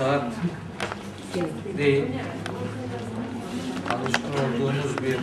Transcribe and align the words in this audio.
saat 0.00 0.32
değil. 1.78 2.04
Alışkın 3.90 4.32
olduğumuz 4.32 5.02
bir 5.02 5.18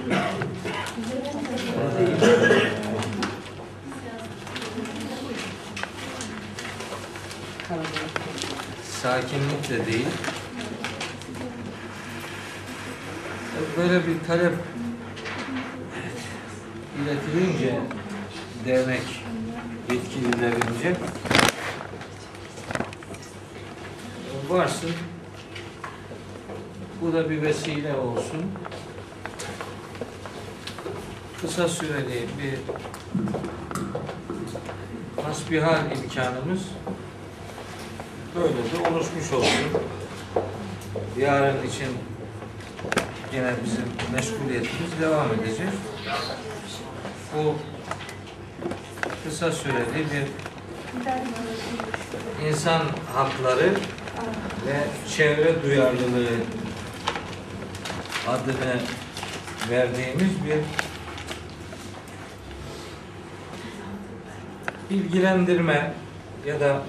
sakinlik 9.02 9.70
de 9.70 9.86
değil. 9.86 10.08
Böyle 13.78 14.08
bir 14.08 14.28
talep 14.28 14.54
iletilince 17.02 17.80
dernek 18.66 19.24
yetkililerince 19.92 20.96
varsın 24.50 24.92
bu 27.02 27.14
da 27.14 27.30
bir 27.30 27.42
vesile 27.42 27.96
olsun. 27.96 28.42
Kısa 31.68 31.86
süreli 31.86 32.28
bir 32.40 32.58
hasbihal 35.24 35.92
imkanımız 35.92 36.62
böyle 38.36 38.54
de 38.54 38.90
oluşmuş 38.90 39.34
olsun. 39.34 39.66
Yarın 41.18 41.68
için 41.68 41.88
yine 43.34 43.52
bizim 43.66 43.86
meşguliyetimiz 44.14 44.92
devam 45.02 45.34
edecek. 45.34 45.70
Bu 47.36 47.56
kısa 49.24 49.52
süreli 49.52 50.06
bir 50.12 50.28
insan 52.48 52.82
hakları 53.14 53.74
ve 54.68 54.78
çevre 55.18 55.64
duyarlılığı 55.64 56.38
adını 58.28 58.80
verdiğimiz 59.70 60.46
bir 60.46 60.87
bilgilendirme 64.90 65.94
ya 66.46 66.60
da 66.60 66.82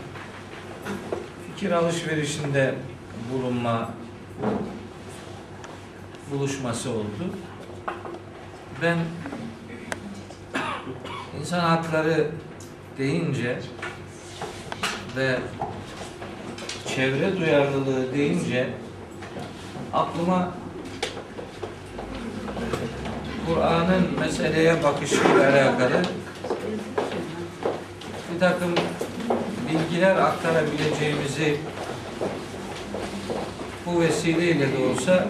fikir 1.46 1.72
alışverişinde 1.72 2.74
bulunma 3.32 3.90
buluşması 6.30 6.90
oldu. 6.90 7.30
Ben 8.82 8.98
insan 11.40 11.60
hakları 11.60 12.30
deyince 12.98 13.58
ve 15.16 15.38
çevre 16.94 17.36
duyarlılığı 17.36 18.14
deyince 18.14 18.70
aklıma 19.92 20.50
Kur'an'ın 23.46 24.20
meseleye 24.20 24.83
bakışıyla 24.83 25.50
alakalı 25.50 26.02
takım 28.41 28.75
bilgiler 29.69 30.17
aktarabileceğimizi 30.17 31.56
bu 33.86 34.00
vesileyle 34.00 34.72
de 34.72 34.84
olsa 34.84 35.28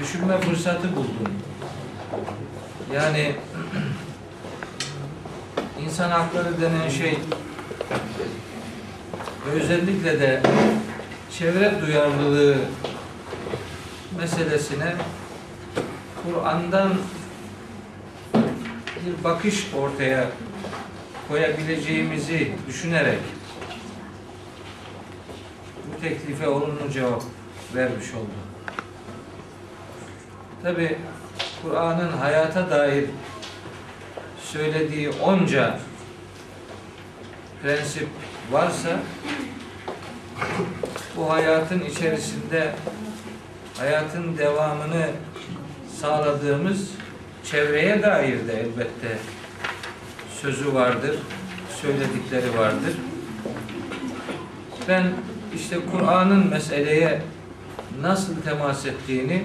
düşünme 0.00 0.40
fırsatı 0.40 0.96
buldum. 0.96 1.28
Yani 2.94 3.34
insan 5.84 6.10
hakları 6.10 6.60
denen 6.60 6.88
şey 6.88 7.18
özellikle 9.54 10.20
de 10.20 10.42
çevre 11.38 11.80
duyarlılığı 11.80 12.56
meselesine 14.18 14.94
Kur'an'dan 16.22 16.92
bir 19.06 19.24
bakış 19.24 19.66
ortaya 19.78 20.28
koyabileceğimizi 21.32 22.52
düşünerek 22.68 23.18
bu 25.86 26.00
teklife 26.00 26.48
olumlu 26.48 26.90
cevap 26.92 27.22
vermiş 27.74 28.06
oldum. 28.14 28.42
Tabi 30.62 30.98
Kur'an'ın 31.62 32.12
hayata 32.12 32.70
dair 32.70 33.04
söylediği 34.42 35.10
onca 35.10 35.78
prensip 37.62 38.08
varsa 38.50 39.00
bu 41.16 41.30
hayatın 41.30 41.80
içerisinde 41.80 42.72
hayatın 43.78 44.38
devamını 44.38 45.06
sağladığımız 46.00 46.90
çevreye 47.44 48.02
dair 48.02 48.48
de 48.48 48.60
elbette 48.60 49.18
sözü 50.42 50.74
vardır, 50.74 51.18
söyledikleri 51.80 52.58
vardır. 52.58 52.96
Ben 54.88 55.12
işte 55.54 55.76
Kur'an'ın 55.90 56.50
meseleye 56.50 57.22
nasıl 58.00 58.42
temas 58.42 58.86
ettiğini 58.86 59.44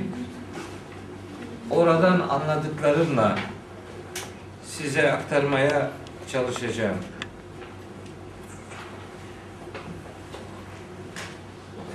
oradan 1.69 2.19
anladıklarımla 2.19 3.39
size 4.65 5.11
aktarmaya 5.11 5.91
çalışacağım. 6.31 6.97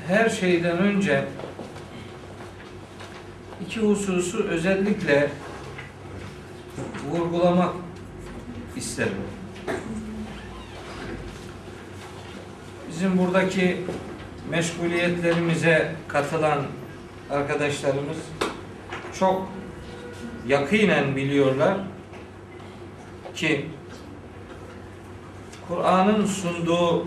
Her 0.06 0.28
şeyden 0.28 0.78
önce 0.78 1.24
iki 3.66 3.80
hususu 3.80 4.44
özellikle 4.44 5.30
vurgulamak 7.10 7.74
isterim. 8.76 9.12
Bizim 12.88 13.18
buradaki 13.18 13.76
meşguliyetlerimize 14.50 15.94
katılan 16.08 16.62
arkadaşlarımız 17.30 18.16
çok 19.18 19.48
yakinen 20.48 21.16
biliyorlar 21.16 21.76
ki 23.34 23.66
Kur'an'ın 25.68 26.26
sunduğu 26.26 27.06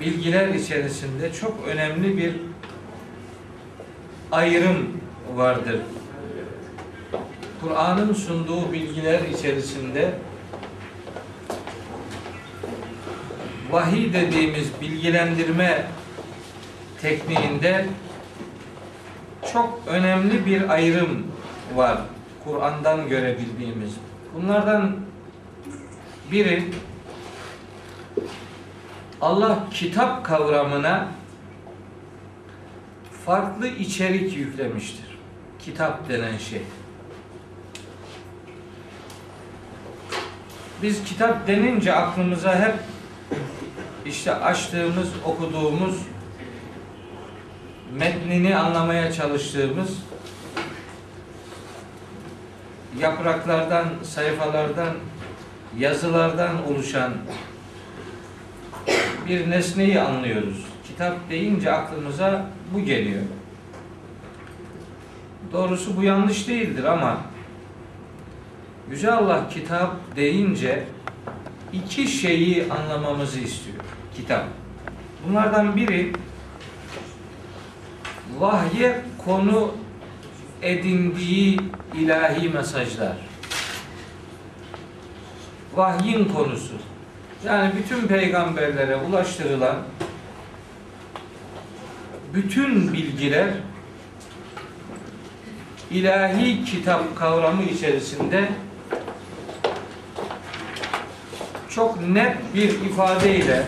bilgiler 0.00 0.48
içerisinde 0.48 1.32
çok 1.32 1.68
önemli 1.68 2.16
bir 2.16 2.34
ayrım 4.32 5.00
vardır. 5.34 5.80
Kur'an'ın 7.64 8.14
sunduğu 8.14 8.72
bilgiler 8.72 9.20
içerisinde 9.20 10.14
vahiy 13.70 14.12
dediğimiz 14.12 14.80
bilgilendirme 14.80 15.86
tekniğinde 17.02 17.86
çok 19.52 19.80
önemli 19.86 20.46
bir 20.46 20.70
ayrım 20.70 21.26
var 21.74 21.98
Kur'an'dan 22.44 23.08
görebildiğimiz. 23.08 23.94
Bunlardan 24.34 24.96
biri 26.32 26.64
Allah 29.20 29.66
kitap 29.70 30.24
kavramına 30.24 31.08
farklı 33.26 33.68
içerik 33.68 34.36
yüklemiştir. 34.36 35.18
Kitap 35.58 36.08
denen 36.08 36.38
şey. 36.38 36.62
Biz 40.82 41.04
kitap 41.04 41.46
denince 41.46 41.94
aklımıza 41.94 42.58
hep 42.58 42.74
işte 44.06 44.34
açtığımız, 44.34 45.08
okuduğumuz, 45.24 45.98
metnini 47.98 48.56
anlamaya 48.56 49.12
çalıştığımız 49.12 49.98
yapraklardan, 52.98 53.84
sayfalardan, 54.02 54.94
yazılardan 55.78 56.68
oluşan 56.68 57.12
bir 59.28 59.50
nesneyi 59.50 60.00
anlıyoruz. 60.00 60.66
Kitap 60.88 61.30
deyince 61.30 61.72
aklımıza 61.72 62.46
bu 62.74 62.80
geliyor. 62.80 63.22
Doğrusu 65.52 65.96
bu 65.96 66.02
yanlış 66.02 66.48
değildir 66.48 66.84
ama 66.84 67.20
Yüce 68.90 69.12
Allah 69.12 69.48
kitap 69.48 70.16
deyince 70.16 70.84
iki 71.72 72.08
şeyi 72.08 72.72
anlamamızı 72.72 73.40
istiyor. 73.40 73.76
Kitap. 74.16 74.44
Bunlardan 75.28 75.76
biri 75.76 76.12
vahye 78.38 79.00
konu 79.24 79.74
edindiği 80.62 81.60
ilahi 81.94 82.48
mesajlar. 82.48 83.16
vahyin 85.76 86.24
konusu. 86.24 86.74
Yani 87.46 87.72
bütün 87.76 88.06
peygamberlere 88.06 88.96
ulaştırılan 88.96 89.76
bütün 92.34 92.92
bilgiler 92.92 93.48
ilahi 95.90 96.64
kitap 96.64 97.16
kavramı 97.16 97.62
içerisinde 97.62 98.48
çok 101.74 102.08
net 102.08 102.36
bir 102.54 102.68
ifadeyle 102.68 103.66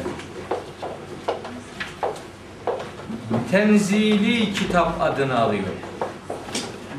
tenzili 3.51 4.53
kitap 4.53 5.01
adını 5.01 5.39
alıyor. 5.39 5.65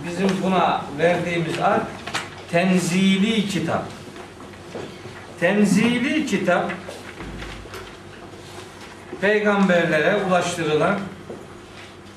Bizim 0.06 0.30
buna 0.44 0.82
verdiğimiz 0.98 1.60
ad 1.60 1.82
tenzili 2.52 3.48
kitap. 3.48 3.84
Tenzili 5.40 6.26
kitap 6.26 6.72
peygamberlere 9.22 10.16
ulaştırılan 10.28 11.00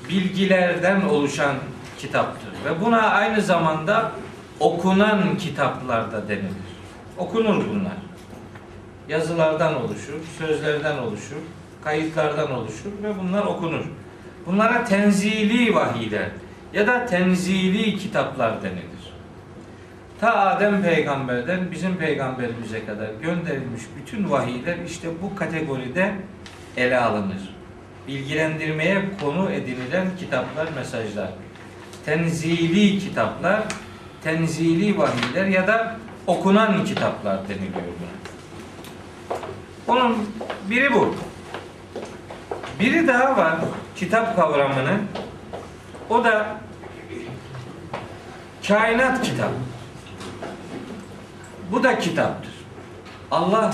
bilgilerden 0.09 1.01
oluşan 1.01 1.55
kitaptır. 1.99 2.51
Ve 2.65 2.81
buna 2.81 3.01
aynı 3.01 3.41
zamanda 3.41 4.11
okunan 4.59 5.37
kitaplar 5.37 6.11
da 6.11 6.27
denilir. 6.27 6.71
Okunur 7.17 7.69
bunlar. 7.69 8.10
Yazılardan 9.09 9.81
oluşur, 9.81 10.19
sözlerden 10.37 10.97
oluşur, 10.97 11.41
kayıtlardan 11.83 12.51
oluşur 12.51 12.91
ve 13.03 13.19
bunlar 13.19 13.45
okunur. 13.45 13.85
Bunlara 14.45 14.85
tenzili 14.85 15.75
vahiyler 15.75 16.29
ya 16.73 16.87
da 16.87 17.05
tenzili 17.05 17.97
kitaplar 17.97 18.63
denilir. 18.63 19.13
Ta 20.19 20.39
Adem 20.39 20.83
peygamberden 20.83 21.71
bizim 21.71 21.95
peygamberimize 21.95 22.85
kadar 22.85 23.09
gönderilmiş 23.21 23.81
bütün 23.97 24.29
vahiyler 24.29 24.77
işte 24.87 25.07
bu 25.21 25.35
kategoride 25.35 26.13
ele 26.77 26.99
alınır. 26.99 27.55
Bilgilendirmeye 28.07 29.01
konu 29.21 29.51
edinilen 29.51 30.07
kitaplar, 30.19 30.67
mesajlar. 30.75 31.29
Tenzili 32.05 32.99
kitaplar, 32.99 33.63
tenzili 34.23 34.97
vahiyler 34.97 35.45
ya 35.45 35.67
da 35.67 35.95
okunan 36.27 36.85
kitaplar 36.85 37.39
deniliyor 37.49 37.73
buna. 37.73 38.20
Onun 39.91 40.17
biri 40.69 40.93
bu. 40.93 41.15
Biri 42.79 43.07
daha 43.07 43.37
var 43.37 43.55
kitap 43.95 44.35
kavramının. 44.35 45.01
O 46.09 46.23
da 46.23 46.57
kainat 48.67 49.21
kitabı. 49.21 49.53
Bu 51.71 51.83
da 51.83 51.99
kitaptır. 51.99 52.53
Allah 53.31 53.73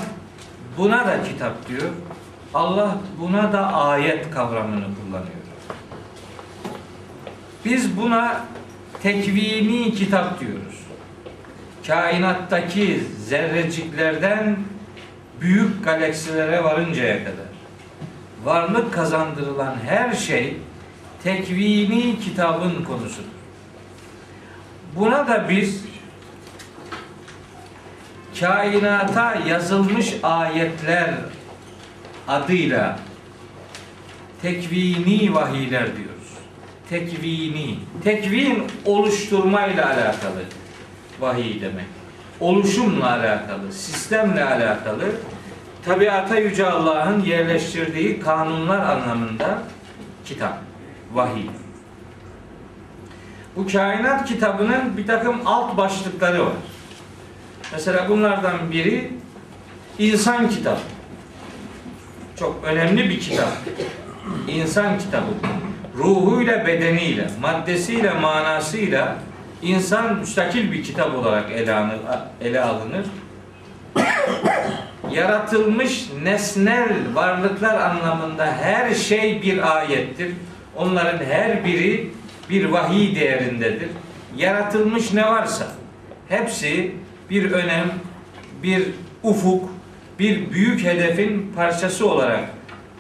buna 0.77 1.07
da 1.07 1.23
kitap 1.23 1.67
diyor. 1.67 1.89
Allah 2.53 2.97
buna 3.19 3.53
da 3.53 3.73
ayet 3.73 4.31
kavramını 4.31 4.85
kullanıyor. 4.85 5.47
Biz 7.65 7.97
buna 7.97 8.41
tekvini 9.03 9.93
kitap 9.93 10.39
diyoruz. 10.39 10.79
Kainattaki 11.87 13.03
zerreciklerden 13.25 14.57
büyük 15.41 15.85
galaksilere 15.85 16.63
varıncaya 16.63 17.17
kadar 17.23 17.47
varlık 18.43 18.93
kazandırılan 18.93 19.75
her 19.85 20.13
şey 20.13 20.57
tekvini 21.23 22.19
kitabın 22.19 22.83
konusudur. 22.83 23.27
Buna 24.95 25.27
da 25.27 25.49
biz 25.49 25.83
kainata 28.39 29.35
yazılmış 29.35 30.15
ayetler 30.23 31.09
adıyla 32.27 32.99
tekvini 34.41 35.33
vahiyler 35.33 35.97
diyoruz. 35.97 36.17
Tekvini. 36.89 37.75
Tekvin 38.03 38.63
oluşturmayla 38.85 39.85
alakalı 39.85 40.43
vahiy 41.19 41.61
demek. 41.61 41.96
Oluşumla 42.39 43.09
alakalı, 43.11 43.73
sistemle 43.73 44.43
alakalı 44.45 45.05
tabiata 45.85 46.39
yüce 46.39 46.69
Allah'ın 46.69 47.21
yerleştirdiği 47.21 48.19
kanunlar 48.19 48.79
anlamında 48.79 49.63
kitap, 50.25 50.57
vahiy. 51.13 51.49
Bu 53.55 53.67
kainat 53.67 54.25
kitabının 54.25 54.97
bir 54.97 55.07
takım 55.07 55.35
alt 55.45 55.77
başlıkları 55.77 56.45
var. 56.45 56.53
Mesela 57.71 58.09
bunlardan 58.09 58.71
biri 58.71 59.11
insan 59.99 60.49
kitabı. 60.49 60.79
Çok 62.39 62.63
önemli 62.63 63.09
bir 63.09 63.19
kitap. 63.19 63.49
İnsan 64.47 64.99
kitabı. 64.99 65.25
Ruhuyla, 65.97 66.67
bedeniyle, 66.67 67.29
maddesiyle, 67.41 68.13
manasıyla 68.13 69.15
insan 69.62 70.15
müstakil 70.15 70.71
bir 70.71 70.83
kitap 70.83 71.15
olarak 71.15 71.51
ele 71.51 71.74
alınır. 71.74 72.00
Ele 72.42 72.62
alınır. 72.62 73.06
Yaratılmış 75.12 76.09
nesnel 76.24 76.89
varlıklar 77.13 77.81
anlamında 77.89 78.45
her 78.45 78.94
şey 78.94 79.42
bir 79.42 79.77
ayettir. 79.77 80.31
Onların 80.75 81.25
her 81.25 81.65
biri 81.65 82.12
bir 82.50 82.65
vahiy 82.65 83.15
değerindedir. 83.15 83.89
Yaratılmış 84.38 85.13
ne 85.13 85.25
varsa 85.25 85.68
hepsi 86.30 86.92
bir 87.30 87.51
önem, 87.51 87.92
bir 88.63 88.83
ufuk, 89.24 89.69
bir 90.19 90.51
büyük 90.51 90.83
hedefin 90.83 91.54
parçası 91.56 92.09
olarak 92.09 92.39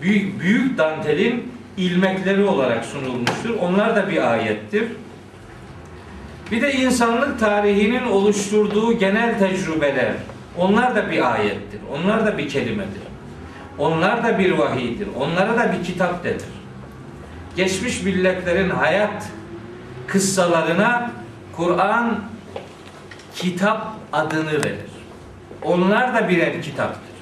büyük 0.01 0.39
büyük 0.39 0.77
dantelin 0.77 1.53
ilmekleri 1.77 2.43
olarak 2.43 2.85
sunulmuştur. 2.85 3.49
Onlar 3.61 3.95
da 3.95 4.09
bir 4.09 4.31
ayettir. 4.31 4.83
Bir 6.51 6.61
de 6.61 6.73
insanlık 6.73 7.39
tarihinin 7.39 8.05
oluşturduğu 8.05 8.93
genel 8.99 9.39
tecrübeler. 9.39 10.13
Onlar 10.57 10.95
da 10.95 11.11
bir 11.11 11.33
ayettir. 11.33 11.79
Onlar 11.93 12.25
da 12.25 12.37
bir 12.37 12.49
kelimedir. 12.49 13.01
Onlar 13.77 14.23
da 14.23 14.39
bir 14.39 14.51
vahiydir. 14.51 15.07
Onlara 15.19 15.57
da 15.57 15.73
bir 15.73 15.83
kitap 15.85 16.23
denir. 16.23 16.41
Geçmiş 17.55 18.03
milletlerin 18.03 18.69
hayat 18.69 19.27
kıssalarına 20.07 21.11
Kur'an 21.55 22.19
kitap 23.35 23.95
adını 24.13 24.53
verir. 24.53 24.91
Onlar 25.63 26.13
da 26.13 26.29
birer 26.29 26.61
kitaptır. 26.61 27.17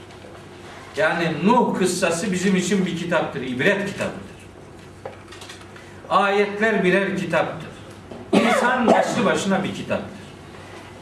Yani 0.98 1.28
Nuh 1.44 1.80
kıssası 1.80 2.32
bizim 2.32 2.56
için 2.56 2.86
bir 2.86 2.98
kitaptır, 2.98 3.42
ibret 3.42 3.86
kitabıdır. 3.86 4.36
Ayetler 6.10 6.84
birer 6.84 7.18
kitaptır. 7.18 7.75
İnsan 8.36 8.88
başlı 8.88 9.26
başına 9.26 9.64
bir 9.64 9.76
kitaptır. 9.76 10.26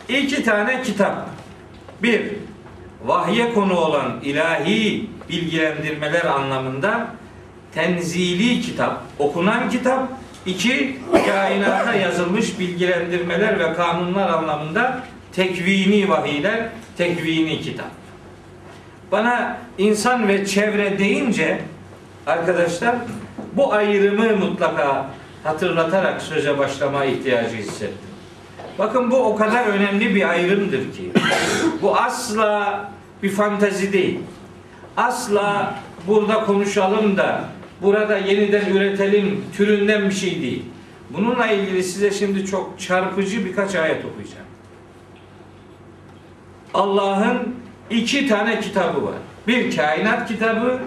İki 0.09 0.43
tane 0.43 0.81
kitap. 0.83 1.29
Bir, 2.03 2.21
vahye 3.05 3.53
konu 3.53 3.77
olan 3.77 4.19
ilahi 4.23 5.09
bilgilendirmeler 5.29 6.25
anlamında 6.25 7.07
tenzili 7.73 8.61
kitap, 8.61 9.01
okunan 9.19 9.69
kitap. 9.69 10.07
İki, 10.45 10.99
kainata 11.27 11.93
yazılmış 11.93 12.59
bilgilendirmeler 12.59 13.59
ve 13.59 13.73
kanunlar 13.73 14.29
anlamında 14.29 15.03
tekvini 15.35 16.09
vahiyler, 16.09 16.69
tekvini 16.97 17.61
kitap. 17.61 17.87
Bana 19.11 19.57
insan 19.77 20.27
ve 20.27 20.45
çevre 20.45 20.99
deyince 20.99 21.59
arkadaşlar 22.27 22.95
bu 23.53 23.73
ayrımı 23.73 24.37
mutlaka 24.37 25.05
hatırlatarak 25.43 26.21
söze 26.21 26.57
başlama 26.57 27.05
ihtiyacı 27.05 27.55
hissettim. 27.55 28.09
Bakın 28.79 29.11
bu 29.11 29.17
o 29.17 29.35
kadar 29.35 29.65
önemli 29.65 30.15
bir 30.15 30.29
ayrımdır 30.29 30.93
ki. 30.93 31.11
Bu 31.81 31.97
asla 31.97 32.91
bir 33.23 33.29
fantazi 33.29 33.93
değil. 33.93 34.19
Asla 34.97 35.75
burada 36.07 36.45
konuşalım 36.45 37.17
da 37.17 37.43
burada 37.81 38.17
yeniden 38.17 38.65
üretelim 38.65 39.45
türünden 39.57 40.09
bir 40.09 40.15
şey 40.15 40.41
değil. 40.41 40.63
Bununla 41.09 41.47
ilgili 41.47 41.83
size 41.83 42.11
şimdi 42.11 42.45
çok 42.45 42.79
çarpıcı 42.79 43.45
birkaç 43.45 43.75
ayet 43.75 44.05
okuyacağım. 44.05 44.47
Allah'ın 46.73 47.55
iki 47.89 48.27
tane 48.27 48.59
kitabı 48.59 49.05
var. 49.05 49.15
Bir 49.47 49.75
kainat 49.75 50.27
kitabı, 50.27 50.79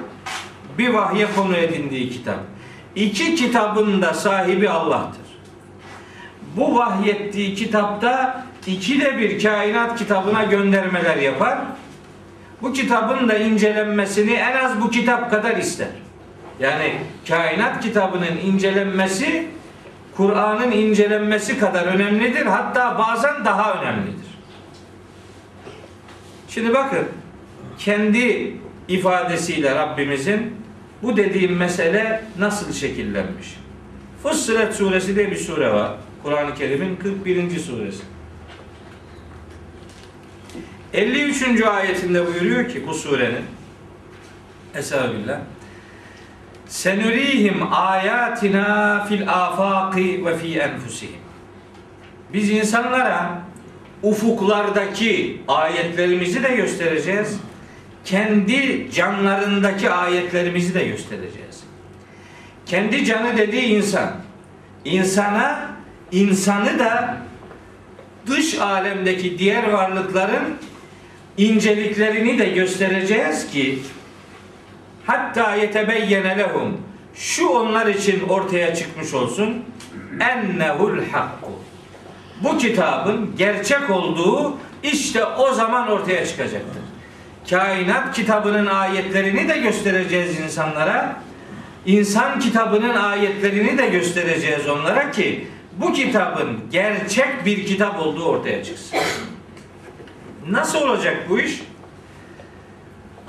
bir 0.79 0.89
vahye 0.89 1.27
konu 1.37 1.57
edindiği 1.57 2.11
kitap. 2.11 2.39
İki 2.97 3.35
kitabın 3.35 4.03
da 4.03 4.15
sahibi 4.15 4.69
Allah'tır. 4.69 5.27
Bu 6.57 6.77
vahyettiği 6.79 7.55
kitapta 7.55 8.45
ikide 8.67 9.19
bir 9.19 9.43
kainat 9.43 9.99
kitabına 9.99 10.45
göndermeler 10.45 11.17
yapar. 11.17 11.59
Bu 12.63 12.73
kitabın 12.73 13.29
da 13.29 13.39
incelenmesini 13.39 14.33
en 14.33 14.57
az 14.57 14.81
bu 14.81 14.91
kitap 14.91 15.31
kadar 15.31 15.57
ister. 15.57 15.89
Yani 16.61 16.93
kainat 17.29 17.83
kitabının 17.83 18.37
incelenmesi 18.45 19.49
Kur'an'ın 20.17 20.71
incelenmesi 20.71 21.59
kadar 21.59 21.87
önemlidir. 21.87 22.47
Hatta 22.47 22.99
bazen 22.99 23.45
daha 23.45 23.83
önemlidir. 23.83 24.27
Şimdi 26.49 26.75
bakın 26.75 27.09
kendi 27.79 28.57
ifadesiyle 28.89 29.75
Rabbimizin 29.75 30.66
bu 31.03 31.17
dediğim 31.17 31.57
mesele 31.57 32.25
nasıl 32.39 32.73
şekillenmiş? 32.73 33.57
Fussilet 34.23 34.75
suresi 34.75 35.17
diye 35.17 35.31
bir 35.31 35.37
sure 35.37 35.73
var. 35.73 35.93
Kur'an-ı 36.23 36.55
Kerim'in 36.55 36.97
41. 36.97 37.59
suresi. 37.59 38.03
53. 40.93 41.63
ayetinde 41.63 42.27
buyuruyor 42.27 42.69
ki 42.69 42.87
bu 42.87 42.95
surenin 42.95 43.45
Estağfirullah. 44.75 45.39
Senurihim 46.67 47.73
ayatina 47.73 49.05
fil 49.05 49.29
afaqi 49.29 50.27
ve 50.27 50.39
fi 50.39 50.59
enfusihim. 50.59 51.21
Biz 52.33 52.51
insanlara 52.51 53.43
ufuklardaki 54.03 55.43
ayetlerimizi 55.49 56.43
de 56.43 56.57
göstereceğiz. 56.57 57.41
Kendi 58.07 58.91
canlarındaki 58.93 59.91
ayetlerimizi 59.91 60.75
de 60.75 60.85
göstereceğiz. 60.85 61.65
Kendi 62.67 63.05
canı 63.05 63.37
dediği 63.37 63.63
insan. 63.63 64.13
İnsana 64.85 65.71
insanı 66.13 66.79
da 66.79 67.17
dış 68.27 68.59
alemdeki 68.59 69.39
diğer 69.39 69.73
varlıkların 69.73 70.57
inceliklerini 71.37 72.39
de 72.39 72.49
göstereceğiz 72.49 73.51
ki 73.51 73.79
hatta 75.07 75.55
yetebeyyene 75.55 76.39
lehum 76.39 76.81
şu 77.15 77.49
onlar 77.49 77.87
için 77.87 78.29
ortaya 78.29 78.75
çıkmış 78.75 79.15
olsun 79.15 79.65
ennehul 80.21 80.99
hakku 81.13 81.53
bu 82.43 82.59
kitabın 82.59 83.37
gerçek 83.39 83.91
olduğu 83.91 84.57
işte 84.83 85.25
o 85.25 85.53
zaman 85.55 85.89
ortaya 85.89 86.27
çıkacaktır. 86.27 86.86
Kainat 87.51 88.15
kitabının 88.15 88.67
ayetlerini 88.67 89.49
de 89.49 89.59
göstereceğiz 89.59 90.41
insanlara. 90.41 91.17
İnsan 91.87 92.41
kitabının 92.41 92.97
ayetlerini 92.97 93.79
de 93.79 93.89
göstereceğiz 93.89 94.69
onlara 94.69 95.11
ki 95.11 95.49
bu 95.77 95.93
kitabın 95.93 96.61
gerçek 96.71 97.45
bir 97.45 97.67
kitap 97.67 98.01
olduğu 98.01 98.25
ortaya 98.25 98.65
çıksın. 98.65 98.99
Nasıl 100.49 100.83
olacak 100.83 101.17
bu 101.29 101.41
iş? 101.41 101.63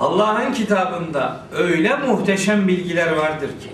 Allah'ın 0.00 0.52
kitabında 0.52 1.40
öyle 1.56 1.96
muhteşem 1.96 2.68
bilgiler 2.68 3.12
vardır 3.12 3.48
ki 3.48 3.70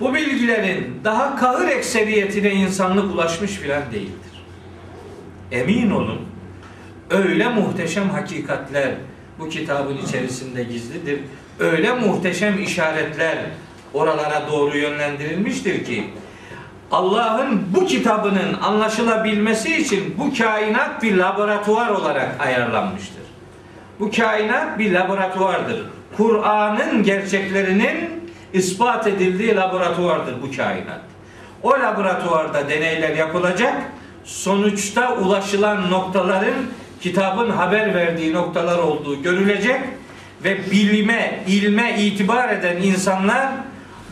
bu 0.00 0.14
bilgilerin 0.14 1.00
daha 1.04 1.36
kahır 1.36 1.68
ekseriyetine 1.68 2.50
insanlık 2.50 3.14
ulaşmış 3.14 3.50
filan 3.50 3.82
değildir. 3.92 4.44
Emin 5.52 5.90
olun 5.90 6.20
öyle 7.10 7.48
muhteşem 7.48 8.10
hakikatler 8.10 8.94
bu 9.38 9.48
kitabın 9.48 9.96
içerisinde 9.96 10.64
gizlidir. 10.64 11.20
Öyle 11.58 11.92
muhteşem 11.92 12.62
işaretler 12.62 13.38
oralara 13.94 14.42
doğru 14.52 14.78
yönlendirilmiştir 14.78 15.84
ki 15.84 16.04
Allah'ın 16.92 17.62
bu 17.74 17.86
kitabının 17.86 18.54
anlaşılabilmesi 18.62 19.76
için 19.76 20.14
bu 20.18 20.38
kainat 20.38 21.02
bir 21.02 21.16
laboratuvar 21.16 21.88
olarak 21.88 22.40
ayarlanmıştır. 22.40 23.22
Bu 24.00 24.10
kainat 24.10 24.78
bir 24.78 24.92
laboratuvardır. 24.92 25.82
Kur'an'ın 26.16 27.02
gerçeklerinin 27.02 28.30
ispat 28.52 29.06
edildiği 29.06 29.56
laboratuvardır 29.56 30.42
bu 30.42 30.56
kainat. 30.56 31.00
O 31.62 31.70
laboratuvarda 31.70 32.68
deneyler 32.68 33.16
yapılacak. 33.16 33.74
Sonuçta 34.24 35.16
ulaşılan 35.16 35.90
noktaların 35.90 36.54
kitabın 37.00 37.50
haber 37.50 37.94
verdiği 37.94 38.32
noktalar 38.32 38.78
olduğu 38.78 39.22
görülecek 39.22 39.80
ve 40.44 40.70
bilime, 40.70 41.44
ilme 41.46 42.00
itibar 42.00 42.48
eden 42.48 42.76
insanlar 42.76 43.48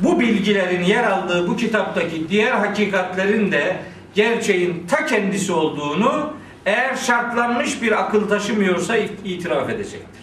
bu 0.00 0.20
bilgilerin 0.20 0.82
yer 0.82 1.04
aldığı 1.04 1.48
bu 1.48 1.56
kitaptaki 1.56 2.28
diğer 2.28 2.52
hakikatlerin 2.52 3.52
de 3.52 3.76
gerçeğin 4.14 4.86
ta 4.88 5.06
kendisi 5.06 5.52
olduğunu 5.52 6.32
eğer 6.66 6.96
şartlanmış 6.96 7.82
bir 7.82 8.00
akıl 8.00 8.28
taşımıyorsa 8.28 8.96
itiraf 9.24 9.70
edecektir. 9.70 10.22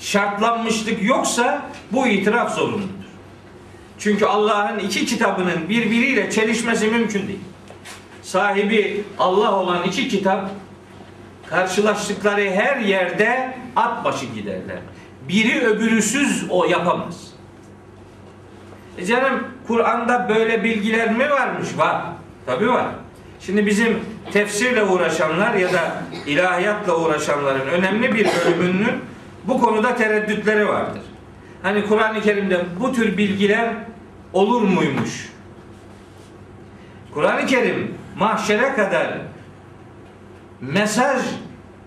Şartlanmışlık 0.00 1.02
yoksa 1.02 1.70
bu 1.92 2.06
itiraf 2.06 2.54
zorunludur. 2.54 3.06
Çünkü 3.98 4.24
Allah'ın 4.24 4.78
iki 4.78 5.06
kitabının 5.06 5.68
birbiriyle 5.68 6.30
çelişmesi 6.30 6.86
mümkün 6.86 7.28
değil. 7.28 7.40
Sahibi 8.26 9.04
Allah 9.18 9.60
olan 9.60 9.82
iki 9.82 10.08
kitap 10.08 10.50
karşılaştıkları 11.46 12.50
her 12.50 12.76
yerde 12.76 13.54
at 13.76 14.04
başı 14.04 14.26
giderler. 14.26 14.78
Biri 15.28 15.66
öbürüsüz 15.66 16.46
o 16.50 16.64
yapamaz. 16.64 17.30
E 18.98 19.04
canım 19.04 19.44
Kur'an'da 19.66 20.28
böyle 20.28 20.64
bilgiler 20.64 21.12
mi 21.12 21.30
varmış? 21.30 21.68
Var. 21.78 22.02
Tabi 22.46 22.68
var. 22.68 22.86
Şimdi 23.40 23.66
bizim 23.66 24.00
tefsirle 24.32 24.84
uğraşanlar 24.84 25.54
ya 25.54 25.72
da 25.72 26.02
ilahiyatla 26.26 26.96
uğraşanların 26.96 27.68
önemli 27.68 28.14
bir 28.14 28.28
bölümünün 28.46 28.94
bu 29.44 29.60
konuda 29.60 29.96
tereddütleri 29.96 30.68
vardır. 30.68 31.02
Hani 31.62 31.86
Kur'an-ı 31.86 32.20
Kerim'de 32.20 32.64
bu 32.80 32.92
tür 32.92 33.16
bilgiler 33.16 33.74
olur 34.32 34.62
muymuş? 34.62 35.32
Kur'an-ı 37.14 37.46
Kerim 37.46 38.05
mahşere 38.18 38.74
kadar 38.74 39.18
mesaj 40.60 41.22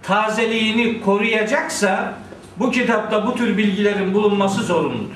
tazeliğini 0.03 1.01
koruyacaksa 1.01 2.13
bu 2.57 2.71
kitapta 2.71 3.27
bu 3.27 3.35
tür 3.35 3.57
bilgilerin 3.57 4.13
bulunması 4.13 4.63
zorunludur. 4.63 5.15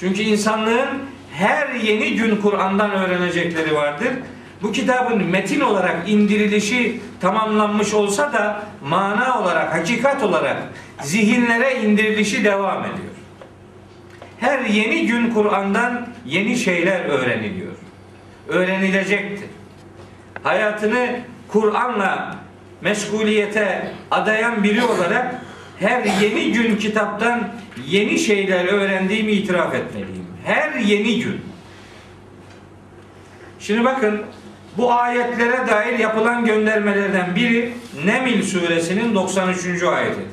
Çünkü 0.00 0.22
insanlığın 0.22 0.88
her 1.32 1.74
yeni 1.74 2.14
gün 2.14 2.36
Kur'an'dan 2.36 2.90
öğrenecekleri 2.90 3.74
vardır. 3.74 4.08
Bu 4.62 4.72
kitabın 4.72 5.24
metin 5.24 5.60
olarak 5.60 6.08
indirilişi 6.08 7.00
tamamlanmış 7.20 7.94
olsa 7.94 8.32
da 8.32 8.62
mana 8.88 9.42
olarak, 9.42 9.74
hakikat 9.74 10.22
olarak 10.22 10.56
zihinlere 11.02 11.82
indirilişi 11.82 12.44
devam 12.44 12.82
ediyor. 12.82 13.16
Her 14.38 14.64
yeni 14.64 15.06
gün 15.06 15.30
Kur'an'dan 15.30 16.06
yeni 16.26 16.56
şeyler 16.56 17.04
öğreniliyor. 17.04 17.72
Öğrenilecektir. 18.48 19.55
Hayatını 20.42 21.20
Kur'an'la 21.48 22.36
meşguliyete 22.80 23.92
adayan 24.10 24.64
biri 24.64 24.84
olarak 24.84 25.34
her 25.78 26.04
yeni 26.04 26.52
gün 26.52 26.76
kitaptan 26.76 27.48
yeni 27.86 28.18
şeyler 28.18 28.64
öğrendiğimi 28.64 29.32
itiraf 29.32 29.74
etmeliyim. 29.74 30.26
Her 30.44 30.74
yeni 30.74 31.20
gün. 31.20 31.40
Şimdi 33.60 33.84
bakın 33.84 34.22
bu 34.76 34.92
ayetlere 34.92 35.68
dair 35.68 35.98
yapılan 35.98 36.44
göndermelerden 36.44 37.36
biri 37.36 37.72
Nemil 38.04 38.42
suresinin 38.42 39.14
93. 39.14 39.82
ayetidir. 39.82 40.26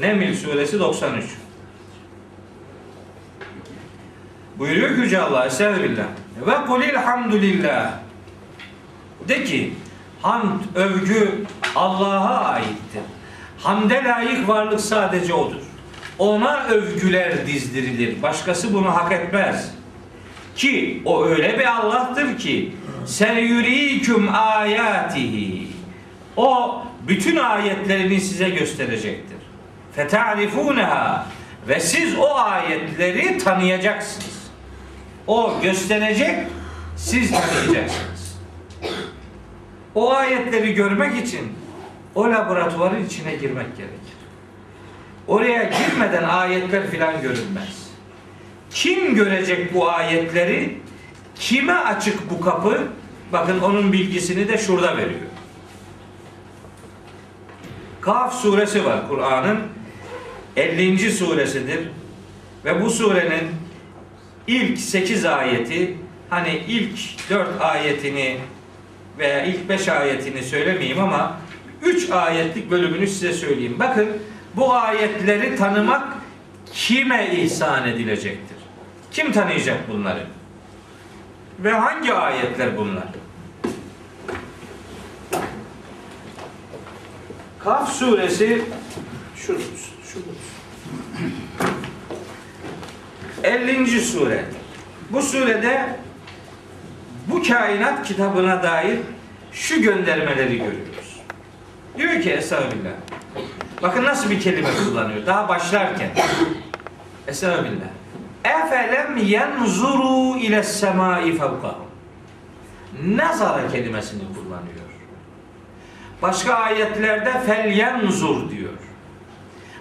Nemil 0.00 0.36
suresi 0.36 0.78
93. 0.78 1.24
Buyuruyor 4.58 4.94
ki 4.94 5.00
Yüce 5.00 5.20
Allah 5.20 5.46
Estağfirullah. 5.46 6.04
Ve 6.46 6.66
kulil 6.66 6.94
hamdülillah. 6.94 8.03
De 9.28 9.44
ki 9.44 9.72
hamd, 10.22 10.60
övgü 10.74 11.44
Allah'a 11.76 12.44
aittir. 12.44 13.02
Hamde 13.58 14.04
layık 14.04 14.48
varlık 14.48 14.80
sadece 14.80 15.34
O'dur. 15.34 15.62
Ona 16.18 16.64
övgüler 16.64 17.46
dizdirilir. 17.46 18.22
Başkası 18.22 18.74
bunu 18.74 18.94
hak 18.94 19.12
etmez. 19.12 19.70
Ki 20.56 21.02
o 21.04 21.24
öyle 21.24 21.58
bir 21.58 21.66
Allah'tır 21.80 22.38
ki 22.38 22.76
sen 23.06 23.38
yüriküm 23.38 24.28
ayatihi. 24.34 25.68
O 26.36 26.82
bütün 27.08 27.36
ayetlerini 27.36 28.20
size 28.20 28.48
gösterecektir. 28.48 29.38
Fetarifuneha 29.96 31.26
ve 31.68 31.80
siz 31.80 32.18
o 32.18 32.34
ayetleri 32.34 33.38
tanıyacaksınız. 33.38 34.50
O 35.26 35.60
gösterecek, 35.62 36.38
siz 36.96 37.30
tanıyacaksınız. 37.30 38.13
O 39.94 40.12
ayetleri 40.12 40.74
görmek 40.74 41.26
için 41.26 41.52
o 42.14 42.30
laboratuvarın 42.30 43.04
içine 43.04 43.34
girmek 43.34 43.76
gerekir. 43.76 44.14
Oraya 45.26 45.62
girmeden 45.62 46.22
ayetler 46.22 46.90
filan 46.90 47.22
görünmez. 47.22 47.90
Kim 48.70 49.14
görecek 49.14 49.74
bu 49.74 49.90
ayetleri? 49.90 50.78
Kime 51.34 51.72
açık 51.72 52.30
bu 52.30 52.40
kapı? 52.40 52.88
Bakın 53.32 53.60
onun 53.60 53.92
bilgisini 53.92 54.48
de 54.48 54.58
şurada 54.58 54.96
veriyor. 54.96 55.20
Kaf 58.00 58.34
suresi 58.34 58.84
var 58.84 59.08
Kur'an'ın 59.08 59.58
50. 60.56 61.12
suresidir. 61.12 61.88
Ve 62.64 62.82
bu 62.82 62.90
surenin 62.90 63.50
ilk 64.46 64.78
8 64.78 65.24
ayeti 65.24 65.96
hani 66.30 66.62
ilk 66.68 66.98
4 67.30 67.48
ayetini 67.60 68.38
veya 69.18 69.44
ilk 69.44 69.68
5 69.68 69.88
ayetini 69.88 70.42
söylemeyeyim 70.42 71.00
ama 71.00 71.36
Üç 71.84 72.10
ayetlik 72.10 72.70
bölümünü 72.70 73.06
size 73.06 73.32
söyleyeyim. 73.32 73.76
Bakın 73.78 74.08
bu 74.56 74.74
ayetleri 74.74 75.56
tanımak 75.56 76.14
kime 76.72 77.30
ihsan 77.34 77.88
edilecektir? 77.88 78.56
Kim 79.10 79.32
tanıyacak 79.32 79.88
bunları? 79.88 80.26
Ve 81.58 81.70
hangi 81.70 82.12
ayetler 82.12 82.76
bunlar? 82.76 83.04
Kaf 87.58 87.92
suresi 87.92 88.62
şurada, 89.36 89.62
şurada. 90.12 90.28
50. 93.44 94.00
sure. 94.00 94.44
Bu 95.10 95.22
surede 95.22 95.96
bu 97.26 97.42
kainat 97.42 98.06
kitabına 98.06 98.62
dair 98.62 98.98
şu 99.52 99.82
göndermeleri 99.82 100.58
görüyoruz. 100.58 101.20
Diyor 101.96 102.22
ki 102.22 102.30
Estağfirullah. 102.30 102.90
Bakın 103.82 104.04
nasıl 104.04 104.30
bir 104.30 104.40
kelime 104.40 104.68
kullanıyor. 104.84 105.26
Daha 105.26 105.48
başlarken. 105.48 106.10
Estağfirullah. 107.26 107.88
Efelem 108.44 109.16
yenzuru 109.16 110.38
ile 110.38 110.62
semai 110.62 111.30
fevkahum. 111.30 111.84
Nazara 113.04 113.68
kelimesini 113.68 114.22
kullanıyor. 114.34 114.84
Başka 116.22 116.54
ayetlerde 116.54 117.40
fel 117.46 117.70
yenzur 117.70 118.50
diyor. 118.50 118.72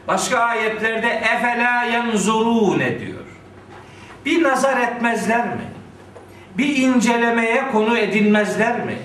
Başka 0.08 0.40
ayetlerde 0.40 1.08
efela 1.08 1.84
yenzurune 1.84 3.00
diyor. 3.00 3.24
Bir 4.26 4.44
nazar 4.44 4.78
etmezler 4.78 5.46
mi? 5.48 5.73
Bir 6.58 6.78
incelemeye 6.78 7.72
konu 7.72 7.98
edinmezler 7.98 8.86
mi? 8.86 8.98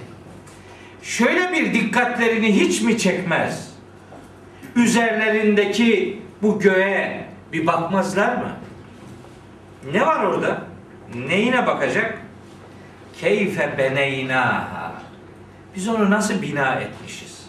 Şöyle 1.03 1.53
bir 1.53 1.75
dikkatlerini 1.75 2.61
hiç 2.61 2.81
mi 2.81 2.99
çekmez? 2.99 3.69
Üzerlerindeki 4.77 6.23
bu 6.43 6.61
göğe 6.61 7.25
bir 7.53 7.67
bakmazlar 7.67 8.35
mı? 8.37 8.53
Ne 9.93 10.07
var 10.07 10.25
orada? 10.25 10.63
Neyine 11.15 11.67
bakacak? 11.67 12.19
Keyfe 13.21 13.75
beneynaha. 13.79 14.93
Biz 15.77 15.89
onu 15.89 16.11
nasıl 16.11 16.43
bina 16.43 16.75
etmişiz? 16.75 17.49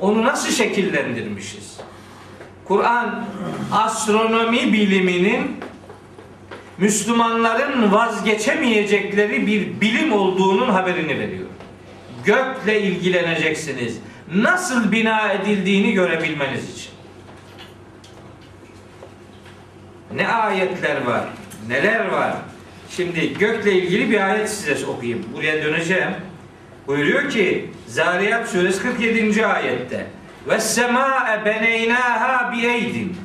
Onu 0.00 0.24
nasıl 0.24 0.52
şekillendirmişiz? 0.52 1.80
Kur'an 2.64 3.24
astronomi 3.72 4.72
biliminin 4.72 5.56
Müslümanların 6.78 7.92
vazgeçemeyecekleri 7.92 9.46
bir 9.46 9.80
bilim 9.80 10.12
olduğunun 10.12 10.68
haberini 10.68 11.18
veriyor. 11.18 11.46
Gökle 12.24 12.82
ilgileneceksiniz. 12.82 13.98
Nasıl 14.34 14.92
bina 14.92 15.32
edildiğini 15.32 15.92
görebilmeniz 15.92 16.76
için. 16.76 16.90
Ne 20.14 20.28
ayetler 20.28 21.04
var, 21.04 21.24
neler 21.68 22.08
var. 22.08 22.32
Şimdi 22.90 23.38
gökle 23.38 23.72
ilgili 23.72 24.10
bir 24.10 24.30
ayet 24.30 24.50
size 24.50 24.86
okuyayım. 24.86 25.24
Buraya 25.34 25.64
döneceğim. 25.64 26.10
Buyuruyor 26.86 27.30
ki 27.30 27.70
Zariyat 27.86 28.48
suresi 28.48 28.82
47. 28.82 29.46
ayette 29.46 30.06
ve 30.48 30.60
sema'e 30.60 31.44
beneynaha 31.44 32.52
bi 32.52 32.66
eydin. 32.66 33.16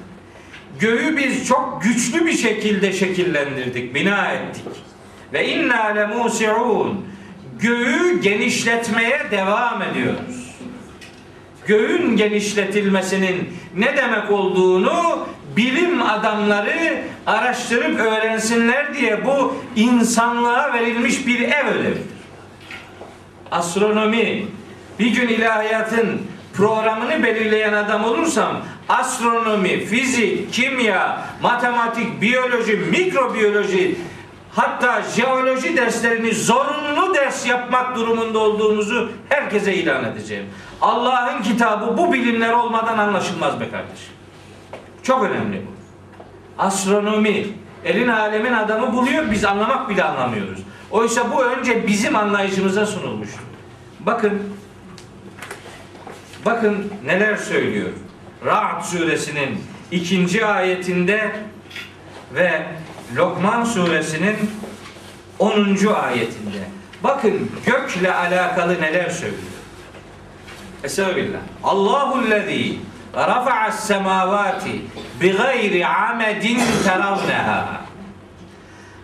Göğü 0.81 1.17
biz 1.17 1.47
çok 1.47 1.81
güçlü 1.83 2.25
bir 2.25 2.37
şekilde 2.37 2.93
şekillendirdik, 2.93 3.95
bina 3.95 4.27
ettik. 4.27 4.63
Ve 5.33 5.47
inna 5.47 5.83
le 5.85 6.07
musiun. 6.07 7.05
Göğü 7.59 8.21
genişletmeye 8.21 9.21
devam 9.31 9.81
ediyoruz. 9.81 10.55
Göğün 11.65 12.17
genişletilmesinin 12.17 13.53
ne 13.77 13.97
demek 13.97 14.31
olduğunu 14.31 15.27
bilim 15.57 16.01
adamları 16.01 17.01
araştırıp 17.25 17.99
öğrensinler 17.99 18.93
diye 18.93 19.25
bu 19.25 19.55
insanlığa 19.75 20.73
verilmiş 20.73 21.27
bir 21.27 21.39
ev 21.39 21.67
ödevidir. 21.67 22.01
Astronomi, 23.51 24.45
bir 24.99 25.15
gün 25.15 25.27
ilahiyatın 25.27 26.21
programını 26.53 27.23
belirleyen 27.23 27.73
adam 27.73 28.03
olursam 28.03 28.61
astronomi, 28.99 29.85
fizik, 29.85 30.53
kimya, 30.53 31.21
matematik, 31.41 32.21
biyoloji, 32.21 32.77
mikrobiyoloji 32.77 33.95
hatta 34.55 35.01
jeoloji 35.01 35.77
derslerini 35.77 36.33
zorunlu 36.33 37.13
ders 37.13 37.45
yapmak 37.45 37.95
durumunda 37.95 38.39
olduğumuzu 38.39 39.11
herkese 39.29 39.75
ilan 39.75 40.05
edeceğim. 40.05 40.45
Allah'ın 40.81 41.41
kitabı 41.41 41.97
bu 41.97 42.13
bilimler 42.13 42.53
olmadan 42.53 42.97
anlaşılmaz 42.97 43.59
be 43.59 43.69
kardeşim. 43.69 44.13
Çok 45.03 45.23
önemli 45.23 45.57
bu. 45.57 45.71
Astronomi, 46.63 47.47
elin 47.85 48.07
alemin 48.07 48.53
adamı 48.53 48.93
buluyor, 48.93 49.31
biz 49.31 49.45
anlamak 49.45 49.89
bile 49.89 50.03
anlamıyoruz. 50.03 50.59
Oysa 50.91 51.31
bu 51.31 51.43
önce 51.43 51.87
bizim 51.87 52.15
anlayışımıza 52.15 52.85
sunulmuştur. 52.85 53.41
Bakın 53.99 54.41
Bakın 56.45 56.91
neler 57.05 57.35
söylüyor. 57.37 57.89
Ra'd 58.45 58.83
suresinin 58.83 59.63
ikinci 59.91 60.45
ayetinde 60.45 61.31
ve 62.33 62.65
Lokman 63.15 63.63
suresinin 63.63 64.35
10. 65.39 65.53
ayetinde. 66.03 66.63
Bakın 67.03 67.51
gökle 67.65 68.13
alakalı 68.13 68.81
neler 68.81 69.09
söylüyor. 69.09 69.41
Estağfirullah. 70.83 71.39
Allahu 71.63 72.29
lezî 72.29 72.77
rafa'as 73.15 73.87
semavati 73.87 74.81
bi 75.21 75.31
gayri 75.37 75.87
amedin 75.87 76.59
teravneha 76.83 77.81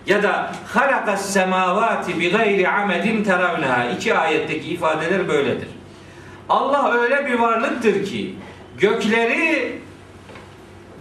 ya 0.05 0.23
da 0.23 0.51
halakas 0.73 1.33
semavati 1.33 2.19
bi 2.19 2.31
gayri 2.31 2.69
amedin 2.69 3.23
teravneha 3.23 3.85
iki 3.85 4.17
ayetteki 4.17 4.69
ifadeler 4.69 5.27
böyledir. 5.27 5.69
Allah 6.49 6.91
öyle 6.93 7.25
bir 7.25 7.39
varlıktır 7.39 8.05
ki 8.05 8.35
gökleri 8.79 9.81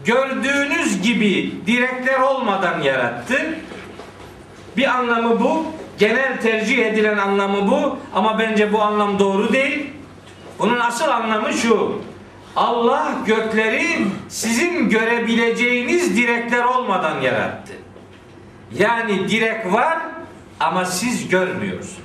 gördüğünüz 0.05 1.03
gibi 1.03 1.55
direkler 1.67 2.21
olmadan 2.21 2.81
yarattı. 2.81 3.59
Bir 4.77 4.89
anlamı 4.89 5.41
bu. 5.41 5.67
Genel 5.99 6.41
tercih 6.41 6.87
edilen 6.87 7.19
anlamı 7.19 7.71
bu. 7.71 7.99
Ama 8.15 8.39
bence 8.39 8.73
bu 8.73 8.83
anlam 8.83 9.19
doğru 9.19 9.53
değil. 9.53 9.87
Bunun 10.59 10.79
asıl 10.79 11.09
anlamı 11.09 11.53
şu. 11.53 12.03
Allah 12.57 13.15
gökleri 13.27 14.07
sizin 14.29 14.89
görebileceğiniz 14.89 16.17
direkler 16.17 16.65
olmadan 16.65 17.21
yarattı. 17.21 17.73
Yani 18.79 19.29
direk 19.29 19.73
var 19.73 19.99
ama 20.61 20.85
siz 20.85 21.29
görmüyorsunuz. 21.29 21.97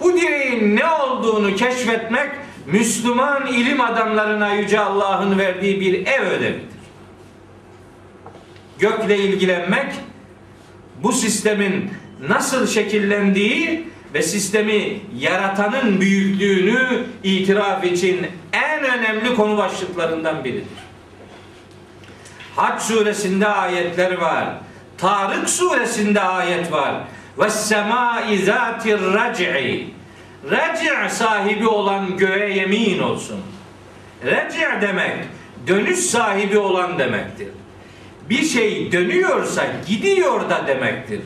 Bu 0.00 0.16
direğin 0.16 0.76
ne 0.76 0.86
olduğunu 0.86 1.56
keşfetmek 1.56 2.30
Müslüman 2.66 3.46
ilim 3.46 3.80
adamlarına 3.80 4.52
Yüce 4.54 4.80
Allah'ın 4.80 5.38
verdiği 5.38 5.80
bir 5.80 6.06
ev 6.06 6.22
ödevidir. 6.22 6.74
Gökle 8.78 9.18
ilgilenmek 9.18 9.92
bu 11.02 11.12
sistemin 11.12 11.90
nasıl 12.28 12.66
şekillendiği 12.66 13.88
ve 14.14 14.22
sistemi 14.22 15.00
yaratanın 15.18 16.00
büyüklüğünü 16.00 17.04
itiraf 17.22 17.84
için 17.84 18.26
en 18.52 18.84
önemli 18.84 19.34
konu 19.34 19.56
başlıklarından 19.56 20.44
biridir. 20.44 20.64
Hac 22.56 22.82
suresinde 22.82 23.48
ayetler 23.48 24.18
var. 24.18 24.48
Tarık 24.98 25.50
suresinde 25.50 26.20
ayet 26.20 26.72
var. 26.72 26.94
Ve 27.38 27.50
semâi 27.50 28.38
zâtir 28.38 29.00
rac'i. 29.12 29.86
Reci' 30.50 31.14
sahibi 31.14 31.68
olan 31.68 32.16
göğe 32.16 32.54
yemin 32.54 32.98
olsun. 32.98 33.40
Reci' 34.24 34.80
demek 34.80 35.12
dönüş 35.66 35.98
sahibi 35.98 36.58
olan 36.58 36.98
demektir. 36.98 37.48
Bir 38.30 38.42
şey 38.42 38.92
dönüyorsa 38.92 39.66
gidiyor 39.88 40.50
da 40.50 40.66
demektir. 40.66 41.20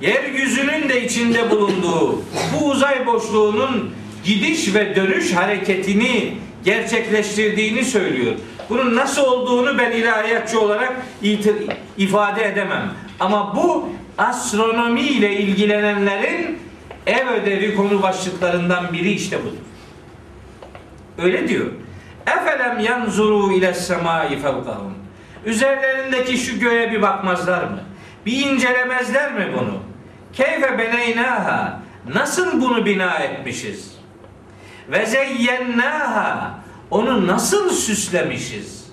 Yeryüzünün 0.00 0.88
de 0.88 1.04
içinde 1.04 1.50
bulunduğu 1.50 2.22
bu 2.54 2.68
uzay 2.68 3.06
boşluğunun 3.06 3.90
gidiş 4.24 4.74
ve 4.74 4.96
dönüş 4.96 5.32
hareketini 5.32 6.34
gerçekleştirdiğini 6.64 7.84
söylüyor. 7.84 8.34
Bunun 8.70 8.96
nasıl 8.96 9.24
olduğunu 9.24 9.78
ben 9.78 9.90
ilahiyatçı 9.90 10.60
olarak 10.60 10.92
ifade 11.98 12.44
edemem. 12.44 12.92
Ama 13.20 13.56
bu 13.56 13.88
astronomi 14.18 15.00
ile 15.00 15.36
ilgilenenlerin 15.36 16.67
ev 17.08 17.28
ödevi 17.28 17.76
konu 17.76 18.02
başlıklarından 18.02 18.92
biri 18.92 19.10
işte 19.10 19.42
budur. 19.44 19.58
Öyle 21.18 21.48
diyor. 21.48 21.66
Efelem 22.26 22.78
yanzuru 22.80 23.52
ile 23.52 23.74
semai 23.74 24.28
fevkahum. 24.28 24.94
Üzerlerindeki 25.44 26.38
şu 26.38 26.58
göğe 26.58 26.92
bir 26.92 27.02
bakmazlar 27.02 27.64
mı? 27.64 27.80
Bir 28.26 28.46
incelemezler 28.46 29.32
mi 29.32 29.48
bunu? 29.58 29.82
Keyfe 30.32 30.78
beneynaha. 30.78 31.80
Nasıl 32.14 32.60
bunu 32.60 32.86
bina 32.86 33.14
etmişiz? 33.18 33.98
Ve 34.88 35.06
zeyyennaha. 35.06 36.58
Onu 36.90 37.26
nasıl 37.26 37.70
süslemişiz? 37.70 38.88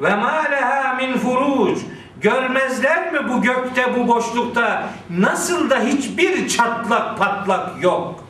Ve 0.00 0.16
ma 0.16 0.42
leha 0.50 0.94
min 0.94 1.12
furuc. 1.18 1.78
Görmezler 2.24 3.12
mi 3.12 3.28
bu 3.28 3.42
gökte 3.42 3.96
bu 3.96 4.08
boşlukta 4.08 4.88
nasıl 5.10 5.70
da 5.70 5.80
hiçbir 5.80 6.48
çatlak 6.48 7.18
patlak 7.18 7.82
yok. 7.82 8.24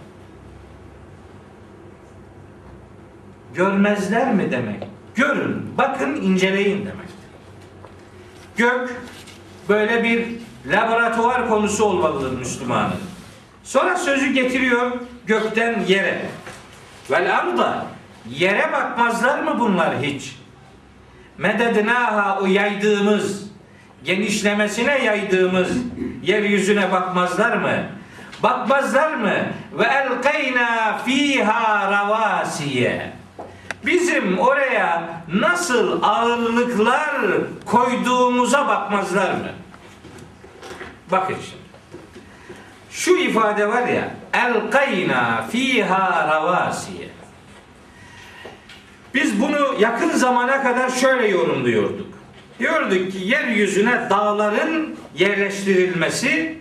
Görmezler 3.55 4.35
mi 4.35 4.51
demek? 4.51 4.83
Görün, 5.15 5.79
bakın, 5.79 6.15
inceleyin 6.15 6.79
demek. 6.79 7.09
Gök 8.57 9.03
böyle 9.69 10.05
bir 10.05 10.27
laboratuvar 10.67 11.49
konusu 11.49 11.85
olmalıdır 11.85 12.39
Müslümanın. 12.39 12.95
Sonra 13.65 13.97
sözü 13.97 14.33
getiriyor 14.33 14.93
gökten 15.27 15.81
yere. 15.81 16.27
Vel 17.11 17.39
arda 17.39 17.87
yere 18.31 18.73
bakmazlar 18.73 19.43
mı 19.43 19.57
bunlar 19.61 20.03
hiç? 20.03 20.37
Medednaha 21.39 22.41
o 22.41 22.47
yaydığımız 22.47 23.54
genişlemesine 24.05 25.05
yaydığımız 25.05 25.69
yeryüzüne 26.23 26.93
bakmazlar 26.93 27.57
mı? 27.57 27.85
Bakmazlar 28.43 29.15
mı? 29.15 29.35
Ve 29.79 29.85
elkeyna 29.85 30.99
fiha 30.99 31.93
ravasiye. 31.93 33.13
Bizim 33.87 34.39
oraya 34.39 35.23
nasıl 35.35 36.03
ağırlıklar 36.03 37.11
koyduğumuza 37.65 38.69
bakmazlar 38.69 39.31
mı? 39.31 39.51
Bakın 41.11 41.37
şimdi. 41.51 41.65
Şu 42.91 43.17
ifade 43.17 43.69
var 43.69 43.89
ya 43.89 44.11
elkayna 44.33 45.43
fiha 45.53 46.29
ravasiye. 46.29 47.09
Biz 49.15 49.41
bunu 49.41 49.81
yakın 49.81 50.11
zamana 50.11 50.63
kadar 50.63 50.91
şöyle 50.91 51.29
yorumluyorduk. 51.29 52.14
Diyorduk 52.59 53.13
ki 53.13 53.19
yeryüzüne 53.19 54.11
dağların 54.11 54.97
yerleştirilmesi 55.19 56.59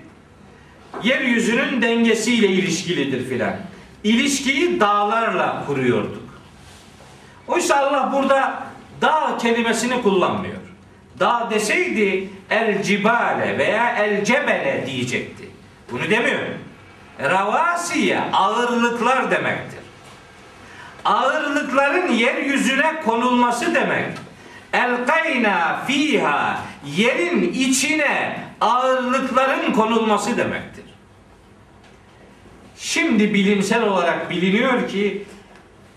yeryüzünün 1.03 1.81
dengesiyle 1.81 2.47
ilişkilidir 2.47 3.29
filan. 3.29 3.55
İlişkiyi 4.03 4.79
dağlarla 4.79 5.63
kuruyorduk. 5.67 6.23
Oysa 7.47 7.75
Allah 7.75 8.13
burada 8.13 8.63
dağ 9.01 9.37
kelimesini 9.41 10.01
kullanmıyor. 10.01 10.57
Dağ 11.19 11.47
deseydi 11.51 12.29
el 12.49 12.83
cibale 12.83 13.57
veya 13.57 13.95
el 13.97 14.25
cebele 14.25 14.83
diyecekti. 14.87 15.49
Bunu 15.91 16.09
demiyor. 16.09 16.39
Ravasiye 17.19 18.19
ağırlıklar 18.33 19.31
demektir. 19.31 19.79
Ağırlıkların 21.05 22.11
yeryüzüne 22.11 23.01
konulması 23.05 23.75
demek. 23.75 24.05
Elkayna 24.73 25.85
fiha 25.87 26.59
yerin 26.85 27.53
içine 27.53 28.39
ağırlıkların 28.61 29.73
konulması 29.73 30.37
demektir. 30.37 30.85
Şimdi 32.77 33.33
bilimsel 33.33 33.83
olarak 33.83 34.29
biliniyor 34.29 34.87
ki 34.89 35.25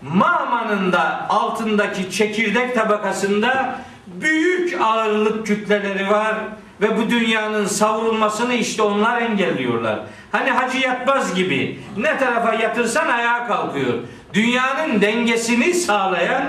Mağmanın 0.01 0.91
da 0.91 1.29
altındaki 1.29 2.11
çekirdek 2.11 2.75
tabakasında 2.75 3.79
büyük 4.07 4.81
ağırlık 4.81 5.47
kütleleri 5.47 6.09
var 6.09 6.35
ve 6.81 6.97
bu 6.97 7.09
dünyanın 7.09 7.65
savrulmasını 7.65 8.53
işte 8.53 8.81
onlar 8.81 9.21
engelliyorlar. 9.21 9.99
Hani 10.31 10.49
hacı 10.51 10.77
yatmaz 10.77 11.35
gibi 11.35 11.79
ne 11.97 12.17
tarafa 12.17 12.53
yatırsan 12.53 13.07
ayağa 13.07 13.47
kalkıyor. 13.47 13.93
Dünyanın 14.33 15.01
dengesini 15.01 15.73
sağlayan 15.73 16.43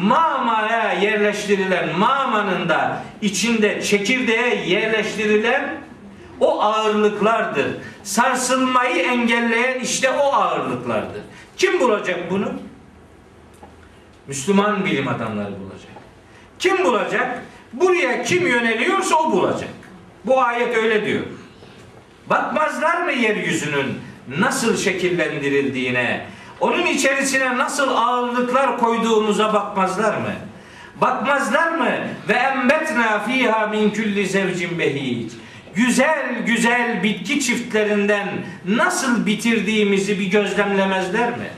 mamaya 0.00 0.92
yerleştirilen 0.92 1.98
mamanın 1.98 2.68
da 2.68 3.02
içinde 3.22 3.82
çekirdeğe 3.82 4.64
yerleştirilen 4.66 5.74
o 6.40 6.62
ağırlıklardır. 6.62 7.66
Sarsılmayı 8.02 8.96
engelleyen 8.96 9.80
işte 9.80 10.10
o 10.10 10.32
ağırlıklardır. 10.32 11.22
Kim 11.56 11.80
bulacak 11.80 12.30
bunu? 12.30 12.52
Müslüman 14.26 14.84
bilim 14.84 15.08
adamları 15.08 15.60
bulacak. 15.60 15.92
Kim 16.58 16.84
bulacak? 16.84 17.42
Buraya 17.72 18.22
kim 18.22 18.46
yöneliyorsa 18.46 19.16
o 19.16 19.32
bulacak. 19.32 19.70
Bu 20.24 20.40
ayet 20.40 20.76
öyle 20.76 21.06
diyor. 21.06 21.22
Bakmazlar 22.30 23.02
mı 23.02 23.12
yeryüzünün 23.12 23.98
nasıl 24.38 24.76
şekillendirildiğine, 24.76 26.26
onun 26.62 26.86
içerisine 26.86 27.58
nasıl 27.58 27.88
ağırlıklar 27.96 28.78
koyduğumuza 28.78 29.52
bakmazlar 29.54 30.16
mı? 30.16 30.32
Bakmazlar 31.00 31.72
mı? 31.72 31.90
Ve 32.28 32.32
embetna 32.32 33.18
fiha 33.18 33.66
min 33.66 33.90
kulli 33.90 34.26
zevcin 34.26 34.78
behic. 34.78 35.28
Güzel 35.74 36.42
güzel 36.46 37.02
bitki 37.02 37.40
çiftlerinden 37.40 38.28
nasıl 38.64 39.26
bitirdiğimizi 39.26 40.20
bir 40.20 40.26
gözlemlemezler 40.26 41.30
mi? 41.30 41.50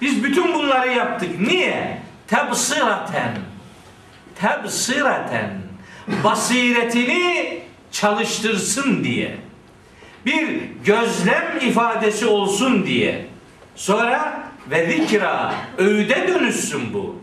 Biz 0.00 0.24
bütün 0.24 0.54
bunları 0.54 0.92
yaptık. 0.92 1.40
Niye? 1.40 1.98
Tebsiraten. 2.28 3.32
Tebsiraten. 4.40 5.50
Basiretini 6.24 7.58
çalıştırsın 7.92 9.04
diye. 9.04 9.36
Bir 10.26 10.60
gözlem 10.84 11.58
ifadesi 11.60 12.26
olsun 12.26 12.86
diye. 12.86 13.35
Sonra 13.76 14.42
ve 14.70 14.90
zikra 14.90 15.54
öğüde 15.78 16.28
dönüşsün 16.28 16.94
bu. 16.94 17.16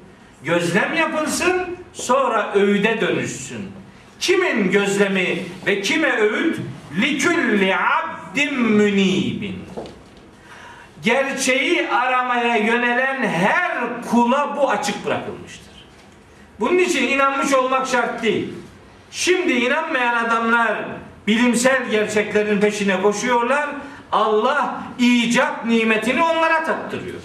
Gözlem 0.44 0.94
yapılsın 0.94 1.78
sonra 1.94 2.54
öğüde 2.56 3.02
dönüşsün. 3.02 3.72
Kimin 4.20 4.72
gözlemi 4.72 5.40
ve 5.66 5.82
kime 5.82 6.18
öğüt? 6.18 6.58
Likülli 7.02 7.76
abdin 7.76 8.60
münibin. 8.60 9.64
Gerçeği 11.04 11.90
aramaya 11.90 12.58
yönelen 12.58 13.28
her 13.28 14.02
kula 14.12 14.58
bu 14.58 14.70
açık 14.70 15.06
bırakılmıştır. 15.06 15.74
Bunun 16.60 16.80
için 16.80 17.08
inanmış 17.08 17.54
olmak 17.54 17.88
şart 17.88 18.24
değil. 18.24 18.54
Şimdi 19.12 19.54
inanmayan 19.54 20.26
adamlar 20.26 20.86
bilimsel 21.28 21.90
gerçeklerin 21.92 22.60
peşine 22.60 23.02
koşuyorlar. 23.02 23.70
Allah 24.14 24.84
icat 25.00 25.66
nimetini 25.66 26.24
onlara 26.24 26.64
tattırıyor. 26.64 27.20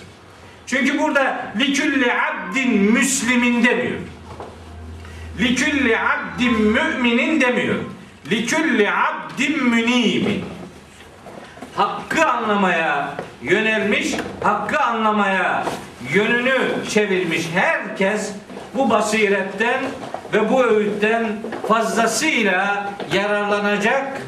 Çünkü 0.66 0.98
burada 0.98 1.53
likülli 1.59 2.12
abdin 2.12 2.72
müslimin 2.92 3.64
demiyor. 3.64 3.98
Likülli 5.40 5.98
abdin 5.98 6.61
müminin 6.61 7.40
demiyor. 7.40 7.77
Likülli 8.31 8.90
abdin 8.90 9.64
münibin. 9.64 10.44
Hakkı 11.77 12.27
anlamaya 12.27 13.14
yönelmiş, 13.42 14.14
hakkı 14.42 14.81
anlamaya 14.81 15.64
yönünü 16.14 16.59
çevirmiş 16.88 17.46
herkes 17.55 18.33
bu 18.74 18.90
basiretten 18.90 19.81
ve 20.33 20.51
bu 20.51 20.64
öğütten 20.64 21.29
fazlasıyla 21.68 22.90
yararlanacak, 23.12 24.22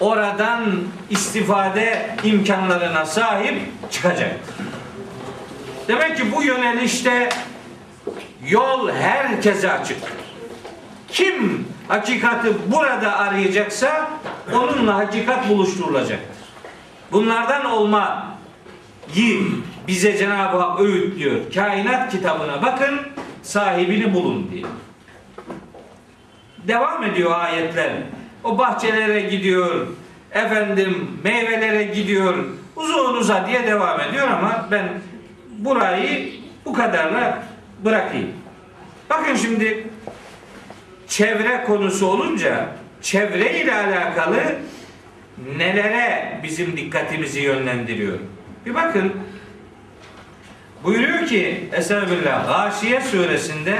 oradan 0.00 0.64
istifade 1.10 2.16
imkanlarına 2.24 3.06
sahip 3.06 3.62
çıkacaktır. 3.90 4.54
Demek 5.88 6.16
ki 6.16 6.32
bu 6.32 6.42
yönelişte 6.42 7.28
yol 8.48 8.90
herkese 8.90 9.72
açıktır. 9.72 10.12
Kim 11.08 11.68
hakikati 11.88 12.48
burada 12.72 13.16
arayacaksa 13.18 14.10
onunla 14.52 14.94
hakikat 14.94 15.48
buluşturulacaktır. 15.48 16.36
Bunlardan 17.12 17.64
olma 17.64 18.34
bize 19.88 20.18
Cenab-ı 20.18 20.56
Hak 20.56 20.80
öğütlüyor. 20.80 21.52
Kainat 21.54 22.12
kitabına 22.12 22.62
bakın, 22.62 23.00
sahibini 23.42 24.14
bulun 24.14 24.50
diye. 24.52 24.64
Devam 26.68 27.04
ediyor 27.04 27.40
ayetler. 27.40 27.92
O 28.44 28.58
bahçelere 28.58 29.20
gidiyor, 29.20 29.86
efendim 30.32 31.08
meyvelere 31.24 31.84
gidiyor, 31.84 32.34
uzun 32.76 33.14
uza 33.14 33.46
diye 33.46 33.66
devam 33.66 34.00
ediyor 34.00 34.28
ama 34.28 34.68
ben 34.70 34.88
burayı 35.58 36.32
bu 36.64 36.72
kadarla 36.72 37.42
bırakayım. 37.84 38.28
Bakın 39.10 39.36
şimdi 39.36 39.86
çevre 41.08 41.64
konusu 41.64 42.06
olunca 42.06 42.68
çevre 43.02 43.60
ile 43.60 43.74
alakalı 43.74 44.40
nelere 45.56 46.40
bizim 46.42 46.76
dikkatimizi 46.76 47.40
yönlendiriyor? 47.40 48.18
Bir 48.66 48.74
bakın 48.74 49.12
buyuruyor 50.84 51.26
ki 51.26 51.68
Estağfirullah 51.72 52.46
Gâşiye 52.46 53.00
suresinde 53.00 53.78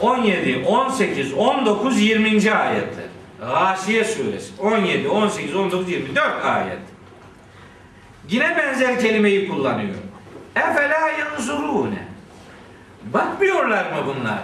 17, 0.00 0.64
18, 0.66 1.32
19, 1.34 2.00
20. 2.00 2.52
ayetler. 2.52 3.04
Gâşiye 3.40 4.04
suresi 4.04 4.52
17, 4.58 5.08
18, 5.08 5.56
19, 5.56 5.90
24 5.90 6.44
ayet. 6.44 6.78
Yine 8.28 8.56
benzer 8.56 9.00
kelimeyi 9.00 9.48
kullanıyor. 9.48 9.94
Efela 10.56 11.08
yanzurune. 11.08 12.04
Bakmıyorlar 13.04 13.84
mı 13.84 14.06
bunlar? 14.06 14.42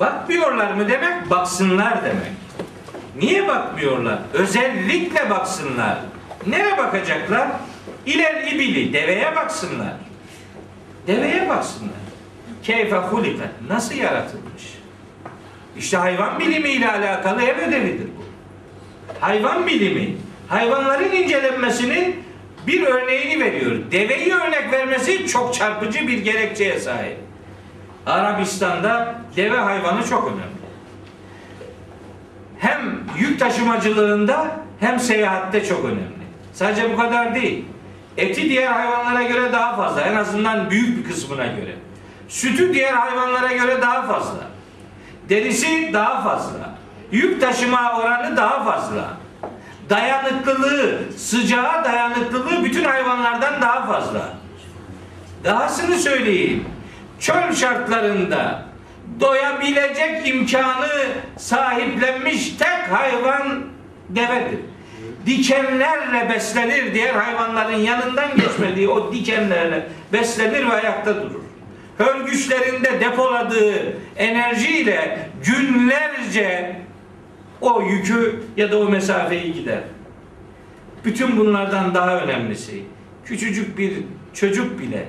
Bakmıyorlar 0.00 0.72
mı 0.74 0.88
demek? 0.88 1.30
Baksınlar 1.30 2.04
demek. 2.04 2.32
Niye 3.16 3.48
bakmıyorlar? 3.48 4.18
Özellikle 4.32 5.30
baksınlar. 5.30 5.98
Nereye 6.46 6.78
bakacaklar? 6.78 7.48
İler 8.06 8.52
ibili, 8.52 8.92
deveye 8.92 9.36
baksınlar. 9.36 9.92
Deveye 11.06 11.48
baksınlar. 11.48 12.05
Keyfe 12.66 12.96
hulikat. 12.96 13.48
Nasıl 13.68 13.94
yaratılmış? 13.94 14.62
İşte 15.78 15.96
hayvan 15.96 16.40
bilimiyle 16.40 16.92
alakalı 16.92 17.42
ev 17.42 17.68
ödevidir 17.68 18.08
bu. 18.18 18.24
Hayvan 19.20 19.66
bilimi, 19.66 20.16
hayvanların 20.48 21.12
incelenmesinin 21.12 22.16
bir 22.66 22.82
örneğini 22.82 23.44
veriyor. 23.44 23.76
Deveyi 23.90 24.34
örnek 24.34 24.72
vermesi 24.72 25.26
çok 25.26 25.54
çarpıcı 25.54 26.08
bir 26.08 26.24
gerekçeye 26.24 26.80
sahip. 26.80 27.16
Arabistan'da 28.06 29.14
deve 29.36 29.56
hayvanı 29.56 30.04
çok 30.04 30.26
önemli. 30.26 30.56
Hem 32.58 33.00
yük 33.18 33.40
taşımacılığında 33.40 34.56
hem 34.80 35.00
seyahatte 35.00 35.64
çok 35.64 35.84
önemli. 35.84 36.26
Sadece 36.52 36.92
bu 36.92 36.96
kadar 36.96 37.34
değil. 37.34 37.64
Eti 38.16 38.48
diğer 38.48 38.72
hayvanlara 38.72 39.22
göre 39.22 39.52
daha 39.52 39.76
fazla. 39.76 40.00
En 40.00 40.14
azından 40.14 40.70
büyük 40.70 40.98
bir 40.98 41.12
kısmına 41.12 41.46
göre. 41.46 41.85
Sütü 42.28 42.74
diğer 42.74 42.92
hayvanlara 42.92 43.52
göre 43.52 43.82
daha 43.82 44.02
fazla. 44.02 44.40
Derisi 45.28 45.90
daha 45.92 46.22
fazla. 46.22 46.74
Yük 47.12 47.40
taşıma 47.40 47.98
oranı 47.98 48.36
daha 48.36 48.64
fazla. 48.64 49.04
Dayanıklılığı, 49.90 50.98
sıcağa 51.16 51.82
dayanıklılığı 51.84 52.64
bütün 52.64 52.84
hayvanlardan 52.84 53.62
daha 53.62 53.86
fazla. 53.86 54.28
Dahasını 55.44 55.98
söyleyeyim. 55.98 56.64
Çöl 57.20 57.52
şartlarında 57.52 58.62
doyabilecek 59.20 60.28
imkanı 60.28 60.88
sahiplenmiş 61.38 62.56
tek 62.58 62.96
hayvan 62.98 63.60
devedir. 64.08 64.58
Dikenlerle 65.26 66.30
beslenir 66.30 66.94
diğer 66.94 67.14
hayvanların 67.14 67.76
yanından 67.76 68.36
geçmediği 68.36 68.88
o 68.88 69.12
dikenlerle 69.12 69.88
beslenir 70.12 70.70
ve 70.70 70.72
ayakta 70.72 71.16
durur. 71.16 71.45
Hörgüçlerinde 71.98 73.00
depoladığı 73.00 73.96
enerjiyle 74.16 75.30
günlerce 75.44 76.76
o 77.60 77.82
yükü 77.82 78.42
ya 78.56 78.72
da 78.72 78.78
o 78.78 78.88
mesafeyi 78.88 79.52
gider. 79.52 79.80
Bütün 81.04 81.36
bunlardan 81.36 81.94
daha 81.94 82.20
önemlisi 82.20 82.82
küçücük 83.24 83.78
bir 83.78 83.92
çocuk 84.34 84.78
bile 84.78 85.08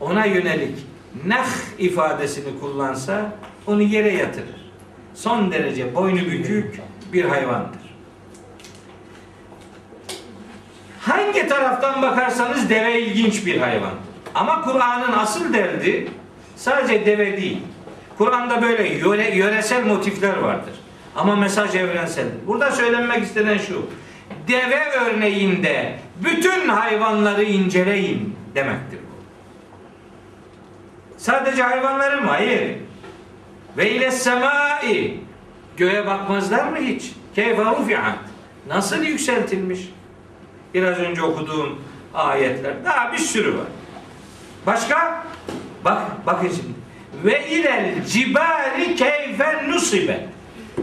ona 0.00 0.24
yönelik 0.24 0.78
nah 1.26 1.48
ifadesini 1.78 2.60
kullansa 2.60 3.32
onu 3.66 3.82
yere 3.82 4.12
yatırır. 4.12 4.66
Son 5.14 5.52
derece 5.52 5.94
boynu 5.94 6.20
bükük 6.20 6.80
bir 7.12 7.24
hayvandır. 7.24 7.86
Hangi 11.00 11.48
taraftan 11.48 12.02
bakarsanız 12.02 12.70
deve 12.70 13.00
ilginç 13.00 13.46
bir 13.46 13.60
hayvan. 13.60 13.94
Ama 14.36 14.62
Kur'an'ın 14.62 15.12
asıl 15.12 15.54
derdi 15.54 16.08
sadece 16.56 17.06
deve 17.06 17.36
değil. 17.36 17.58
Kur'an'da 18.18 18.62
böyle 18.62 18.88
yöre, 18.88 19.36
yöresel 19.36 19.86
motifler 19.86 20.36
vardır. 20.36 20.74
Ama 21.14 21.36
mesaj 21.36 21.74
evrenseldir. 21.74 22.46
Burada 22.46 22.70
söylenmek 22.70 23.22
istenen 23.22 23.58
şu. 23.58 23.86
Deve 24.48 24.90
örneğinde 24.90 25.98
bütün 26.24 26.68
hayvanları 26.68 27.44
inceleyin 27.44 28.36
demektir 28.54 28.98
bu. 28.98 29.16
Sadece 31.18 31.62
hayvanları 31.62 32.22
mı? 32.22 32.28
Hayır. 32.28 32.76
Ve 33.76 33.90
ile 33.90 34.10
semai 34.10 35.20
göğe 35.76 36.06
bakmazlar 36.06 36.68
mı 36.68 36.78
hiç? 36.78 37.12
Keyfe 37.34 37.64
rufi'at. 37.64 38.18
Nasıl 38.68 39.02
yükseltilmiş? 39.02 39.80
Biraz 40.74 40.98
önce 40.98 41.22
okuduğum 41.22 41.82
ayetler. 42.14 42.84
Daha 42.84 43.12
bir 43.12 43.18
sürü 43.18 43.54
var. 43.58 43.66
Başka? 44.66 45.24
Bak, 45.84 46.02
bakın 46.26 46.48
şimdi. 46.48 46.76
Ve 47.24 47.48
ilel 47.48 48.06
cibali 48.06 48.96
keyfe 48.96 49.68
nusibe. 49.68 50.26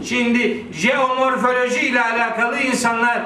Şimdi 0.04 0.64
jeomorfoloji 0.72 1.80
ile 1.80 2.02
alakalı 2.02 2.58
insanlar 2.58 3.22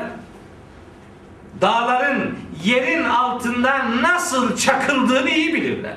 dağların 1.60 2.34
yerin 2.64 3.04
altından 3.04 4.02
nasıl 4.02 4.56
çakıldığını 4.56 5.30
iyi 5.30 5.54
bilirler. 5.54 5.96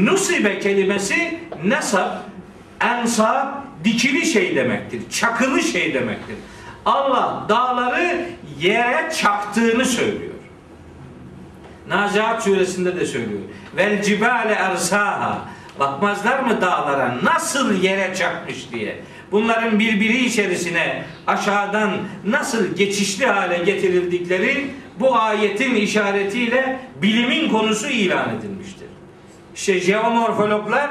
Nusibe 0.00 0.60
kelimesi 0.60 1.40
nesab, 1.64 2.10
ensab, 2.80 3.46
dikili 3.84 4.26
şey 4.26 4.56
demektir. 4.56 5.02
Çakılı 5.10 5.62
şey 5.62 5.94
demektir. 5.94 6.36
Allah 6.86 7.44
dağları 7.48 8.26
yere 8.58 9.12
çaktığını 9.12 9.84
söylüyor. 9.84 10.27
Nazihat 11.88 12.42
suresinde 12.42 12.96
de 12.96 13.06
söylüyor. 13.06 13.40
Vel 13.76 14.02
cibale 14.02 14.52
ersaha. 14.52 15.48
Bakmazlar 15.80 16.38
mı 16.38 16.60
dağlara 16.60 17.16
nasıl 17.22 17.82
yere 17.82 18.14
çakmış 18.14 18.72
diye. 18.72 18.96
Bunların 19.32 19.78
birbiri 19.78 20.24
içerisine 20.24 21.04
aşağıdan 21.26 21.90
nasıl 22.24 22.76
geçişli 22.76 23.26
hale 23.26 23.58
getirildikleri 23.58 24.70
bu 25.00 25.16
ayetin 25.16 25.74
işaretiyle 25.74 26.80
bilimin 27.02 27.48
konusu 27.48 27.88
ilan 27.88 28.36
edilmiştir. 28.38 28.88
İşte 29.54 29.80
jeomorfologlar 29.80 30.90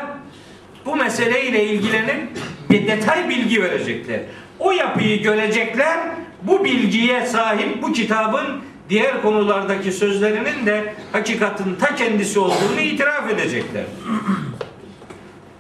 bu 0.86 0.96
meseleyle 0.96 1.66
ilgilenip 1.66 2.30
bir 2.70 2.88
detay 2.88 3.30
bilgi 3.30 3.62
verecekler. 3.64 4.20
O 4.60 4.72
yapıyı 4.72 5.24
görecekler. 5.24 6.00
Bu 6.44 6.66
bilgiye 6.66 7.26
sahip 7.26 7.82
bu 7.82 7.94
kitabın 7.94 8.62
diğer 8.90 9.22
konulardaki 9.22 9.92
sözlerinin 9.92 10.66
de 10.66 10.94
hakikatin 11.12 11.76
ta 11.76 11.96
kendisi 11.96 12.40
olduğunu 12.40 12.80
itiraf 12.80 13.32
edecekler. 13.32 13.86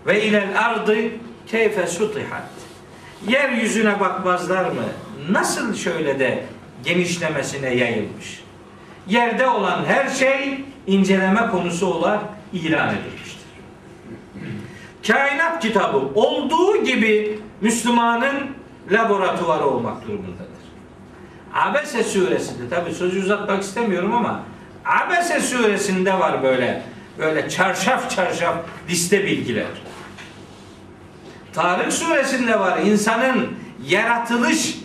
Ve 0.05 0.23
ilel 0.23 0.65
ardı 0.65 0.95
keyfe 1.47 1.87
sutihat. 1.87 2.49
Yeryüzüne 3.27 3.99
bakmazlar 3.99 4.65
mı? 4.65 4.83
Nasıl 5.29 5.75
şöyle 5.75 6.19
de 6.19 6.43
genişlemesine 6.83 7.75
yayılmış? 7.75 8.43
Yerde 9.07 9.47
olan 9.47 9.85
her 9.85 10.09
şey 10.09 10.65
inceleme 10.87 11.47
konusu 11.51 11.85
olarak 11.85 12.23
ilan 12.53 12.89
edilmiştir. 12.89 13.37
Kainat 15.07 15.61
kitabı 15.61 15.97
olduğu 16.15 16.83
gibi 16.83 17.39
Müslümanın 17.61 18.35
laboratuvarı 18.91 19.65
olmak 19.65 20.07
durumundadır. 20.07 20.46
Abese 21.53 22.03
suresinde 22.03 22.69
tabi 22.69 22.93
sözü 22.93 23.21
uzatmak 23.21 23.63
istemiyorum 23.63 24.15
ama 24.15 24.43
Abese 24.85 25.41
suresinde 25.41 26.13
var 26.13 26.43
böyle 26.43 26.81
böyle 27.17 27.49
çarşaf 27.49 28.15
çarşaf 28.15 28.55
liste 28.89 29.23
bilgiler. 29.23 29.65
Tarık 31.53 31.93
suresinde 31.93 32.59
var 32.59 32.77
insanın 32.77 33.47
yaratılış 33.87 34.77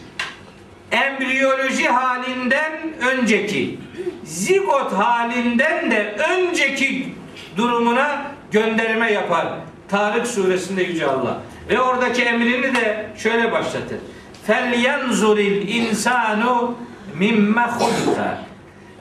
embriyoloji 0.93 1.89
halinden 1.89 2.73
önceki 3.11 3.79
zigot 4.25 4.93
halinden 4.93 5.91
de 5.91 6.17
önceki 6.31 7.15
durumuna 7.57 8.23
gönderme 8.51 9.13
yapar. 9.13 9.47
Tarık 9.89 10.27
suresinde 10.27 10.83
Yüce 10.83 11.07
Allah. 11.07 11.41
Ve 11.69 11.81
oradaki 11.81 12.23
emrini 12.23 12.75
de 12.75 13.07
şöyle 13.17 13.53
başlatır. 13.53 13.99
Felyanzuril 14.47 15.69
insanu 15.69 16.75
mimme 17.19 17.63
hulika. 17.63 18.39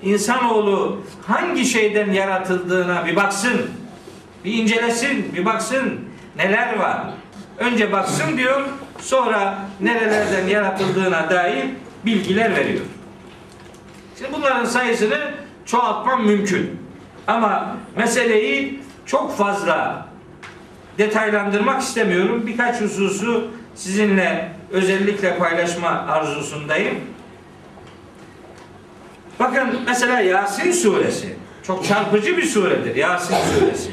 İnsanoğlu 0.01 1.01
hangi 1.27 1.65
şeyden 1.65 2.11
yaratıldığına 2.11 3.05
bir 3.05 3.15
baksın. 3.15 3.61
Bir 4.45 4.53
incelesin, 4.53 5.35
bir 5.35 5.45
baksın. 5.45 5.99
Neler 6.37 6.79
var? 6.79 7.01
Önce 7.57 7.91
baksın 7.91 8.37
diyor, 8.37 8.61
sonra 8.99 9.57
nerelerden 9.81 10.47
yaratıldığına 10.47 11.29
dair 11.29 11.65
bilgiler 12.05 12.55
veriyor. 12.55 12.85
Şimdi 14.17 14.33
bunların 14.33 14.65
sayısını 14.65 15.31
çoğaltmam 15.65 16.25
mümkün. 16.25 16.79
Ama 17.27 17.77
meseleyi 17.97 18.79
çok 19.05 19.37
fazla 19.37 20.05
detaylandırmak 20.97 21.81
istemiyorum. 21.81 22.47
Birkaç 22.47 22.81
hususu 22.81 23.47
sizinle 23.75 24.60
özellikle 24.71 25.37
paylaşma 25.37 25.89
arzusundayım. 25.89 26.99
Bakın 29.39 29.81
mesela 29.85 30.19
Yasin 30.19 30.71
suresi 30.71 31.35
çok 31.63 31.85
çarpıcı 31.85 32.37
bir 32.37 32.43
suredir 32.43 32.95
Yasin 32.95 33.35
suresi. 33.35 33.91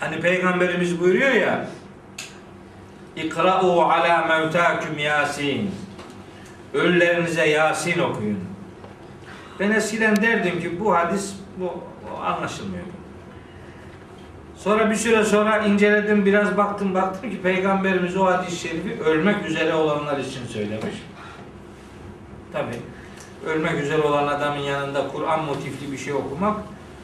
Hani 0.00 0.20
peygamberimiz 0.20 1.00
buyuruyor 1.00 1.32
ya 1.32 1.68
İkra'u 3.16 3.82
ala 3.82 4.26
mevtakum 4.26 4.98
Yasin. 4.98 5.70
Ölülerinize 6.74 7.48
Yasin 7.48 7.98
okuyun. 7.98 8.38
Ben 9.60 9.70
eskiden 9.70 10.22
derdim 10.22 10.60
ki 10.60 10.80
bu 10.80 10.94
hadis 10.94 11.34
bu 11.56 11.84
anlaşılmıyor. 12.24 12.84
Sonra 14.66 14.90
bir 14.90 14.96
süre 14.96 15.24
sonra 15.24 15.58
inceledim, 15.58 16.26
biraz 16.26 16.56
baktım, 16.56 16.94
baktım 16.94 17.30
ki 17.30 17.42
Peygamberimiz 17.42 18.16
o 18.16 18.26
hadis-i 18.26 18.56
şerifi 18.56 19.02
ölmek 19.02 19.46
üzere 19.46 19.74
olanlar 19.74 20.18
için 20.18 20.46
söylemiş. 20.46 20.94
Tabi 22.52 22.72
ölmek 23.46 23.82
üzere 23.82 24.02
olan 24.02 24.26
adamın 24.26 24.58
yanında 24.58 25.08
Kur'an 25.08 25.44
motifli 25.44 25.92
bir 25.92 25.98
şey 25.98 26.12
okumak 26.12 26.56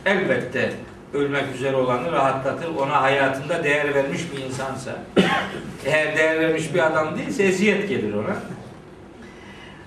elbette 0.07 0.73
ölmek 1.15 1.55
üzere 1.55 1.77
olanı 1.77 2.13
rahatlatır. 2.13 2.69
Ona 2.77 3.03
hayatında 3.03 3.65
değer 3.65 3.95
vermiş 3.95 4.23
bir 4.33 4.45
insansa. 4.45 4.91
Eğer 5.85 6.17
değer 6.17 6.41
vermiş 6.41 6.75
bir 6.75 6.87
adam 6.87 7.19
değilse 7.19 7.43
eziyet 7.43 7.89
gelir 7.89 8.15
ona. 8.15 8.37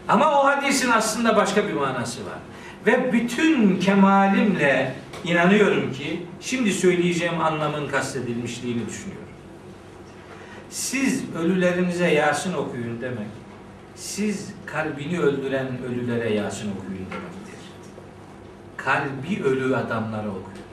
Ama 0.08 0.42
o 0.42 0.46
hadisin 0.46 0.92
aslında 0.92 1.36
başka 1.36 1.68
bir 1.68 1.74
manası 1.74 2.26
var. 2.26 2.38
Ve 2.86 3.14
bütün 3.14 3.80
kemalimle 3.80 4.96
inanıyorum 5.28 5.94
ki 5.94 6.26
şimdi 6.42 6.72
söyleyeceğim 6.72 7.42
anlamın 7.42 7.88
kastedilmişliğini 7.88 8.88
düşünüyorum. 8.88 9.28
Siz 10.70 11.24
ölülerinize 11.36 12.08
Yasin 12.08 12.54
okuyun 12.54 13.02
demek. 13.02 13.28
Siz 13.96 14.54
kalbini 14.66 15.20
öldüren 15.20 15.68
ölülere 15.90 16.34
Yasin 16.34 16.72
okuyun 16.72 17.06
demektir. 17.06 17.60
Kalbi 18.78 19.44
ölü 19.44 19.76
adamlara 19.76 20.30
okuyun. 20.30 20.66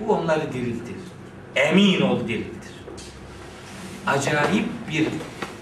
Bu 0.00 0.12
onları 0.12 0.52
diriltir. 0.52 0.96
Emin 1.56 2.00
ol 2.00 2.28
diriltir. 2.28 2.70
Acayip 4.06 4.66
bir 4.90 5.06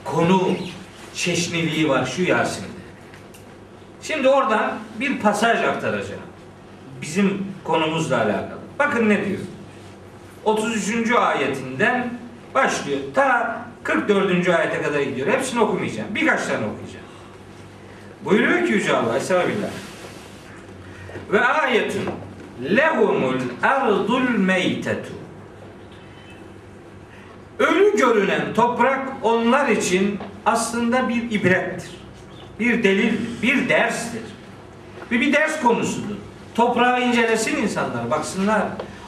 konu 0.05 0.57
çeşniliği 1.15 1.89
var 1.89 2.07
şu 2.07 2.23
Yasin'de. 2.23 2.69
Şimdi 4.03 4.29
oradan 4.29 4.79
bir 5.01 5.19
pasaj 5.19 5.65
aktaracağım. 5.65 6.28
Bizim 7.03 7.47
konumuzla 7.65 8.17
alakalı. 8.17 8.59
Bakın 8.79 9.09
ne 9.09 9.25
diyor. 9.27 9.39
33. 10.45 11.11
ayetinden 11.11 12.11
başlıyor. 12.55 12.99
Ta 13.15 13.59
44. 13.83 14.49
ayete 14.49 14.83
kadar 14.83 15.01
gidiyor. 15.01 15.27
Hepsini 15.27 15.61
okumayacağım. 15.61 16.15
Birkaç 16.15 16.47
tane 16.47 16.67
okuyacağım. 16.67 17.07
Buyuruyor 18.25 18.67
ki 18.67 18.73
Yüce 18.73 18.97
Allah 18.97 19.17
Estağfirullah. 19.17 19.71
Ve 21.33 21.41
ayetun 21.41 22.03
lehumul 22.63 23.41
ardul 23.63 24.29
meytetu 24.39 25.19
Ölü 27.59 27.97
görünen 27.97 28.55
toprak 28.55 29.09
onlar 29.23 29.69
için 29.69 30.19
aslında 30.47 31.09
bir 31.09 31.31
ibrettir. 31.31 31.91
Bir 32.61 32.83
delildir, 32.83 33.43
bir 33.43 33.69
derstir. 33.69 34.23
Bir, 35.11 35.21
bir 35.21 35.33
ders 35.33 35.63
konusudur. 35.63 36.17
Toprağı 36.59 37.01
incelesin 37.01 37.57
insanlar, 37.57 38.11
baksınlar. 38.11 38.63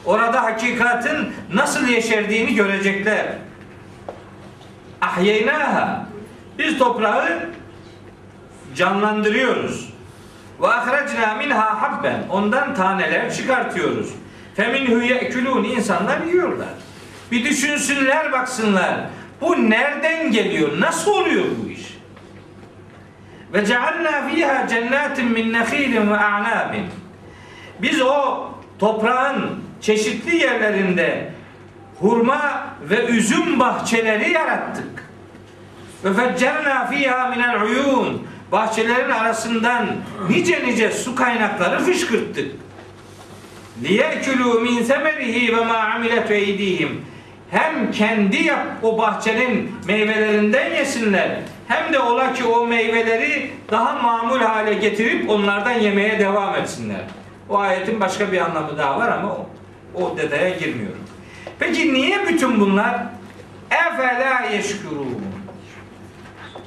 Orada 0.05 0.43
hakikatin 0.43 1.33
nasıl 1.53 1.87
yeşerdiğini 1.87 2.55
görecekler. 2.55 3.25
Ahyeynaha. 5.01 6.05
Biz 6.57 6.77
toprağı 6.77 7.49
canlandırıyoruz. 8.75 9.93
Ve 10.61 10.67
ahrecna 10.67 11.35
minha 11.35 11.81
habben. 11.81 12.23
Ondan 12.29 12.75
taneler 12.75 13.33
çıkartıyoruz. 13.33 14.09
Feminhu 14.55 15.01
ye'kulun. 15.01 15.63
insanlar 15.63 16.21
yiyorlar. 16.21 16.73
Bir 17.31 17.45
düşünsünler 17.45 18.31
baksınlar. 18.31 18.95
Bu 19.41 19.69
nereden 19.69 20.31
geliyor? 20.31 20.79
Nasıl 20.79 21.11
oluyor 21.11 21.45
bu 21.63 21.69
iş? 21.69 21.97
Ve 23.53 23.65
cealna 23.65 24.29
fiha 24.29 24.67
cennetin 24.67 25.31
min 25.31 25.53
nehilin 25.53 26.11
ve 26.11 26.17
a'nabin. 26.17 27.00
Biz 27.81 28.01
o 28.01 28.47
toprağın 28.79 29.63
çeşitli 29.81 30.35
yerlerinde 30.35 31.31
hurma 31.99 32.63
ve 32.89 33.05
üzüm 33.05 33.59
bahçeleri 33.59 34.31
yarattık. 34.31 35.11
Ve 36.03 36.13
feccerna 36.13 36.87
fiha 36.87 37.29
minel 37.29 37.61
uyun. 37.61 38.27
Bahçelerin 38.51 39.09
arasından 39.09 39.87
nice 40.29 40.63
nice 40.65 40.91
su 40.91 41.15
kaynakları 41.15 41.79
fışkırttık. 41.79 42.51
Liyekulu 43.83 44.59
min 44.59 44.83
semerihi 44.83 45.57
ve 45.57 45.65
ma 45.65 45.77
amilet 45.77 46.31
eydihim. 46.31 47.05
Hem 47.51 47.91
kendi 47.91 48.43
yap 48.43 48.67
o 48.81 48.97
bahçenin 48.97 49.71
meyvelerinden 49.87 50.75
yesinler. 50.75 51.39
Hem 51.67 51.93
de 51.93 51.99
ola 51.99 52.33
ki 52.33 52.43
o 52.43 52.67
meyveleri 52.67 53.51
daha 53.71 53.95
mamul 53.95 54.39
hale 54.39 54.73
getirip 54.73 55.29
onlardan 55.29 55.79
yemeye 55.79 56.19
devam 56.19 56.55
etsinler. 56.55 57.01
O 57.51 57.57
ayetin 57.57 57.99
başka 57.99 58.31
bir 58.31 58.37
anlamı 58.37 58.77
daha 58.77 58.99
var 58.99 59.09
ama 59.09 59.31
o, 59.35 59.49
o 59.95 60.17
detaya 60.17 60.49
girmiyorum. 60.49 61.01
Peki 61.59 61.93
niye 61.93 62.27
bütün 62.27 62.59
bunlar? 62.59 63.03
Efela 63.71 64.39
yeşkurun. 64.41 65.21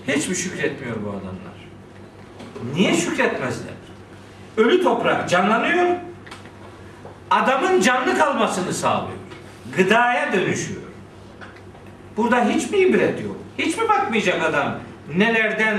Hiç 0.09 0.29
mi 0.29 0.37
şükretmiyor 0.37 0.97
bu 1.05 1.09
adamlar? 1.09 1.55
Niye 2.75 2.97
şükretmezler? 2.97 3.75
Ölü 4.57 4.83
toprak 4.83 5.29
canlanıyor. 5.29 5.87
Adamın 7.31 7.81
canlı 7.81 8.19
kalmasını 8.19 8.73
sağlıyor. 8.73 9.19
Gıdaya 9.77 10.33
dönüşüyor. 10.33 10.83
Burada 12.17 12.45
hiç 12.45 12.71
mi 12.71 12.79
ibret 12.79 13.23
yok? 13.23 13.37
Hiç 13.59 13.77
mi 13.77 13.89
bakmayacak 13.89 14.43
adam 14.43 14.79
nelerden 15.17 15.77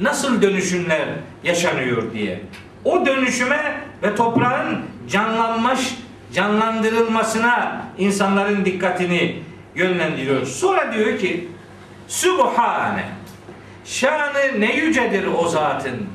nasıl 0.00 0.42
dönüşümler 0.42 1.08
yaşanıyor 1.44 2.12
diye? 2.12 2.40
O 2.84 3.06
dönüşüme 3.06 3.80
ve 4.02 4.14
toprağın 4.14 4.78
canlanmış, 5.08 5.94
canlandırılmasına 6.32 7.84
insanların 7.98 8.64
dikkatini 8.64 9.42
yönlendiriyor. 9.74 10.46
Sonra 10.46 10.92
diyor 10.92 11.18
ki 11.18 11.48
Sübhane 12.08 13.04
Şanı 13.84 14.60
ne 14.60 14.76
yücedir 14.76 15.26
o 15.26 15.48
zatın. 15.48 16.06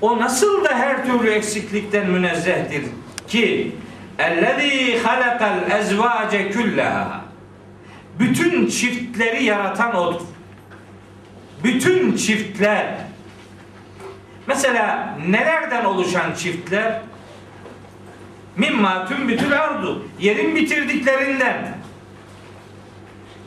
O 0.00 0.20
nasıl 0.20 0.64
da 0.64 0.74
her 0.74 1.06
türlü 1.06 1.30
eksiklikten 1.30 2.10
münezzehtir 2.10 2.82
ki 3.28 3.72
ellezî 4.18 4.98
halakal 4.98 5.70
ezvâce 5.70 6.50
küllaha 6.50 7.20
bütün 8.18 8.66
çiftleri 8.66 9.44
yaratan 9.44 9.96
odur. 9.96 10.20
Bütün 11.64 12.16
çiftler 12.16 12.86
mesela 14.46 15.18
nelerden 15.28 15.84
oluşan 15.84 16.34
çiftler? 16.34 17.00
Mimma 18.56 19.06
tüm 19.06 19.28
bütün 19.28 19.50
ardu. 19.50 20.06
Yerin 20.20 20.56
bitirdiklerinden. 20.56 21.74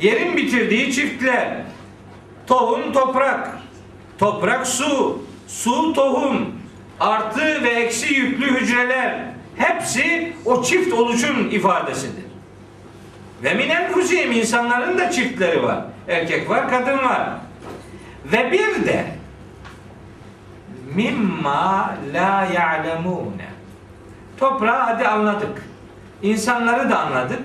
Yerin 0.02 0.38
bitirdiği 0.38 0.94
çiftler. 0.94 1.58
Tohum 2.48 2.94
toprak. 2.94 3.58
Toprak 4.18 4.68
su. 4.68 5.24
Su 5.48 5.94
tohum. 5.94 6.56
Artı 7.00 7.64
ve 7.64 7.70
eksi 7.70 8.14
yüklü 8.14 8.60
hücreler. 8.60 9.26
Hepsi 9.56 10.34
o 10.46 10.64
çift 10.64 10.94
oluşum 10.94 11.52
ifadesidir. 11.52 12.28
Ve 13.44 13.54
minen 13.54 13.92
kuzim 13.92 14.32
insanların 14.32 14.98
da 14.98 15.12
çiftleri 15.12 15.64
var. 15.64 15.86
Erkek 16.08 16.50
var, 16.50 16.70
kadın 16.70 16.98
var. 16.98 17.30
Ve 18.26 18.52
bir 18.52 18.88
de 18.88 19.06
mimma 20.98 21.96
la 22.14 22.48
ya'lemune. 22.54 23.48
Toprağı 24.38 24.82
hadi 24.82 25.08
anladık. 25.08 25.62
İnsanları 26.22 26.90
da 26.90 27.00
anladık. 27.00 27.42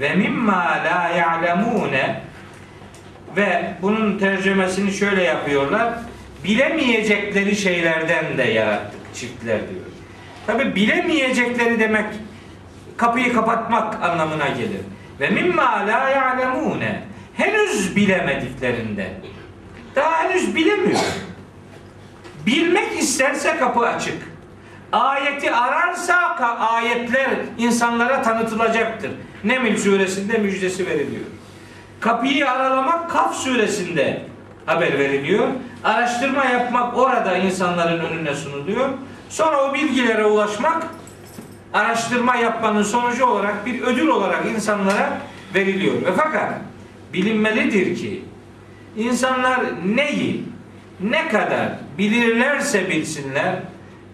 Ve 0.00 0.14
mimma 0.14 0.64
la 0.84 1.08
ya'lemune 1.08 2.20
ve 3.36 3.74
bunun 3.82 4.18
tercümesini 4.18 4.92
şöyle 4.92 5.22
yapıyorlar. 5.22 5.94
Bilemeyecekleri 6.44 7.56
şeylerden 7.56 8.38
de 8.38 8.42
yarattık 8.42 9.14
çiftler 9.14 9.60
diyor. 9.60 9.84
Tabi 10.46 10.74
bilemeyecekleri 10.74 11.80
demek 11.80 12.06
kapıyı 12.96 13.32
kapatmak 13.32 14.02
anlamına 14.02 14.48
gelir. 14.48 14.80
Ve 15.20 15.30
mimma 15.30 15.86
la 15.86 16.08
ya'lemune 16.08 17.02
henüz 17.36 17.96
bilemediklerinden. 17.96 19.10
Daha 19.96 20.22
henüz 20.22 20.54
bilemiyor. 20.54 21.27
Bilmek 22.48 22.98
isterse 22.98 23.56
kapı 23.56 23.80
açık. 23.80 24.14
Ayeti 24.92 25.52
ararsa 25.52 26.16
ayetler 26.58 27.30
insanlara 27.58 28.22
tanıtılacaktır. 28.22 29.10
Neml 29.44 29.76
suresinde 29.76 30.38
müjdesi 30.38 30.86
veriliyor. 30.86 31.24
Kapıyı 32.00 32.50
aralamak 32.50 33.10
Kaf 33.10 33.34
suresinde 33.34 34.22
haber 34.66 34.98
veriliyor. 34.98 35.48
Araştırma 35.84 36.44
yapmak 36.44 36.98
orada 36.98 37.36
insanların 37.36 38.04
önüne 38.04 38.34
sunuluyor. 38.34 38.88
Sonra 39.28 39.70
o 39.70 39.74
bilgilere 39.74 40.24
ulaşmak 40.24 40.86
araştırma 41.74 42.36
yapmanın 42.36 42.82
sonucu 42.82 43.26
olarak 43.26 43.66
bir 43.66 43.82
ödül 43.82 44.08
olarak 44.08 44.46
insanlara 44.46 45.18
veriliyor. 45.54 45.94
Ve 45.94 46.12
fakat 46.16 46.52
bilinmelidir 47.12 47.96
ki 47.96 48.24
İnsanlar 48.96 49.60
neyi 49.96 50.44
ne 51.00 51.28
kadar 51.28 51.68
bilirlerse 51.98 52.90
bilsinler 52.90 53.56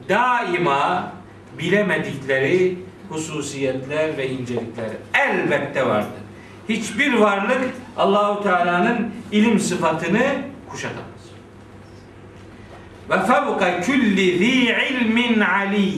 daima 0.08 1.12
bilemedikleri 1.58 2.78
hususiyetler 3.08 4.16
ve 4.16 4.30
incelikler 4.30 4.90
elbette 5.14 5.86
vardır. 5.86 6.24
Hiçbir 6.68 7.14
varlık 7.14 7.74
Allahu 7.96 8.42
Teala'nın 8.42 9.10
ilim 9.32 9.60
sıfatını 9.60 10.22
kuşatamaz. 10.68 11.04
Ve 13.10 13.20
fevka 13.20 13.80
külli 13.80 14.38
zi 14.38 14.74
ilmin 14.90 15.40
ali. 15.40 15.92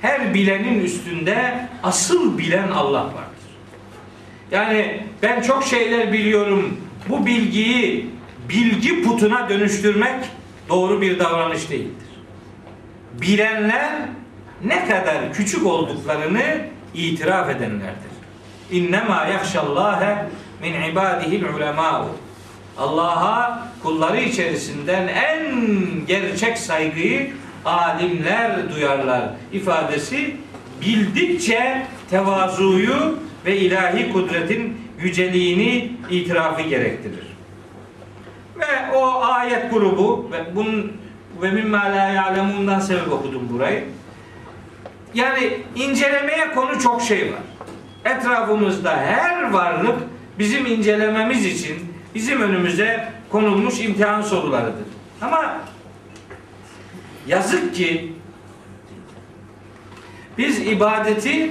Her 0.00 0.34
bilenin 0.34 0.84
üstünde 0.84 1.68
asıl 1.82 2.38
bilen 2.38 2.68
Allah 2.68 3.04
vardır. 3.04 3.32
Yani 4.50 5.00
ben 5.22 5.42
çok 5.42 5.64
şeyler 5.64 6.12
biliyorum. 6.12 6.80
Bu 7.08 7.26
bilgiyi 7.26 8.10
bilgi 8.52 9.02
putuna 9.02 9.48
dönüştürmek 9.48 10.24
doğru 10.68 11.00
bir 11.00 11.18
davranış 11.18 11.70
değildir. 11.70 12.08
Bilenler 13.20 13.92
ne 14.64 14.88
kadar 14.88 15.32
küçük 15.32 15.66
olduklarını 15.66 16.66
itiraf 16.94 17.50
edenlerdir. 17.50 18.12
İnnemâ 18.70 19.26
yahşallâhe 19.26 20.26
min 20.62 20.82
ibâdihil 20.82 21.44
ulemâ'u. 21.44 22.08
Allah'a 22.78 23.68
kulları 23.82 24.20
içerisinden 24.20 25.08
en 25.08 25.56
gerçek 26.06 26.58
saygıyı 26.58 27.32
alimler 27.64 28.74
duyarlar 28.74 29.22
ifadesi 29.52 30.36
bildikçe 30.80 31.86
tevazuyu 32.10 33.18
ve 33.46 33.56
ilahi 33.56 34.12
kudretin 34.12 34.76
yüceliğini 35.00 35.92
itirafı 36.10 36.62
gerektirir. 36.62 37.31
Ve 38.62 38.96
o 38.96 39.22
ayet 39.22 39.70
grubu 39.70 40.28
ve 40.32 40.56
bunun 40.56 40.92
ve 41.42 41.50
mimma 41.50 41.78
la 41.78 42.08
ya'lemundan 42.08 42.80
sebep 42.80 43.12
okudum 43.12 43.48
burayı. 43.52 43.84
Yani 45.14 45.58
incelemeye 45.74 46.54
konu 46.54 46.80
çok 46.80 47.02
şey 47.02 47.32
var. 47.32 47.40
Etrafımızda 48.04 48.96
her 48.96 49.50
varlık 49.50 49.98
bizim 50.38 50.66
incelememiz 50.66 51.46
için 51.46 51.76
bizim 52.14 52.40
önümüze 52.40 53.12
konulmuş 53.28 53.80
imtihan 53.80 54.22
sorularıdır. 54.22 54.86
Ama 55.22 55.56
yazık 57.26 57.74
ki 57.74 58.12
biz 60.38 60.58
ibadeti 60.58 61.50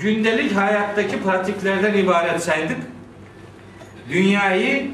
gündelik 0.00 0.56
hayattaki 0.56 1.22
pratiklerden 1.22 1.94
ibaret 1.98 2.42
saydık. 2.42 2.78
Dünyayı 4.10 4.90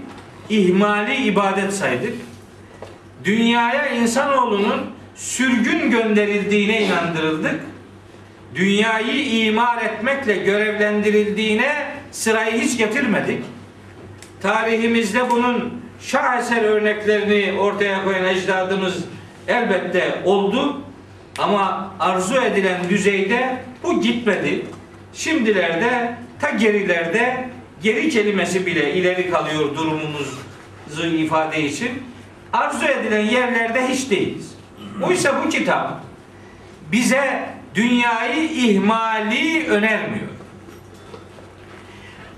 ihmali 0.51 1.17
ibadet 1.17 1.73
saydık. 1.73 2.15
Dünyaya 3.25 3.87
insanoğlunun 3.87 4.81
sürgün 5.15 5.91
gönderildiğine 5.91 6.83
inandırıldık. 6.83 7.61
Dünyayı 8.55 9.47
imar 9.47 9.83
etmekle 9.83 10.37
görevlendirildiğine 10.37 11.87
sırayı 12.13 12.61
hiç 12.61 12.79
getirmedik. 12.79 13.45
Tarihimizde 14.43 15.31
bunun 15.31 15.83
şaheser 16.01 16.63
örneklerini 16.63 17.61
ortaya 17.61 18.05
koyan 18.05 18.25
ecdadımız 18.25 19.05
elbette 19.49 20.23
oldu. 20.25 20.81
Ama 21.39 21.95
arzu 22.01 22.37
edilen 22.37 22.89
düzeyde 22.89 23.57
bu 23.83 24.01
gitmedi. 24.01 24.67
Şimdilerde 25.15 26.15
ta 26.41 26.51
gerilerde 26.51 27.49
geri 27.83 28.09
kelimesi 28.09 28.67
bile 28.67 28.95
ileri 28.95 29.31
kalıyor 29.31 29.77
durumumuzu 29.77 31.07
ifade 31.17 31.63
için. 31.63 32.03
Arzu 32.53 32.85
edilen 32.87 33.25
yerlerde 33.25 33.89
hiç 33.89 34.11
değiliz. 34.11 34.55
Oysa 35.03 35.45
bu 35.45 35.49
kitap 35.49 36.01
bize 36.93 37.51
dünyayı 37.75 38.51
ihmali 38.51 39.67
önermiyor. 39.69 40.29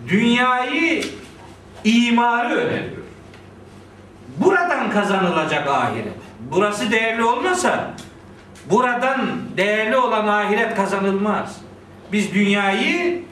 Dünyayı 0.09 1.05
imarı 1.85 2.55
öneriyor. 2.55 3.03
Buradan 4.39 4.91
kazanılacak 4.91 5.69
ahiret. 5.69 6.13
Burası 6.51 6.91
değerli 6.91 7.25
olmasa 7.25 7.95
buradan 8.71 9.21
değerli 9.57 9.97
olan 9.97 10.27
ahiret 10.27 10.75
kazanılmaz. 10.75 11.61
Biz 12.13 12.35
dünyayı 12.35 13.23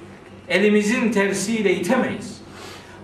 elimizin 0.50 1.12
tersiyle 1.12 1.74
itemeyiz. 1.74 2.40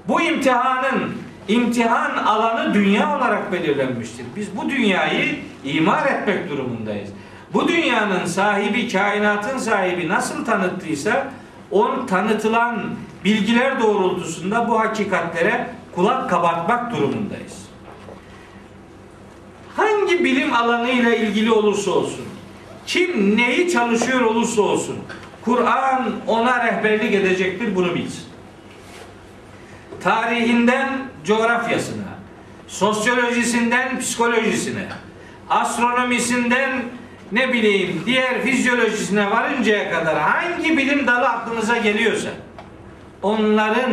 Bu 0.08 0.20
imtihanın 0.20 1.12
imtihan 1.48 2.16
alanı 2.16 2.74
dünya 2.74 3.16
olarak 3.16 3.52
belirlenmiştir. 3.52 4.26
Biz 4.36 4.56
bu 4.56 4.70
dünyayı 4.70 5.38
imar 5.64 6.06
etmek 6.06 6.50
durumundayız. 6.50 7.08
Bu 7.54 7.68
dünyanın 7.68 8.26
sahibi, 8.26 8.88
kainatın 8.88 9.58
sahibi 9.58 10.08
nasıl 10.08 10.44
tanıttıysa 10.44 11.32
on 11.70 12.06
tanıtılan 12.06 12.84
bilgiler 13.24 13.80
doğrultusunda 13.80 14.68
bu 14.68 14.80
hakikatlere 14.80 15.70
kulak 15.94 16.30
kabartmak 16.30 16.96
durumundayız. 16.96 17.66
Hangi 19.76 20.24
bilim 20.24 20.52
alanıyla 20.52 21.14
ilgili 21.14 21.52
olursa 21.52 21.90
olsun, 21.90 22.24
kim 22.86 23.36
neyi 23.36 23.70
çalışıyor 23.70 24.20
olursa 24.20 24.62
olsun, 24.62 24.96
Kur'an 25.46 26.12
ona 26.26 26.66
rehberlik 26.66 27.14
edecektir 27.14 27.74
bunu 27.74 27.94
bilsin. 27.94 28.24
Tarihinden 30.00 30.88
coğrafyasına, 31.24 32.04
sosyolojisinden 32.66 33.98
psikolojisine, 33.98 34.86
astronomisinden 35.50 36.70
ne 37.32 37.52
bileyim 37.52 38.02
diğer 38.06 38.42
fizyolojisine 38.42 39.30
varıncaya 39.30 39.90
kadar 39.90 40.18
hangi 40.18 40.78
bilim 40.78 41.06
dalı 41.06 41.28
aklınıza 41.28 41.76
geliyorsa 41.76 42.28
onların 43.22 43.92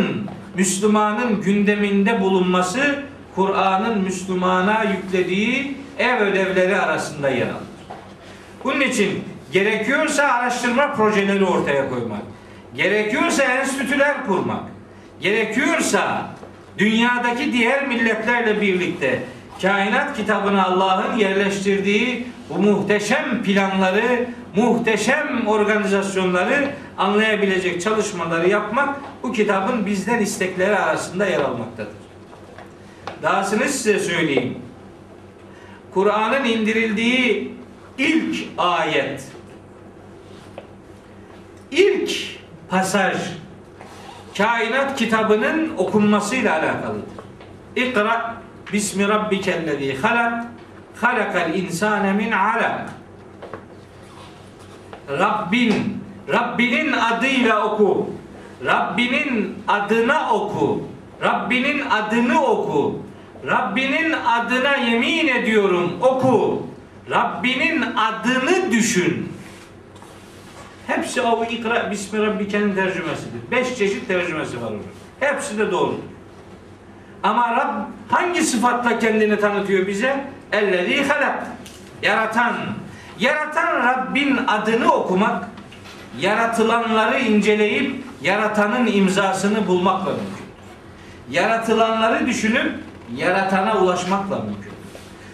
Müslümanın 0.55 1.41
gündeminde 1.41 2.21
bulunması 2.21 3.03
Kur'an'ın 3.35 4.01
Müslümana 4.01 4.83
yüklediği 4.83 5.77
ev 5.99 6.19
ödevleri 6.19 6.77
arasında 6.77 7.29
yer 7.29 7.47
alır. 7.47 7.73
Bunun 8.63 8.81
için 8.81 9.23
gerekiyorsa 9.53 10.23
araştırma 10.23 10.93
projeleri 10.93 11.45
ortaya 11.45 11.89
koymak, 11.89 12.21
gerekiyorsa 12.75 13.43
enstitüler 13.43 14.25
kurmak, 14.27 14.63
gerekiyorsa 15.19 16.29
dünyadaki 16.77 17.53
diğer 17.53 17.87
milletlerle 17.87 18.61
birlikte 18.61 19.19
kainat 19.61 20.17
kitabına 20.17 20.65
Allah'ın 20.65 21.17
yerleştirdiği 21.17 22.27
bu 22.49 22.59
muhteşem 22.61 23.43
planları, 23.43 24.25
muhteşem 24.55 25.47
organizasyonları 25.47 26.69
anlayabilecek 26.97 27.81
çalışmaları 27.81 28.49
yapmak 28.49 28.95
bu 29.23 29.33
kitabın 29.33 29.85
bizden 29.85 30.19
istekleri 30.19 30.75
arasında 30.75 31.25
yer 31.25 31.39
almaktadır. 31.39 31.93
Dahasını 33.21 33.69
size 33.69 33.99
söyleyeyim. 33.99 34.57
Kur'an'ın 35.93 36.45
indirildiği 36.45 37.53
ilk 37.97 38.35
ayet, 38.57 39.23
ilk 41.73 42.11
pasaj 42.69 43.17
kainat 44.37 44.95
kitabının 44.95 45.77
okunmasıyla 45.77 46.53
alakalıdır. 46.53 47.03
İkra 47.75 48.35
bismi 48.73 49.07
rabbikellezî 49.07 49.97
halak 50.01 50.45
halakal 51.01 51.55
insane 51.55 52.13
min 52.13 52.31
alak 52.31 52.89
Rabbin 55.09 56.03
Rabbinin 56.29 56.91
adıyla 56.93 57.65
oku. 57.65 58.09
Rabbinin 58.65 59.55
adına 59.67 60.33
oku. 60.33 60.83
Rabbinin 61.21 61.81
adını 61.89 62.43
oku. 62.43 62.99
Rabbinin 63.47 64.11
adına 64.11 64.75
yemin 64.75 65.27
ediyorum 65.27 65.91
oku. 66.01 66.67
Rabbinin 67.11 67.81
adını 67.81 68.71
düşün. 68.71 69.32
Hepsi 70.95 71.21
o 71.21 71.45
ikra 71.45 71.91
bismi 71.91 72.27
rabbikenin 72.27 72.75
tercümesidir. 72.75 73.51
Beş 73.51 73.77
çeşit 73.77 74.07
tercümesi 74.07 74.61
var 74.61 74.67
orada. 74.71 74.83
Hepsi 75.19 75.57
de 75.57 75.71
doğru. 75.71 75.95
Ama 77.23 77.51
Rab 77.51 77.73
hangi 78.09 78.41
sıfatla 78.41 78.99
kendini 78.99 79.39
tanıtıyor 79.39 79.87
bize? 79.87 80.25
Ellezî 80.51 81.03
halak. 81.03 81.47
Yaratan. 82.01 82.55
Yaratan 83.19 83.87
Rabbin 83.87 84.37
adını 84.47 84.93
okumak, 84.93 85.49
yaratılanları 86.19 87.19
inceleyip 87.19 88.03
yaratanın 88.21 88.87
imzasını 88.87 89.67
bulmakla 89.67 90.09
mümkün. 90.09 90.45
Yaratılanları 91.31 92.27
düşünüp 92.27 92.71
yaratana 93.15 93.77
ulaşmakla 93.77 94.39
mümkün. 94.39 94.73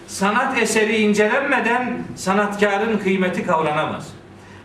Sanat 0.07 0.57
eseri 0.57 0.97
incelenmeden 0.97 2.03
sanatkarın 2.15 2.97
kıymeti 2.97 3.45
kavranamaz. 3.45 4.18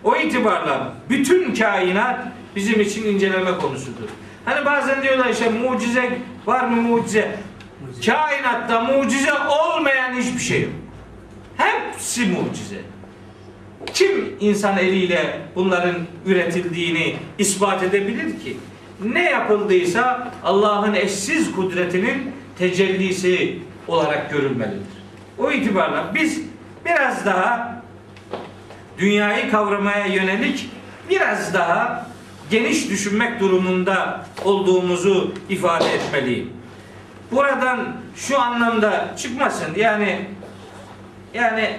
O 0.04 0.16
itibarla 0.16 0.92
bütün 1.10 1.54
kainat 1.54 2.20
bizim 2.56 2.80
için 2.80 3.04
inceleme 3.04 3.58
konusudur. 3.58 4.08
Hani 4.44 4.64
bazen 4.64 5.02
diyorlar 5.02 5.28
işte 5.28 5.48
mucize 5.48 6.18
Var 6.46 6.64
mı 6.64 6.82
mucize? 6.82 7.36
Kainatta 8.06 8.80
mucize 8.80 9.32
olmayan 9.32 10.14
hiçbir 10.14 10.40
şey 10.40 10.62
yok. 10.62 10.72
Hepsi 11.56 12.26
mucize. 12.26 12.80
Kim 13.94 14.36
insan 14.40 14.78
eliyle 14.78 15.40
bunların 15.54 15.96
üretildiğini 16.26 17.16
ispat 17.38 17.82
edebilir 17.82 18.40
ki? 18.44 18.56
Ne 19.04 19.22
yapıldıysa 19.30 20.32
Allah'ın 20.44 20.94
eşsiz 20.94 21.52
kudretinin 21.52 22.32
tecellisi 22.58 23.58
olarak 23.88 24.30
görülmelidir. 24.30 24.94
O 25.38 25.50
itibarla 25.50 26.12
biz 26.14 26.40
biraz 26.84 27.26
daha 27.26 27.73
dünyayı 28.98 29.50
kavramaya 29.50 30.06
yönelik 30.06 30.70
biraz 31.10 31.54
daha 31.54 32.06
geniş 32.50 32.90
düşünmek 32.90 33.40
durumunda 33.40 34.20
olduğumuzu 34.44 35.34
ifade 35.48 35.94
etmeliyim. 35.94 36.52
Buradan 37.32 37.96
şu 38.16 38.40
anlamda 38.40 39.14
çıkmasın. 39.16 39.74
Yani 39.76 40.26
yani 41.34 41.76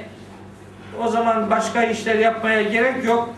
o 1.04 1.08
zaman 1.08 1.52
başka 1.52 1.84
işler 1.84 2.16
yapmaya 2.16 2.62
gerek 2.62 3.06
yok. 3.06 3.30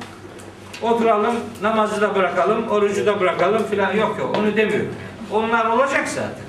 Oturalım, 0.81 1.35
namazı 1.61 2.01
da 2.01 2.15
bırakalım, 2.15 2.67
orucu 2.67 3.05
da 3.05 3.19
bırakalım 3.19 3.63
filan 3.63 3.93
yok 3.93 4.19
yok. 4.19 4.37
Onu 4.37 4.57
demiyorum. 4.57 4.93
Onlar 5.31 5.65
olacak 5.65 6.07
zaten. 6.07 6.47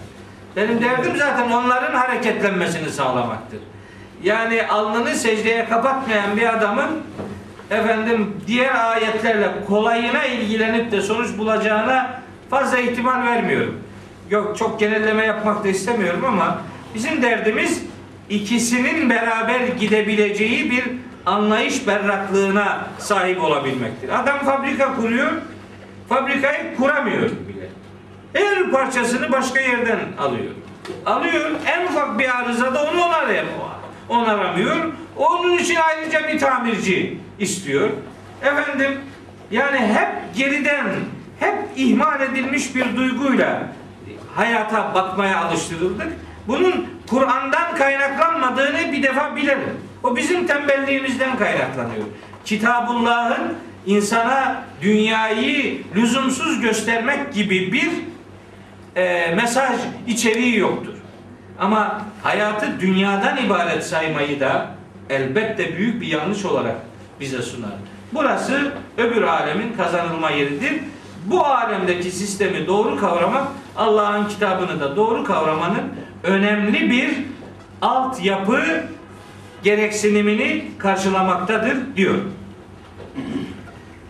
Benim 0.57 0.83
derdim 0.83 1.17
zaten 1.17 1.51
onların 1.51 1.95
hareketlenmesini 1.95 2.91
sağlamaktır. 2.91 3.61
Yani 4.23 4.67
alnını 4.67 5.15
secdeye 5.15 5.69
kapatmayan 5.69 6.37
bir 6.37 6.57
adamın 6.57 6.89
efendim 7.71 8.37
diğer 8.47 8.91
ayetlerle 8.93 9.51
kolayına 9.67 10.25
ilgilenip 10.25 10.93
de 10.93 11.01
sonuç 11.01 11.39
bulacağına 11.39 12.21
fazla 12.51 12.79
ihtimal 12.79 13.27
vermiyorum. 13.27 13.81
Yok 14.31 14.59
çok 14.59 14.81
genelleme 14.81 15.25
yapmak 15.27 15.65
da 15.65 15.69
istemiyorum 15.69 16.25
ama 16.25 16.59
bizim 16.95 17.23
derdimiz 17.23 17.83
ikisinin 18.31 19.11
beraber 19.11 19.61
gidebileceği 19.61 20.71
bir 20.71 20.85
anlayış 21.27 21.87
berraklığına 21.87 22.79
sahip 22.99 23.43
olabilmektir. 23.43 24.21
Adam 24.21 24.39
fabrika 24.39 24.95
kuruyor, 24.95 25.33
fabrikayı 26.09 26.77
kuramıyor 26.77 27.23
bile. 27.23 27.69
Her 28.33 28.71
parçasını 28.71 29.33
başka 29.33 29.61
yerden 29.61 29.99
alıyor. 30.19 30.53
Alıyor, 31.07 31.51
en 31.67 31.87
ufak 31.87 32.19
bir 32.19 32.39
arızada 32.39 32.83
onu 32.83 33.05
onarıyor. 33.05 33.45
Onaramıyor. 34.09 34.77
Onun 35.17 35.59
için 35.59 35.77
ayrıca 35.77 36.29
bir 36.29 36.39
tamirci 36.39 37.19
istiyor. 37.39 37.91
Efendim, 38.43 39.01
yani 39.51 39.79
hep 39.79 40.37
geriden, 40.37 40.87
hep 41.41 41.55
ihmal 41.77 42.21
edilmiş 42.21 42.75
bir 42.75 42.97
duyguyla 42.97 43.63
hayata 44.35 44.95
bakmaya 44.95 45.45
alıştırıldık. 45.45 46.13
Bunun 46.49 46.87
Kur'an'dan 47.07 47.77
kaynaklanmadığını 47.77 48.93
bir 48.93 49.03
defa 49.03 49.37
bilelim. 49.37 49.81
O 50.03 50.17
bizim 50.17 50.47
tembelliğimizden 50.47 51.37
kaynaklanıyor. 51.39 52.05
Kitabullah'ın 52.45 53.57
insana 53.87 54.63
dünyayı 54.83 55.83
lüzumsuz 55.97 56.61
göstermek 56.61 57.33
gibi 57.33 57.73
bir 57.73 57.91
e, 58.97 59.35
mesaj 59.35 59.77
içeriği 60.07 60.59
yoktur. 60.59 60.95
Ama 61.59 62.03
hayatı 62.23 62.81
dünyadan 62.81 63.37
ibaret 63.37 63.87
saymayı 63.87 64.41
da 64.41 64.67
elbette 65.11 65.77
büyük 65.77 66.01
bir 66.01 66.07
yanlış 66.07 66.45
olarak 66.45 66.77
bize 67.21 67.43
sunar. 67.43 67.71
Burası 68.13 68.73
öbür 68.99 69.23
alemin 69.23 69.73
kazanılma 69.77 70.31
yeridir. 70.31 70.73
Bu 71.27 71.45
alemdeki 71.45 72.11
sistemi 72.11 72.67
doğru 72.67 72.97
kavramak 72.97 73.49
Allah'ın 73.77 74.29
kitabını 74.29 74.81
da 74.81 74.97
doğru 74.97 75.25
kavramanın 75.25 75.93
önemli 76.23 76.91
bir 76.91 77.11
altyapı 77.83 78.63
gereksinimini 79.63 80.65
karşılamaktadır 80.79 81.97
diyor. 81.97 82.15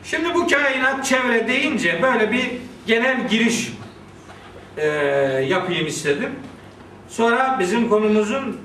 Şimdi 0.05 0.35
bu 0.35 0.49
kainat 0.49 1.05
çevre 1.05 1.49
deyince 1.49 1.99
böyle 2.03 2.33
bir 2.33 2.51
genel 2.87 3.29
giriş 3.29 3.73
e, 4.77 4.87
yapayım 5.49 5.87
istedim. 5.87 6.31
Sonra 7.09 7.57
bizim 7.61 7.89
konumuzun 7.89 8.61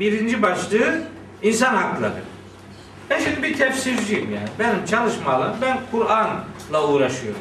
birinci 0.00 0.42
başlığı 0.42 1.02
insan 1.42 1.74
hakları. 1.74 2.22
Ben 3.10 3.20
şimdi 3.20 3.42
bir 3.42 3.56
tefsirciyim 3.56 4.34
yani. 4.34 4.48
Benim 4.58 4.84
çalışma 4.84 5.32
alanım, 5.32 5.56
ben 5.62 5.78
Kur'an'la 5.90 6.88
uğraşıyorum. 6.88 7.40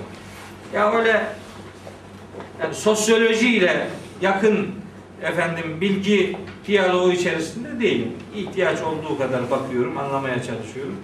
Ya 0.74 0.92
öyle 0.92 1.26
yani 2.62 2.76
sosyolojiyle 2.76 3.88
yakın 4.22 4.68
efendim 5.24 5.78
bilgi 5.82 6.38
diyaloğu 6.68 7.12
içerisinde 7.12 7.80
değilim. 7.80 8.12
İhtiyaç 8.36 8.82
olduğu 8.82 9.18
kadar 9.18 9.52
bakıyorum, 9.52 9.98
anlamaya 9.98 10.44
çalışıyorum. 10.44 10.96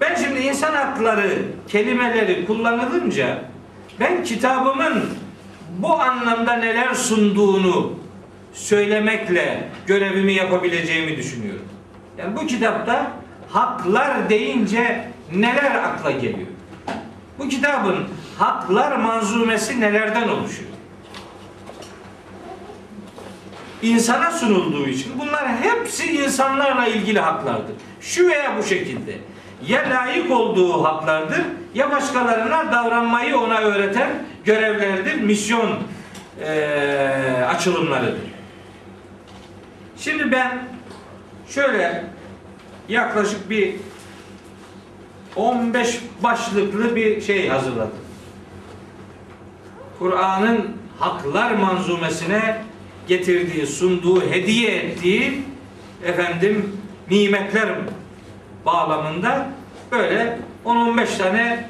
Ben 0.00 0.14
şimdi 0.14 0.40
insan 0.40 0.74
hakları 0.74 1.38
kelimeleri 1.68 2.46
kullanılınca 2.46 3.44
ben 4.00 4.24
kitabımın 4.24 5.04
bu 5.78 5.92
anlamda 5.92 6.52
neler 6.52 6.94
sunduğunu 6.94 7.92
söylemekle 8.52 9.68
görevimi 9.86 10.32
yapabileceğimi 10.32 11.16
düşünüyorum. 11.16 11.68
Yani 12.18 12.36
bu 12.36 12.46
kitapta 12.46 13.12
haklar 13.48 14.30
deyince 14.30 15.08
neler 15.34 15.74
akla 15.74 16.10
geliyor? 16.10 16.48
Bu 17.38 17.48
kitabın 17.48 18.08
haklar 18.38 18.96
manzumesi 18.96 19.80
nelerden 19.80 20.28
oluşuyor? 20.28 20.70
İnsana 23.82 24.30
sunulduğu 24.30 24.86
için 24.86 25.12
bunlar 25.18 25.48
hepsi 25.56 26.12
insanlarla 26.12 26.86
ilgili 26.86 27.20
haklardır. 27.20 27.74
Şu 28.00 28.28
veya 28.28 28.58
bu 28.58 28.62
şekilde. 28.62 29.12
Ya 29.68 29.84
layık 29.90 30.30
olduğu 30.30 30.84
haklardır 30.84 31.42
ya 31.74 31.90
başkalarına 31.90 32.72
davranmayı 32.72 33.38
ona 33.38 33.58
öğreten 33.58 34.10
görevlerdir, 34.44 35.14
misyon 35.20 35.70
e, 36.44 37.44
açılımlarıdır. 37.48 38.31
Şimdi 40.04 40.32
ben 40.32 40.64
şöyle 41.48 42.04
yaklaşık 42.88 43.50
bir 43.50 43.74
15 45.36 46.00
başlıklı 46.22 46.96
bir 46.96 47.20
şey 47.20 47.48
hazırladım. 47.48 47.98
Kur'an'ın 49.98 50.76
haklar 50.98 51.50
manzumesine 51.50 52.62
getirdiği, 53.08 53.66
sunduğu, 53.66 54.30
hediye 54.30 54.76
ettiği 54.76 55.42
efendim 56.04 56.80
nimetler 57.10 57.68
bağlamında 58.66 59.48
böyle 59.92 60.38
10-15 60.64 61.18
tane 61.18 61.68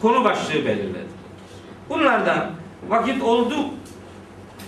konu 0.00 0.24
başlığı 0.24 0.64
belirledim. 0.64 1.14
Bunlardan 1.88 2.50
vakit 2.88 3.22
oldu 3.22 3.54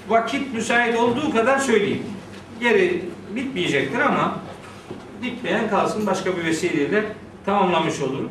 vakit 0.09 0.55
müsait 0.55 0.99
olduğu 0.99 1.33
kadar 1.33 1.59
söyleyeyim. 1.59 2.16
Geri 2.61 3.05
bitmeyecektir 3.35 3.99
ama 3.99 4.41
bitmeyen 5.23 5.71
kalsın 5.71 6.07
başka 6.07 6.37
bir 6.37 6.45
vesileyle 6.45 7.05
tamamlamış 7.47 8.01
olurum. 8.01 8.31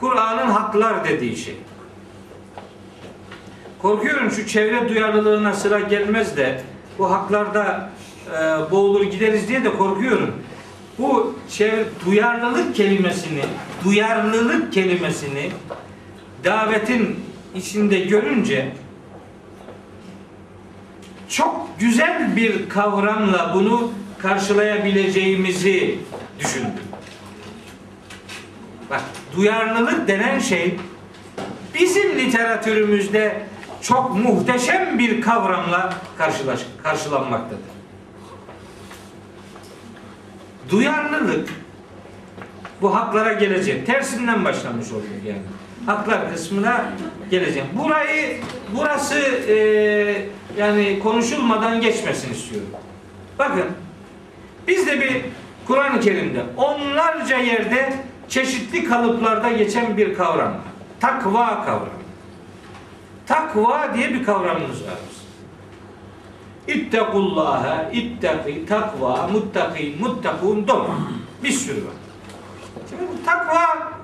Kur'an'ın 0.00 0.50
haklar 0.50 1.08
dediği 1.08 1.36
şey. 1.36 1.56
Korkuyorum 3.82 4.30
şu 4.30 4.46
çevre 4.46 4.88
duyarlılığına 4.88 5.52
sıra 5.52 5.80
gelmez 5.80 6.36
de 6.36 6.60
bu 6.98 7.10
haklarda 7.10 7.90
e, 8.26 8.70
boğulur 8.70 9.02
gideriz 9.02 9.48
diye 9.48 9.64
de 9.64 9.76
korkuyorum. 9.76 10.34
Bu 10.98 11.34
çevre 11.50 11.84
duyarlılık 12.06 12.74
kelimesini, 12.74 13.42
duyarlılık 13.84 14.72
kelimesini 14.72 15.50
davetin 16.44 17.20
içinde 17.54 17.98
görünce 17.98 18.72
çok 21.28 21.68
güzel 21.78 22.36
bir 22.36 22.68
kavramla 22.68 23.52
bunu 23.54 23.92
karşılayabileceğimizi 24.18 25.98
düşündüm. 26.40 26.84
Bak 28.90 29.02
duyarlılık 29.36 30.08
denen 30.08 30.38
şey 30.38 30.76
bizim 31.74 32.18
literatürümüzde 32.18 33.42
çok 33.82 34.16
muhteşem 34.16 34.98
bir 34.98 35.20
kavramla 35.20 35.94
karşılaş, 36.18 36.60
karşılanmaktadır. 36.82 37.78
Duyarlılık 40.70 41.48
bu 42.82 42.94
haklara 42.94 43.32
gelecek. 43.32 43.86
Tersinden 43.86 44.44
başlamış 44.44 44.92
oluyor 44.92 45.22
yani. 45.26 45.42
Haklar 45.88 46.32
kısmına 46.32 46.84
geleceğim. 47.30 47.68
Burayı 47.84 48.40
burası 48.76 49.18
e, 49.48 49.54
yani 50.58 50.98
konuşulmadan 50.98 51.80
geçmesin 51.80 52.32
istiyorum. 52.32 52.68
Bakın 53.38 53.64
bizde 54.68 55.00
bir 55.00 55.24
Kur'an-ı 55.66 56.00
Kerim'de 56.00 56.42
onlarca 56.56 57.38
yerde 57.38 57.94
çeşitli 58.28 58.84
kalıplarda 58.84 59.52
geçen 59.52 59.96
bir 59.96 60.14
kavram. 60.14 60.54
Takva 61.00 61.64
kavramı. 61.64 61.88
Takva 63.26 63.94
diye 63.94 64.14
bir 64.14 64.24
kavramımız 64.24 64.82
var. 64.82 64.98
İttekullaha, 66.68 67.90
ittaki, 67.92 68.66
takva, 68.66 69.28
muttaki, 69.32 69.96
muttakun, 70.00 70.68
dom. 70.68 71.12
Bir 71.44 71.50
sürü 71.50 71.76
var. 71.76 71.94
Şimdi 72.90 73.02
bu 73.02 73.24
takva 73.24 73.97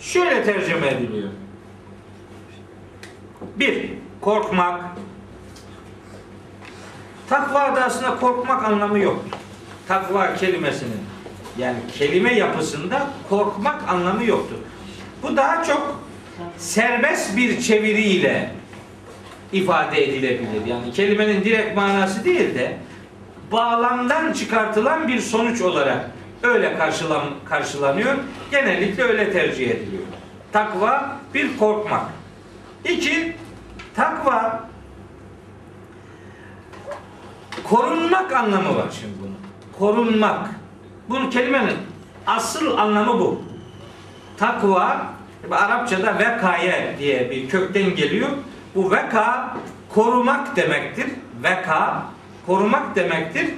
şöyle 0.00 0.44
tercüme 0.44 0.88
ediliyor. 0.88 1.28
Bir, 3.56 3.90
korkmak. 4.20 4.80
Takvada 7.28 7.84
aslında 7.84 8.16
korkmak 8.16 8.64
anlamı 8.64 8.98
yok. 8.98 9.24
Takva 9.88 10.34
kelimesinin 10.34 11.00
yani 11.58 11.78
kelime 11.98 12.34
yapısında 12.34 13.06
korkmak 13.28 13.88
anlamı 13.88 14.24
yoktur. 14.24 14.56
Bu 15.22 15.36
daha 15.36 15.64
çok 15.64 16.00
serbest 16.58 17.36
bir 17.36 17.60
çeviriyle 17.60 18.50
ifade 19.52 20.04
edilebilir. 20.04 20.66
Yani 20.66 20.92
kelimenin 20.92 21.44
direkt 21.44 21.76
manası 21.76 22.24
değil 22.24 22.54
de 22.54 22.76
bağlamdan 23.52 24.32
çıkartılan 24.32 25.08
bir 25.08 25.20
sonuç 25.20 25.60
olarak 25.60 26.10
öyle 26.42 26.78
karşılan, 26.78 27.24
karşılanıyor. 27.48 28.14
Genellikle 28.50 29.02
öyle 29.02 29.32
tercih 29.32 29.70
ediliyor. 29.70 30.02
Takva 30.52 31.16
bir 31.34 31.58
korkmak. 31.58 32.04
İki, 32.84 33.36
takva 33.94 34.68
korunmak 37.64 38.32
anlamı 38.32 38.76
var 38.76 38.86
şimdi 39.00 39.14
bunun. 39.22 39.36
Korunmak. 39.78 40.50
Bunun 41.08 41.30
kelimenin 41.30 41.76
asıl 42.26 42.78
anlamı 42.78 43.18
bu. 43.20 43.42
Takva 44.36 45.06
Arapçada 45.50 46.18
vekaye 46.18 46.96
diye 46.98 47.30
bir 47.30 47.48
kökten 47.48 47.94
geliyor. 47.94 48.28
Bu 48.74 48.90
veka 48.90 49.56
korumak 49.88 50.56
demektir. 50.56 51.06
Veka 51.42 52.02
korumak 52.46 52.96
demektir. 52.96 53.50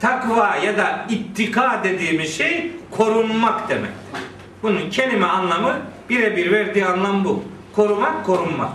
Takva 0.00 0.56
ya 0.56 0.78
da 0.78 1.06
ittika 1.08 1.80
dediğimiz 1.84 2.36
şey 2.36 2.72
korunmak 2.90 3.68
demektir. 3.68 4.22
Bunun 4.62 4.90
kelime 4.90 5.26
anlamı 5.26 5.76
birebir 6.10 6.52
verdiği 6.52 6.86
anlam 6.86 7.24
bu. 7.24 7.44
Korumak, 7.76 8.26
korunmak. 8.26 8.72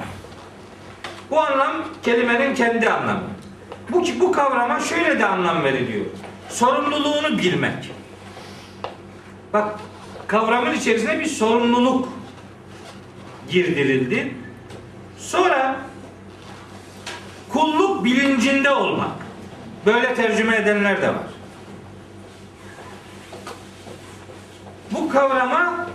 Bu 1.31 1.39
anlam 1.39 1.71
kelimenin 2.03 2.55
kendi 2.55 2.89
anlamı. 2.89 3.23
Bu, 3.89 4.03
bu 4.19 4.31
kavrama 4.31 4.79
şöyle 4.79 5.19
de 5.19 5.25
anlam 5.25 5.63
veriliyor. 5.63 6.05
Sorumluluğunu 6.49 7.37
bilmek. 7.37 7.91
Bak 9.53 9.79
kavramın 10.27 10.73
içerisine 10.73 11.19
bir 11.19 11.25
sorumluluk 11.25 12.09
girdirildi. 13.49 14.33
Sonra 15.17 15.75
kulluk 17.49 18.05
bilincinde 18.05 18.71
olmak. 18.71 19.22
Böyle 19.85 20.15
tercüme 20.15 20.55
edenler 20.55 21.01
de 21.01 21.07
var. 21.07 21.23
Bu 24.91 25.09
kavrama 25.09 25.87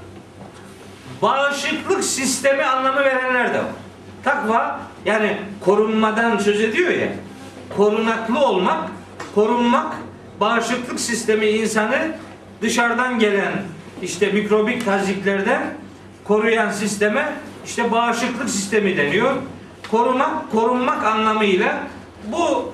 bağışıklık 1.23 2.05
sistemi 2.05 2.65
anlamı 2.65 3.01
verenler 3.01 3.55
de 3.55 3.59
var. 3.59 3.67
Takva 4.25 4.81
yani 5.05 5.37
korunmadan 5.65 6.39
söz 6.39 6.61
ediyor 6.61 6.91
ya. 6.91 7.09
Korunaklı 7.77 8.47
olmak, 8.47 8.91
korunmak, 9.35 9.97
bağışıklık 10.41 11.01
sistemi 11.01 11.47
insanı 11.47 12.13
dışarıdan 12.63 13.19
gelen 13.19 13.53
işte 14.03 14.33
mikrobik 14.33 14.85
taziklerden 14.85 15.63
koruyan 16.25 16.71
sisteme 16.71 17.33
işte 17.67 17.93
bağışıklık 17.93 18.51
sistemi 18.51 18.97
deniyor. 18.97 19.35
Korumak, 19.91 20.53
korunmak 20.53 21.05
anlamıyla 21.05 21.79
bu 22.25 22.73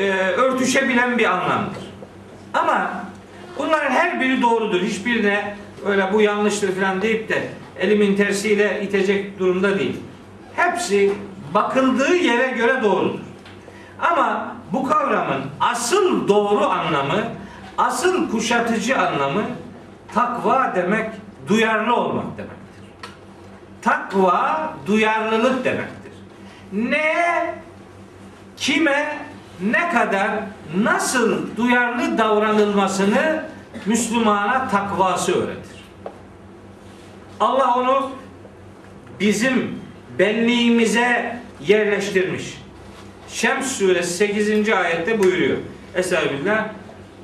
e, 0.00 0.12
örtüşebilen 0.12 1.18
bir 1.18 1.24
anlamdır. 1.24 1.82
Ama 2.54 2.90
bunların 3.58 3.90
her 3.90 4.20
biri 4.20 4.42
doğrudur. 4.42 4.82
Hiçbirine 4.82 5.56
öyle 5.86 6.12
bu 6.12 6.20
yanlıştır 6.20 6.80
falan 6.80 7.02
deyip 7.02 7.28
de 7.28 7.48
elimin 7.78 8.16
tersiyle 8.16 8.82
itecek 8.82 9.38
durumda 9.38 9.78
değil. 9.78 9.96
Hepsi 10.56 11.12
bakıldığı 11.54 12.16
yere 12.16 12.50
göre 12.50 12.82
doğrudur. 12.82 13.20
Ama 14.00 14.56
bu 14.72 14.88
kavramın 14.88 15.42
asıl 15.60 16.28
doğru 16.28 16.64
anlamı, 16.64 17.24
asıl 17.78 18.30
kuşatıcı 18.30 18.98
anlamı 18.98 19.42
takva 20.14 20.72
demek 20.74 21.10
duyarlı 21.48 21.94
olmak 21.94 22.38
demektir. 22.38 22.56
Takva 23.82 24.74
duyarlılık 24.86 25.64
demektir. 25.64 26.12
Ne 26.72 27.54
kime 28.56 29.18
ne 29.62 29.90
kadar 29.90 30.30
nasıl 30.76 31.56
duyarlı 31.56 32.18
davranılmasını 32.18 33.44
Müslümana 33.86 34.68
takvası 34.68 35.32
öğretir. 35.32 35.80
Allah 37.40 37.74
onu 37.74 38.10
bizim 39.20 39.80
benliğimize 40.18 41.36
yerleştirmiş. 41.66 42.58
Şems 43.28 43.66
suresi 43.66 44.12
8. 44.12 44.68
ayette 44.68 45.22
buyuruyor. 45.22 45.56
Estağfirullah 45.94 46.64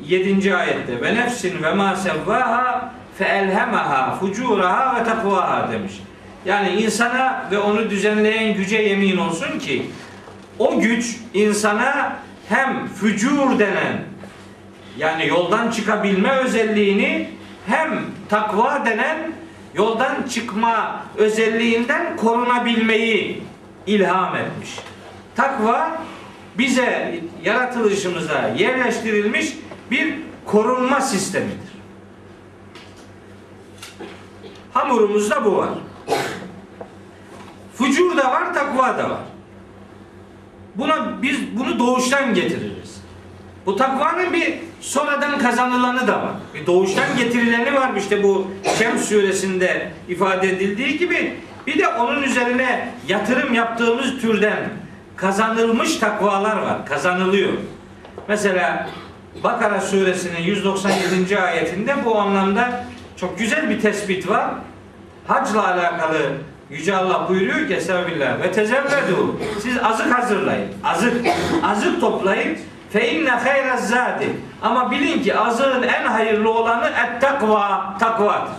7. 0.05 0.57
ayette 0.57 1.01
ve 1.03 1.15
nefsin 1.15 1.63
ve 1.63 1.75
ma 1.75 1.97
sevvaha 1.97 2.95
fe 3.19 3.57
fucuraha 4.21 5.01
ve 5.01 5.05
takvaha 5.05 5.73
demiş. 5.73 5.93
Yani 6.47 6.69
insana 6.69 7.45
ve 7.51 7.59
onu 7.59 7.91
düzenleyen 7.91 8.55
güce 8.55 8.77
yemin 8.77 9.17
olsun 9.17 9.59
ki 9.59 9.87
o 10.59 10.81
güç 10.81 11.17
insana 11.35 12.17
hem 12.49 12.89
fücur 12.89 13.59
denen 13.59 14.05
yani 14.99 15.27
yoldan 15.27 15.71
çıkabilme 15.71 16.31
özelliğini 16.31 17.31
hem 17.67 18.05
takva 18.29 18.85
denen 18.87 19.33
yoldan 19.75 20.23
çıkma 20.23 21.03
özelliğinden 21.17 22.17
korunabilmeyi 22.17 23.43
ilham 23.87 24.37
etmiş. 24.37 24.71
Takva 25.37 26.03
bize 26.59 27.21
yaratılışımıza 27.45 28.49
yerleştirilmiş 28.59 29.57
bir 29.91 30.15
korunma 30.45 31.01
sistemidir. 31.01 31.77
Hamurumuzda 34.73 35.45
bu 35.45 35.57
var. 35.57 35.69
Fucur 37.75 38.17
da 38.17 38.31
var, 38.31 38.55
takva 38.55 38.99
da 38.99 39.11
var. 39.11 39.21
Buna 40.79 41.23
biz 41.23 41.57
bunu 41.57 41.79
doğuştan 41.79 42.35
getiririz. 42.35 43.01
Bu 43.67 43.77
takvanın 43.77 44.33
bir 44.33 44.55
sonradan 44.81 45.39
kazanılanı 45.39 46.07
da 46.07 46.13
var. 46.13 46.33
Bir 46.55 46.67
doğuştan 46.67 47.17
getirileni 47.19 47.75
var 47.75 47.91
işte 47.99 48.23
bu 48.23 48.51
Şems 48.79 49.09
suresinde 49.09 49.93
ifade 50.09 50.49
edildiği 50.49 50.99
gibi 50.99 51.35
bir 51.67 51.79
de 51.79 51.89
onun 51.89 52.23
üzerine 52.23 52.89
yatırım 53.09 53.55
yaptığımız 53.55 54.21
türden 54.21 54.69
kazanılmış 55.17 55.97
takvalar 55.97 56.57
var. 56.57 56.87
Kazanılıyor. 56.87 57.53
Mesela 58.29 58.89
Bakara 59.45 59.81
suresinin 59.81 60.41
197. 60.41 61.39
ayetinde 61.39 61.95
bu 62.05 62.19
anlamda 62.19 62.85
çok 63.17 63.39
güzel 63.39 63.71
bir 63.71 63.81
tespit 63.81 64.29
var. 64.29 64.51
Hacla 65.27 65.67
alakalı 65.67 66.19
Yüce 66.71 66.97
Allah 66.97 67.29
buyuruyor 67.29 67.69
ki 67.69 67.75
Estağfirullah 67.75 68.43
ve 68.43 68.53
tezevvedu 68.53 69.41
siz 69.63 69.79
azık 69.83 70.19
hazırlayın. 70.19 70.69
Azık, 70.85 71.27
azık 71.65 72.01
toplayın. 72.01 72.59
Fe 72.93 73.13
inne 73.13 73.31
hayraz 73.31 73.89
zadi. 73.89 74.29
Ama 74.63 74.91
bilin 74.91 75.23
ki 75.23 75.39
azığın 75.39 75.83
en 75.83 76.05
hayırlı 76.05 76.51
olanı 76.51 76.87
et 76.87 77.21
takva, 77.21 77.97
takvadır. 78.01 78.53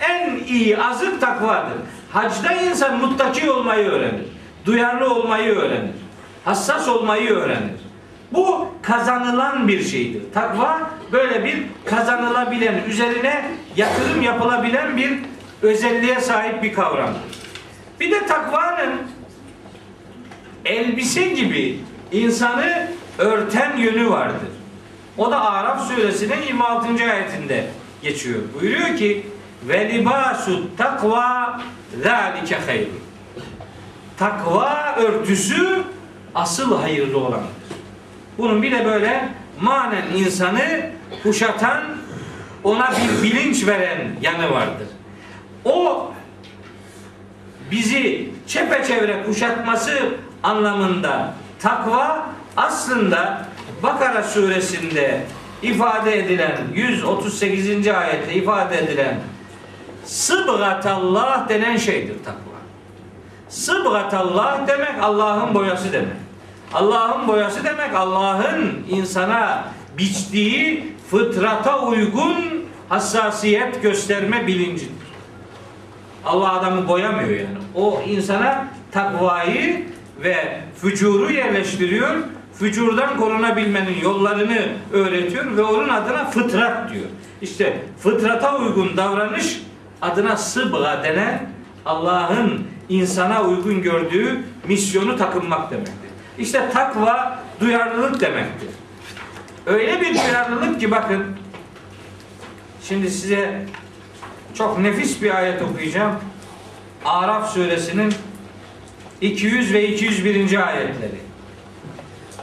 En 0.00 0.38
iyi 0.46 0.78
azık 0.78 1.20
takvadır. 1.20 1.78
Hacda 2.12 2.52
insan 2.52 2.98
muttaki 2.98 3.50
olmayı 3.50 3.88
öğrenir. 3.88 4.24
Duyarlı 4.66 5.14
olmayı 5.14 5.54
öğrenir. 5.54 5.94
Hassas 6.44 6.88
olmayı 6.88 7.30
öğrenir. 7.30 7.74
Bu 8.32 8.68
kazanılan 8.82 9.68
bir 9.68 9.84
şeydir. 9.84 10.22
Takva 10.34 10.80
böyle 11.12 11.44
bir 11.44 11.62
kazanılabilen, 11.84 12.74
üzerine 12.88 13.44
yatırım 13.76 14.22
yapılabilen 14.22 14.96
bir 14.96 15.12
özelliğe 15.62 16.20
sahip 16.20 16.62
bir 16.62 16.74
kavramdır. 16.74 17.43
Bir 18.00 18.10
de 18.10 18.26
takvanın 18.26 19.02
elbise 20.64 21.28
gibi 21.28 21.80
insanı 22.12 22.88
örten 23.18 23.76
yönü 23.76 24.10
vardır. 24.10 24.48
O 25.18 25.30
da 25.30 25.40
Araf 25.40 25.88
suresinin 25.88 26.42
26. 26.42 26.86
ayetinde 27.12 27.66
geçiyor. 28.02 28.40
Buyuruyor 28.60 28.96
ki 28.96 29.26
ve 29.68 29.94
libasu 29.94 30.76
takva 30.76 31.60
zalike 32.02 32.56
hayr. 32.66 32.88
Takva 34.18 34.94
örtüsü 34.96 35.82
asıl 36.34 36.80
hayırlı 36.80 37.18
olandır. 37.18 37.48
Bunun 38.38 38.62
bir 38.62 38.72
de 38.72 38.84
böyle 38.84 39.28
manen 39.60 40.06
insanı 40.16 40.90
kuşatan, 41.22 41.82
ona 42.64 42.90
bir 42.90 43.22
bilinç 43.22 43.66
veren 43.66 44.00
yanı 44.22 44.50
vardır. 44.50 44.88
O 45.64 46.10
bizi 47.70 48.30
çepeçevre 48.46 49.22
kuşatması 49.26 49.98
anlamında 50.42 51.34
takva 51.62 52.26
aslında 52.56 53.46
Bakara 53.82 54.22
suresinde 54.22 55.20
ifade 55.62 56.18
edilen 56.18 56.58
138. 56.74 57.88
ayette 57.88 58.34
ifade 58.34 58.78
edilen 58.78 59.20
sıbgatallah 60.04 61.48
denen 61.48 61.76
şeydir 61.76 62.24
takva. 62.24 62.54
Sıbgatallah 63.48 64.66
demek 64.66 65.02
Allah'ın 65.02 65.54
boyası 65.54 65.92
demek. 65.92 66.16
Allah'ın 66.74 67.28
boyası 67.28 67.64
demek 67.64 67.94
Allah'ın 67.94 68.84
insana 68.90 69.64
biçtiği 69.98 70.94
fıtrata 71.10 71.82
uygun 71.82 72.36
hassasiyet 72.88 73.82
gösterme 73.82 74.46
bilincidir. 74.46 75.03
Allah 76.26 76.52
adamı 76.52 76.88
boyamıyor 76.88 77.28
yani. 77.28 77.58
O 77.74 78.02
insana 78.06 78.68
takvayı 78.92 79.86
ve 80.22 80.60
fücuru 80.76 81.32
yerleştiriyor. 81.32 82.16
Fücurdan 82.58 83.16
korunabilmenin 83.16 84.00
yollarını 84.02 84.58
öğretiyor 84.92 85.56
ve 85.56 85.62
onun 85.62 85.88
adına 85.88 86.24
fıtrat 86.30 86.92
diyor. 86.92 87.04
İşte 87.42 87.82
fıtrata 87.98 88.58
uygun 88.58 88.96
davranış 88.96 89.62
adına 90.02 90.36
sıbga 90.36 91.02
denen 91.04 91.46
Allah'ın 91.86 92.66
insana 92.88 93.42
uygun 93.42 93.82
gördüğü 93.82 94.40
misyonu 94.68 95.16
takınmak 95.16 95.70
demektir. 95.70 95.94
İşte 96.38 96.70
takva 96.72 97.42
duyarlılık 97.60 98.20
demektir. 98.20 98.68
Öyle 99.66 100.00
bir 100.00 100.14
duyarlılık 100.14 100.80
ki 100.80 100.90
bakın 100.90 101.24
şimdi 102.82 103.10
size 103.10 103.66
çok 104.58 104.78
nefis 104.78 105.22
bir 105.22 105.36
ayet 105.36 105.62
okuyacağım. 105.62 106.14
Araf 107.04 107.52
suresinin 107.52 108.14
200 109.20 109.72
ve 109.72 109.88
201. 109.88 110.68
ayetleri. 110.68 111.20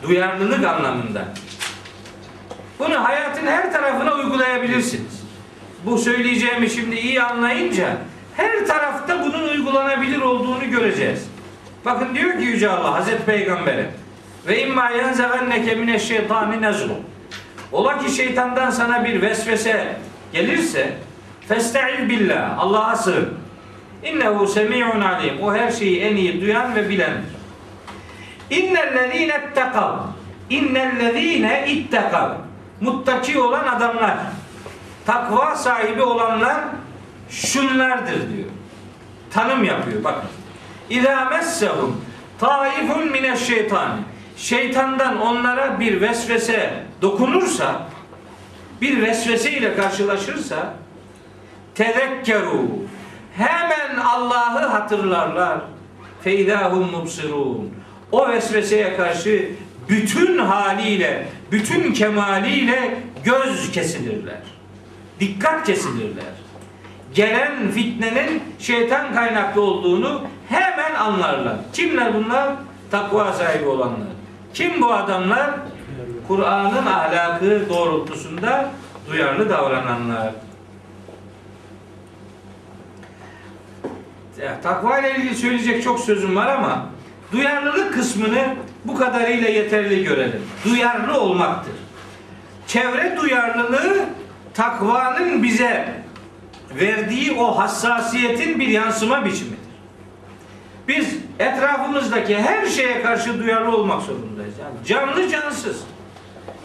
Duyarlılık 0.03 0.65
anlamında. 0.65 1.25
Bunu 2.79 3.03
hayatın 3.03 3.47
her 3.47 3.73
tarafına 3.73 4.13
uygulayabilirsiniz. 4.13 5.21
Bu 5.85 5.97
söyleyeceğimi 5.97 6.69
şimdi 6.69 6.95
iyi 6.95 7.21
anlayınca 7.21 7.97
her 8.37 8.67
tarafta 8.67 9.23
bunun 9.25 9.49
uygulanabilir 9.49 10.21
olduğunu 10.21 10.71
göreceğiz. 10.71 11.27
Bakın 11.85 12.15
diyor 12.15 12.39
ki 12.39 12.43
Yüce 12.43 12.69
Allah 12.69 12.93
Hazreti 12.93 13.25
Peygamber'e 13.25 13.89
ve 14.47 14.61
imma 14.61 14.89
yenzegenneke 14.89 15.75
mineşşeytani 15.75 16.55
nezgûn 16.61 16.99
Ola 17.71 17.99
ki 17.99 18.11
şeytandan 18.11 18.69
sana 18.69 19.05
bir 19.05 19.21
vesvese 19.21 19.95
gelirse 20.33 20.93
festa'il 21.47 22.09
billah 22.09 22.59
Allah'a 22.59 22.95
sığın. 22.95 23.29
İnnehu 24.03 24.47
semi'un 24.47 25.01
alim. 25.01 25.41
O 25.41 25.53
her 25.53 25.71
şeyi 25.71 26.01
en 26.01 26.15
iyi 26.15 26.41
duyan 26.41 26.75
ve 26.75 26.89
bilendir. 26.89 27.31
İnnellezîne 28.49 29.41
ittekav. 29.49 29.97
İnnellezîne 30.49 31.65
ittekav. 31.67 32.29
Muttaki 32.81 33.39
olan 33.39 33.67
adamlar. 33.67 34.17
Takva 35.05 35.55
sahibi 35.55 36.01
olanlar 36.01 36.57
şunlardır 37.29 38.33
diyor. 38.33 38.49
Tanım 39.31 39.63
yapıyor 39.63 40.03
bakın. 40.03 40.29
İzâ 40.89 41.25
messehum 41.25 42.05
taifun 42.39 43.11
mineşşeytani. 43.11 43.99
Şeytandan 44.37 45.21
onlara 45.21 45.79
bir 45.79 46.01
vesvese 46.01 46.73
dokunursa, 47.01 47.81
bir 48.81 49.01
vesvese 49.01 49.51
ile 49.51 49.75
karşılaşırsa 49.75 50.73
tezekkeru 51.75 52.67
hemen 53.37 53.97
Allah'ı 53.97 54.65
hatırlarlar. 54.65 55.61
Feydahum 56.23 56.91
mubsirun. 56.91 57.71
O 58.11 58.29
vesveseye 58.29 58.97
karşı 58.97 59.49
bütün 59.89 60.37
haliyle, 60.37 61.27
bütün 61.51 61.93
kemaliyle 61.93 62.97
göz 63.23 63.71
kesilirler. 63.71 64.41
Dikkat 65.19 65.65
kesilirler. 65.65 66.23
Gelen 67.13 67.71
fitnenin 67.71 68.43
şeytan 68.59 69.13
kaynaklı 69.13 69.61
olduğunu 69.61 70.21
hemen 70.49 70.95
anlarlar. 70.95 71.55
Kimler 71.73 72.13
bunlar? 72.13 72.55
Takva 72.91 73.33
sahibi 73.33 73.67
olanlar. 73.67 74.07
Kim 74.53 74.81
bu 74.81 74.93
adamlar? 74.93 75.49
Kur'an'ın 76.27 76.85
ahlakı 76.85 77.69
doğrultusunda 77.69 78.69
duyarlı 79.09 79.49
davrananlar. 79.49 80.31
Takva 84.63 84.99
ile 84.99 85.15
ilgili 85.15 85.35
söyleyecek 85.35 85.83
çok 85.83 85.99
sözüm 85.99 86.35
var 86.35 86.47
ama 86.47 86.85
duyarlılık 87.31 87.93
kısmını 87.93 88.55
bu 88.85 88.97
kadarıyla 88.97 89.49
yeterli 89.49 90.03
görelim. 90.03 90.41
Duyarlı 90.65 91.19
olmaktır. 91.19 91.73
Çevre 92.67 93.17
duyarlılığı 93.21 94.05
takvanın 94.53 95.43
bize 95.43 95.93
verdiği 96.79 97.31
o 97.31 97.59
hassasiyetin 97.59 98.59
bir 98.59 98.67
yansıma 98.67 99.25
biçimidir. 99.25 99.57
Biz 100.87 101.15
etrafımızdaki 101.39 102.37
her 102.37 102.65
şeye 102.65 103.01
karşı 103.01 103.39
duyarlı 103.39 103.77
olmak 103.77 104.01
zorundayız. 104.01 104.53
Yani 104.59 104.85
canlı 104.85 105.29
cansız. 105.29 105.83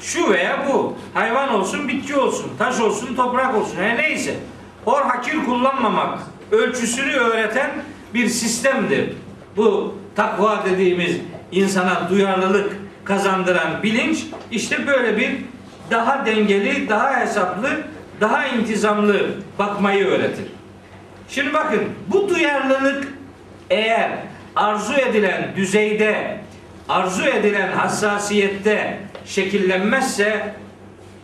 Şu 0.01 0.31
veya 0.31 0.66
bu. 0.68 0.97
Hayvan 1.14 1.55
olsun, 1.55 1.89
bitki 1.89 2.16
olsun, 2.16 2.51
taş 2.59 2.81
olsun, 2.81 3.16
toprak 3.16 3.55
olsun. 3.55 3.77
Her 3.77 3.99
neyse. 3.99 4.35
Hor 4.85 5.03
hakir 5.03 5.45
kullanmamak 5.45 6.18
ölçüsünü 6.53 7.12
öğreten 7.12 7.70
bir 8.14 8.28
sistemdir. 8.28 9.12
Bu 9.57 9.99
takva 10.16 10.64
dediğimiz 10.70 11.16
insana 11.53 12.09
duyarlılık 12.11 12.76
kazandıran 13.05 13.82
bilinç 13.82 14.26
işte 14.51 14.86
böyle 14.86 15.16
bir 15.16 15.30
daha 15.90 16.26
dengeli, 16.26 16.88
daha 16.88 17.20
hesaplı, 17.20 17.68
daha 18.20 18.47
intizamlı 18.47 19.30
bakmayı 19.59 20.07
öğretir. 20.07 20.44
Şimdi 21.28 21.53
bakın 21.55 21.80
bu 22.09 22.28
duyarlılık 22.28 23.09
eğer 23.70 24.11
arzu 24.57 24.94
edilen 24.94 25.53
düzeyde, 25.57 26.38
arzu 26.88 27.24
edilen 27.26 27.72
hassasiyette 27.72 28.99
şekillenmezse 29.26 30.55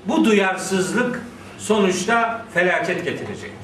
bu 0.07 0.25
duyarsızlık 0.25 1.23
sonuçta 1.59 2.45
felaket 2.55 3.05
getirecektir. 3.05 3.62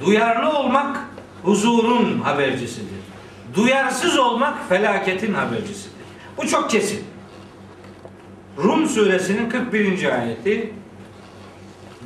Duyarlı 0.00 0.58
olmak 0.58 0.96
huzurun 1.42 2.20
habercisidir. 2.20 3.04
Duyarsız 3.54 4.18
olmak 4.18 4.68
felaketin 4.68 5.34
habercisidir. 5.34 5.90
Bu 6.36 6.48
çok 6.48 6.70
kesin. 6.70 7.04
Rum 8.58 8.88
suresinin 8.88 9.50
41. 9.50 10.20
ayeti 10.20 10.72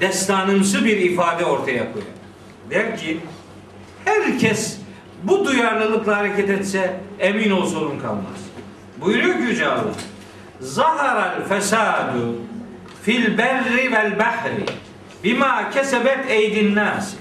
destanımsı 0.01 0.85
bir 0.85 0.97
ifade 0.97 1.45
ortaya 1.45 1.93
koyuyor. 1.93 2.13
Der 2.71 2.97
ki 2.97 3.21
herkes 4.05 4.79
bu 5.23 5.45
duyarlılıkla 5.45 6.17
hareket 6.17 6.51
etse 6.51 7.01
emin 7.19 7.51
ol 7.51 7.67
sorun 7.67 7.99
kalmaz. 7.99 8.49
Buyuruyor 9.01 9.37
ki 9.39 9.43
Yüce 9.43 9.67
Allah. 9.67 9.93
Zaharal 10.61 11.49
fesadu 11.49 12.37
fil 13.03 13.39
berri 13.39 13.93
vel 13.93 14.19
bahri 14.19 14.65
bima 15.25 15.71
kesebet 15.71 16.31
eydin 16.31 16.75
nasi. 16.75 17.17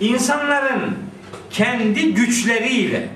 İnsanların 0.00 0.98
kendi 1.50 2.14
güçleriyle 2.14 3.08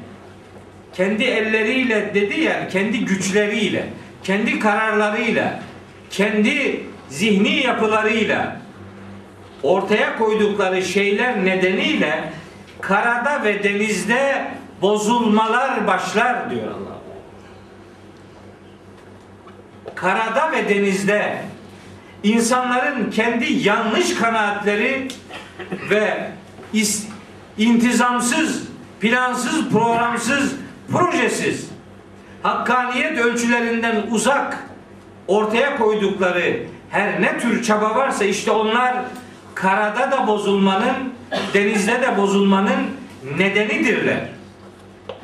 kendi 0.92 1.24
elleriyle 1.24 2.14
dedi 2.14 2.40
yani 2.40 2.68
kendi 2.68 3.04
güçleriyle, 3.04 3.88
kendi 4.24 4.58
kararlarıyla, 4.58 5.60
kendi 6.10 6.80
zihni 7.08 7.56
yapılarıyla 7.56 8.56
ortaya 9.62 10.18
koydukları 10.18 10.82
şeyler 10.82 11.44
nedeniyle 11.44 12.32
karada 12.80 13.44
ve 13.44 13.64
denizde 13.64 14.44
bozulmalar 14.82 15.86
başlar 15.86 16.50
diyor 16.50 16.66
Allah. 16.66 16.92
Karada 19.94 20.52
ve 20.52 20.68
denizde 20.68 21.38
insanların 22.22 23.10
kendi 23.10 23.52
yanlış 23.52 24.14
kanaatleri 24.14 25.08
ve 25.90 26.28
is, 26.72 27.06
intizamsız, 27.58 28.62
plansız, 29.00 29.68
programsız, 29.68 30.52
projesiz, 30.92 31.70
hakkaniyet 32.42 33.18
ölçülerinden 33.18 34.02
uzak 34.10 34.58
ortaya 35.28 35.76
koydukları 35.76 36.56
her 36.90 37.22
ne 37.22 37.38
tür 37.38 37.62
çaba 37.62 37.94
varsa 37.96 38.24
işte 38.24 38.50
onlar 38.50 38.96
karada 39.54 40.10
da 40.10 40.26
bozulmanın, 40.26 40.94
denizde 41.54 42.02
de 42.02 42.16
bozulmanın 42.16 42.80
nedenidirler. 43.38 44.28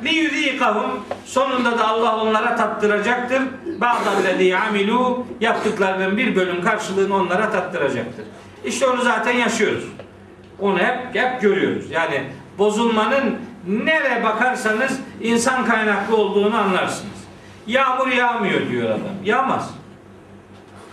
Li 0.03 0.13
yuzikahum 0.15 1.03
sonunda 1.25 1.77
da 1.77 1.87
Allah 1.87 2.21
onlara 2.21 2.55
tattıracaktır. 2.55 3.41
Ba'dallezî 3.81 4.57
amilu 4.57 5.25
yaptıklarının 5.41 6.17
bir 6.17 6.35
bölüm 6.35 6.61
karşılığını 6.61 7.15
onlara 7.15 7.51
tattıracaktır. 7.51 8.25
İşte 8.65 8.87
onu 8.87 9.01
zaten 9.01 9.31
yaşıyoruz. 9.31 9.83
Onu 10.61 10.79
hep 10.79 11.15
hep 11.15 11.41
görüyoruz. 11.41 11.91
Yani 11.91 12.23
bozulmanın 12.57 13.39
nereye 13.67 14.23
bakarsanız 14.23 14.99
insan 15.21 15.65
kaynaklı 15.65 16.17
olduğunu 16.17 16.57
anlarsınız. 16.57 17.19
Yağmur 17.67 18.07
yağmıyor 18.07 18.69
diyor 18.69 18.89
adam. 18.89 18.99
Yağmaz. 19.23 19.69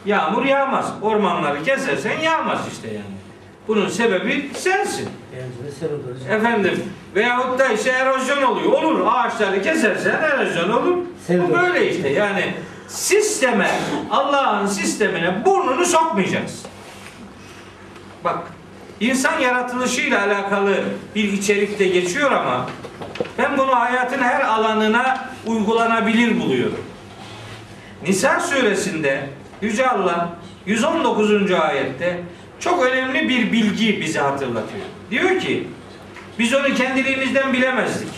Yağmur 0.06 0.44
yağmaz. 0.44 0.92
Ormanları 1.02 1.62
kesersen 1.62 2.20
yağmaz 2.20 2.60
işte 2.72 2.88
yani. 2.88 3.16
Bunun 3.68 3.88
sebebi 3.88 4.50
sensin. 4.54 5.08
Efendim 6.30 6.84
veyahut 7.14 7.58
da 7.58 7.66
işte 7.68 7.90
erozyon 7.90 8.42
oluyor. 8.42 8.72
Olur 8.72 9.06
ağaçları 9.06 9.62
kesersen 9.62 10.22
erozyon 10.22 10.70
olur. 10.70 10.96
Bu 11.28 11.54
böyle 11.54 11.90
işte 11.90 12.08
yani 12.08 12.54
sisteme 12.88 13.70
Allah'ın 14.10 14.66
sistemine 14.66 15.44
burnunu 15.44 15.84
sokmayacaksın. 15.84 16.70
Bak 18.24 18.38
insan 19.00 19.40
yaratılışıyla 19.40 20.26
alakalı 20.26 20.84
bir 21.14 21.32
içerikte 21.32 21.88
geçiyor 21.88 22.32
ama 22.32 22.70
ben 23.38 23.58
bunu 23.58 23.76
hayatın 23.80 24.22
her 24.22 24.40
alanına 24.40 25.30
uygulanabilir 25.46 26.40
buluyorum. 26.40 26.84
Nisa 28.06 28.40
suresinde 28.40 29.26
Yüce 29.62 29.88
Allah 29.88 30.36
119. 30.66 31.52
ayette 31.52 32.20
çok 32.60 32.84
önemli 32.84 33.28
bir 33.28 33.52
bilgi 33.52 34.00
bize 34.00 34.20
hatırlatıyor. 34.20 34.84
Diyor 35.10 35.40
ki 35.40 35.68
biz 36.38 36.54
onu 36.54 36.74
kendiliğimizden 36.74 37.52
bilemezdik. 37.52 38.08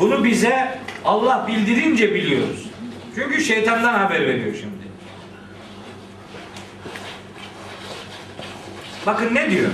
Bunu 0.00 0.24
bize 0.24 0.78
Allah 1.04 1.46
bildirince 1.48 2.14
biliyoruz. 2.14 2.66
Çünkü 3.14 3.40
şeytandan 3.44 3.94
haber 3.94 4.20
veriyor 4.20 4.54
şimdi. 4.60 4.71
Bakın 9.06 9.34
ne 9.34 9.50
diyor? 9.50 9.70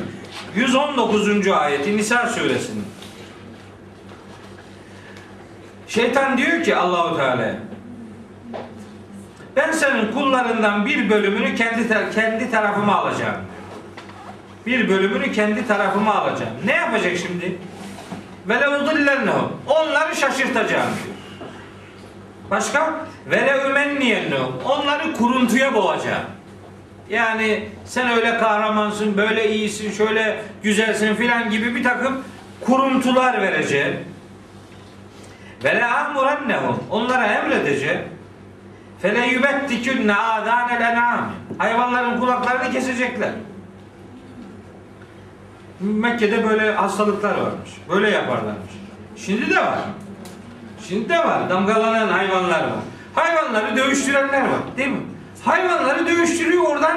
119. 0.57 1.49
ayeti 1.49 1.97
Nisa 1.97 2.27
suresinin. 2.27 2.85
Şeytan 5.89 6.39
diyor 6.39 6.63
ki 6.65 6.77
Allahu 6.77 7.17
Teala 7.17 7.57
ben 9.57 9.73
senin 9.73 10.13
kullarından 10.13 10.87
bir 10.87 11.11
bölümünü 11.11 11.55
kendi 11.55 11.89
kendi 12.15 12.51
tarafıma 12.51 12.95
alacağım. 12.95 13.37
Bir 14.67 14.89
bölümünü 14.89 15.33
kendi 15.33 15.67
tarafıma 15.67 16.15
alacağım. 16.15 16.53
Ne 16.65 16.73
yapacak 16.73 17.17
şimdi? 17.17 17.59
Ve 18.49 18.61
leudillennehum. 18.61 19.53
Onları 19.67 20.17
şaşırtacağım 20.17 20.89
diyor. 21.05 21.17
Başka? 22.51 22.95
Ve 23.27 23.47
leumenniyennehum. 23.47 24.53
Onları 24.65 25.13
kuruntuya 25.13 25.75
boğacağım. 25.75 26.23
Yani 27.11 27.69
sen 27.85 28.11
öyle 28.11 28.39
kahramansın, 28.39 29.17
böyle 29.17 29.55
iyisin, 29.55 29.93
şöyle 29.93 30.43
güzelsin 30.63 31.15
filan 31.15 31.51
gibi 31.51 31.75
bir 31.75 31.85
takım 31.85 32.25
kuruntular 32.61 33.43
vereceğim. 33.43 33.97
Ve 35.65 35.77
le 35.77 35.85
amurennehum. 35.85 36.85
Onlara 36.91 37.27
emredeceğim. 37.27 38.01
Fele 39.03 39.27
yubettikünne 39.27 40.15
âdânel 40.15 40.81
en'âm. 40.81 41.31
Hayvanların 41.59 42.21
kulaklarını 42.21 42.73
kesecekler. 42.73 43.31
Mekke'de 45.81 46.49
böyle 46.49 46.73
hastalıklar 46.73 47.31
varmış. 47.31 47.71
Böyle 47.89 48.11
yaparlarmış. 48.11 48.73
Şimdi 49.17 49.51
de 49.51 49.57
var. 49.57 49.79
Şimdi 50.89 51.09
de 51.09 51.19
var. 51.19 51.51
Damgalanan 51.51 52.09
hayvanlar 52.09 52.61
var. 52.61 52.79
Hayvanları 53.15 53.77
dövüştürenler 53.77 54.41
var. 54.41 54.61
Değil 54.77 54.89
mi? 54.89 55.01
Hayvanları 55.49 56.07
dövüştürüyor 56.07 56.63
oradan 56.63 56.97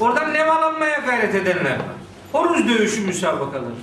oradan 0.00 0.34
nemalanmaya 0.34 0.98
gayret 0.98 1.34
edenler 1.34 1.70
var. 1.70 1.96
Horuz 2.32 2.68
dövüşü 2.68 3.00
müsabakaları. 3.00 3.74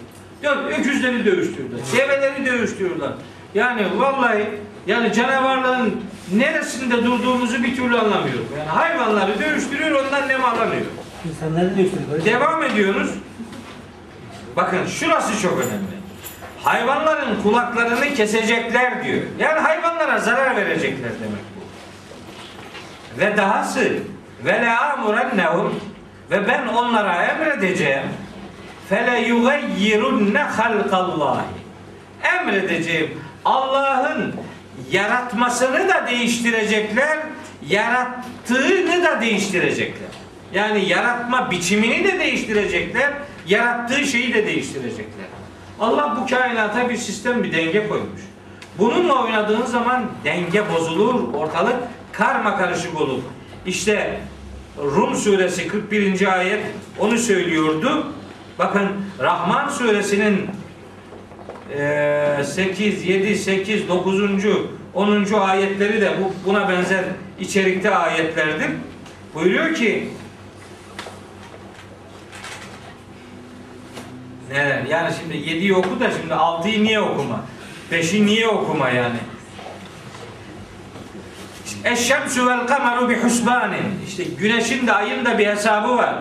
Ya 0.44 0.64
öküzleri 0.68 1.26
dövüştürüyorlar. 1.26 1.80
Develeri 1.98 2.46
dövüştürüyorlar. 2.46 3.12
Yani 3.54 4.00
vallahi 4.00 4.50
yani 4.88 5.14
canavarların 5.14 6.02
neresinde 6.34 7.06
durduğumuzu 7.06 7.64
bir 7.64 7.76
türlü 7.76 7.98
anlamıyorum. 7.98 8.48
Yani 8.58 8.70
hayvanları 8.70 9.40
dövüştürüyor 9.40 10.06
ondan 10.06 10.28
nemalanıyor. 10.28 10.86
İnsanları 11.30 11.78
dövüştürüyor. 11.78 12.26
Devam 12.26 12.64
ediyoruz. 12.64 13.10
Bakın 14.56 14.86
şurası 14.86 15.42
çok 15.42 15.54
önemli. 15.54 15.96
Hayvanların 16.64 17.42
kulaklarını 17.44 18.14
kesecekler 18.14 19.04
diyor. 19.04 19.22
Yani 19.40 19.60
hayvanlara 19.60 20.20
zarar 20.20 20.56
verecekler 20.56 21.12
demek. 21.22 21.55
Ve 23.20 23.38
dahası 23.38 23.94
ve 24.46 24.52
le 24.52 24.78
amurennehum. 24.78 25.80
Ve 26.32 26.48
ben 26.48 26.68
onlara 26.68 27.24
emredeceğim. 27.26 28.04
Fele 28.90 29.28
yugayyirunne 29.28 30.40
halkallahi. 30.40 31.46
Emredeceğim. 32.24 33.22
Allah'ın 33.46 34.34
yaratmasını 34.92 35.90
da 35.90 36.08
değiştirecekler 36.08 37.18
yarattığını 37.68 39.04
da 39.04 39.22
değiştirecekler. 39.22 40.10
Yani 40.54 40.90
yaratma 40.90 41.52
biçimini 41.52 42.04
de 42.04 42.20
değiştirecekler 42.20 43.14
yarattığı 43.48 44.06
şeyi 44.06 44.34
de 44.34 44.46
değiştirecekler. 44.46 45.26
Allah 45.80 46.18
bu 46.22 46.30
kainata 46.30 46.90
bir 46.90 46.98
sistem 46.98 47.44
bir 47.44 47.54
denge 47.54 47.88
koymuş. 47.88 48.22
Bununla 48.78 49.24
oynadığın 49.24 49.66
zaman 49.66 50.06
denge 50.24 50.64
bozulur 50.74 51.34
ortalık 51.34 51.76
karma 52.18 52.58
karışık 52.58 53.02
olur 53.02 53.20
işte 53.66 54.20
Rum 54.78 55.16
suresi 55.16 55.68
41. 55.68 56.34
ayet 56.38 56.66
onu 57.00 57.18
söylüyordu. 57.18 58.14
Bakın 58.60 58.88
Rahman 59.20 59.70
suresinin 59.70 60.50
eee, 61.72 62.44
8, 62.46 63.06
7, 63.06 63.36
8, 63.38 63.88
9. 63.88 64.22
10. 64.94 65.34
ayetleri 65.34 66.02
de 66.02 66.12
bu 66.22 66.50
buna 66.50 66.70
benzer 66.70 67.04
içerikte 67.40 67.96
ayetlerdir. 67.96 68.70
Buyuruyor 69.34 69.76
ki 69.76 70.10
Neler? 74.52 74.84
Yani 74.86 75.14
şimdi 75.22 75.38
7'yi 75.38 75.74
oku 75.74 76.00
da 76.00 76.12
şimdi 76.12 76.34
6'yı 76.34 76.84
niye 76.84 77.00
okuma? 77.00 77.46
5'i 77.92 78.26
niye 78.26 78.48
okuma 78.48 78.90
yani? 78.90 79.18
Eşşemsü 81.86 82.48
vel 82.48 82.68
kameru 82.68 83.10
bi 83.10 83.16
husbanin. 83.16 83.84
İşte 84.08 84.24
güneşin 84.40 84.88
de 84.88 84.94
ayın 84.94 85.26
da 85.26 85.38
bir 85.38 85.48
hesabı 85.48 85.98
var. 85.98 86.16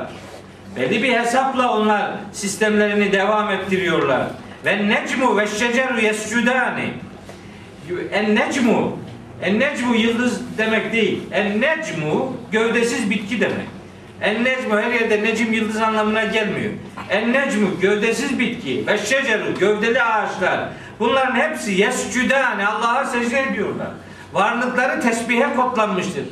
Belli 0.76 1.02
bir 1.02 1.12
hesapla 1.12 1.72
onlar 1.72 2.10
sistemlerini 2.32 3.12
devam 3.12 3.50
ettiriyorlar. 3.50 4.22
Ve 4.64 4.88
necmu 4.88 5.36
ve 5.36 5.46
şeceru 5.46 6.00
yescudani. 6.00 6.90
En 8.12 8.34
necmu 8.34 8.98
En 9.42 9.60
necmu 9.60 9.94
yıldız 9.94 10.40
demek 10.58 10.92
değil. 10.92 11.20
En 11.32 11.60
necmu 11.60 12.36
gövdesiz 12.52 13.10
bitki 13.10 13.40
demek. 13.40 13.66
En 14.22 14.44
necmu 14.44 14.78
her 14.78 14.90
yerde 14.90 15.22
necim 15.22 15.52
yıldız 15.52 15.76
anlamına 15.76 16.24
gelmiyor. 16.24 16.72
En 17.10 17.32
necmu 17.32 17.80
gövdesiz 17.80 18.38
bitki 18.38 18.86
ve 18.86 18.98
şeceru 18.98 19.58
gövdeli 19.58 20.02
ağaçlar. 20.02 20.68
Bunların 21.00 21.36
hepsi 21.36 21.72
yescudani 21.72 22.66
Allah'a 22.66 23.04
secde 23.04 23.40
ediyorlar. 23.40 23.88
Varlıkları 24.34 25.00
tesbihe 25.00 25.54
kodlanmıştır. 25.56 26.24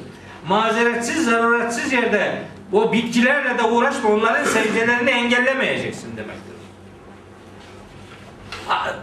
Mazeretsiz, 0.49 1.25
zaruretsiz 1.25 1.93
yerde 1.93 2.39
o 2.73 2.93
bitkilerle 2.93 3.59
de 3.59 3.63
uğraşma 3.63 4.11
onların 4.11 4.45
secdelerini 4.45 5.11
engellemeyeceksin 5.11 6.17
demektir. 6.17 6.53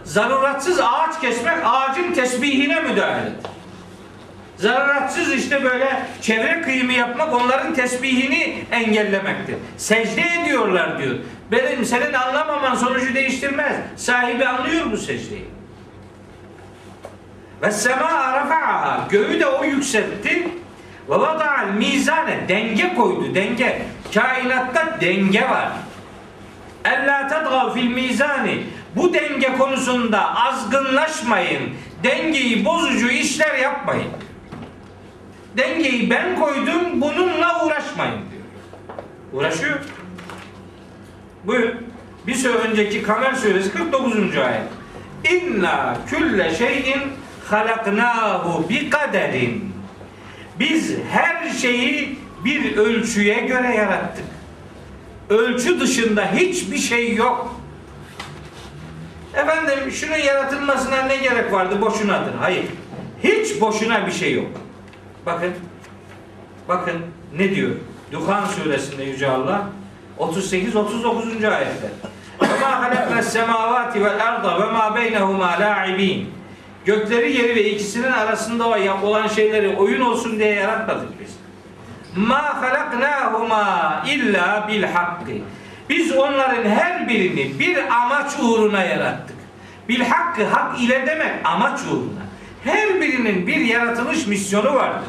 Zaruratsız 0.04 0.80
ağaç 0.80 1.20
kesmek 1.20 1.58
ağacın 1.64 2.12
tesbihine 2.12 2.80
müdahaledir. 2.80 3.32
Zaruratsız 4.56 5.32
işte 5.32 5.64
böyle 5.64 6.02
çevre 6.22 6.62
kıyımı 6.62 6.92
yapmak 6.92 7.32
onların 7.34 7.74
tesbihini 7.74 8.64
engellemektir. 8.70 9.56
Secde 9.76 10.22
ediyorlar 10.42 10.98
diyor. 10.98 11.14
Benim 11.52 11.84
senin 11.84 12.12
anlamaman 12.12 12.74
sonucu 12.74 13.14
değiştirmez. 13.14 13.76
Sahibi 13.96 14.46
anlıyor 14.46 14.92
bu 14.92 14.96
secdeyi. 14.96 15.59
Ve 17.62 17.70
sema 17.70 18.34
rafa'aha 18.34 19.08
göğü 19.10 19.40
de 19.40 19.46
o 19.46 19.64
yükseltti. 19.64 20.48
Ve 21.08 21.14
vada'al 21.14 21.68
mizane 21.78 22.48
denge 22.48 22.94
koydu 22.94 23.34
denge. 23.34 23.82
Kainatta 24.14 25.00
denge 25.00 25.42
var. 25.42 25.72
Ella 26.84 27.28
tedgav 27.28 27.74
fil 27.74 27.90
mizani. 27.90 28.62
Bu 28.96 29.14
denge 29.14 29.56
konusunda 29.58 30.34
azgınlaşmayın. 30.36 31.70
Dengeyi 32.04 32.64
bozucu 32.64 33.08
işler 33.08 33.58
yapmayın. 33.58 34.10
Dengeyi 35.56 36.10
ben 36.10 36.40
koydum 36.40 37.00
bununla 37.00 37.66
uğraşmayın 37.66 38.14
diyor. 38.30 38.42
Uğraşıyor. 39.32 39.78
Buyur. 41.44 41.72
Bir 42.26 42.34
süre 42.34 42.52
önceki 42.52 43.02
Kamer 43.02 43.34
suresi 43.34 43.72
49. 43.72 44.36
ayet. 44.36 44.62
İnna 45.30 45.96
külle 46.06 46.54
şeyin 46.54 47.02
halaknahu 47.52 48.68
bi 48.68 48.90
kaderin. 48.90 49.72
Biz 50.58 50.96
her 51.10 51.50
şeyi 51.50 52.18
bir 52.44 52.76
ölçüye 52.76 53.40
göre 53.40 53.74
yarattık. 53.74 54.24
Ölçü 55.28 55.80
dışında 55.80 56.32
hiçbir 56.32 56.78
şey 56.78 57.14
yok. 57.14 57.60
Efendim 59.34 59.90
şunun 59.92 60.16
yaratılmasına 60.16 61.02
ne 61.02 61.16
gerek 61.16 61.52
vardı 61.52 61.80
boşunadır. 61.80 62.34
Hayır. 62.40 62.64
Hiç 63.24 63.60
boşuna 63.60 64.06
bir 64.06 64.12
şey 64.12 64.34
yok. 64.34 64.50
Bakın. 65.26 65.52
Bakın 66.68 66.94
ne 67.36 67.54
diyor? 67.54 67.70
Duhan 68.12 68.46
suresinde 68.46 69.02
Yüce 69.02 69.30
Allah 69.30 69.66
38 70.18 70.76
39. 70.76 71.44
ayetler. 71.44 71.90
Ve 72.42 72.60
ma 72.60 72.82
halakna 72.82 73.22
semavati 73.22 74.04
vel 74.04 74.28
arda 74.28 74.60
ve 74.60 74.72
ma 74.72 74.96
beynehuma 74.96 75.46
la'ibin. 75.60 76.39
Gökleri 76.84 77.32
yeri 77.32 77.54
ve 77.56 77.70
ikisinin 77.70 78.12
arasında 78.12 78.68
olan 79.02 79.28
şeyleri 79.28 79.76
oyun 79.76 80.00
olsun 80.00 80.38
diye 80.38 80.54
yaratmadık 80.54 81.20
biz. 81.20 81.36
Ma 82.16 82.62
halaknahuma 82.62 84.04
illa 84.08 84.68
bil 84.68 84.82
hakkı. 84.82 85.32
Biz 85.88 86.12
onların 86.12 86.64
her 86.70 87.08
birini 87.08 87.58
bir 87.58 87.78
amaç 88.02 88.32
uğruna 88.42 88.84
yarattık. 88.84 89.36
Bil 89.88 90.00
hakkı 90.00 90.44
hak 90.44 90.80
ile 90.80 91.06
demek 91.06 91.32
amaç 91.44 91.80
uğruna. 91.80 92.20
Her 92.64 93.00
birinin 93.00 93.46
bir 93.46 93.56
yaratılış 93.56 94.26
misyonu 94.26 94.74
vardır. 94.74 95.08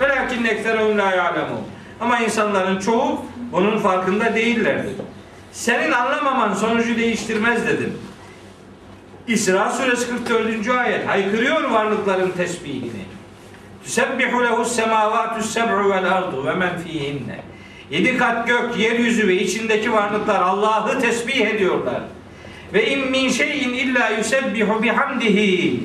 Velakin 0.00 0.44
ekserehum 0.44 0.98
la 0.98 1.10
ya'lemun. 1.10 1.60
Ama 2.00 2.18
insanların 2.18 2.80
çoğu 2.80 3.24
bunun 3.52 3.78
farkında 3.78 4.34
değillerdir. 4.34 4.92
Senin 5.52 5.92
anlamaman 5.92 6.54
sonucu 6.54 6.96
değiştirmez 6.96 7.66
dedim. 7.66 7.98
İsra 9.28 9.70
suresi 9.70 10.08
44. 10.08 10.68
ayet 10.68 11.08
haykırıyor 11.08 11.70
varlıkların 11.70 12.30
tesbihini. 12.30 13.04
Tüsebbihu 13.84 14.44
lehu 14.44 14.64
semavatü 14.64 15.42
seb'u 15.42 15.90
vel 15.90 16.12
ardu 16.12 16.46
ve 16.46 16.54
men 16.54 16.78
fihinne. 16.78 17.40
Yedi 17.90 18.18
kat 18.18 18.46
gök, 18.48 18.78
yeryüzü 18.78 19.28
ve 19.28 19.34
içindeki 19.34 19.92
varlıklar 19.92 20.42
Allah'ı 20.42 21.00
tesbih 21.00 21.40
ediyorlar. 21.40 22.02
Ve 22.74 22.90
in 22.90 23.10
min 23.10 23.28
şeyin 23.28 23.72
illa 23.72 24.08
yusebbihu 24.08 24.82
bihamdihi. 24.82 25.80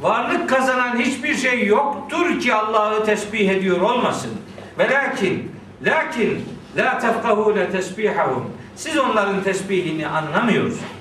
Varlık 0.00 0.48
kazanan 0.48 0.98
hiçbir 0.98 1.34
şey 1.34 1.66
yoktur 1.66 2.40
ki 2.40 2.54
Allah'ı 2.54 3.04
tesbih 3.04 3.48
ediyor 3.48 3.80
olmasın. 3.80 4.30
Ve 4.78 4.90
lakin, 4.90 5.52
lakin 5.84 6.44
la 6.76 6.98
tefkahune 6.98 7.70
tesbihahum. 7.70 8.50
Siz 8.76 8.98
onların 8.98 9.42
tesbihini 9.42 10.06
anlamıyorsunuz. 10.06 10.97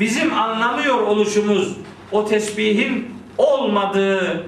Bizim 0.00 0.34
anlamıyor 0.34 0.98
oluşumuz 0.98 1.76
o 2.12 2.26
tesbihin 2.26 3.14
olmadığı 3.38 4.46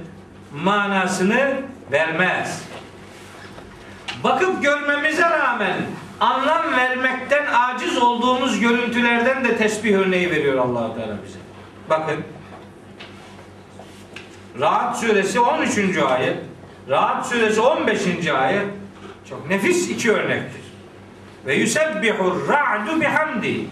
manasını 0.54 1.54
vermez. 1.92 2.62
Bakıp 4.24 4.62
görmemize 4.62 5.30
rağmen 5.30 5.76
anlam 6.20 6.72
vermekten 6.76 7.46
aciz 7.52 7.98
olduğumuz 7.98 8.60
görüntülerden 8.60 9.44
de 9.44 9.56
tesbih 9.56 9.94
örneği 9.94 10.30
veriyor 10.30 10.58
allah 10.58 10.94
Teala 10.94 11.16
bize. 11.26 11.38
Bakın. 11.90 12.24
Rahat 14.60 14.98
suresi 15.00 15.40
13. 15.40 15.78
ayet. 15.98 16.36
Rahat 16.88 17.26
suresi 17.26 17.60
15. 17.60 18.28
ayet. 18.28 18.66
Çok 19.28 19.48
nefis 19.48 19.90
iki 19.90 20.12
örnektir. 20.12 20.62
Ve 21.46 21.54
yusebbihur 21.54 22.48
ra'du 22.48 23.00
bihamdi. 23.00 23.66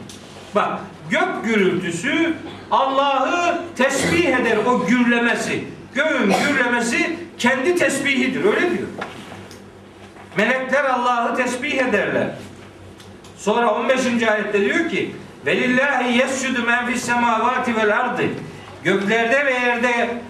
Bak 0.55 0.81
gök 1.11 1.45
gürültüsü 1.45 2.35
Allah'ı 2.71 3.61
tesbih 3.77 4.39
eder 4.39 4.57
o 4.67 4.87
gürlemesi. 4.87 5.65
Göğün 5.95 6.33
gürlemesi 6.49 7.17
kendi 7.39 7.77
tesbihidir 7.77 8.45
öyle 8.45 8.71
diyor. 8.71 8.89
Melekler 10.37 10.85
Allah'ı 10.85 11.37
tesbih 11.37 11.79
ederler. 11.79 12.31
Sonra 13.37 13.75
15. 13.75 14.07
ayette 14.23 14.61
diyor 14.61 14.91
ki 14.91 15.17
Velillahi 15.47 16.19
yescudu 16.19 16.63
men 16.63 16.87
fis 16.87 17.03
semavati 17.03 17.77
vel 17.77 18.01
ardı. 18.01 18.23
Göklerde 18.85 19.47
ve 19.47 19.53
yerde 19.53 20.23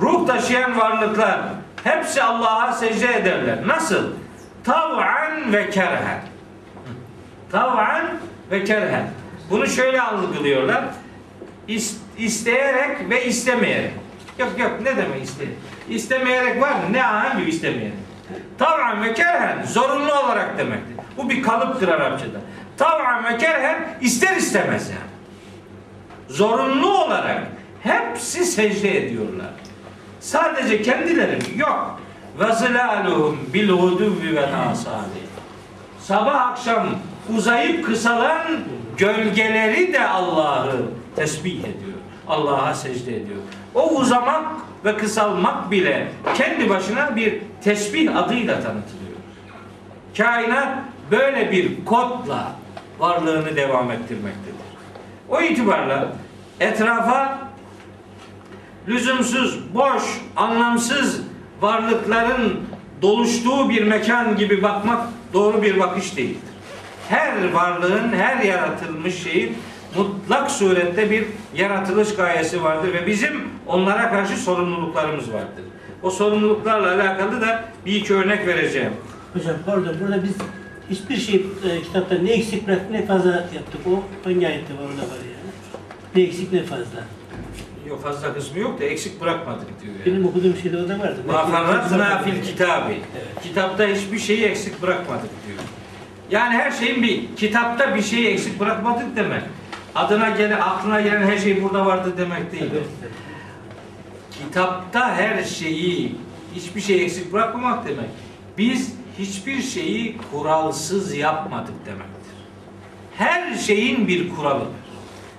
ruh 0.00 0.26
taşıyan 0.26 0.78
varlıklar 0.78 1.40
hepsi 1.84 2.22
Allah'a 2.22 2.72
secde 2.72 3.16
ederler. 3.16 3.58
Nasıl? 3.66 4.10
Tav'an 4.64 5.52
ve 5.52 5.70
kerhen. 5.70 6.20
Tav'an 7.52 8.04
ve 8.50 8.64
kerhen. 8.64 9.10
Bunu 9.50 9.66
şöyle 9.66 10.02
algılıyorlar. 10.02 10.84
İs- 11.68 11.96
isteyerek 12.18 13.10
ve 13.10 13.24
istemeyerek. 13.24 13.92
Yok 14.38 14.58
yok 14.58 14.72
ne 14.82 14.96
demek 14.96 15.24
isteyerek? 15.24 15.56
İstemeyerek 15.88 16.62
var 16.62 16.72
mı? 16.72 16.92
Ne 16.92 17.00
hangi 17.00 17.44
istemeyerek? 17.44 17.94
Tav'an 18.58 19.02
ve 19.04 19.14
kerhen 19.14 19.62
zorunlu 19.62 20.12
olarak 20.12 20.58
demektir. 20.58 20.96
Bu 21.16 21.30
bir 21.30 21.42
kalıptır 21.42 21.88
Arapçada. 21.88 22.38
Tav'an 22.76 23.24
ve 23.24 23.38
kerhen 23.38 23.98
ister 24.00 24.36
istemez 24.36 24.90
yani. 24.90 25.00
Zorunlu 26.28 27.04
olarak 27.04 27.42
hepsi 27.82 28.44
secde 28.44 29.06
ediyorlar. 29.06 29.50
Sadece 30.20 30.82
kendileri? 30.82 31.38
Yok. 31.56 32.00
Ve 32.40 32.52
zilaluhum 32.52 33.38
bil 33.54 33.68
ve 34.36 34.46
asali. 34.46 35.26
Sabah 36.00 36.48
akşam 36.48 36.86
uzayıp 37.36 37.86
kısalan 37.86 38.42
gölgeleri 38.96 39.92
de 39.92 40.08
Allah'ı 40.08 40.82
tesbih 41.16 41.58
ediyor. 41.58 41.96
Allah'a 42.28 42.74
secde 42.74 43.16
ediyor. 43.16 43.38
O 43.74 43.94
uzamak 43.94 44.46
ve 44.84 44.96
kısalmak 44.96 45.70
bile 45.70 46.08
kendi 46.34 46.68
başına 46.68 47.16
bir 47.16 47.38
tesbih 47.64 48.16
adıyla 48.16 48.54
tanıtılıyor. 48.54 49.16
Kainat 50.16 50.78
böyle 51.10 51.52
bir 51.52 51.84
kodla 51.84 52.52
varlığını 52.98 53.56
devam 53.56 53.90
ettirmektedir. 53.90 54.56
O 55.28 55.40
itibarla 55.40 56.12
etrafa 56.60 57.38
lüzumsuz, 58.88 59.74
boş, 59.74 60.02
anlamsız 60.36 61.20
varlıkların 61.60 62.60
doluştuğu 63.02 63.70
bir 63.70 63.82
mekan 63.82 64.36
gibi 64.36 64.62
bakmak 64.62 65.08
doğru 65.32 65.62
bir 65.62 65.80
bakış 65.80 66.16
değildir. 66.16 66.55
Her 67.08 67.52
varlığın, 67.52 68.12
her 68.12 68.44
yaratılmış 68.44 69.22
şeyin 69.22 69.56
mutlak 69.96 70.50
surette 70.50 71.10
bir 71.10 71.24
yaratılış 71.54 72.14
gayesi 72.14 72.62
vardır 72.64 72.92
ve 72.92 73.06
bizim 73.06 73.42
onlara 73.66 74.10
karşı 74.10 74.36
sorumluluklarımız 74.36 75.32
vardır. 75.32 75.64
O 76.02 76.10
sorumluluklarla 76.10 76.94
alakalı 76.94 77.40
da 77.40 77.64
bir 77.86 77.94
iki 77.94 78.14
örnek 78.14 78.46
vereceğim. 78.46 78.92
Hocam 79.32 79.54
pardon 79.66 79.94
burada 80.00 80.22
biz 80.22 80.34
hiçbir 80.90 81.16
şey 81.16 81.34
e, 81.70 81.82
kitapta 81.82 82.14
ne 82.14 82.32
eksik 82.32 82.66
bıraktık 82.66 82.90
ne 82.90 83.06
fazla 83.06 83.30
yaptık. 83.30 83.80
O 83.86 84.02
hangi 84.24 84.46
ayette 84.46 84.74
var 84.74 84.80
orada 84.80 85.02
var 85.02 85.18
yani. 85.24 85.52
Ne 86.16 86.22
eksik 86.22 86.52
ne 86.52 86.62
fazla. 86.62 87.04
Yok 87.88 88.02
fazla 88.02 88.34
kısmı 88.34 88.58
yok 88.58 88.80
da 88.80 88.84
eksik 88.84 89.20
bırakmadık 89.20 89.82
diyor. 89.82 89.94
Yani. 89.94 90.06
Benim 90.06 90.26
okuduğum 90.26 90.56
şeyde 90.62 90.76
o 90.76 90.88
da 90.88 90.98
vardı. 90.98 91.16
Ma 91.26 91.46
farratna 91.46 92.22
fil 92.22 92.32
Evet. 92.32 92.46
kitabı. 92.46 92.92
Kitapta 93.42 93.86
hiçbir 93.86 94.18
şeyi 94.18 94.44
eksik 94.44 94.82
bırakmadık 94.82 95.30
diyor. 95.46 95.58
Yani 96.30 96.54
her 96.54 96.70
şeyin 96.70 97.02
bir 97.02 97.36
kitapta 97.36 97.94
bir 97.94 98.02
şeyi 98.02 98.28
eksik 98.28 98.60
bırakmadık 98.60 99.16
demek. 99.16 99.42
Adına 99.94 100.30
gelen 100.30 100.60
aklına 100.60 101.00
gelen 101.00 101.22
her 101.22 101.38
şey 101.38 101.62
burada 101.62 101.86
vardı 101.86 102.14
demek 102.18 102.52
değil. 102.52 102.70
Evet. 102.72 103.12
Kitapta 104.30 105.16
her 105.16 105.44
şeyi 105.44 106.16
hiçbir 106.54 106.80
şey 106.80 107.04
eksik 107.04 107.32
bırakmamak 107.32 107.86
demek. 107.86 108.10
Biz 108.58 108.94
hiçbir 109.18 109.62
şeyi 109.62 110.18
kuralsız 110.32 111.14
yapmadık 111.14 111.86
demektir. 111.86 112.36
Her 113.18 113.54
şeyin 113.54 114.08
bir 114.08 114.36
kuralı 114.36 114.60
var. 114.60 114.66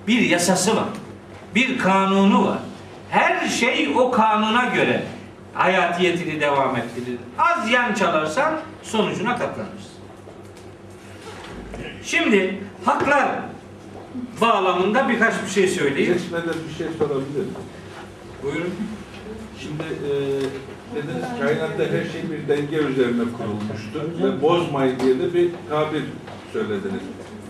Bir 0.08 0.22
yasası 0.22 0.76
var. 0.76 0.88
Bir 1.56 1.78
kanunu 1.80 2.48
var. 2.48 2.60
Her 3.10 3.48
şey 3.48 3.94
o 3.98 4.12
kanuna 4.12 4.66
göre 4.66 5.04
hayatiyetini 5.54 6.42
devam 6.42 6.76
ettirir. 6.76 7.20
Az 7.38 7.72
yan 7.72 7.94
çalarsan 7.94 8.54
sonucuna 8.84 9.38
katlanırsın. 9.38 9.77
Şimdi 12.04 12.58
haklar 12.86 13.28
bağlamında 14.42 15.10
birkaç 15.10 15.34
bir 15.46 15.50
şey 15.50 15.68
söyleyeyim. 15.68 16.14
Geçmeden 16.14 16.56
bir 16.70 16.76
şey 16.78 16.88
sorabilir 16.98 17.40
miyim? 17.40 17.54
Buyurun. 18.44 18.74
Şimdi 19.60 19.84
e, 19.84 20.12
dediniz 20.96 21.26
kainatta 21.40 21.84
her 21.84 22.12
şey 22.12 22.22
bir 22.32 22.48
denge 22.48 22.78
üzerine 22.78 23.24
kurulmuştur 23.38 24.24
ve 24.24 24.42
bozmayın 24.42 25.00
diye 25.00 25.20
de 25.20 25.34
bir 25.34 25.50
tabir 25.70 26.04
söylediniz. 26.54 27.02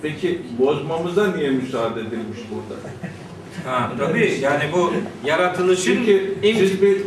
Peki 0.02 0.42
bozmamıza 0.60 1.28
niye 1.36 1.50
müsaade 1.50 2.00
edilmiş 2.00 2.40
burada? 2.52 2.82
Ha, 3.66 3.92
tabii 4.00 4.40
yani 4.42 4.64
bu 4.74 4.94
yaratılışın 5.28 5.96
Çünkü 5.96 6.38
siz 6.42 6.82
bir 6.82 6.98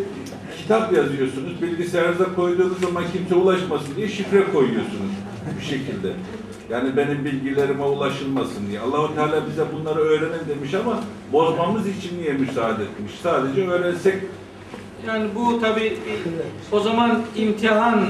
kitap 0.58 0.92
yazıyorsunuz, 0.92 1.62
bilgisayarınıza 1.62 2.34
koyduğunuz 2.34 2.80
zaman 2.80 3.04
kimse 3.12 3.34
ulaşmasın 3.34 3.96
diye 3.96 4.08
şifre 4.08 4.44
koyuyorsunuz 4.52 5.10
bir 5.60 5.64
şekilde. 5.64 6.12
Yani 6.70 6.96
benim 6.96 7.24
bilgilerime 7.24 7.84
ulaşılmasın 7.84 8.68
diye. 8.68 8.80
Allahu 8.80 9.14
Teala 9.14 9.46
bize 9.46 9.64
bunları 9.72 9.98
öğrenin 9.98 10.48
demiş 10.48 10.74
ama 10.74 11.00
bozmamız 11.32 11.88
için 11.88 12.18
niye 12.18 12.32
müsaade 12.32 12.82
etmiş? 12.84 13.12
Sadece 13.22 13.68
öğrensek 13.68 14.14
Yani 15.06 15.28
bu 15.34 15.60
tabi 15.60 15.98
o 16.72 16.80
zaman 16.80 17.22
imtihan 17.36 18.04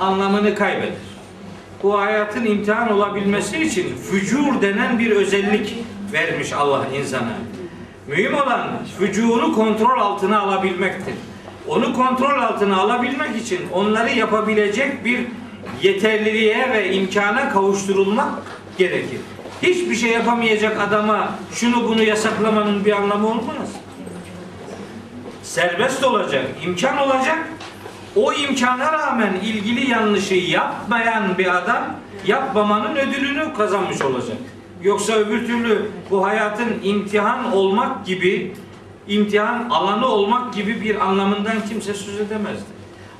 anlamını 0.00 0.54
kaybeder. 0.54 0.92
Bu 1.82 1.98
hayatın 1.98 2.44
imtihan 2.44 2.92
olabilmesi 2.92 3.62
için 3.62 3.96
fücur 3.96 4.62
denen 4.62 4.98
bir 4.98 5.10
özellik 5.10 5.74
vermiş 6.12 6.52
Allah 6.52 6.86
insana. 6.98 7.34
Mühim 8.08 8.34
olan 8.34 8.68
vücudunu 9.00 9.54
kontrol 9.54 10.00
altına 10.00 10.40
alabilmektir. 10.40 11.14
Onu 11.68 11.94
kontrol 11.94 12.42
altına 12.42 12.76
alabilmek 12.76 13.36
için 13.36 13.60
onları 13.72 14.10
yapabilecek 14.10 15.04
bir 15.04 15.26
yeterliliğe 15.84 16.70
ve 16.72 16.94
imkana 16.94 17.52
kavuşturulmak 17.52 18.32
gerekir. 18.78 19.20
Hiçbir 19.62 19.94
şey 19.94 20.10
yapamayacak 20.10 20.80
adama 20.80 21.28
şunu 21.52 21.88
bunu 21.88 22.02
yasaklamanın 22.02 22.84
bir 22.84 22.92
anlamı 22.92 23.28
olmaz. 23.28 23.68
Serbest 25.42 26.04
olacak, 26.04 26.44
imkan 26.64 26.98
olacak. 26.98 27.38
O 28.16 28.32
imkana 28.32 28.92
rağmen 28.92 29.34
ilgili 29.44 29.90
yanlışı 29.90 30.34
yapmayan 30.34 31.38
bir 31.38 31.56
adam 31.56 31.84
yapmamanın 32.26 32.96
ödülünü 32.96 33.54
kazanmış 33.54 34.02
olacak. 34.02 34.36
Yoksa 34.82 35.12
öbür 35.12 35.46
türlü 35.46 35.90
bu 36.10 36.26
hayatın 36.26 36.68
imtihan 36.82 37.52
olmak 37.52 38.06
gibi, 38.06 38.52
imtihan 39.08 39.68
alanı 39.70 40.06
olmak 40.06 40.54
gibi 40.54 40.80
bir 40.80 41.06
anlamından 41.06 41.56
kimse 41.68 41.94
söz 41.94 42.20
edemezdi. 42.20 42.73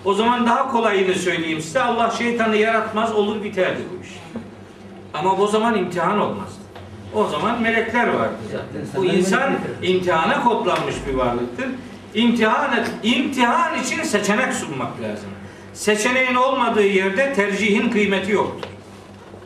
O 0.05 0.15
zaman 0.15 0.47
daha 0.47 0.71
kolayını 0.71 1.15
söyleyeyim 1.15 1.61
size. 1.61 1.81
Allah 1.83 2.11
şeytanı 2.11 2.57
yaratmaz 2.57 3.15
olur 3.15 3.45
biterdi 3.45 3.81
bu 3.93 4.05
iş. 4.05 4.11
Ama 5.15 5.37
o 5.37 5.47
zaman 5.47 5.79
imtihan 5.79 6.21
olmazdı. 6.21 6.65
O 7.15 7.25
zaman 7.25 7.63
melekler 7.63 8.09
vardı 8.09 8.37
zaten. 8.53 8.87
Bu 8.97 9.05
insan 9.05 9.55
imtihana 9.83 10.45
kodlanmış 10.45 10.95
bir 11.09 11.15
varlıktır. 11.15 11.67
İmtihan, 12.15 12.71
imtihan 13.03 13.79
için 13.79 14.03
seçenek 14.03 14.55
sunmak 14.55 15.01
lazım. 15.03 15.29
Seçeneğin 15.75 16.35
olmadığı 16.35 16.87
yerde 16.87 17.33
tercihin 17.35 17.91
kıymeti 17.91 18.33
yoktur. 18.33 18.69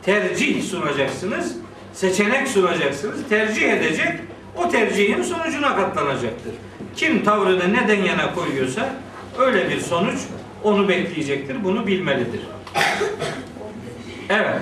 Tercih 0.03 0.63
sunacaksınız, 0.63 1.55
seçenek 1.93 2.47
sunacaksınız, 2.47 3.19
tercih 3.29 3.73
edecek, 3.73 4.13
o 4.55 4.69
tercihin 4.69 5.23
sonucuna 5.23 5.75
katlanacaktır. 5.75 6.53
Kim 6.95 7.23
tavrını 7.23 7.73
neden 7.73 8.03
yana 8.03 8.33
koyuyorsa 8.35 8.89
öyle 9.39 9.69
bir 9.69 9.79
sonuç 9.79 10.19
onu 10.63 10.89
bekleyecektir. 10.89 11.63
Bunu 11.63 11.87
bilmelidir. 11.87 12.41
Evet. 14.29 14.61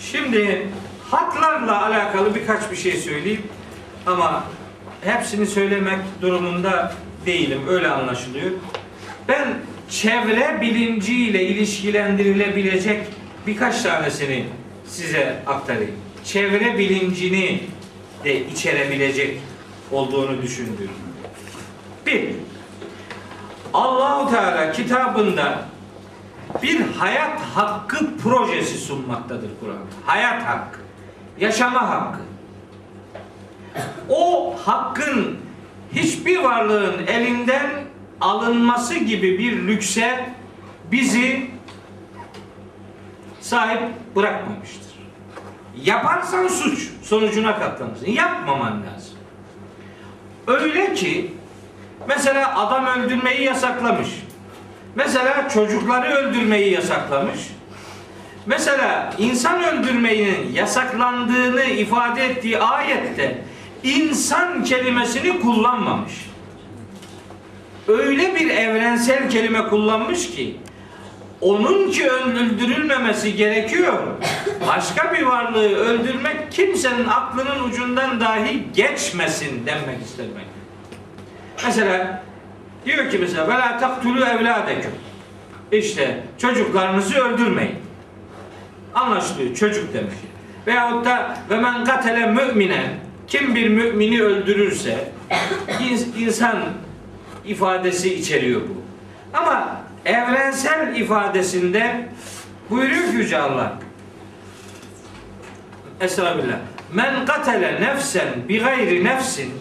Şimdi 0.00 0.66
haklarla 1.10 1.86
alakalı 1.86 2.34
birkaç 2.34 2.70
bir 2.70 2.76
şey 2.76 2.92
söyleyeyim 2.92 3.42
ama 4.06 4.44
hepsini 5.04 5.46
söylemek 5.46 5.98
durumunda 6.22 6.94
değilim. 7.26 7.60
Öyle 7.68 7.88
anlaşılıyor. 7.88 8.50
Ben 9.28 9.58
çevre 9.90 10.58
bilinciyle 10.60 11.44
ilişkilendirilebilecek 11.44 13.06
birkaç 13.46 13.82
tanesini 13.82 14.44
size 14.86 15.42
aktarayım. 15.46 15.96
Çevre 16.24 16.78
bilincini 16.78 17.60
de 18.24 18.46
içerebilecek 18.46 19.38
olduğunu 19.92 20.42
düşündüğüm. 20.42 20.90
Bir, 22.06 22.28
Allahu 23.74 24.30
Teala 24.30 24.72
kitabında 24.72 25.58
bir 26.62 26.80
hayat 26.80 27.40
hakkı 27.40 28.16
projesi 28.16 28.78
sunmaktadır 28.78 29.50
Kur'an. 29.60 29.76
Hayat 30.06 30.42
hakkı, 30.42 30.78
yaşama 31.40 31.88
hakkı. 31.88 32.20
O 34.08 34.54
hakkın 34.64 35.38
hiçbir 35.94 36.38
varlığın 36.38 37.06
elinden 37.06 37.70
alınması 38.20 38.94
gibi 38.94 39.38
bir 39.38 39.68
lükse 39.68 40.30
bizi 40.92 41.50
sahip 43.40 43.82
bırakmamıştır. 44.16 44.88
Yaparsan 45.84 46.48
suç 46.48 46.90
sonucuna 47.02 47.58
katlanırsın. 47.58 48.06
Yapmaman 48.06 48.72
lazım. 48.72 49.18
Öyle 50.46 50.94
ki 50.94 51.37
mesela 52.08 52.58
adam 52.58 52.86
öldürmeyi 52.86 53.44
yasaklamış. 53.44 54.08
Mesela 54.94 55.48
çocukları 55.48 56.06
öldürmeyi 56.06 56.72
yasaklamış. 56.72 57.40
Mesela 58.46 59.14
insan 59.18 59.64
öldürmeyin 59.64 60.52
yasaklandığını 60.52 61.64
ifade 61.64 62.24
ettiği 62.24 62.58
ayette 62.58 63.38
insan 63.82 64.64
kelimesini 64.64 65.40
kullanmamış. 65.40 66.12
Öyle 67.88 68.34
bir 68.34 68.50
evrensel 68.50 69.30
kelime 69.30 69.68
kullanmış 69.68 70.30
ki 70.30 70.56
onun 71.40 71.90
ki 71.90 72.10
öldürülmemesi 72.10 73.36
gerekiyor. 73.36 73.98
Başka 74.66 75.14
bir 75.14 75.22
varlığı 75.22 75.76
öldürmek 75.76 76.52
kimsenin 76.52 77.08
aklının 77.08 77.64
ucundan 77.64 78.20
dahi 78.20 78.62
geçmesin 78.74 79.66
denmek 79.66 80.02
istemek. 80.04 80.57
Mesela 81.64 82.22
diyor 82.84 83.10
ki 83.10 83.18
mesela 83.18 83.48
la 83.48 83.78
taktulu 83.78 84.24
evladeküm. 84.24 84.90
İşte 85.72 86.22
çocuklarınızı 86.38 87.18
öldürmeyin. 87.18 87.76
Anlaşılıyor 88.94 89.54
çocuk 89.54 89.94
demek. 89.94 90.12
Veyahut 90.66 91.06
da 91.06 91.36
men 91.50 91.84
katele 91.84 92.26
müminen 92.26 92.90
kim 93.26 93.54
bir 93.54 93.68
mümini 93.68 94.22
öldürürse 94.22 95.12
insan 96.18 96.58
ifadesi 97.44 98.14
içeriyor 98.14 98.60
bu. 98.60 98.82
Ama 99.38 99.80
evrensel 100.04 100.96
ifadesinde 100.96 102.08
buyuruyor 102.70 103.10
ki 103.10 103.16
Yüce 103.16 103.38
Allah 103.38 103.78
Estağfirullah. 106.00 106.58
Men 106.92 107.26
katele 107.26 107.80
nefsen 107.80 108.28
bi 108.48 108.58
gayri 108.58 109.04
nefsin 109.04 109.54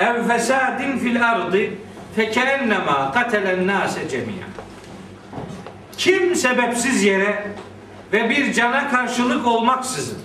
ev 0.00 0.28
fesadin 0.28 0.98
fil 0.98 1.28
ardı 1.30 1.58
fekennema 2.16 3.12
katelen 3.12 3.66
nase 3.66 4.08
cemiyen. 4.08 4.48
Kim 5.96 6.34
sebepsiz 6.34 7.04
yere 7.04 7.46
ve 8.12 8.30
bir 8.30 8.52
cana 8.52 8.90
karşılık 8.90 9.46
olmaksızın 9.46 10.18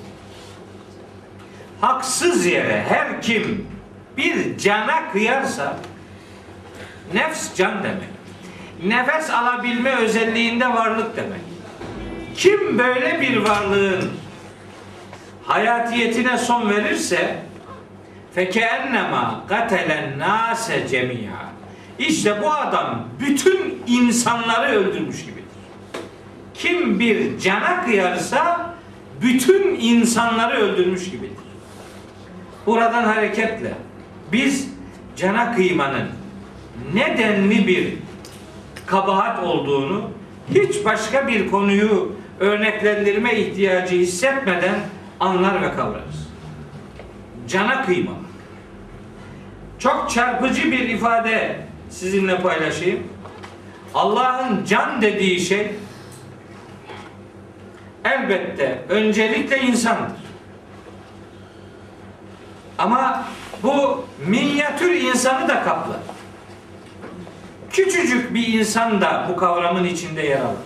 haksız 1.81 2.45
yere 2.45 2.85
her 2.89 3.21
kim 3.21 3.67
bir 4.17 4.57
cana 4.57 5.11
kıyarsa 5.11 5.77
nefs 7.13 7.55
can 7.55 7.83
demek. 7.83 8.13
Nefes 8.83 9.29
alabilme 9.29 9.95
özelliğinde 9.95 10.69
varlık 10.69 11.17
demek. 11.17 11.41
Kim 12.35 12.79
böyle 12.79 13.21
bir 13.21 13.37
varlığın 13.37 14.11
hayatiyetine 15.43 16.37
son 16.37 16.69
verirse 16.69 17.37
fekennema 18.35 19.43
katelen 19.49 20.19
nase 20.19 20.87
cemiya. 20.87 21.53
İşte 21.99 22.41
bu 22.41 22.51
adam 22.51 23.07
bütün 23.19 23.83
insanları 23.87 24.71
öldürmüş 24.71 25.25
gibidir. 25.25 25.43
Kim 26.53 26.99
bir 26.99 27.39
cana 27.39 27.85
kıyarsa 27.85 28.73
bütün 29.21 29.75
insanları 29.79 30.57
öldürmüş 30.57 31.05
gibidir. 31.05 31.29
Buradan 32.65 33.03
hareketle 33.03 33.73
biz 34.31 34.69
cana 35.15 35.55
kıymanın 35.55 36.07
nedenli 36.93 37.67
bir 37.67 37.93
kabahat 38.85 39.43
olduğunu 39.43 40.09
hiç 40.55 40.85
başka 40.85 41.27
bir 41.27 41.51
konuyu 41.51 42.15
örneklendirme 42.39 43.35
ihtiyacı 43.35 43.95
hissetmeden 43.95 44.75
anlar 45.19 45.61
ve 45.61 45.71
kavrarız. 45.75 46.27
Cana 47.47 47.85
kıyma. 47.85 48.22
Çok 49.83 50.09
çarpıcı 50.09 50.71
bir 50.71 50.89
ifade 50.89 51.55
sizinle 51.89 52.41
paylaşayım. 52.41 53.03
Allah'ın 53.93 54.65
can 54.65 55.01
dediği 55.01 55.39
şey 55.39 55.71
elbette 58.05 58.81
öncelikle 58.89 59.59
insandır. 59.59 60.23
Ama 62.77 63.25
bu 63.63 64.05
minyatür 64.27 64.91
insanı 64.91 65.47
da 65.47 65.63
kaplar. 65.63 65.99
Küçücük 67.71 68.33
bir 68.33 68.47
insan 68.47 69.01
da 69.01 69.27
bu 69.29 69.35
kavramın 69.35 69.83
içinde 69.83 70.21
yer 70.21 70.41
alır. 70.41 70.57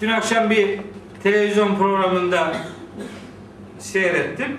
Dün 0.00 0.10
akşam 0.10 0.50
bir 0.50 0.80
televizyon 1.22 1.76
programında 1.76 2.56
seyrettim. 3.78 4.58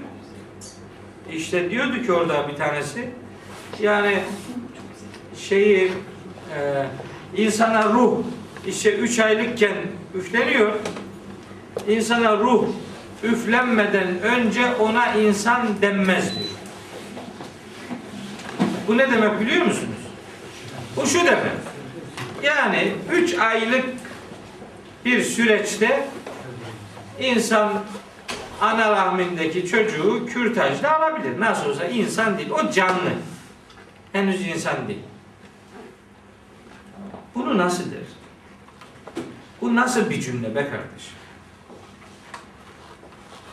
İşte 1.35 1.71
diyordu 1.71 2.03
ki 2.05 2.13
orada 2.13 2.47
bir 2.47 2.55
tanesi 2.55 3.09
yani 3.81 4.19
şeyi 5.37 5.91
e, 6.57 6.85
insana 7.37 7.83
ruh 7.83 8.17
işte 8.67 8.95
üç 8.95 9.19
aylıkken 9.19 9.75
üfleniyor. 10.15 10.73
İnsana 11.87 12.37
ruh 12.37 12.67
üflenmeden 13.23 14.21
önce 14.21 14.75
ona 14.75 15.13
insan 15.13 15.67
denmez 15.81 16.35
diyor. 16.35 16.49
Bu 18.87 18.97
ne 18.97 19.11
demek 19.11 19.39
biliyor 19.39 19.65
musunuz? 19.65 20.05
Bu 20.95 21.05
şu 21.05 21.19
demek. 21.19 21.51
Yani 22.43 22.91
üç 23.11 23.33
aylık 23.33 23.85
bir 25.05 25.21
süreçte 25.21 26.07
insan 27.19 27.73
ana 28.61 28.91
rahmindeki 28.91 29.67
çocuğu 29.67 30.25
kürtajla 30.25 30.99
alabilir. 30.99 31.39
Nasıl 31.39 31.69
olsa 31.69 31.85
insan 31.85 32.37
değil. 32.37 32.49
O 32.49 32.71
canlı. 32.71 33.11
Henüz 34.11 34.47
insan 34.47 34.87
değil. 34.87 35.03
Bunu 37.35 37.57
nasıl 37.57 37.91
der? 37.91 37.99
Bu 39.61 39.75
nasıl 39.75 40.09
bir 40.09 40.21
cümle 40.21 40.55
be 40.55 40.63
kardeşim? 40.63 41.15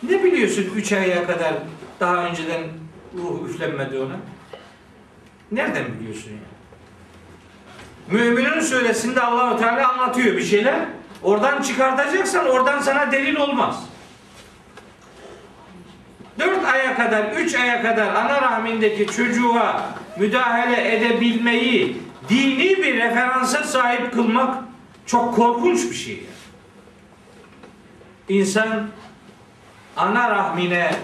Ne 0.03 0.25
biliyorsun 0.25 0.71
üç 0.77 0.93
aya 0.93 1.27
kadar 1.27 1.55
daha 2.01 2.27
önceden 2.27 2.63
ruh 3.15 3.49
üflenmedi 3.49 3.99
ona? 3.99 4.17
Nereden 5.53 5.85
biliyorsun 6.01 6.31
ya? 6.31 6.39
Müminin 8.09 8.61
suresinde 8.61 9.21
Allahu 9.21 9.59
Teala 9.59 9.93
anlatıyor 9.93 10.37
bir 10.37 10.45
şeyler. 10.45 10.81
Oradan 11.23 11.63
çıkartacaksan 11.63 12.47
oradan 12.47 12.81
sana 12.81 13.13
delil 13.13 13.37
olmaz. 13.37 13.85
Dört 16.39 16.65
aya 16.65 16.97
kadar, 16.97 17.25
üç 17.33 17.55
aya 17.55 17.83
kadar 17.83 18.15
ana 18.15 18.43
rahmindeki 18.43 19.07
çocuğa 19.07 19.89
müdahale 20.19 20.97
edebilmeyi 20.97 21.97
dini 22.29 22.77
bir 22.77 22.97
referansa 22.97 23.65
sahip 23.65 24.13
kılmak 24.13 24.65
çok 25.07 25.37
korkunç 25.37 25.91
bir 25.91 25.97
şey. 25.97 26.27
İnsan 28.29 28.87
ana 29.97 30.31
rahmine 30.31 30.95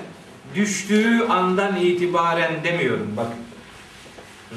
düştüğü 0.54 1.26
andan 1.28 1.76
itibaren 1.76 2.64
demiyorum 2.64 3.14
bak. 3.16 3.26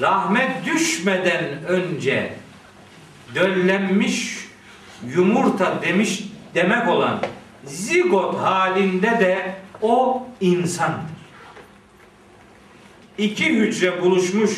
Rahmet 0.01 0.65
düşmeden 0.65 1.43
önce 1.67 2.33
döllenmiş 3.35 4.47
yumurta 5.15 5.81
demiş 5.81 6.23
demek 6.55 6.87
olan 6.87 7.19
zigot 7.65 8.39
halinde 8.39 9.07
de 9.19 9.55
o 9.81 10.23
insandır. 10.41 11.21
İki 13.17 13.49
hücre 13.49 14.01
buluşmuş 14.01 14.51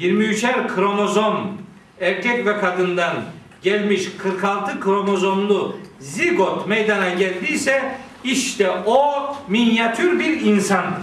23'er 0.00 0.74
kromozom 0.74 1.58
erkek 2.00 2.46
ve 2.46 2.60
kadından 2.60 3.16
gelmiş 3.62 4.08
46 4.18 4.80
kromozomlu 4.80 5.76
zigot 6.00 6.66
meydana 6.66 7.08
geldiyse 7.10 7.98
işte 8.24 8.70
o 8.86 9.36
minyatür 9.48 10.18
bir 10.18 10.40
insandır. 10.40 11.02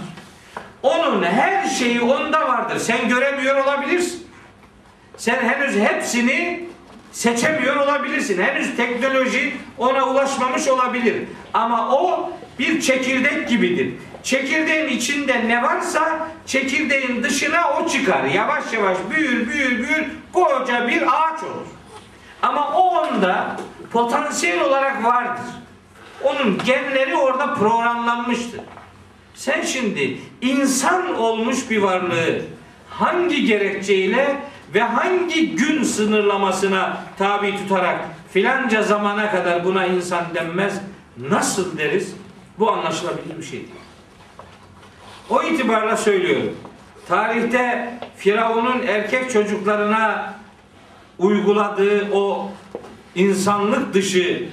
Onun 0.82 1.22
her 1.22 1.68
şeyi 1.68 2.00
onda 2.00 2.48
vardır. 2.48 2.78
Sen 2.78 3.08
göremiyor 3.08 3.64
olabilirsin. 3.64 4.26
Sen 5.16 5.48
henüz 5.48 5.76
hepsini 5.76 6.68
seçemiyor 7.12 7.76
olabilirsin. 7.76 8.42
Henüz 8.42 8.76
teknoloji 8.76 9.54
ona 9.78 10.08
ulaşmamış 10.08 10.68
olabilir. 10.68 11.24
Ama 11.54 11.96
o 11.96 12.32
bir 12.58 12.80
çekirdek 12.80 13.48
gibidir. 13.48 13.92
Çekirdeğin 14.22 14.88
içinde 14.88 15.48
ne 15.48 15.62
varsa 15.62 16.28
çekirdeğin 16.46 17.22
dışına 17.22 17.70
o 17.70 17.88
çıkar. 17.88 18.24
Yavaş 18.24 18.72
yavaş 18.72 18.98
büyür 19.10 19.48
büyür 19.48 19.78
büyür 19.78 20.04
koca 20.32 20.88
bir 20.88 21.02
ağaç 21.02 21.42
olur. 21.42 21.66
Ama 22.42 22.76
o 22.76 22.80
onda 22.80 23.56
potansiyel 23.92 24.60
olarak 24.60 25.04
vardır. 25.04 25.44
Onun 26.22 26.58
genleri 26.66 27.16
orada 27.16 27.54
programlanmıştır. 27.54 28.60
Sen 29.34 29.62
şimdi 29.62 30.18
insan 30.40 31.14
olmuş 31.14 31.70
bir 31.70 31.82
varlığı 31.82 32.42
hangi 32.90 33.44
gerekçeyle 33.44 34.36
ve 34.74 34.80
hangi 34.80 35.56
gün 35.56 35.82
sınırlamasına 35.82 36.96
tabi 37.18 37.56
tutarak 37.56 38.00
filanca 38.32 38.82
zamana 38.82 39.30
kadar 39.30 39.64
buna 39.64 39.86
insan 39.86 40.24
denmez 40.34 40.80
nasıl 41.30 41.78
deriz? 41.78 42.14
Bu 42.58 42.72
anlaşılabilir 42.72 43.38
bir 43.38 43.42
şey 43.42 43.52
değil. 43.52 43.70
O 45.30 45.42
itibarla 45.42 45.96
söylüyorum. 45.96 46.56
Tarihte 47.08 47.94
Firavun'un 48.16 48.82
erkek 48.86 49.30
çocuklarına 49.30 50.34
uyguladığı 51.18 52.08
o 52.12 52.50
insanlık 53.14 53.94
dışı 53.94 54.48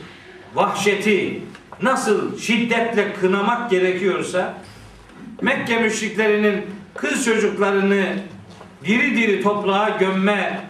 vahşeti 0.55 1.41
nasıl 1.81 2.37
şiddetle 2.37 3.13
kınamak 3.13 3.69
gerekiyorsa 3.69 4.53
Mekke 5.41 5.79
müşriklerinin 5.79 6.65
kız 6.95 7.25
çocuklarını 7.25 8.05
diri 8.85 9.17
diri 9.17 9.43
toprağa 9.43 9.89
gömme 9.89 10.61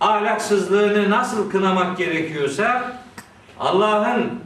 ahlaksızlığını 0.00 1.10
nasıl 1.10 1.50
kınamak 1.50 1.98
gerekiyorsa 1.98 2.96
Allah'ın 3.60 4.40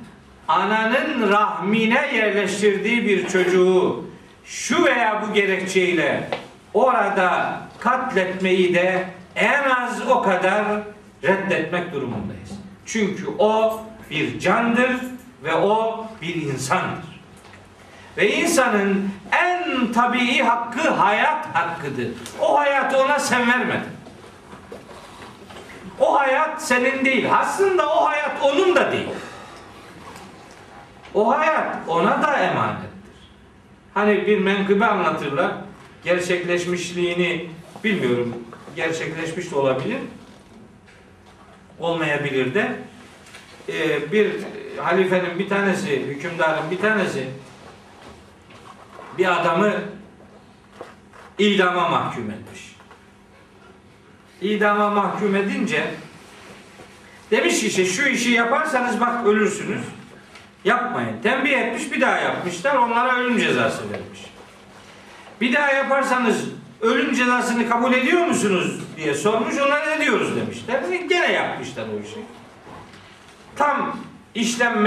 ananın 0.48 1.32
rahmine 1.32 2.10
yerleştirdiği 2.14 3.06
bir 3.06 3.28
çocuğu 3.28 4.04
şu 4.44 4.84
veya 4.84 5.22
bu 5.22 5.34
gerekçeyle 5.34 6.28
orada 6.74 7.60
katletmeyi 7.80 8.74
de 8.74 9.04
en 9.36 9.70
az 9.70 10.08
o 10.08 10.22
kadar 10.22 10.64
reddetmek 11.22 11.92
durumundayız. 11.92 12.50
Çünkü 12.86 13.26
o 13.38 13.82
bir 14.10 14.38
candır 14.40 14.96
ve 15.44 15.54
o 15.54 16.06
bir 16.22 16.34
insandır. 16.34 17.14
Ve 18.16 18.36
insanın 18.36 19.10
en 19.32 19.92
tabii 19.92 20.38
hakkı 20.38 20.90
hayat 20.90 21.46
hakkıdır. 21.46 22.08
O 22.40 22.58
hayatı 22.58 23.02
ona 23.02 23.18
sen 23.18 23.48
vermedin. 23.48 23.94
O 26.00 26.20
hayat 26.20 26.62
senin 26.62 27.04
değil. 27.04 27.26
Aslında 27.32 27.94
o 27.94 28.06
hayat 28.06 28.42
onun 28.42 28.76
da 28.76 28.92
değil. 28.92 29.08
O 31.14 31.28
hayat 31.28 31.76
ona 31.88 32.22
da 32.22 32.38
emanettir. 32.38 32.90
Hani 33.94 34.26
bir 34.26 34.38
menkıbe 34.38 34.86
anlatırlar. 34.86 35.52
Gerçekleşmişliğini 36.04 37.50
bilmiyorum. 37.84 38.34
Gerçekleşmiş 38.76 39.50
de 39.50 39.56
olabilir. 39.56 39.98
Olmayabilir 41.78 42.54
de. 42.54 42.76
Ee, 43.68 44.12
bir 44.12 44.32
halifenin 44.76 45.38
bir 45.38 45.48
tanesi, 45.48 46.06
hükümdarın 46.06 46.70
bir 46.70 46.78
tanesi 46.78 47.28
bir 49.18 49.40
adamı 49.40 49.72
idama 51.38 51.88
mahkum 51.88 52.30
etmiş. 52.30 52.76
İdama 54.40 54.90
mahkum 54.90 55.36
edince 55.36 55.84
demiş 57.30 57.60
ki 57.60 57.66
işte 57.66 57.84
şu 57.84 58.08
işi 58.08 58.30
yaparsanız 58.30 59.00
bak 59.00 59.26
ölürsünüz. 59.26 59.82
Yapmayın. 60.64 61.22
Tembih 61.22 61.52
etmiş 61.52 61.92
bir 61.92 62.00
daha 62.00 62.16
yapmışlar. 62.16 62.76
Onlara 62.76 63.18
ölüm 63.18 63.38
cezası 63.38 63.82
vermiş. 63.90 64.20
Bir 65.40 65.54
daha 65.54 65.72
yaparsanız 65.72 66.44
ölüm 66.80 67.14
cezasını 67.14 67.68
kabul 67.68 67.92
ediyor 67.92 68.26
musunuz 68.26 68.80
diye 68.96 69.14
sormuş. 69.14 69.58
Onlar 69.58 69.88
ne 69.88 70.04
diyoruz 70.04 70.36
demişler. 70.36 70.82
Gene 71.08 71.32
yapmışlar 71.32 71.84
o 71.84 72.02
işi. 72.02 72.18
Tam 73.56 73.96
işlem 74.34 74.86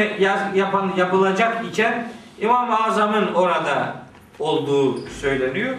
yapan 0.55 0.93
yapılacak 0.97 1.65
iken 1.65 2.11
İmam-ı 2.39 2.83
Azam'ın 2.83 3.33
orada 3.33 3.95
olduğu 4.39 5.09
söyleniyor. 5.09 5.75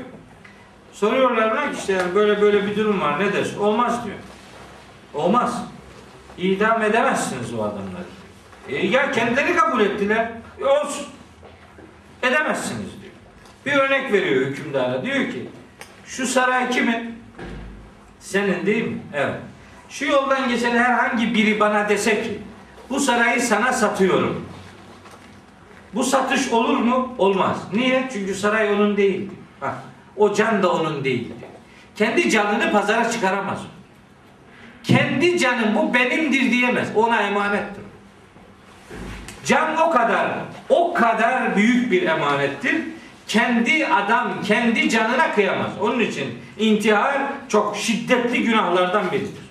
Soruyorlar 0.93 1.73
ki 1.73 1.79
işte 1.79 2.01
böyle 2.15 2.41
böyle 2.41 2.67
bir 2.67 2.77
durum 2.77 3.01
var 3.01 3.21
ne 3.21 3.33
dersin? 3.33 3.59
Olmaz 3.59 4.05
diyor. 4.05 4.17
Olmaz. 5.15 5.63
İdam 6.39 6.83
edemezsiniz 6.83 7.55
o 7.55 7.63
adamları. 7.63 8.18
E, 8.69 8.87
ya 8.87 9.11
kendileri 9.13 9.57
kabul 9.57 9.81
ettiler. 9.81 10.31
E, 10.61 10.65
olsun. 10.65 11.07
Edemezsiniz 12.23 12.89
diyor. 13.03 13.13
Bir 13.67 13.83
örnek 13.83 14.13
veriyor 14.13 14.47
hükümdara. 14.47 15.05
Diyor 15.05 15.17
ki 15.17 15.49
şu 16.07 16.27
saray 16.27 16.71
kimin? 16.71 17.19
Senin 18.21 18.67
değil 18.67 18.85
mi? 18.85 18.99
Evet. 19.15 19.35
Şu 19.89 20.05
yoldan 20.05 20.49
geçen 20.49 20.77
herhangi 20.77 21.35
biri 21.35 21.61
bana 21.61 21.89
dese 21.89 22.23
ki 22.23 22.39
bu 22.91 23.01
sarayı 23.01 23.41
sana 23.41 23.73
satıyorum. 23.73 24.49
Bu 25.95 26.05
satış 26.05 26.53
olur 26.53 26.77
mu? 26.77 27.15
Olmaz. 27.19 27.59
Niye? 27.73 28.09
Çünkü 28.13 28.35
saray 28.35 28.73
onun 28.73 28.97
değil. 28.97 29.31
Bak, 29.61 29.75
o 30.17 30.35
can 30.35 30.63
da 30.63 30.73
onun 30.73 31.05
değil. 31.05 31.33
Kendi 31.97 32.31
canını 32.31 32.73
pazara 32.73 33.11
çıkaramaz. 33.11 33.59
Kendi 34.83 35.39
canım 35.39 35.75
bu 35.75 35.95
benimdir 35.95 36.51
diyemez. 36.51 36.89
Ona 36.95 37.23
emanettir. 37.23 37.88
Can 39.49 39.77
o 39.77 39.91
kadar, 39.91 40.29
o 40.69 40.95
kadar 40.95 41.57
büyük 41.57 41.93
bir 41.93 42.03
emanettir. 42.03 42.77
Kendi 43.29 43.87
adam, 43.87 44.43
kendi 44.47 44.91
canına 44.91 45.35
kıyamaz. 45.35 45.71
Onun 45.81 46.01
için 46.01 46.39
intihar 46.59 47.17
çok 47.49 47.77
şiddetli 47.77 48.43
günahlardan 48.43 49.13
biridir. 49.13 49.43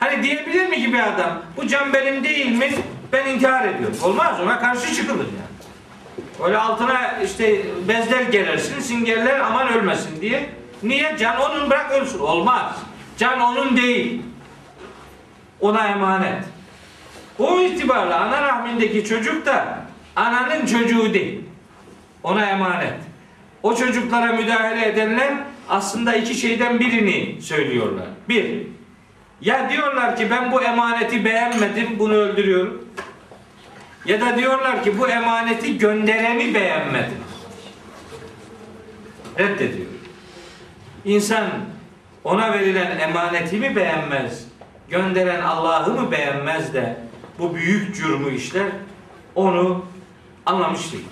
Hani 0.00 0.22
diyebilir 0.22 0.68
mi 0.68 0.82
ki 0.82 0.92
bir 0.92 0.98
adam, 0.98 1.42
bu 1.56 1.66
can 1.66 1.92
benim 1.92 2.24
değil 2.24 2.52
mi? 2.52 2.70
Ben 3.12 3.26
intihar 3.26 3.64
ediyorum. 3.64 3.96
Olmaz 4.02 4.40
ona 4.40 4.58
karşı 4.58 4.94
çıkılır 4.94 5.26
yani. 5.26 6.44
Öyle 6.44 6.58
altına 6.58 7.18
işte 7.24 7.62
bezler 7.88 8.22
gerersin, 8.22 8.80
singerler 8.80 9.40
aman 9.40 9.68
ölmesin 9.68 10.20
diye. 10.20 10.48
Niye? 10.82 11.16
Can 11.18 11.40
onun 11.40 11.70
bırak 11.70 11.92
ölsün. 11.92 12.18
Olmaz. 12.18 12.76
Can 13.18 13.40
onun 13.40 13.76
değil. 13.76 14.22
Ona 15.60 15.86
emanet. 15.86 16.44
O 17.38 17.60
itibarla 17.60 18.20
ana 18.20 18.42
rahmindeki 18.42 19.04
çocuk 19.04 19.46
da 19.46 19.78
ananın 20.16 20.66
çocuğu 20.66 21.14
değil. 21.14 21.40
ona 22.22 22.50
emanet. 22.50 22.94
O 23.62 23.76
çocuklara 23.76 24.32
müdahale 24.32 24.86
edenler 24.86 25.34
aslında 25.68 26.14
iki 26.14 26.34
şeyden 26.34 26.80
birini 26.80 27.42
söylüyorlar. 27.42 28.06
Bir, 28.28 28.62
ya 29.40 29.70
diyorlar 29.70 30.16
ki 30.16 30.30
ben 30.30 30.52
bu 30.52 30.62
emaneti 30.62 31.24
beğenmedim, 31.24 31.98
bunu 31.98 32.14
öldürüyorum. 32.14 32.88
Ya 34.04 34.20
da 34.20 34.38
diyorlar 34.38 34.84
ki 34.84 34.98
bu 34.98 35.08
emaneti 35.08 35.78
göndereni 35.78 36.54
beğenmedim. 36.54 37.18
Reddediyor. 39.38 39.86
İnsan 41.04 41.46
ona 42.24 42.52
verilen 42.52 42.98
emaneti 42.98 43.56
mi 43.56 43.76
beğenmez, 43.76 44.44
gönderen 44.88 45.40
Allah'ı 45.40 45.90
mı 45.90 46.10
beğenmez 46.10 46.74
de 46.74 47.07
bu 47.38 47.54
büyük 47.54 47.96
cürmü 47.96 48.34
işler, 48.34 48.66
onu 49.34 49.84
anlamış 50.46 50.92
değil. 50.92 51.04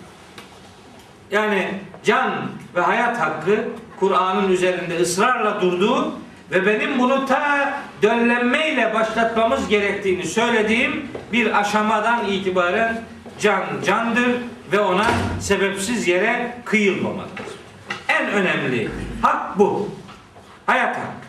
Yani 1.30 1.68
can 2.04 2.32
ve 2.74 2.80
hayat 2.80 3.20
hakkı 3.20 3.64
Kur'an'ın 4.00 4.48
üzerinde 4.52 4.96
ısrarla 5.00 5.60
durduğu 5.60 6.14
ve 6.50 6.66
benim 6.66 6.98
bunu 6.98 7.26
ta 7.26 7.74
döllenmeyle 8.02 8.94
başlatmamız 8.94 9.68
gerektiğini 9.68 10.24
söylediğim 10.26 11.08
bir 11.32 11.60
aşamadan 11.60 12.28
itibaren 12.28 13.00
can 13.40 13.64
candır 13.84 14.30
ve 14.72 14.80
ona 14.80 15.06
sebepsiz 15.40 16.08
yere 16.08 16.58
kıyılmamalıdır. 16.64 17.46
En 18.08 18.26
önemli 18.28 18.88
hak 19.22 19.58
bu. 19.58 19.88
Hayat 20.66 20.96
hakkı. 20.96 21.26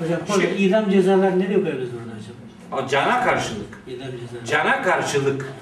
Hocam 0.00 0.20
orada 0.28 0.40
Şey- 0.42 0.66
idam 0.66 0.90
cezaları 0.90 1.38
nereye 1.40 1.54
koyuyoruz 1.54 1.88
hocam? 1.88 2.13
O 2.74 2.88
cana 2.88 3.24
karşılık. 3.24 3.78
Cana 4.46 4.82
karşılık 4.82 5.52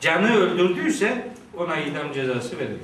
canı 0.00 0.36
öldürdüyse 0.36 1.28
ona 1.56 1.76
idam 1.76 2.12
cezası 2.12 2.58
verilir. 2.58 2.78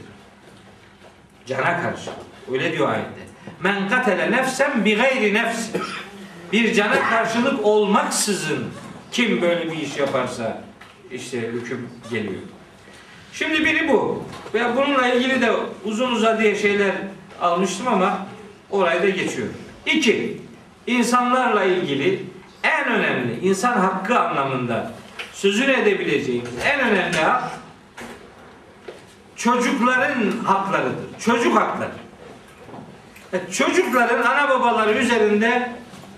Cana 1.46 1.82
karşı. 1.82 2.10
Öyle 2.52 2.72
diyor 2.72 2.88
ayette. 2.88 3.20
Men 3.62 3.88
katele 3.88 4.30
nefsen 4.30 4.84
bi 4.84 4.96
gayri 4.96 5.34
nefs. 5.34 5.68
Bir 6.52 6.74
cana 6.74 7.08
karşılık 7.10 7.64
olmaksızın 7.66 8.64
kim 9.12 9.42
böyle 9.42 9.72
bir 9.72 9.76
iş 9.76 9.96
yaparsa 9.96 10.62
işte 11.12 11.38
hüküm 11.40 11.88
geliyor. 12.10 12.42
Şimdi 13.32 13.64
biri 13.64 13.88
bu. 13.88 14.24
Ve 14.54 14.76
bununla 14.76 15.08
ilgili 15.08 15.40
de 15.40 15.52
uzun 15.84 16.12
uzadıya 16.12 16.54
şeyler 16.54 16.92
almıştım 17.40 17.88
ama 17.88 18.26
orayı 18.70 19.02
da 19.02 19.08
geçiyorum. 19.08 19.54
İki, 19.86 20.40
insanlarla 20.86 21.64
ilgili 21.64 22.22
en 22.64 22.88
önemli 22.88 23.40
insan 23.40 23.72
hakkı 23.72 24.20
anlamında 24.20 24.90
sözünü 25.32 25.72
edebileceğimiz 25.72 26.50
en 26.64 26.80
önemli 26.80 27.16
hak 27.16 27.42
çocukların 29.36 30.32
haklarıdır. 30.44 31.18
Çocuk 31.24 31.56
hakları. 31.56 31.90
E, 33.32 33.52
Çocukların 33.52 34.22
ana 34.22 34.48
babaları 34.48 34.92
üzerinde 34.92 35.72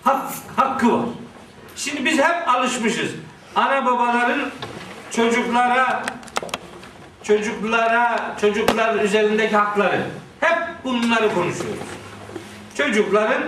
hak, 0.04 0.22
hakkı 0.56 0.92
var. 0.92 1.04
Şimdi 1.76 2.04
biz 2.04 2.18
hep 2.18 2.48
alışmışız. 2.48 3.10
Ana 3.56 3.86
babaların 3.86 4.50
çocuklara 5.10 6.02
çocuklara 7.22 8.34
çocuklar 8.40 8.94
üzerindeki 9.04 9.56
hakları. 9.56 10.00
Hep 10.40 10.58
bunları 10.84 11.34
konuşuyoruz. 11.34 11.78
Çocukların 12.76 13.42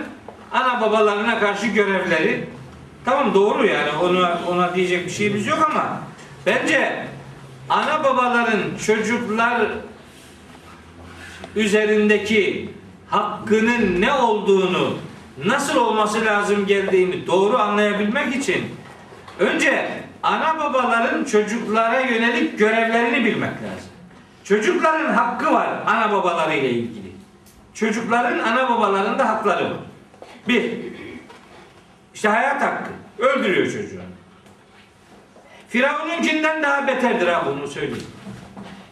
ana 0.51 0.81
babalarına 0.81 1.39
karşı 1.39 1.67
görevleri 1.67 2.49
tamam 3.05 3.33
doğru 3.33 3.65
yani 3.65 3.89
ona 4.03 4.39
ona 4.47 4.75
diyecek 4.75 5.05
bir 5.05 5.11
şeyimiz 5.11 5.47
yok 5.47 5.69
ama 5.71 6.01
bence 6.45 7.05
ana 7.69 8.03
babaların 8.03 8.61
çocuklar 8.85 9.61
üzerindeki 11.55 12.69
hakkının 13.09 14.01
ne 14.01 14.13
olduğunu 14.13 14.97
nasıl 15.45 15.75
olması 15.75 16.25
lazım 16.25 16.65
geldiğini 16.65 17.27
doğru 17.27 17.57
anlayabilmek 17.57 18.35
için 18.35 18.65
önce 19.39 19.89
ana 20.23 20.59
babaların 20.59 21.23
çocuklara 21.23 21.99
yönelik 21.99 22.59
görevlerini 22.59 23.25
bilmek 23.25 23.51
lazım. 23.51 23.89
Çocukların 24.43 25.13
hakkı 25.13 25.53
var 25.53 25.69
ana 25.87 26.11
babaları 26.11 26.55
ile 26.55 26.69
ilgili. 26.69 27.11
Çocukların 27.73 28.39
ana 28.39 28.69
babalarında 28.69 29.29
hakları 29.29 29.65
var. 29.65 29.77
Bir, 30.47 30.88
işte 32.19 32.29
hayat 32.29 32.61
hakkı. 32.61 32.91
Öldürüyor 33.19 33.65
çocuğu. 33.65 34.01
Firavun'unkinden 35.69 36.63
daha 36.63 36.87
beterdir 36.87 37.27
ha 37.27 37.45
bunu 37.45 37.67
söyleyeyim. 37.67 38.07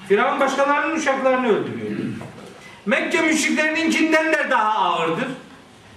Firavun 0.07 0.39
başkalarının 0.39 0.95
uşaklarını 0.95 1.47
öldürüyor. 1.47 1.91
Mekke 2.85 3.21
müşriklerininkinden 3.21 4.33
de 4.33 4.47
daha 4.49 4.73
ağırdır. 4.73 5.27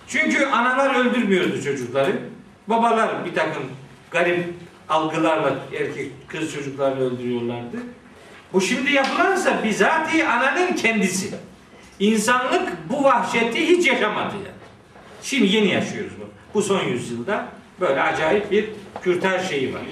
Çünkü 0.09 0.47
analar 0.47 0.95
öldürmüyordu 0.95 1.63
çocukları. 1.63 2.13
Babalar 2.67 3.25
bir 3.25 3.35
takım 3.35 3.63
garip 4.11 4.55
algılarla 4.89 5.59
erkek 5.81 6.13
kız 6.29 6.55
çocuklarını 6.55 7.01
öldürüyorlardı. 7.01 7.77
Bu 8.53 8.61
şimdi 8.61 8.93
yapılansa 8.93 9.65
bizatihi 9.65 10.27
ananın 10.27 10.73
kendisi. 10.73 11.35
İnsanlık 11.99 12.69
bu 12.89 13.05
vahşeti 13.05 13.69
hiç 13.69 13.87
yaşamadı 13.87 14.35
yani. 14.35 14.61
Şimdi 15.23 15.57
yeni 15.57 15.69
yaşıyoruz 15.69 16.20
bu. 16.55 16.63
Son 16.63 16.85
yüzyılda 16.85 17.47
böyle 17.81 18.03
acayip 18.03 18.51
bir 18.51 18.71
kürtaj 19.03 19.49
şeyi 19.49 19.75
var. 19.75 19.83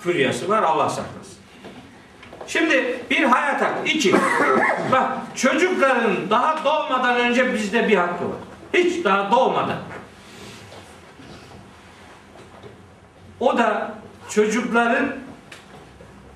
Füryası 0.00 0.48
var 0.48 0.62
Allah 0.62 0.88
saklasın. 0.88 1.38
Şimdi 2.46 3.00
bir 3.10 3.22
hayat 3.22 3.60
hakkı. 3.60 3.88
iki. 3.88 4.12
Bak 4.92 5.12
çocukların 5.34 6.30
daha 6.30 6.64
doğmadan 6.64 7.16
önce 7.16 7.54
bizde 7.54 7.88
bir 7.88 7.96
hakkı 7.96 8.24
var. 8.24 8.38
Hiç 8.74 9.04
daha 9.04 9.30
doğmadan. 9.32 9.78
O 13.40 13.58
da 13.58 13.94
çocukların 14.30 15.16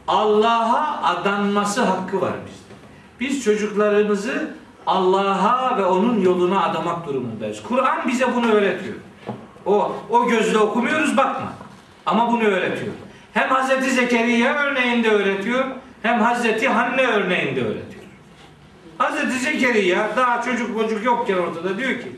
Allah'a 0.08 1.02
adanması 1.02 1.82
hakkı 1.82 2.20
var 2.20 2.32
bizde. 2.46 2.74
Biz 3.20 3.44
çocuklarımızı 3.44 4.54
Allah'a 4.86 5.78
ve 5.78 5.84
onun 5.84 6.20
yoluna 6.20 6.64
adamak 6.64 7.06
durumundayız. 7.06 7.62
Kur'an 7.62 8.08
bize 8.08 8.34
bunu 8.34 8.52
öğretiyor. 8.52 8.94
O 9.66 9.96
o 10.10 10.28
gözle 10.28 10.58
okumuyoruz 10.58 11.16
bakma. 11.16 11.52
Ama 12.06 12.32
bunu 12.32 12.42
öğretiyor. 12.42 12.92
Hem 13.32 13.48
Hazreti 13.48 13.90
Zekeriya 13.90 14.54
örneğinde 14.54 15.10
öğretiyor, 15.10 15.64
hem 16.02 16.20
Hazreti 16.20 16.68
Hanne 16.68 17.02
örneğinde 17.02 17.60
öğretiyor. 17.60 18.02
Hazreti 18.98 19.38
Zekeriya 19.38 20.16
daha 20.16 20.42
çocuk 20.42 20.80
çocuk 20.80 21.04
yokken 21.04 21.36
ortada 21.38 21.78
diyor 21.78 22.00
ki 22.00 22.12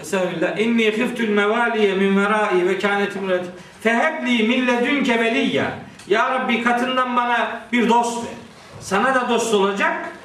Estağfirullah. 0.00 0.58
İnni 0.58 0.92
khiftul 0.92 1.28
mevaliye 1.28 1.94
min 1.94 2.16
verai 2.16 2.68
ve 2.68 2.78
kânet 2.78 3.16
imrati. 3.16 3.46
Fehebli 3.80 4.48
min 4.48 4.66
ledünke 4.66 5.20
veliyya. 5.20 5.70
Ya 6.08 6.30
Rabbi 6.30 6.62
katından 6.62 7.16
bana 7.16 7.60
bir 7.72 7.88
dost 7.88 8.24
ver. 8.24 8.32
Sana 8.80 9.14
da 9.14 9.28
dost 9.28 9.54
olacak. 9.54 10.15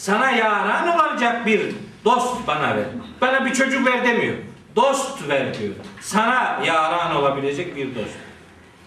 Sana 0.00 0.30
yaran 0.30 0.98
olacak 0.98 1.46
bir 1.46 1.60
dost 2.04 2.46
bana 2.46 2.76
ver. 2.76 2.84
Bana 3.20 3.44
bir 3.44 3.54
çocuk 3.54 3.86
ver 3.86 4.04
demiyor. 4.04 4.34
Dost 4.76 5.28
ver 5.28 5.58
diyor. 5.58 5.74
Sana 6.00 6.60
yaran 6.64 7.16
olabilecek 7.16 7.76
bir 7.76 7.94
dost. 7.94 8.14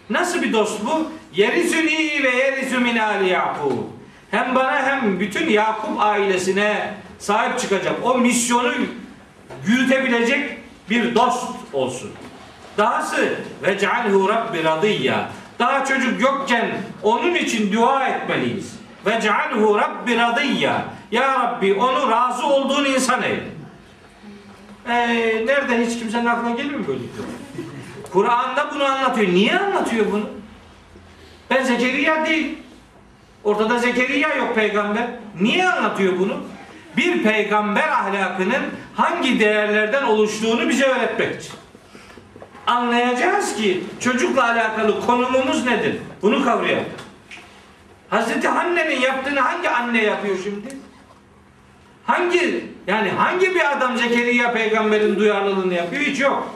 Nasıl 0.09 0.41
bir 0.41 0.53
dost 0.53 0.85
bu? 0.85 1.11
Yerisüni 1.33 2.23
ve 2.23 2.29
yerisü 2.29 2.79
min 2.79 2.97
ali 2.97 3.29
Yakub. 3.29 3.71
Hem 4.31 4.55
bana 4.55 4.85
hem 4.85 5.19
bütün 5.19 5.49
Yakup 5.49 6.01
ailesine 6.01 6.93
sahip 7.19 7.59
çıkacak. 7.59 7.93
O 8.03 8.17
misyonu 8.17 8.73
yürütebilecek 9.67 10.57
bir 10.89 11.15
dost 11.15 11.47
olsun. 11.73 12.11
Dahası 12.77 13.35
ve 13.63 13.79
cealhu 13.79 14.29
rabbi 14.29 14.63
radiyya. 14.63 15.29
Daha 15.59 15.85
çocuk 15.85 16.21
yokken 16.21 16.71
onun 17.03 17.35
için 17.35 17.73
dua 17.73 18.07
etmeliyiz. 18.07 18.75
Ve 19.05 19.21
cealhu 19.21 19.77
rabbi 19.77 20.17
radiyya. 20.17 20.85
Ya 21.13 21.39
Rabbi 21.39 21.73
onu 21.73 22.11
razı 22.11 22.45
olduğun 22.45 22.85
insan 22.85 23.23
eyle. 23.23 23.43
Ee, 24.87 25.45
nerede 25.45 25.85
hiç 25.85 25.99
kimsenin 25.99 26.25
aklına 26.25 26.55
gelir 26.55 26.71
mi 26.75 26.87
böyle? 26.87 26.99
bir 26.99 27.05
şey? 27.05 27.25
Kur'an'da 28.13 28.71
bunu 28.75 28.83
anlatıyor. 28.83 29.33
Niye 29.33 29.59
anlatıyor 29.59 30.05
bunu? 30.11 30.29
Ben 31.49 31.63
Zekeriya 31.63 32.25
değil. 32.25 32.57
Ortada 33.43 33.79
Zekeriya 33.79 34.35
yok 34.35 34.55
peygamber. 34.55 35.07
Niye 35.41 35.69
anlatıyor 35.69 36.19
bunu? 36.19 36.37
Bir 36.97 37.23
peygamber 37.23 37.87
ahlakının 37.87 38.63
hangi 38.95 39.39
değerlerden 39.39 40.03
oluştuğunu 40.03 40.69
bize 40.69 40.85
öğretmek 40.85 41.41
için. 41.41 41.53
Anlayacağız 42.67 43.55
ki 43.55 43.83
çocukla 43.99 44.43
alakalı 44.43 45.05
konumumuz 45.05 45.65
nedir? 45.65 45.97
Bunu 46.21 46.45
kavrayalım. 46.45 46.85
Hazreti 48.09 48.47
Hanne'nin 48.47 48.99
yaptığını 49.01 49.39
hangi 49.39 49.69
anne 49.69 50.03
yapıyor 50.03 50.37
şimdi? 50.43 50.83
Hangi 52.05 52.65
yani 52.87 53.09
hangi 53.09 53.55
bir 53.55 53.77
adam 53.77 53.97
Zekeriya 53.97 54.53
peygamberin 54.53 55.15
duyarlılığını 55.15 55.73
yapıyor? 55.73 56.01
Hiç 56.01 56.19
yok. 56.19 56.55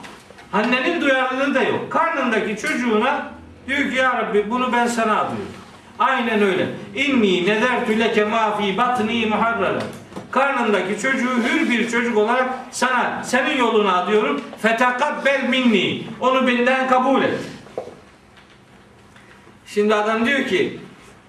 Hanne'nin 0.52 1.00
duyarlılığı 1.00 1.54
da 1.54 1.62
yok. 1.62 1.92
Karnındaki 1.92 2.56
çocuğuna 2.56 3.32
diyor 3.68 3.90
ki 3.90 3.96
ya 3.96 4.18
Rabbi 4.18 4.50
bunu 4.50 4.72
ben 4.72 4.86
sana 4.86 5.20
adıyorum. 5.20 5.52
Aynen 5.98 6.42
öyle. 6.42 6.66
İnni 6.94 7.46
nezertü 7.46 7.98
leke 7.98 8.24
ma 8.24 8.56
fi 8.56 8.76
batni 8.76 9.26
muharrara. 9.26 9.82
Karnındaki 10.30 11.00
çocuğu 11.02 11.30
hür 11.42 11.70
bir 11.70 11.90
çocuk 11.90 12.18
olarak 12.18 12.48
sana 12.70 13.22
senin 13.24 13.58
yoluna 13.58 13.96
adıyorum. 13.96 14.40
Fetekabbel 14.62 15.48
minni. 15.48 16.02
Onu 16.20 16.46
benden 16.46 16.88
kabul 16.88 17.22
et. 17.22 17.38
Şimdi 19.66 19.94
adam 19.94 20.26
diyor 20.26 20.46
ki 20.46 20.80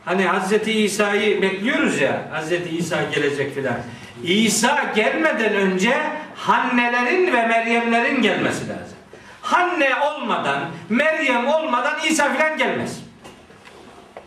hani 0.10 0.26
Hazreti 0.26 0.72
İsa'yı 0.72 1.42
bekliyoruz 1.42 2.02
ya 2.02 2.28
Hazreti 2.32 2.78
İsa 2.78 2.98
gelecek 3.16 3.56
filan. 3.56 3.78
İsa 4.24 4.92
gelmeden 4.96 5.56
önce 5.56 5.98
Hannelerin 6.36 7.34
ve 7.34 7.48
Meryemlerin 7.48 8.22
gelmesi 8.22 8.70
lazım. 8.70 8.98
Hanne 9.42 9.90
olmadan, 9.96 10.60
Meryem 10.90 11.48
olmadan 11.48 12.00
İsa 12.10 12.34
filan 12.34 12.58
gelmez. 12.58 13.00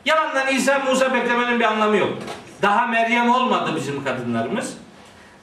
Yalandan 0.04 0.48
İsa 0.48 0.78
Musa 0.78 1.14
beklemenin 1.14 1.60
bir 1.60 1.64
anlamı 1.64 1.96
yok. 1.96 2.18
Daha 2.62 2.86
Meryem 2.86 3.30
olmadı 3.30 3.70
bizim 3.76 4.04
kadınlarımız. 4.04 4.74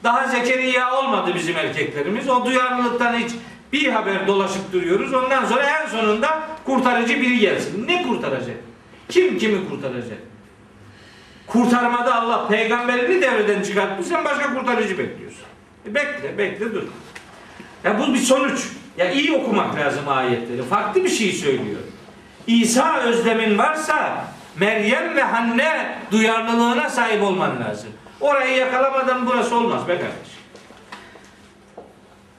Daha 0.04 0.28
Zekeriya 0.28 0.94
olmadı 0.94 1.32
bizim 1.34 1.56
erkeklerimiz. 1.56 2.28
O 2.28 2.44
duyarlılıktan 2.44 3.14
hiç 3.14 3.30
bir 3.72 3.88
haber 3.88 4.26
dolaşıp 4.26 4.72
duruyoruz. 4.72 5.14
Ondan 5.14 5.44
sonra 5.44 5.62
en 5.62 5.86
sonunda 5.86 6.40
kurtarıcı 6.64 7.20
biri 7.20 7.38
gelsin. 7.38 7.88
Ne 7.88 8.02
kurtaracak? 8.02 8.56
Kim 9.08 9.38
kimi 9.38 9.68
kurtaracak? 9.68 10.29
Kurtarmada 11.52 12.14
Allah 12.14 12.48
peygamberini 12.48 13.22
devreden 13.22 13.62
çıkartmış. 13.62 14.06
Sen 14.06 14.24
başka 14.24 14.54
kurtarıcı 14.54 14.98
bekliyorsun. 14.98 15.42
E 15.86 15.94
bekle, 15.94 16.38
bekle 16.38 16.74
dur. 16.74 16.82
Ya 17.84 17.98
bu 17.98 18.14
bir 18.14 18.18
sonuç. 18.18 18.68
Ya 18.96 19.10
iyi 19.10 19.32
okumak 19.32 19.76
lazım 19.76 20.08
ayetleri. 20.08 20.62
Farklı 20.62 21.04
bir 21.04 21.08
şey 21.08 21.32
söylüyor. 21.32 21.80
İsa 22.46 22.98
özlemin 22.98 23.58
varsa 23.58 24.24
Meryem 24.56 25.16
ve 25.16 25.22
Hanne 25.22 25.98
duyarlılığına 26.10 26.90
sahip 26.90 27.22
olman 27.22 27.60
lazım. 27.60 27.90
Orayı 28.20 28.56
yakalamadan 28.56 29.26
burası 29.26 29.56
olmaz 29.56 29.88
be 29.88 29.98
kardeş. 29.98 30.30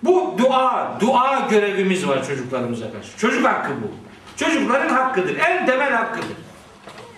Bu 0.03 0.35
dua, 0.38 0.97
dua 0.99 1.47
görevimiz 1.49 2.07
var 2.07 2.27
çocuklarımıza 2.27 2.91
karşı. 2.91 3.17
Çocuk 3.17 3.45
hakkı 3.45 3.71
bu. 3.71 3.91
Çocukların 4.38 4.89
hakkıdır. 4.89 5.35
En 5.39 5.65
temel 5.65 5.93
hakkıdır. 5.93 6.38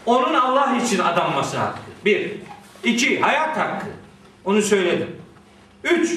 Onun 0.05 0.33
Allah 0.33 0.75
için 0.85 0.99
adanması 0.99 1.57
hakkı. 1.57 1.82
Bir. 2.05 2.31
İki, 2.83 3.19
hayat 3.19 3.57
hakkı. 3.57 3.85
Onu 4.45 4.61
söyledim. 4.61 5.07
Üç, 5.83 6.11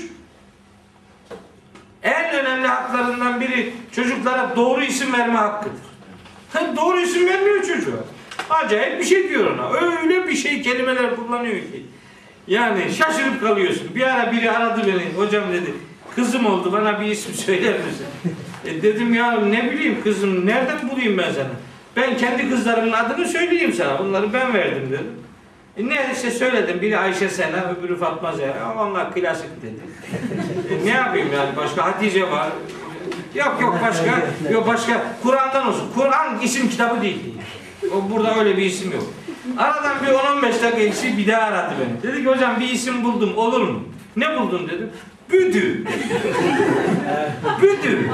en 2.02 2.34
önemli 2.34 2.66
haklarından 2.66 3.40
biri 3.40 3.72
çocuklara 3.92 4.56
doğru 4.56 4.84
isim 4.84 5.12
verme 5.12 5.34
hakkıdır. 5.34 5.80
Ha, 6.52 6.60
doğru 6.76 7.00
isim 7.00 7.26
vermiyor 7.26 7.62
çocuğa. 7.62 8.04
Acayip 8.50 9.00
bir 9.00 9.04
şey 9.04 9.28
diyor 9.28 9.50
ona. 9.50 9.72
Öyle 9.72 10.28
bir 10.28 10.34
şey 10.34 10.62
kelimeler 10.62 11.16
kullanıyor 11.16 11.56
ki. 11.56 11.86
Yani 12.46 12.92
şaşırıp 12.94 13.40
kalıyorsun. 13.40 13.94
Bir 13.94 14.02
ara 14.02 14.32
biri 14.32 14.50
aradı 14.50 14.82
beni. 14.86 15.24
Hocam 15.24 15.52
dedi. 15.52 15.74
Kızım 16.14 16.46
oldu 16.46 16.72
bana 16.72 17.00
bir 17.00 17.06
isim 17.06 17.34
söyler 17.34 17.74
misin? 17.74 18.06
E 18.64 18.82
dedim 18.82 19.14
ya 19.14 19.40
ne 19.40 19.70
bileyim 19.70 20.02
kızım 20.04 20.46
nereden 20.46 20.90
bulayım 20.90 21.18
ben 21.18 21.32
sana? 21.32 21.50
Ben 21.96 22.16
kendi 22.16 22.50
kızlarımın 22.50 22.92
adını 22.92 23.28
söyleyeyim 23.28 23.72
sana. 23.72 23.98
Bunları 23.98 24.32
ben 24.32 24.54
verdim 24.54 24.88
dedim. 24.90 25.25
E 25.76 25.88
ne 25.88 26.10
işte 26.14 26.30
söyledim. 26.30 26.80
Biri 26.80 26.98
Ayşe 26.98 27.28
Sena, 27.28 27.74
öbürü 27.78 27.96
Fatma 27.96 28.32
Zehra. 28.32 28.74
Onlar 28.78 29.14
klasik 29.14 29.50
dedi. 29.62 29.80
E 30.74 30.86
ne 30.86 30.90
yapayım 30.90 31.28
yani 31.32 31.56
başka 31.56 31.86
Hatice 31.86 32.30
var. 32.30 32.48
Yok 33.34 33.56
yok 33.60 33.78
başka. 33.82 34.22
Yok 34.52 34.66
başka. 34.66 35.02
Kur'an'dan 35.22 35.68
olsun. 35.68 35.88
Kur'an 35.94 36.40
isim 36.40 36.68
kitabı 36.68 37.02
değil. 37.02 37.18
O 37.92 38.10
burada 38.10 38.38
öyle 38.38 38.56
bir 38.56 38.62
isim 38.62 38.92
yok. 38.92 39.02
Aradan 39.58 39.96
bir 40.02 40.12
10-15 40.12 40.42
dakika 40.42 40.70
geçti 40.70 41.14
bir 41.18 41.26
daha 41.28 41.42
aradı 41.42 41.74
beni. 41.80 42.12
Dedi 42.12 42.22
ki 42.22 42.28
hocam 42.28 42.60
bir 42.60 42.68
isim 42.68 43.04
buldum 43.04 43.36
olur 43.36 43.60
mu? 43.60 43.82
Ne 44.16 44.40
buldun 44.40 44.68
dedim. 44.68 44.90
Büdü. 45.32 45.84
büdü. 47.62 48.10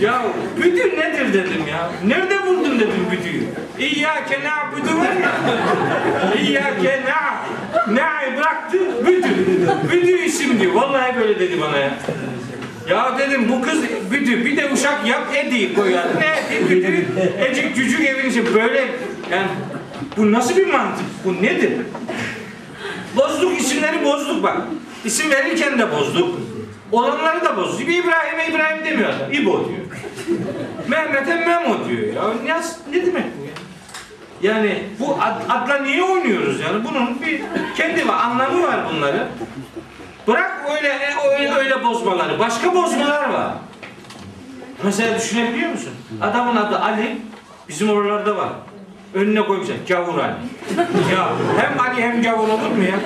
Ya 0.00 0.22
büdü 0.56 0.96
nedir 0.96 1.32
dedim 1.34 1.62
ya. 1.70 1.90
Nerede 2.06 2.46
buldun 2.46 2.80
dedim 2.80 3.06
büdüyü. 3.10 3.42
İyyâke 3.78 4.40
na'budu 4.44 4.98
var 4.98 5.12
ya. 5.22 5.32
İyyâke 6.42 7.02
na 7.04 7.30
Na'yı 7.94 8.36
bıraktı. 8.36 8.78
Büdü 9.92 10.24
isim 10.24 10.60
diyor. 10.60 10.72
Vallahi 10.74 11.16
böyle 11.20 11.40
dedi 11.40 11.60
bana 11.60 11.76
ya. 11.76 11.90
Ya 12.88 13.18
dedim 13.18 13.48
bu 13.48 13.62
kız 13.62 13.82
büdü 14.10 14.44
bir 14.44 14.56
de 14.56 14.70
uşak 14.72 15.06
yap 15.06 15.26
edi 15.34 15.74
koyar. 15.74 16.06
Ne 16.20 16.56
edi 16.56 16.70
büdü 16.70 17.06
ecik 17.50 17.76
cücük 17.76 18.00
evin 18.00 18.30
içi 18.30 18.54
böyle 18.54 18.78
yani 19.30 19.48
bu 20.16 20.32
nasıl 20.32 20.56
bir 20.56 20.66
mantık? 20.66 21.06
Bu 21.24 21.42
nedir? 21.42 21.72
Bozduk 23.16 23.60
isimleri 23.60 24.04
bozduk 24.04 24.42
bak. 24.42 24.56
İsim 25.04 25.30
verirken 25.30 25.78
de 25.78 25.92
bozduk. 25.92 26.38
Olanları 26.92 27.44
da 27.44 27.56
bozduk. 27.56 27.88
Bir 27.88 28.04
İbrahim'e 28.04 28.46
İbrahim 28.48 28.84
demiyor 28.84 29.08
adam. 29.08 29.32
İbo 29.32 29.68
diyor. 29.68 29.80
Mehmet'e 30.88 31.34
Memo 31.34 31.88
diyor. 31.88 32.14
Ya 32.14 32.22
ne, 32.44 32.98
ne 32.98 33.06
demek 33.06 33.24
bu 33.38 33.44
ya? 33.44 34.52
Yani 34.52 34.84
bu 35.00 35.16
ad, 35.20 35.42
adla 35.48 35.78
niye 35.78 36.02
oynuyoruz 36.02 36.60
yani? 36.60 36.84
Bunun 36.84 37.22
bir 37.22 37.42
kendi 37.76 38.08
var, 38.08 38.16
anlamı 38.24 38.62
var 38.62 38.80
bunları. 38.94 39.28
Bırak 40.26 40.52
öyle 40.76 40.98
öyle, 41.30 41.54
öyle 41.54 41.84
bozmaları. 41.84 42.38
Başka 42.38 42.74
bozmalar 42.74 43.28
var. 43.30 43.52
Mesela 44.82 45.18
düşünebiliyor 45.18 45.70
musun? 45.70 45.92
Adamın 46.20 46.56
adı 46.56 46.78
Ali. 46.78 47.18
Bizim 47.68 47.90
oralarda 47.90 48.36
var. 48.36 48.48
Önüne 49.14 49.42
koymuşlar. 49.46 49.76
Gavur 49.88 50.18
Ali. 50.18 50.34
ya 51.14 51.32
hem 51.60 51.80
Ali 51.80 52.02
hem 52.02 52.22
gavur 52.22 52.48
olur 52.48 52.70
mu 52.76 52.84
ya? 52.84 53.00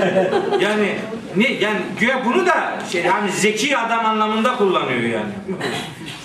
Yani 0.61 0.95
ne 1.37 1.53
yani 1.53 1.79
güya 2.01 2.25
bunu 2.25 2.47
da 2.47 2.79
şey 2.93 3.03
yani 3.03 3.33
zeki 3.33 3.77
adam 3.77 4.07
anlamında 4.07 4.57
kullanıyor 4.57 5.01
yani. 5.01 5.33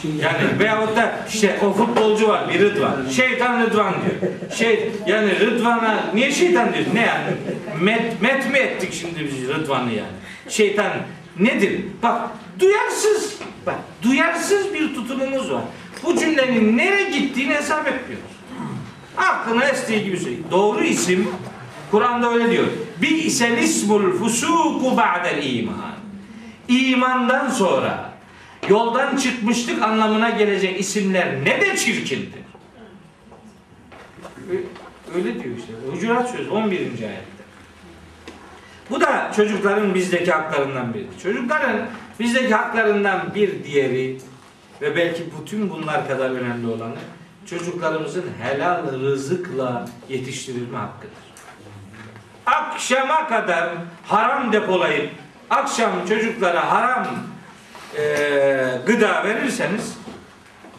Yani 0.03 0.59
veyahut 0.59 0.97
da 0.97 1.19
işte 1.29 1.59
o 1.65 1.73
futbolcu 1.73 2.27
var 2.27 2.49
bir 2.53 2.59
Rıdvan. 2.59 2.95
Şeytan 3.15 3.61
Rıdvan 3.61 3.93
diyor. 3.93 4.31
Şey 4.55 4.91
yani 5.07 5.39
Rıdvan'a 5.39 6.03
niye 6.13 6.31
şeytan 6.31 6.73
diyor? 6.73 6.85
Ne 6.93 7.01
yani? 7.01 7.27
Met, 7.81 8.21
met 8.21 8.51
mi 8.51 8.57
ettik 8.57 8.93
şimdi 8.93 9.25
biz 9.25 9.47
Rıdvan'ı 9.47 9.91
yani? 9.91 10.11
Şeytan 10.49 10.91
nedir? 11.39 11.81
Bak 12.03 12.21
duyarsız 12.59 13.35
bak 13.65 13.75
duyarsız 14.01 14.73
bir 14.73 14.95
tutumumuz 14.95 15.51
var. 15.51 15.61
Bu 16.03 16.17
cümlenin 16.17 16.77
nereye 16.77 17.09
gittiğini 17.09 17.53
hesap 17.53 17.87
etmiyoruz. 17.87 18.28
Aklına 19.17 19.65
estiği 19.65 20.03
gibi 20.03 20.17
söylüyor. 20.19 20.43
Doğru 20.51 20.83
isim 20.83 21.27
Kur'an'da 21.91 22.33
öyle 22.33 22.51
diyor. 22.51 22.67
Bi 23.01 23.07
isel 23.07 23.57
ismul 23.57 24.11
fusuku 24.17 24.97
ba'del 24.97 25.53
iman. 25.53 25.93
İmandan 26.67 27.49
sonra 27.49 28.13
yoldan 28.69 29.17
çıkmışlık 29.17 29.83
anlamına 29.83 30.29
gelecek 30.29 30.79
isimler 30.79 31.45
ne 31.45 31.61
de 31.61 31.77
çirkindir. 31.77 32.39
Öyle 35.15 35.43
diyor 35.43 35.57
işte. 35.57 35.73
Hucurat 35.91 36.31
söz 36.31 36.49
11. 36.49 36.77
ayette. 36.79 37.39
Bu 38.89 39.01
da 39.01 39.31
çocukların 39.35 39.95
bizdeki 39.95 40.31
haklarından 40.31 40.93
biri. 40.93 41.07
Çocukların 41.23 41.77
bizdeki 42.19 42.53
haklarından 42.53 43.35
bir 43.35 43.63
diğeri 43.63 44.17
ve 44.81 44.95
belki 44.95 45.23
bütün 45.41 45.69
bunlar 45.69 46.07
kadar 46.07 46.29
önemli 46.29 46.67
olanı 46.67 46.95
çocuklarımızın 47.49 48.25
helal 48.41 48.91
rızıkla 48.91 49.85
yetiştirilme 50.09 50.77
hakkıdır. 50.77 51.13
Akşama 52.45 53.27
kadar 53.27 53.69
haram 54.07 54.51
depolayıp 54.53 55.11
akşam 55.49 55.91
çocuklara 56.09 56.71
haram 56.71 57.07
eee, 57.97 58.81
gıda 58.87 59.23
verirseniz 59.23 59.97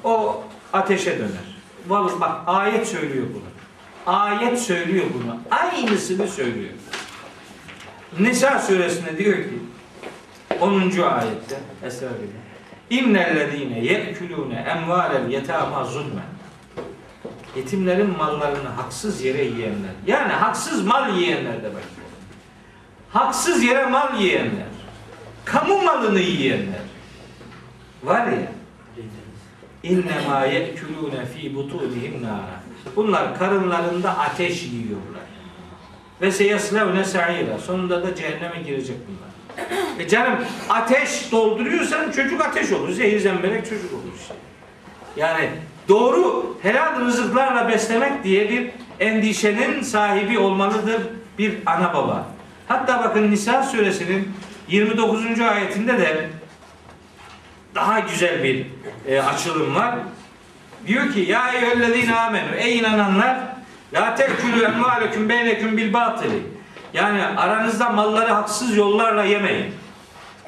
o 0.04 0.44
ateşe 0.72 1.18
döner. 1.18 1.60
Vallahi 1.88 2.20
bak 2.20 2.32
ayet 2.46 2.88
söylüyor 2.88 3.26
bunu. 3.34 3.50
Ayet 4.16 4.60
söylüyor 4.60 5.06
bunu. 5.14 5.36
Aynısını 5.50 6.28
söylüyor. 6.28 6.70
Nisa 8.18 8.58
suresinde 8.58 9.18
diyor 9.18 9.36
ki 9.36 9.58
10. 10.60 10.80
ayette 10.80 11.60
Estağfirullah. 11.84 12.40
İnnellezîne 12.90 13.78
ye'kulûne 13.80 14.54
emvâlel 14.54 15.30
yetâmâ 15.30 15.84
zulmen. 15.84 16.39
Yetimlerin 17.56 18.18
mallarını 18.18 18.68
haksız 18.68 19.24
yere 19.24 19.44
yiyenler. 19.44 19.90
Yani 20.06 20.32
haksız 20.32 20.86
mal 20.86 21.16
yiyenler 21.16 21.62
demek. 21.62 21.84
Haksız 23.12 23.64
yere 23.64 23.86
mal 23.86 24.20
yiyenler. 24.20 24.66
Kamu 25.44 25.82
malını 25.82 26.20
yiyenler. 26.20 26.80
Var 28.02 28.26
ya. 28.26 28.52
İnnemâ 29.82 30.44
ye'kulûne 30.44 31.26
fî 31.26 31.54
butûnihim 31.54 32.22
nâra. 32.22 32.60
Bunlar 32.96 33.38
karınlarında 33.38 34.18
ateş 34.18 34.62
yiyorlar. 34.62 35.22
Ve 36.20 36.32
seyaslevne 36.32 37.04
sa'ira. 37.04 37.58
Sonunda 37.58 38.02
da 38.02 38.14
cehenneme 38.14 38.62
girecek 38.66 38.96
bunlar. 39.08 39.30
E 39.98 40.08
canım 40.08 40.44
ateş 40.68 41.32
dolduruyorsan 41.32 42.10
çocuk 42.10 42.40
ateş 42.40 42.72
olur. 42.72 42.90
Zehir 42.90 43.20
zemberek 43.20 43.64
çocuk 43.68 43.92
olur 43.92 44.12
işte. 44.20 44.34
Yani 45.16 45.50
doğru 45.90 46.56
helal 46.62 47.00
rızıklarla 47.00 47.68
beslemek 47.68 48.24
diye 48.24 48.50
bir 48.50 48.70
endişenin 49.00 49.82
sahibi 49.82 50.38
olmalıdır 50.38 51.02
bir 51.38 51.54
ana 51.66 51.94
baba. 51.94 52.26
Hatta 52.68 53.04
bakın 53.04 53.30
Nisa 53.30 53.62
suresinin 53.62 54.32
29. 54.68 55.40
ayetinde 55.40 55.98
de 55.98 56.30
daha 57.74 58.00
güzel 58.00 58.44
bir 58.44 58.66
e, 59.06 59.20
açılım 59.20 59.74
var. 59.74 59.94
Diyor 60.86 61.12
ki 61.12 61.20
ya 61.20 61.52
eyyühellezine 61.52 62.14
amenu 62.14 62.54
ey 62.54 62.78
inananlar 62.78 63.38
la 63.94 64.14
tekülü 64.14 64.64
emvaleküm 64.64 65.28
beyneküm 65.28 65.76
bil 65.76 65.92
batili. 65.92 66.42
Yani 66.94 67.24
aranızda 67.24 67.88
malları 67.88 68.32
haksız 68.32 68.76
yollarla 68.76 69.24
yemeyin. 69.24 69.74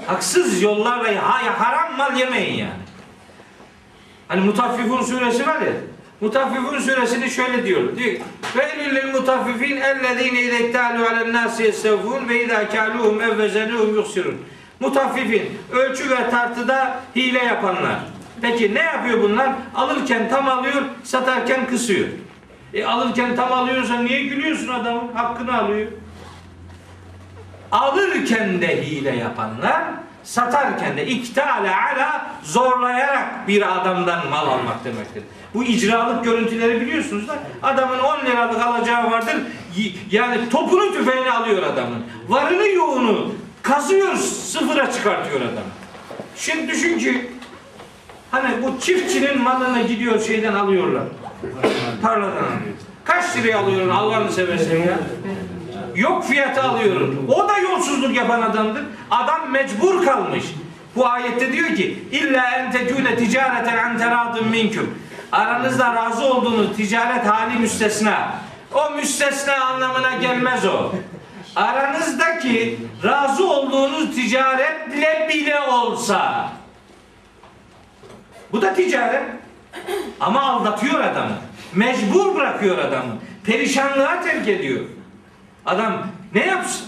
Haksız 0.07 0.63
yollarla 0.63 1.23
ha, 1.23 1.41
haram 1.59 1.97
mal 1.97 2.17
yemeyin 2.17 2.55
yani. 2.55 2.83
Hani 4.33 4.45
Mutaffifun 4.45 5.03
suresi 5.03 5.47
var 5.47 5.61
ya. 5.61 5.73
Mutaffifun 6.21 6.79
suresini 6.79 7.31
şöyle 7.31 7.67
diyor. 7.67 7.97
Diyor 7.97 8.13
ve 8.57 8.95
lil 8.95 9.13
mutaffifin 9.13 9.77
ellezine 9.77 10.43
idektalu 10.43 11.07
alen 11.07 11.33
nasi 11.33 11.63
yestevfun 11.63 12.29
ve 12.29 12.45
idâ 12.45 12.69
kâluhum 12.69 13.21
evvezenuhum 13.21 13.95
yuksirun. 13.95 14.37
Mutaffifin 14.81 15.59
ölçü 15.73 16.11
ve 16.11 16.31
tartıda 16.31 17.01
hile 17.17 17.39
yapanlar. 17.39 17.99
Peki 18.43 18.75
ne 18.75 18.81
yapıyor 18.81 19.23
bunlar? 19.23 19.53
Alırken 19.75 20.29
tam 20.29 20.49
alıyor, 20.49 20.83
satarken 21.05 21.67
kısıyor. 21.67 22.09
E 22.75 22.85
alırken 22.85 23.37
tam 23.37 23.53
alıyorsa 23.53 23.99
niye 23.99 24.23
gülüyorsun 24.23 24.69
adamın? 24.69 25.13
Hakkını 25.15 25.59
alıyor. 25.59 25.87
Alırken 27.73 28.63
de 28.63 28.83
hile 28.87 29.17
yapanlar, 29.17 29.85
satarken 30.23 30.97
de 30.97 31.07
iktale 31.07 31.77
ala 31.77 32.27
zorlayarak 32.43 33.49
bir 33.49 33.81
adamdan 33.81 34.29
mal 34.29 34.47
almak 34.47 34.85
demektir. 34.85 35.23
Bu 35.55 35.65
icralık 35.65 36.25
görüntüleri 36.25 36.81
biliyorsunuz 36.81 37.29
da 37.29 37.39
adamın 37.63 37.99
10 37.99 38.27
liralık 38.27 38.63
alacağı 38.63 39.11
vardır. 39.11 39.37
Yani 40.11 40.49
topunu 40.49 40.93
tüfeğini 40.93 41.31
alıyor 41.31 41.63
adamın. 41.63 42.05
Varını 42.29 42.69
yoğunu 42.69 43.35
kazıyor 43.63 44.15
sıfıra 44.17 44.93
çıkartıyor 44.93 45.41
adam. 45.41 45.65
Şimdi 46.37 46.69
düşün 46.69 46.99
ki 46.99 47.31
hani 48.31 48.63
bu 48.63 48.81
çiftçinin 48.81 49.43
malını 49.43 49.83
gidiyor 49.83 50.21
şeyden 50.21 50.55
alıyorlar. 50.55 51.03
Tarladan 52.03 52.31
alıyor. 52.31 52.75
Kaç 53.05 53.37
liraya 53.37 53.59
alıyorsun 53.59 53.89
Allah'ını 53.89 54.33
seversen 54.33 54.77
ya? 54.77 54.99
Yok 55.95 56.25
fiyatı 56.25 56.63
alıyorum. 56.63 57.27
O 57.29 57.49
da 57.49 57.59
yolsuzluk 57.59 58.17
yapan 58.17 58.43
adamdır. 58.43 58.83
Adam 59.11 59.51
mecbur 59.51 60.05
kalmış. 60.05 60.45
Bu 60.97 61.07
ayette 61.09 61.53
diyor 61.53 61.77
ki 61.77 62.05
illa 62.13 62.51
en 62.51 62.73
tekune 62.73 63.17
ticareten 63.17 63.79
an 63.79 63.99
teradın 63.99 64.49
minküm. 64.49 64.99
Aranızda 65.33 65.95
razı 65.95 66.25
olduğunuz 66.25 66.77
ticaret 66.77 67.27
hali 67.27 67.59
müstesna. 67.59 68.35
O 68.75 68.91
müstesna 68.91 69.55
anlamına 69.55 70.13
gelmez 70.21 70.67
o. 70.67 70.93
Aranızdaki 71.57 72.79
razı 73.05 73.51
olduğunuz 73.51 74.15
ticaretle 74.15 75.29
bile 75.29 75.61
olsa. 75.61 76.49
Bu 78.53 78.63
da 78.63 78.75
ticaret. 78.75 79.23
Ama 80.21 80.43
aldatıyor 80.43 81.01
adamı. 81.01 81.33
Mecbur 81.75 82.35
bırakıyor 82.35 82.79
adamı. 82.79 83.13
Perişanlığa 83.45 84.23
terk 84.23 84.49
ediyor. 84.49 84.81
Adam 85.67 86.07
ne 86.35 86.47
yapsın? 86.47 86.87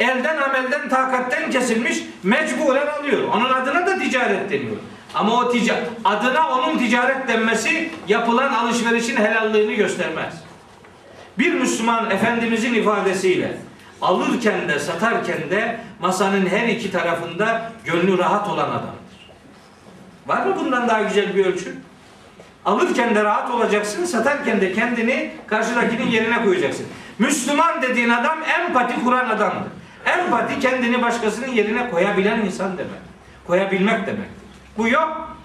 Elden 0.00 0.36
amelden 0.36 0.88
takatten 0.88 1.50
kesilmiş 1.50 1.98
mecburen 2.22 2.86
alıyor. 2.86 3.28
Onun 3.34 3.52
adına 3.52 3.86
da 3.86 3.98
ticaret 3.98 4.50
deniyor. 4.50 4.76
Ama 5.14 5.36
o 5.36 5.52
ticaret 5.52 5.88
adına 6.04 6.48
onun 6.48 6.78
ticaret 6.78 7.28
denmesi 7.28 7.90
yapılan 8.08 8.52
alışverişin 8.52 9.16
helallığını 9.16 9.72
göstermez. 9.72 10.34
Bir 11.38 11.54
Müslüman 11.54 12.10
Efendimizin 12.10 12.74
ifadesiyle 12.74 13.58
alırken 14.02 14.68
de 14.68 14.78
satarken 14.78 15.50
de 15.50 15.80
masanın 16.00 16.46
her 16.46 16.68
iki 16.68 16.90
tarafında 16.90 17.72
gönlü 17.84 18.18
rahat 18.18 18.48
olan 18.48 18.70
adamdır. 18.70 19.02
Var 20.26 20.46
mı 20.46 20.56
bundan 20.60 20.88
daha 20.88 21.02
güzel 21.02 21.36
bir 21.36 21.46
ölçü? 21.46 21.74
Alırken 22.64 23.14
de 23.14 23.24
rahat 23.24 23.50
olacaksın, 23.50 24.04
satarken 24.04 24.60
de 24.60 24.72
kendini 24.72 25.30
karşıdakinin 25.46 26.10
yerine 26.10 26.44
koyacaksın. 26.44 26.86
Müslüman 27.22 27.82
dediğin 27.82 28.08
adam 28.08 28.38
empati 28.60 29.04
kuran 29.04 29.28
adamdır. 29.28 29.70
Empati 30.06 30.60
kendini 30.60 31.02
başkasının 31.02 31.48
yerine 31.48 31.90
koyabilen 31.90 32.40
insan 32.40 32.78
demek. 32.78 32.90
Koyabilmek 33.46 34.06
demektir. 34.06 34.42
Bu 34.78 34.88
yok. 34.88 35.36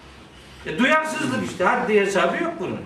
E, 0.66 0.78
duyarsızlık 0.78 1.52
işte. 1.52 1.64
Haddi 1.64 2.00
hesabı 2.00 2.44
yok 2.44 2.54
bunun. 2.60 2.80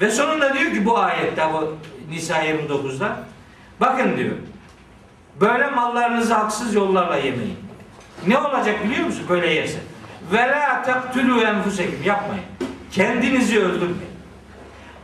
Ve 0.00 0.10
sonunda 0.10 0.54
diyor 0.54 0.72
ki 0.72 0.84
bu 0.84 0.98
ayette 0.98 1.42
bu 1.52 1.76
Nisa 2.10 2.44
29'da 2.44 3.16
bakın 3.80 4.16
diyor. 4.16 4.36
Böyle 5.40 5.70
mallarınızı 5.70 6.34
haksız 6.34 6.74
yollarla 6.74 7.16
yemeyin. 7.16 7.58
Ne 8.26 8.38
olacak 8.38 8.84
biliyor 8.84 9.06
musun 9.06 9.24
böyle 9.28 9.54
yerse? 9.54 9.78
Ve 10.32 10.48
la 10.48 10.82
taktulu 10.82 11.40
enfusekum 11.40 12.02
yapmayın. 12.04 12.44
Kendinizi 12.92 13.60
öldürmeyin. 13.60 14.15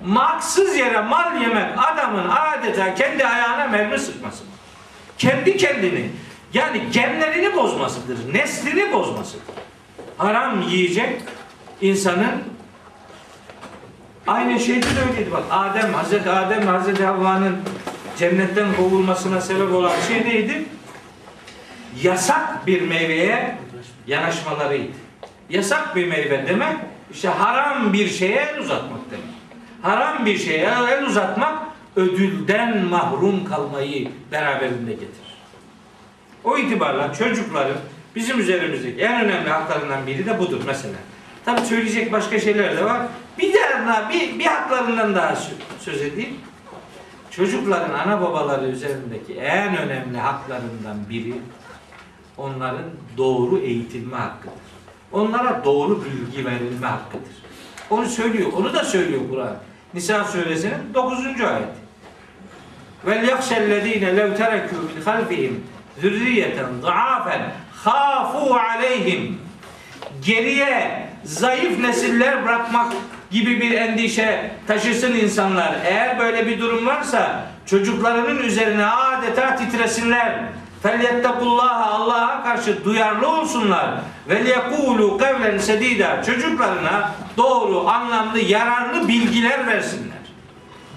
Maksız 0.06 0.76
yere 0.76 1.00
mal 1.00 1.40
yemek 1.40 1.66
adamın 1.76 2.28
adeta 2.28 2.94
kendi 2.94 3.26
ayağına 3.26 3.66
mermi 3.66 3.98
sıkması. 3.98 4.44
Kendi 5.18 5.56
kendini 5.56 6.10
yani 6.54 6.82
genlerini 6.92 7.56
bozmasıdır. 7.56 8.34
Neslini 8.34 8.92
bozmasıdır. 8.92 9.44
Haram 10.18 10.62
yiyecek 10.62 11.22
insanın 11.80 12.42
aynı 14.26 14.60
şeyde 14.60 14.86
de 14.86 15.10
öyleydi 15.10 15.32
bak. 15.32 15.42
Adem, 15.50 15.94
Hazreti 15.94 16.30
Adem, 16.30 16.66
Hazreti 16.66 17.04
Havva'nın 17.04 17.56
cennetten 18.18 18.76
kovulmasına 18.76 19.40
sebep 19.40 19.72
olan 19.72 19.92
şey 20.08 20.24
neydi? 20.24 20.64
Yasak 22.02 22.66
bir 22.66 22.82
meyveye 22.82 23.58
yanaşmalarıydı. 24.06 24.92
Yasak 25.50 25.96
bir 25.96 26.08
meyve 26.08 26.46
demek 26.48 26.76
işte 27.12 27.28
haram 27.28 27.92
bir 27.92 28.08
şeye 28.08 28.40
el 28.40 28.58
uzatmak 28.58 29.10
demek. 29.10 29.31
Haram 29.82 30.26
bir 30.26 30.38
şeye 30.38 30.70
el 30.90 31.06
uzatmak 31.06 31.58
ödülden 31.96 32.84
mahrum 32.84 33.44
kalmayı 33.44 34.08
beraberinde 34.32 34.92
getirir. 34.92 35.32
O 36.44 36.58
itibarla 36.58 37.12
çocukların 37.14 37.76
bizim 38.16 38.40
üzerimizdeki 38.40 39.00
en 39.00 39.24
önemli 39.24 39.50
haklarından 39.50 40.06
biri 40.06 40.26
de 40.26 40.38
budur 40.38 40.60
mesela. 40.66 40.94
Tabi 41.44 41.60
söyleyecek 41.60 42.12
başka 42.12 42.40
şeyler 42.40 42.76
de 42.76 42.84
var. 42.84 43.02
Bir 43.38 43.54
daha 43.54 44.10
bir, 44.10 44.38
bir 44.38 44.44
haklarından 44.44 45.14
daha 45.14 45.32
sö- 45.32 45.80
söz 45.80 46.02
edeyim. 46.02 46.36
Çocukların 47.30 47.94
ana 47.98 48.20
babaları 48.20 48.66
üzerindeki 48.66 49.34
en 49.34 49.76
önemli 49.76 50.18
haklarından 50.18 50.96
biri 51.10 51.34
onların 52.36 52.84
doğru 53.16 53.58
eğitilme 53.58 54.16
hakkıdır. 54.16 54.54
Onlara 55.12 55.64
doğru 55.64 56.04
bilgi 56.04 56.44
verilme 56.44 56.86
hakkıdır. 56.86 57.32
Onu 57.90 58.06
söylüyor. 58.06 58.52
Onu 58.52 58.74
da 58.74 58.84
söylüyor 58.84 59.20
Kur'an. 59.30 59.56
Nisa 59.94 60.24
suresinin 60.24 60.94
9. 60.94 61.26
ayeti. 61.26 61.82
Vel 63.06 63.28
yakşellezine 63.28 64.16
lev 64.16 64.32
terekû 64.32 64.94
min 64.94 65.02
halfihim 65.04 65.64
zürriyeten 66.00 66.66
zaafen 66.82 67.42
khafu 67.84 68.54
aleyhim 68.54 69.38
geriye 70.24 71.08
zayıf 71.24 71.78
nesiller 71.78 72.44
bırakmak 72.44 72.92
gibi 73.30 73.60
bir 73.60 73.72
endişe 73.72 74.50
taşısın 74.66 75.14
insanlar. 75.14 75.74
Eğer 75.84 76.18
böyle 76.18 76.46
bir 76.46 76.60
durum 76.60 76.86
varsa 76.86 77.46
çocuklarının 77.66 78.38
üzerine 78.42 78.86
adeta 78.86 79.56
titresinler. 79.56 80.42
Felyettekullaha 80.82 81.90
Allah'a 81.90 82.42
karşı 82.42 82.84
duyarlı 82.84 83.28
olsunlar. 83.28 83.94
Ve 84.28 84.38
yekulu 84.48 85.18
kavlen 85.18 85.58
sedida 85.58 86.22
çocuklarına 86.22 87.14
doğru, 87.36 87.88
anlamlı, 87.88 88.38
yararlı 88.38 89.08
bilgiler 89.08 89.66
versinler. 89.66 90.18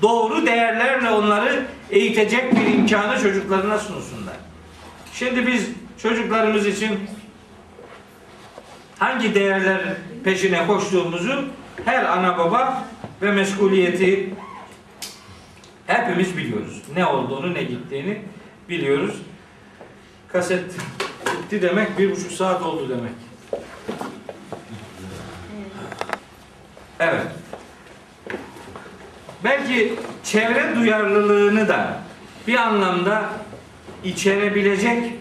Doğru 0.01 0.45
değerlerle 0.45 1.09
onları 1.09 1.65
eğitecek 1.91 2.55
bir 2.55 2.73
imkanı 2.73 3.21
çocuklarına 3.21 3.77
sunsunlar. 3.77 4.35
Şimdi 5.13 5.47
biz 5.47 5.69
çocuklarımız 6.01 6.67
için 6.67 6.99
hangi 8.99 9.35
değerler 9.35 9.81
peşine 10.23 10.67
koştuğumuzu 10.67 11.45
her 11.85 12.03
ana 12.03 12.37
baba 12.37 12.83
ve 13.21 13.31
meşguliyeti 13.31 14.33
hepimiz 15.87 16.37
biliyoruz. 16.37 16.81
Ne 16.95 17.05
olduğunu 17.05 17.53
ne 17.53 17.63
gittiğini 17.63 18.21
biliyoruz. 18.69 19.15
Kaset 20.35 20.63
bitti 21.25 21.61
demek 21.61 21.99
bir 21.99 22.11
buçuk 22.11 22.31
saat 22.31 22.61
oldu 22.61 22.89
demek. 22.89 23.11
Evet. 26.99 27.27
Belki 29.43 29.93
çevre 30.23 30.75
duyarlılığını 30.75 31.67
da 31.67 31.99
bir 32.47 32.55
anlamda 32.55 33.29
içerebilecek 34.03 35.13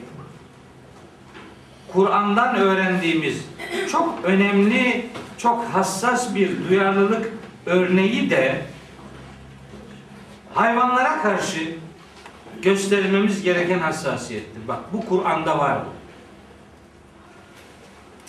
Kur'an'dan 1.92 2.56
öğrendiğimiz 2.56 3.44
çok 3.92 4.18
önemli, 4.24 5.06
çok 5.38 5.64
hassas 5.64 6.34
bir 6.34 6.68
duyarlılık 6.68 7.32
örneği 7.66 8.30
de 8.30 8.62
hayvanlara 10.54 11.22
karşı 11.22 11.83
göstermemiz 12.64 13.42
gereken 13.42 13.78
hassasiyettir. 13.78 14.68
Bak 14.68 14.80
bu 14.92 15.06
Kur'an'da 15.06 15.58
var 15.58 15.78
bu. 15.84 15.88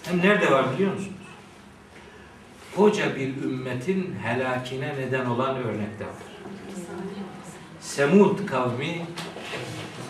Hem 0.09 0.19
nerede 0.19 0.51
var 0.51 0.73
biliyor 0.73 0.93
musunuz? 0.93 1.11
Koca 2.75 3.15
bir 3.15 3.27
ümmetin 3.27 4.15
helakine 4.23 4.95
neden 4.99 5.25
olan 5.25 5.55
örnekler 5.55 6.05
var. 6.05 6.35
Semud 7.79 8.45
kavmi 8.45 9.05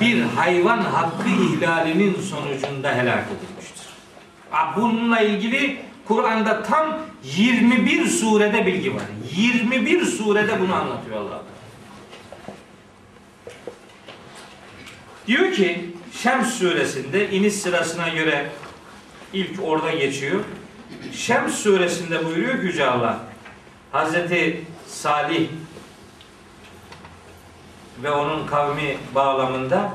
bir 0.02 0.22
hayvan 0.22 0.82
hakkı 0.82 1.30
ihlalinin 1.30 2.22
sonucunda 2.22 2.96
helak 2.96 3.26
edilmiştir. 3.28 3.86
Bununla 4.76 5.20
ilgili 5.20 5.78
Kur'an'da 6.06 6.64
tam 6.64 6.98
21 7.24 8.06
surede 8.06 8.66
bilgi 8.66 8.96
var. 8.96 9.04
21 9.36 10.06
surede 10.06 10.62
bunu 10.62 10.76
anlatıyor 10.76 11.18
Allah. 11.18 11.42
Diyor 15.28 15.54
ki 15.54 15.96
Şems 16.24 16.54
suresinde 16.54 17.30
iniş 17.30 17.54
sırasına 17.54 18.10
göre 18.10 18.52
ilk 19.34 19.64
orada 19.64 19.92
geçiyor. 19.92 20.40
Şems 21.14 21.56
suresinde 21.56 22.26
buyuruyor 22.26 22.60
ki 22.60 22.66
Yüce 22.66 22.86
Allah 22.86 23.20
Hazreti 23.92 24.62
Salih 24.88 25.48
ve 28.04 28.12
onun 28.12 28.48
kavmi 28.48 28.98
bağlamında 29.16 29.90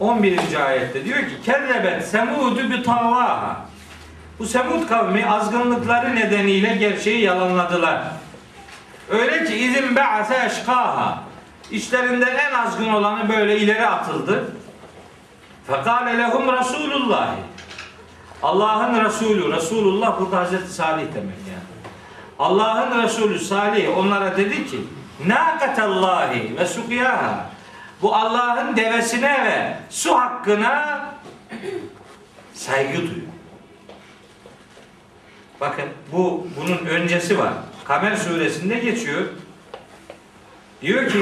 11. 0.00 0.66
ayette 0.66 1.04
diyor 1.04 1.18
ki 1.18 1.34
Kellebet 1.44 2.08
semudu 2.08 2.70
bi 2.70 2.82
tavaha 2.82 3.66
Bu 4.38 4.46
Semud 4.46 4.88
kavmi 4.88 5.26
azgınlıkları 5.26 6.16
nedeniyle 6.16 6.76
gerçeği 6.76 7.20
yalanladılar. 7.20 8.02
Öyle 9.10 9.44
ki 9.44 9.54
izin 9.56 9.96
be'ase 9.96 10.46
eşkaha 10.46 11.25
İçlerinden 11.70 12.36
en 12.36 12.54
azgın 12.54 12.88
olanı 12.88 13.28
böyle 13.28 13.58
ileri 13.58 13.86
atıldı. 13.86 14.44
Fekale 15.66 16.18
lehum 16.18 16.52
Resulullah. 16.52 17.34
Allah'ın 18.42 19.04
Resulü, 19.04 19.52
Resulullah 19.52 20.20
burada 20.20 20.38
Hazreti 20.38 20.72
Salih 20.72 21.04
demek 21.14 21.38
yani. 21.48 21.66
Allah'ın 22.38 23.02
Resulü 23.02 23.38
Salih 23.38 23.98
onlara 23.98 24.36
dedi 24.36 24.66
ki 24.70 24.80
Nâkatallahi 25.26 26.56
ve 26.58 26.66
sukiyaha 26.66 27.46
Bu 28.02 28.14
Allah'ın 28.14 28.76
devesine 28.76 29.44
ve 29.44 29.78
su 29.90 30.14
hakkına 30.14 31.04
saygı 32.54 32.98
duyun. 32.98 33.28
Bakın 35.60 35.84
bu 36.12 36.46
bunun 36.60 36.86
öncesi 36.86 37.38
var. 37.38 37.52
Kamer 37.84 38.16
suresinde 38.16 38.74
geçiyor. 38.74 39.22
Diyor 40.82 41.10
ki 41.10 41.18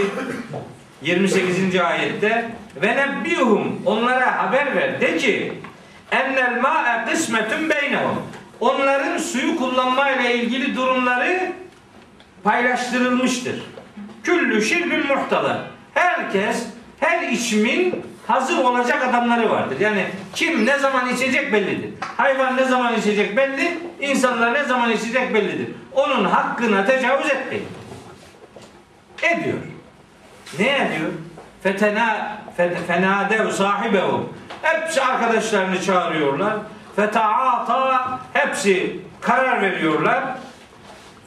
28. 1.02 1.76
ayette 1.80 2.50
ve 2.82 2.96
nebbihum 2.96 3.82
onlara 3.86 4.38
haber 4.42 4.76
ver 4.76 5.00
de 5.00 5.16
ki 5.16 5.52
ennel 6.10 6.60
ma'e 6.60 7.04
kısmetun 7.10 7.70
beynehum 7.70 8.22
onların 8.60 9.18
suyu 9.18 9.56
kullanmayla 9.56 10.30
ilgili 10.30 10.76
durumları 10.76 11.52
paylaştırılmıştır. 12.44 13.62
Küllü 14.24 14.62
şirbin 14.62 15.06
muhtalar. 15.06 15.58
Herkes 15.94 16.66
her 17.00 17.28
içimin 17.28 18.02
hazır 18.26 18.58
olacak 18.58 19.04
adamları 19.10 19.50
vardır. 19.50 19.80
Yani 19.80 20.06
kim 20.34 20.66
ne 20.66 20.78
zaman 20.78 21.14
içecek 21.14 21.52
bellidir. 21.52 21.90
Hayvan 22.16 22.56
ne 22.56 22.64
zaman 22.64 22.94
içecek 22.94 23.36
belli, 23.36 23.78
insanlar 24.00 24.54
ne 24.54 24.64
zaman 24.64 24.90
içecek 24.92 25.34
bellidir. 25.34 25.68
Onun 25.92 26.24
hakkına 26.24 26.86
tecavüz 26.86 27.30
etmeyin. 27.30 27.66
Ediyor. 29.24 29.58
Ne 30.58 30.76
ediyor? 30.76 31.10
Fetena 31.62 32.36
fenadev 32.86 33.50
sahibehum. 33.50 34.32
Hepsi 34.62 35.02
arkadaşlarını 35.02 35.82
çağırıyorlar. 35.82 36.54
Fetaata 36.96 38.20
hepsi 38.32 39.00
karar 39.20 39.62
veriyorlar. 39.62 40.24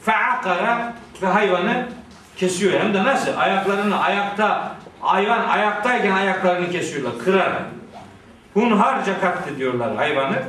Feakara 0.02 0.92
ve 1.22 1.26
hayvanı 1.26 1.86
kesiyor. 2.36 2.80
Hem 2.80 2.94
de 2.94 3.04
nasıl? 3.04 3.36
Ayaklarını 3.36 4.00
ayakta 4.00 4.72
hayvan 5.00 5.48
ayaktayken 5.48 6.12
ayaklarını 6.12 6.70
kesiyorlar. 6.70 7.24
Kırarak. 7.24 7.62
Hunharca 8.54 9.20
katlediyorlar 9.20 9.96
hayvanı. 9.96 10.42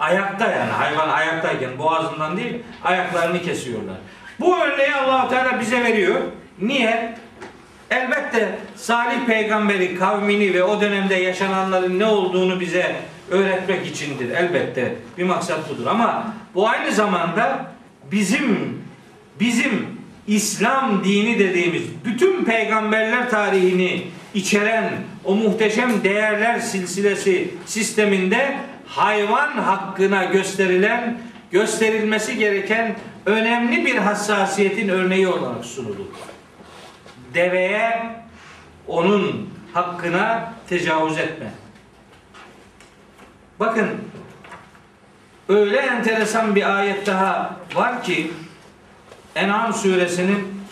Ayakta 0.00 0.46
yani 0.46 0.70
hayvan 0.70 1.08
ayaktayken 1.08 1.78
boğazından 1.78 2.36
değil 2.36 2.62
ayaklarını 2.84 3.42
kesiyorlar. 3.42 3.96
Bu 4.40 4.56
örneği 4.56 4.94
allah 4.94 5.28
Teala 5.28 5.60
bize 5.60 5.84
veriyor. 5.84 6.20
Niye? 6.60 7.14
Elbette 7.90 8.58
Salih 8.76 9.26
peygamberi 9.26 9.98
kavmini 9.98 10.54
ve 10.54 10.62
o 10.62 10.80
dönemde 10.80 11.14
yaşananların 11.14 11.98
ne 11.98 12.04
olduğunu 12.04 12.60
bize 12.60 12.96
öğretmek 13.30 13.86
içindir. 13.86 14.30
Elbette 14.30 14.94
bir 15.18 15.24
maksat 15.24 15.70
budur. 15.70 15.86
Ama 15.86 16.34
bu 16.54 16.68
aynı 16.68 16.92
zamanda 16.92 17.72
bizim 18.12 18.78
bizim 19.40 19.86
İslam 20.26 21.04
dini 21.04 21.38
dediğimiz 21.38 21.82
bütün 22.04 22.44
peygamberler 22.44 23.30
tarihini 23.30 24.02
içeren 24.34 24.90
o 25.24 25.34
muhteşem 25.34 26.04
değerler 26.04 26.58
silsilesi 26.58 27.50
sisteminde 27.66 28.56
hayvan 28.86 29.50
hakkına 29.50 30.24
gösterilen 30.24 31.18
gösterilmesi 31.50 32.38
gereken 32.38 32.96
önemli 33.26 33.86
bir 33.86 33.96
hassasiyetin 33.96 34.88
örneği 34.88 35.28
olarak 35.28 35.64
sunulur. 35.64 36.06
Deveye 37.34 38.16
onun 38.86 39.50
hakkına 39.74 40.52
tecavüz 40.68 41.18
etme. 41.18 41.50
Bakın 43.60 43.88
öyle 45.48 45.76
enteresan 45.76 46.54
bir 46.54 46.78
ayet 46.78 47.06
daha 47.06 47.56
var 47.74 48.02
ki 48.02 48.30
En'am 49.36 49.74
suresinin 49.74 50.62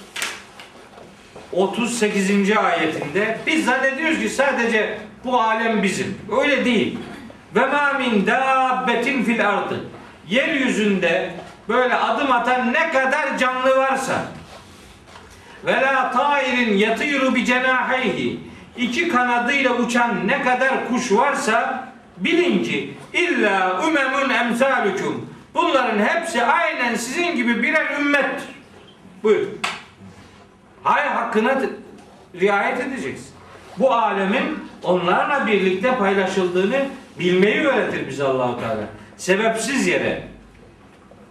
38. 1.52 2.56
ayetinde 2.56 3.38
biz 3.46 3.64
zannediyoruz 3.64 4.18
ki 4.18 4.28
sadece 4.28 4.98
bu 5.24 5.40
alem 5.40 5.82
bizim. 5.82 6.18
Öyle 6.40 6.64
değil. 6.64 6.98
Ve 7.54 7.66
ma 7.66 7.92
min 7.92 8.26
dabbetin 8.26 9.24
fil 9.24 9.48
ardı. 9.48 9.84
Yeryüzünde 10.28 11.34
böyle 11.70 11.94
adım 11.94 12.32
atan 12.32 12.72
ne 12.72 12.90
kadar 12.92 13.38
canlı 13.38 13.76
varsa 13.76 14.22
ve 15.66 15.72
la 15.72 16.10
tairin 16.10 16.76
yatiru 16.76 17.34
bi 17.34 17.44
cenaheyhi 17.44 18.40
iki 18.76 19.08
kanadıyla 19.08 19.74
uçan 19.74 20.28
ne 20.28 20.42
kadar 20.42 20.88
kuş 20.88 21.12
varsa 21.12 21.88
bilin 22.16 22.64
ki 22.64 22.94
illa 23.12 23.82
umemun 23.86 24.30
emsalukum 24.30 25.30
bunların 25.54 25.98
hepsi 25.98 26.44
aynen 26.44 26.94
sizin 26.94 27.36
gibi 27.36 27.62
birer 27.62 28.00
ümmettir. 28.00 28.48
Buyur. 29.22 29.46
Hay 30.82 31.08
hakkına 31.08 31.60
riayet 32.40 32.80
edeceksin. 32.80 33.34
Bu 33.78 33.92
alemin 33.92 34.58
onlarla 34.82 35.46
birlikte 35.46 35.96
paylaşıldığını 35.96 36.86
bilmeyi 37.18 37.60
öğretir 37.60 38.08
bize 38.08 38.24
Allahu 38.24 38.60
Teala. 38.60 38.82
Sebepsiz 39.16 39.86
yere, 39.86 40.29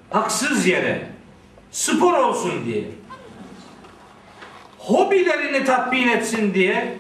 haksız 0.10 0.68
yere, 0.68 1.02
spor 1.72 2.14
olsun 2.14 2.65
diye, 2.65 2.84
hobilerini 4.77 5.65
tatmin 5.65 6.07
etsin 6.07 6.53
diye 6.53 6.98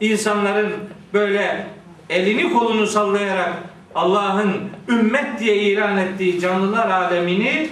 insanların 0.00 0.72
böyle 1.12 1.66
elini 2.08 2.52
kolunu 2.52 2.86
sallayarak 2.86 3.52
Allah'ın 3.94 4.70
ümmet 4.88 5.40
diye 5.40 5.56
ilan 5.56 5.98
ettiği 5.98 6.40
canlılar 6.40 6.90
alemini 6.90 7.68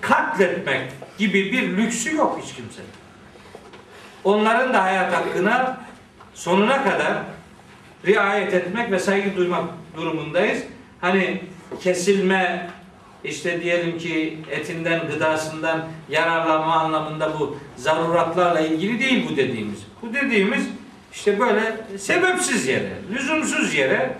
katletmek 0.00 0.82
gibi 1.18 1.52
bir 1.52 1.76
lüksü 1.76 2.16
yok 2.16 2.40
hiç 2.42 2.54
kimsenin. 2.54 2.88
Onların 4.24 4.74
da 4.74 4.82
hayat 4.82 5.12
hakkına 5.12 5.80
sonuna 6.34 6.84
kadar 6.84 7.12
riayet 8.06 8.54
etmek 8.54 8.90
ve 8.90 8.98
saygı 8.98 9.36
duymak 9.36 9.64
durumundayız. 9.96 10.62
Hani 11.00 11.42
kesilme 11.82 12.70
işte 13.24 13.62
diyelim 13.62 13.98
ki 13.98 14.38
etinden, 14.50 15.00
gıdasından 15.06 15.84
yararlanma 16.08 16.74
anlamında 16.74 17.40
bu 17.40 17.56
zaruratlarla 17.76 18.60
ilgili 18.60 19.00
değil 19.00 19.26
bu 19.30 19.36
dediğimiz. 19.36 19.78
Bu 20.02 20.14
dediğimiz 20.14 20.66
işte 21.12 21.40
böyle 21.40 21.76
sebepsiz 21.98 22.66
yere, 22.66 22.92
lüzumsuz 23.14 23.74
yere 23.74 24.16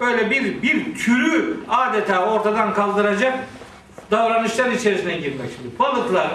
böyle 0.00 0.30
bir 0.30 0.62
bir 0.62 0.94
türü 0.94 1.56
adeta 1.68 2.32
ortadan 2.32 2.74
kaldıracak 2.74 3.38
davranışlar 4.10 4.70
içerisine 4.70 5.16
girmek 5.16 5.50
şimdi. 5.56 5.78
Balıklar 5.78 6.30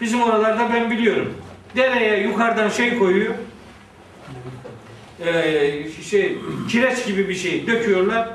bizim 0.00 0.22
oralarda 0.22 0.68
ben 0.74 0.90
biliyorum. 0.90 1.34
Dereye 1.76 2.22
yukarıdan 2.22 2.68
şey 2.68 2.98
koyuyor. 2.98 3.34
Ee, 5.26 6.02
şey 6.10 6.38
kireç 6.68 7.06
gibi 7.06 7.28
bir 7.28 7.34
şey 7.34 7.66
döküyorlar. 7.66 8.28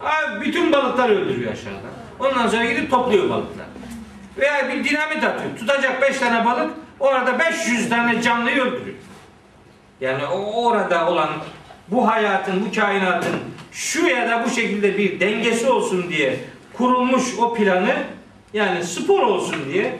Abi 0.00 0.44
bütün 0.44 0.72
balıklar 0.72 1.10
öldürüyor 1.10 1.52
aşağıda. 1.52 2.05
Ondan 2.18 2.48
sonra 2.48 2.64
gidip 2.64 2.90
topluyor 2.90 3.30
balıklar. 3.30 3.66
Veya 4.38 4.68
bir 4.68 4.84
dinamit 4.84 5.24
atıyor. 5.24 5.56
Tutacak 5.58 6.02
beş 6.02 6.18
tane 6.18 6.44
balık 6.44 6.70
Orada 7.00 7.38
500 7.38 7.88
tane 7.88 8.22
canlıyı 8.22 8.60
öldürüyor. 8.62 8.96
Yani 10.00 10.26
o 10.26 10.64
orada 10.64 11.10
olan 11.10 11.28
bu 11.88 12.08
hayatın, 12.08 12.66
bu 12.66 12.74
kainatın 12.74 13.34
şu 13.72 14.06
ya 14.06 14.30
da 14.30 14.44
bu 14.44 14.50
şekilde 14.50 14.98
bir 14.98 15.20
dengesi 15.20 15.70
olsun 15.70 16.08
diye 16.08 16.38
kurulmuş 16.72 17.38
o 17.38 17.54
planı 17.54 17.94
yani 18.52 18.84
spor 18.84 19.22
olsun 19.22 19.56
diye 19.72 19.98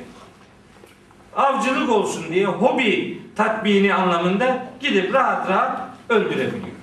avcılık 1.36 1.90
olsun 1.90 2.24
diye 2.28 2.47
hobi 2.47 3.22
tatbini 3.36 3.94
anlamında 3.94 4.66
gidip 4.80 5.14
rahat 5.14 5.51
rahat 5.51 5.80
öldürebiliyor. 6.09 6.76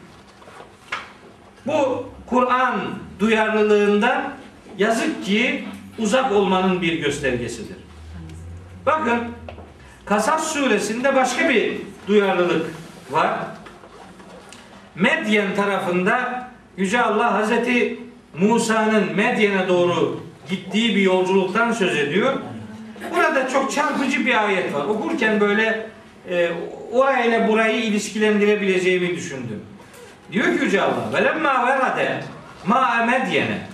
Bu 1.65 2.05
Kur'an 2.26 2.76
duyarlılığından 3.19 4.34
yazık 4.77 5.25
ki 5.25 5.63
uzak 5.99 6.31
olmanın 6.31 6.81
bir 6.81 6.93
göstergesidir. 6.93 7.77
Bakın 8.85 9.19
Kasas 10.05 10.53
suresinde 10.53 11.15
başka 11.15 11.49
bir 11.49 11.77
duyarlılık 12.07 12.65
var. 13.11 13.31
Medyen 14.95 15.55
tarafında 15.55 16.47
Yüce 16.77 17.01
Allah 17.01 17.33
Hazreti 17.33 17.99
Musa'nın 18.39 19.15
Medyen'e 19.15 19.67
doğru 19.67 20.23
gittiği 20.49 20.95
bir 20.95 21.01
yolculuktan 21.01 21.71
söz 21.71 21.97
ediyor. 21.97 22.33
Burada 23.15 23.49
çok 23.49 23.71
çarpıcı 23.71 24.25
bir 24.25 24.45
ayet 24.45 24.73
var. 24.73 24.85
Okurken 24.85 25.39
böyle 25.39 25.89
e, 26.29 26.51
orayla 26.91 27.47
burayı 27.47 27.83
ilişkilendirebileceğimi 27.83 29.15
düşündüm. 29.15 29.61
Diyor 30.31 30.45
ki 30.45 30.65
Yüce 30.65 30.81
Allah 30.81 31.13
velemma 31.13 31.67
verade 31.67 32.23
ma 32.65 33.05
Medyen'e 33.05 33.72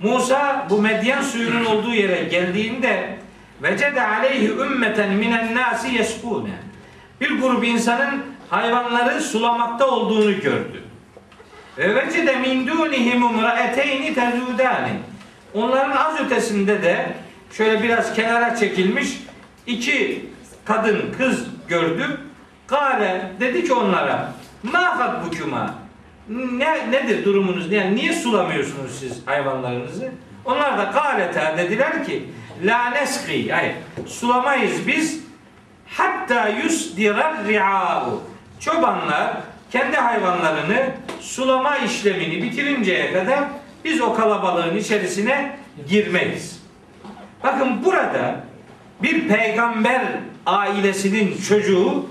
Musa 0.00 0.66
bu 0.70 0.82
Medyen 0.82 1.22
suyunun 1.22 1.64
olduğu 1.64 1.94
yere 1.94 2.24
geldiğinde 2.24 3.18
vecede 3.62 4.02
aleyhi 4.06 4.50
ümmeten 4.50 5.12
minen 5.12 5.54
nasi 5.54 5.94
yeskune 5.94 6.50
bir 7.20 7.40
grup 7.40 7.64
insanın 7.64 8.22
hayvanları 8.50 9.20
sulamakta 9.20 9.86
olduğunu 9.86 10.40
gördü. 10.40 10.82
Ve 11.78 11.94
vecede 11.94 12.36
min 12.36 12.66
dunihim 12.66 13.22
imraeteyni 13.22 14.14
tezudani. 14.14 14.92
Onların 15.54 15.96
az 15.96 16.20
ötesinde 16.20 16.82
de 16.82 17.06
şöyle 17.52 17.82
biraz 17.82 18.14
kenara 18.14 18.56
çekilmiş 18.56 19.08
iki 19.66 20.26
kadın 20.64 21.14
kız 21.18 21.46
gördü. 21.68 22.20
Kale 22.66 23.32
dedi 23.40 23.64
ki 23.64 23.74
onlara 23.74 24.32
ma 24.62 24.98
hatbukuma 24.98 25.74
ne, 26.28 26.90
nedir 26.90 27.24
durumunuz? 27.24 27.72
Yani 27.72 27.96
niye 27.96 28.12
sulamıyorsunuz 28.12 28.98
siz 29.00 29.26
hayvanlarınızı? 29.26 30.10
Onlar 30.44 30.78
da 30.78 30.84
galeta 30.84 31.58
dediler 31.58 32.04
ki 32.06 32.24
la 32.64 32.90
neski 32.90 33.52
hayır 33.52 33.74
sulamayız 34.06 34.86
biz 34.86 35.20
hatta 35.86 36.48
yusdirar 36.48 37.46
ri'a'u 37.48 38.22
çobanlar 38.60 39.36
kendi 39.72 39.96
hayvanlarını 39.96 40.90
sulama 41.20 41.76
işlemini 41.76 42.42
bitirinceye 42.42 43.12
kadar 43.12 43.44
biz 43.84 44.00
o 44.00 44.14
kalabalığın 44.14 44.76
içerisine 44.76 45.56
girmeyiz. 45.88 46.62
Bakın 47.42 47.84
burada 47.84 48.44
bir 49.02 49.28
peygamber 49.28 50.02
ailesinin 50.46 51.40
çocuğu 51.48 52.06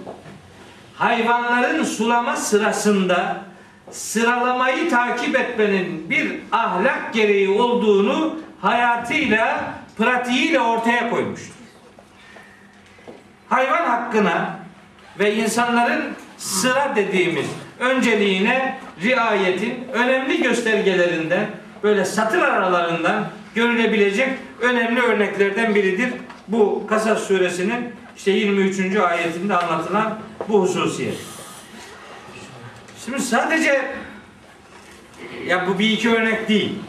hayvanların 0.95 1.83
sulama 1.83 2.35
sırasında 2.35 3.37
sıralamayı 3.91 4.89
takip 4.89 5.39
etmenin 5.39 6.09
bir 6.09 6.39
ahlak 6.51 7.13
gereği 7.13 7.49
olduğunu 7.49 8.35
hayatıyla, 8.61 9.73
pratiğiyle 9.97 10.59
ortaya 10.59 11.09
koymuştur. 11.09 11.53
Hayvan 13.49 13.85
hakkına 13.85 14.59
ve 15.19 15.35
insanların 15.35 16.03
sıra 16.37 16.93
dediğimiz 16.95 17.45
önceliğine 17.79 18.77
riayetin 19.01 19.87
önemli 19.93 20.41
göstergelerinden 20.41 21.45
böyle 21.83 22.05
satır 22.05 22.41
aralarından 22.41 23.27
görülebilecek 23.55 24.29
önemli 24.61 25.01
örneklerden 25.01 25.75
biridir. 25.75 26.09
Bu 26.47 26.87
Kasas 26.89 27.19
suresinin 27.19 27.95
işte 28.17 28.31
23. 28.31 28.95
ayetinde 28.95 29.55
anlatılan 29.55 30.19
bu 30.49 30.61
hususiyet. 30.61 31.17
Şimdi 33.05 33.21
sadece 33.21 33.85
ya 35.47 35.67
bu 35.67 35.79
bir 35.79 35.89
iki 35.89 36.09
örnek 36.09 36.49
değil. 36.49 36.79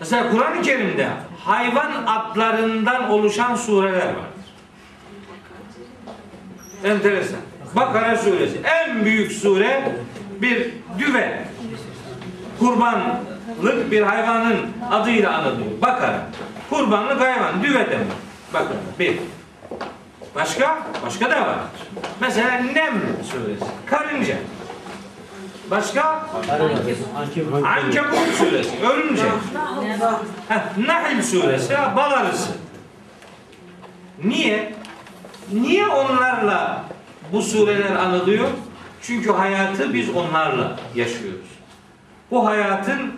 Mesela 0.00 0.30
Kur'an-ı 0.30 0.62
Kerim'de 0.62 1.08
hayvan 1.44 1.92
adlarından 2.06 3.10
oluşan 3.10 3.56
sureler 3.56 4.06
vardır. 4.06 4.44
Enteresan. 6.84 7.40
Bakara 7.76 8.16
suresi 8.16 8.60
en 8.64 9.04
büyük 9.04 9.32
sure 9.32 9.92
bir 10.42 10.70
düve. 10.98 11.44
Kurbanlık 12.58 13.90
bir 13.90 14.02
hayvanın 14.02 14.56
adıyla 14.90 15.32
anılıyor. 15.32 15.80
Bakara. 15.82 16.26
Kurbanlık 16.70 17.20
hayvan 17.20 17.62
düve 17.62 17.90
demek. 17.90 18.06
Bakın 18.54 18.76
bir. 18.98 19.16
Başka? 20.34 20.78
Başka 21.06 21.30
da 21.30 21.40
var. 21.40 21.58
Mesela 22.20 22.50
Nem 22.50 23.02
suresi. 23.30 23.64
Karınca. 23.86 24.36
Başka? 25.70 26.26
Ankebut 27.64 28.34
suresi. 28.38 28.70
Örümcek. 28.86 29.30
Nahl 30.76 31.22
suresi. 31.22 31.74
Bal 31.96 32.12
arısı. 32.12 32.50
Niye? 34.24 34.74
Niye 35.52 35.86
onlarla 35.86 36.84
bu 37.32 37.42
sureler 37.42 37.96
anılıyor? 37.96 38.48
Çünkü 39.02 39.32
hayatı 39.32 39.94
biz 39.94 40.10
onlarla 40.10 40.76
yaşıyoruz. 40.94 41.48
Bu 42.30 42.46
hayatın 42.46 43.12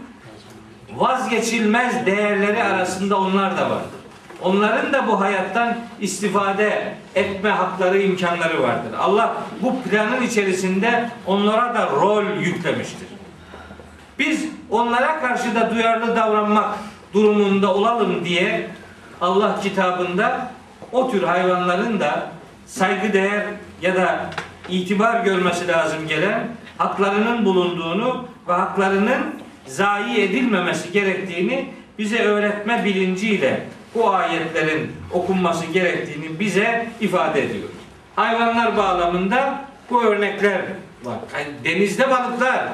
vazgeçilmez 0.94 2.06
değerleri 2.06 2.64
arasında 2.64 3.16
onlar 3.20 3.56
da 3.56 3.70
vardır. 3.70 3.95
Onların 4.42 4.92
da 4.92 5.06
bu 5.06 5.20
hayattan 5.20 5.76
istifade 6.00 6.94
etme 7.14 7.50
hakları, 7.50 8.02
imkanları 8.02 8.62
vardır. 8.62 8.92
Allah 8.98 9.34
bu 9.62 9.82
planın 9.82 10.22
içerisinde 10.22 11.10
onlara 11.26 11.74
da 11.74 11.86
rol 11.86 12.24
yüklemiştir. 12.40 13.08
Biz 14.18 14.44
onlara 14.70 15.20
karşı 15.20 15.54
da 15.54 15.70
duyarlı 15.70 16.16
davranmak 16.16 16.78
durumunda 17.14 17.74
olalım 17.74 18.24
diye 18.24 18.66
Allah 19.20 19.60
kitabında 19.60 20.50
o 20.92 21.10
tür 21.10 21.22
hayvanların 21.22 22.00
da 22.00 22.30
saygıdeğer 22.66 23.46
ya 23.82 23.96
da 23.96 24.30
itibar 24.68 25.20
görmesi 25.20 25.68
lazım 25.68 26.08
gelen 26.08 26.48
haklarının 26.78 27.44
bulunduğunu 27.44 28.28
ve 28.48 28.52
haklarının 28.52 29.20
zayi 29.66 30.20
edilmemesi 30.20 30.92
gerektiğini 30.92 31.68
bize 31.98 32.18
öğretme 32.18 32.84
bilinciyle 32.84 33.66
bu 33.96 34.10
ayetlerin 34.10 34.92
okunması 35.12 35.66
gerektiğini 35.66 36.40
bize 36.40 36.86
ifade 37.00 37.44
ediyor. 37.44 37.68
Hayvanlar 38.16 38.76
bağlamında 38.76 39.64
bu 39.90 40.02
örnekler 40.02 40.60
var. 41.04 41.18
Yani 41.34 41.46
denizde 41.64 42.10
balıklar 42.10 42.68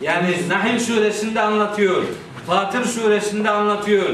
yani 0.00 0.34
Nahl 0.48 0.78
suresinde 0.78 1.40
anlatıyor. 1.40 2.02
Fatır 2.46 2.84
suresinde 2.84 3.50
anlatıyor. 3.50 4.08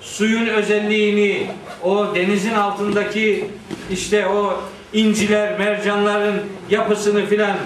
Suyun 0.00 0.46
özelliğini, 0.46 1.46
o 1.82 2.14
denizin 2.14 2.54
altındaki 2.54 3.50
işte 3.90 4.26
o 4.26 4.60
inciler, 4.92 5.58
mercanların 5.58 6.42
yapısını 6.70 7.26
filan 7.26 7.56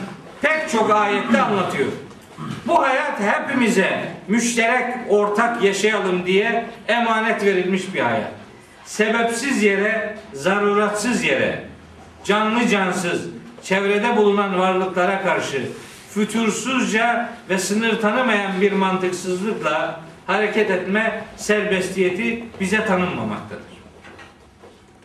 pek 0.42 0.70
çok 0.70 0.90
ayette 0.90 1.42
anlatıyor. 1.42 1.88
Bu 2.66 2.82
hayat 2.82 3.20
hepimize 3.20 4.08
müşterek, 4.28 4.94
ortak 5.08 5.64
yaşayalım 5.64 6.26
diye 6.26 6.66
emanet 6.88 7.44
verilmiş 7.44 7.94
bir 7.94 8.00
hayat. 8.00 8.32
Sebepsiz 8.84 9.62
yere, 9.62 10.16
zaruratsız 10.32 11.24
yere, 11.24 11.64
canlı 12.24 12.68
cansız, 12.68 13.22
çevrede 13.62 14.16
bulunan 14.16 14.58
varlıklara 14.58 15.22
karşı 15.22 15.62
fütursuzca 16.10 17.28
ve 17.50 17.58
sınır 17.58 18.00
tanımayan 18.00 18.60
bir 18.60 18.72
mantıksızlıkla 18.72 20.00
hareket 20.26 20.70
etme 20.70 21.24
serbestiyeti 21.36 22.44
bize 22.60 22.86
tanınmamaktadır. 22.86 23.74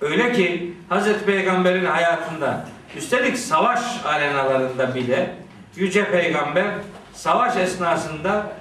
Öyle 0.02 0.34
ki 0.34 0.74
Hazreti 0.90 1.26
Peygamber'in 1.26 1.86
hayatında 1.86 2.66
üstelik 2.98 3.38
savaş 3.38 3.80
arenalarında 4.06 4.96
bile 4.96 5.36
Yüce 5.76 6.12
Peygamber 6.12 6.66
savaş 7.20 7.58
esnasında 7.58 8.52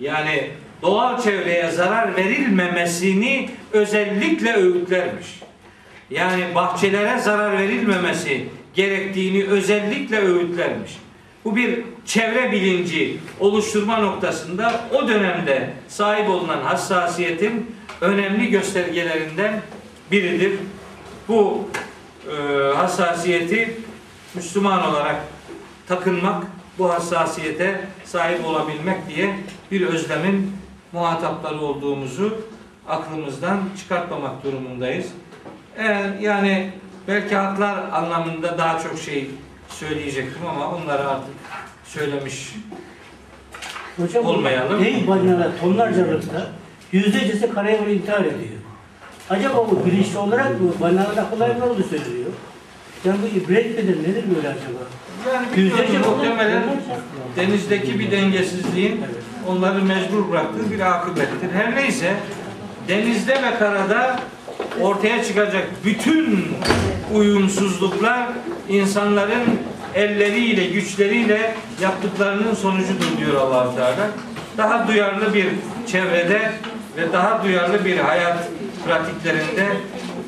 yani 0.00 0.50
doğal 0.82 1.20
çevreye 1.20 1.70
zarar 1.70 2.16
verilmemesini 2.16 3.50
özellikle 3.72 4.54
öğütlermiş. 4.54 5.26
Yani 6.10 6.54
bahçelere 6.54 7.18
zarar 7.18 7.58
verilmemesi 7.58 8.48
gerektiğini 8.74 9.44
özellikle 9.44 10.18
öğütlermiş. 10.18 10.92
Bu 11.44 11.56
bir 11.56 11.84
çevre 12.06 12.52
bilinci 12.52 13.16
oluşturma 13.40 13.98
noktasında 13.98 14.80
o 14.92 15.08
dönemde 15.08 15.70
sahip 15.88 16.30
olunan 16.30 16.62
hassasiyetin 16.62 17.76
önemli 18.00 18.50
göstergelerinden 18.50 19.60
biridir. 20.10 20.52
bu 21.28 21.68
e, 22.30 22.34
hassasiyeti 22.76 23.76
Müslüman 24.34 24.90
olarak 24.90 25.16
takınmak, 25.88 26.44
bu 26.78 26.90
hassasiyete 26.90 27.80
sahip 28.04 28.46
olabilmek 28.46 29.08
diye 29.08 29.38
bir 29.70 29.86
özlemin 29.86 30.52
muhatapları 30.92 31.60
olduğumuzu 31.60 32.40
aklımızdan 32.88 33.60
çıkartmamak 33.78 34.44
durumundayız. 34.44 35.06
Eğer 35.76 36.18
yani 36.20 36.70
belki 37.08 37.36
haklar 37.36 37.78
anlamında 37.92 38.58
daha 38.58 38.78
çok 38.78 38.98
şey 38.98 39.30
söyleyecektim 39.68 40.46
ama 40.50 40.70
onları 40.70 41.08
artık 41.08 41.34
söylemiş 41.84 42.54
Hocam 43.96 44.26
Olmayalım. 44.26 44.84
Değil 44.84 45.06
balinalar 45.06 45.48
tonlarca 45.60 46.02
ırkta 46.02 46.46
yüzdecesi 46.92 47.54
karaya 47.54 47.78
intihar 47.78 48.20
ediyor. 48.20 48.58
Acaba 49.30 49.70
bu 49.70 49.86
bilinçli 49.86 50.18
olarak 50.18 50.60
mı 50.60 50.72
balinalar 50.80 51.16
akıllarında 51.16 51.70
olduğu 51.70 51.82
söyleniyor? 51.82 52.30
Yani 53.04 53.18
bu 53.22 53.38
ibret 53.38 53.78
midir 53.78 54.02
nedir 54.02 54.24
böyle 54.36 54.48
acaba? 54.48 54.80
Balık- 55.26 56.06
muhtemelen 56.16 56.62
denizdeki 57.36 57.98
bir 57.98 58.10
dengesizliğin 58.10 59.04
onları 59.48 59.82
mecbur 59.82 60.30
bıraktığı 60.30 60.70
bir 60.70 60.80
akıbettir. 60.80 61.50
Her 61.54 61.76
neyse 61.76 62.14
denizde 62.88 63.34
ve 63.34 63.58
karada 63.58 64.20
ortaya 64.80 65.24
çıkacak 65.24 65.66
bütün 65.84 66.46
uyumsuzluklar 67.14 68.28
insanların 68.68 69.44
elleriyle, 69.94 70.64
güçleriyle 70.66 71.54
yaptıklarının 71.80 72.54
sonucudur 72.54 73.18
diyor 73.18 73.34
allah 73.40 73.74
Teala. 73.76 74.08
Daha 74.56 74.88
duyarlı 74.88 75.34
bir 75.34 75.46
çevrede 75.92 76.52
ve 76.96 77.12
daha 77.12 77.44
duyarlı 77.44 77.84
bir 77.84 77.98
hayat 77.98 78.48
pratiklerinde 78.86 79.66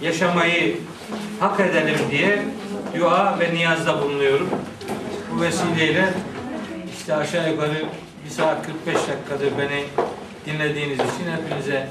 yaşamayı 0.03 0.77
hak 1.41 1.61
edelim 1.61 1.97
diye 2.11 2.43
dua 2.99 3.39
ve 3.41 3.55
niyazda 3.55 4.03
bulunuyorum. 4.03 4.49
Bu 5.31 5.41
vesileyle 5.41 6.13
işte 6.93 7.15
aşağı 7.15 7.51
yukarı 7.51 7.85
1 8.25 8.31
saat 8.31 8.67
45 8.67 8.95
dakikadır 8.95 9.59
beni 9.59 9.85
dinlediğiniz 10.47 10.99
için 10.99 11.31
hepinize 11.37 11.89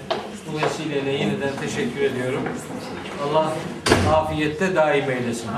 bu 0.48 0.62
vesileyle 0.62 1.12
yeniden 1.12 1.56
teşekkür 1.62 2.02
ediyorum. 2.02 2.42
Allah 3.24 3.54
afiyette 4.14 4.76
daim 4.76 5.12
eylesin. 5.12 5.50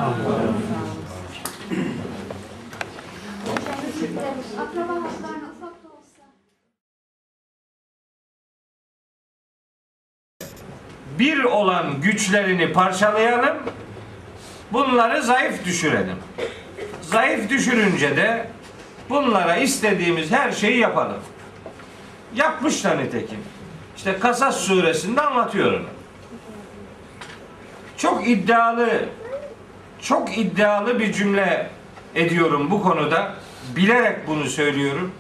Akraba 4.60 5.02
bir 11.20 11.44
olan 11.44 12.02
güçlerini 12.02 12.74
parçalayalım, 12.74 13.58
bunları 14.74 15.24
zayıf 15.24 15.66
düşürelim. 15.66 16.18
Zayıf 17.12 17.50
düşürünce 17.50 18.18
de 18.18 18.48
bunlara 19.10 19.56
istediğimiz 19.56 20.32
her 20.32 20.52
şeyi 20.52 20.80
yapalım. 20.80 21.20
Yapmışlar 22.36 23.04
nitekim. 23.04 23.40
İşte 23.98 24.20
Kasas 24.20 24.58
suresinde 24.58 25.22
anlatıyor 25.22 25.74
onu. 25.74 25.86
Çok 27.98 28.28
iddialı, 28.28 28.90
çok 30.02 30.38
iddialı 30.38 31.00
bir 31.00 31.14
cümle 31.14 31.70
ediyorum 32.16 32.72
bu 32.72 32.84
konuda. 32.84 33.34
Bilerek 33.76 34.28
bunu 34.28 34.46
söylüyorum. 34.46 35.12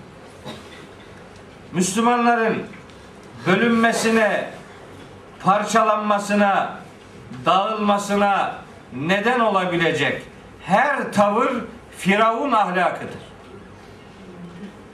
Müslümanların 1.71 2.63
bölünmesine, 3.47 4.49
parçalanmasına, 5.43 6.79
dağılmasına 7.45 8.55
neden 8.93 9.39
olabilecek 9.39 10.21
her 10.65 11.13
tavır 11.13 11.51
Firavun 12.01 12.51
ahlakıdır. 12.51 13.19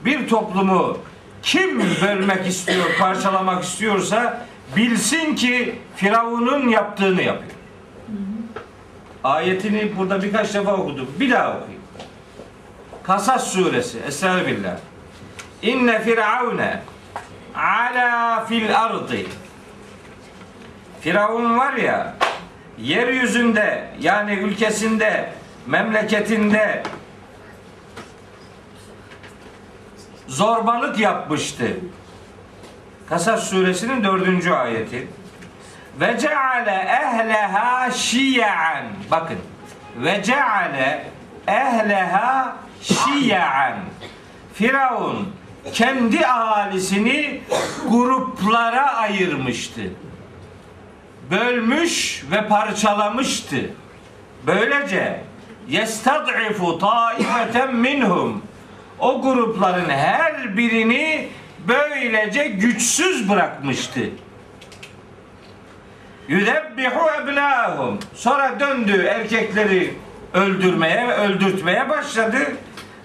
Bir 0.04 0.28
toplumu 0.28 0.98
kim 1.42 1.80
bölmek 2.02 2.46
istiyor, 2.46 2.84
parçalamak 2.98 3.64
istiyorsa 3.64 4.46
bilsin 4.76 5.34
ki 5.34 5.78
Firavun'un 5.96 6.68
yaptığını 6.68 7.22
yapıyor. 7.22 7.52
Ayetini 9.24 9.96
burada 9.96 10.22
birkaç 10.22 10.54
defa 10.54 10.72
okudum. 10.76 11.08
Bir 11.20 11.30
daha 11.30 11.48
okuyayım. 11.48 11.82
Kasas 13.02 13.52
suresi. 13.52 13.98
Estağfirullah. 13.98 14.76
İnne 15.62 16.02
firavune 16.02 16.80
ala 17.54 18.44
fil 18.44 18.80
ardı 18.80 19.16
Firavun 21.00 21.58
var 21.58 21.72
ya 21.72 22.14
yeryüzünde 22.78 23.88
yani 24.00 24.32
ülkesinde 24.32 25.37
memleketinde 25.68 26.82
zorbalık 30.26 30.98
yapmıştı. 30.98 31.76
Kasas 33.08 33.50
suresinin 33.50 34.04
dördüncü 34.04 34.52
ayeti. 34.52 35.08
Ve 36.00 36.18
ceale 36.18 36.70
ehleha 36.70 37.90
şiyan. 37.90 38.84
Bakın. 39.10 39.38
Ve 39.96 40.22
ceale 40.22 41.06
ehleha 41.48 42.56
şiyan. 42.82 43.74
Firavun 44.54 45.32
kendi 45.72 46.26
ahalisini 46.26 47.40
gruplara 47.88 48.96
ayırmıştı 48.96 49.82
bölmüş 51.30 52.24
ve 52.30 52.48
parçalamıştı. 52.48 53.56
Böylece 54.46 55.27
yestad'ifu 55.68 56.78
taifeten 56.78 57.74
minhum 57.74 58.42
o 58.98 59.22
grupların 59.22 59.88
her 59.88 60.56
birini 60.56 61.28
böylece 61.68 62.48
güçsüz 62.48 63.30
bırakmıştı. 63.30 64.00
Yüzebbihu 66.28 67.10
ebnâhum 67.22 67.98
sonra 68.14 68.60
döndü 68.60 69.06
erkekleri 69.10 69.94
öldürmeye 70.34 71.08
ve 71.08 71.14
öldürtmeye 71.14 71.88
başladı 71.88 72.38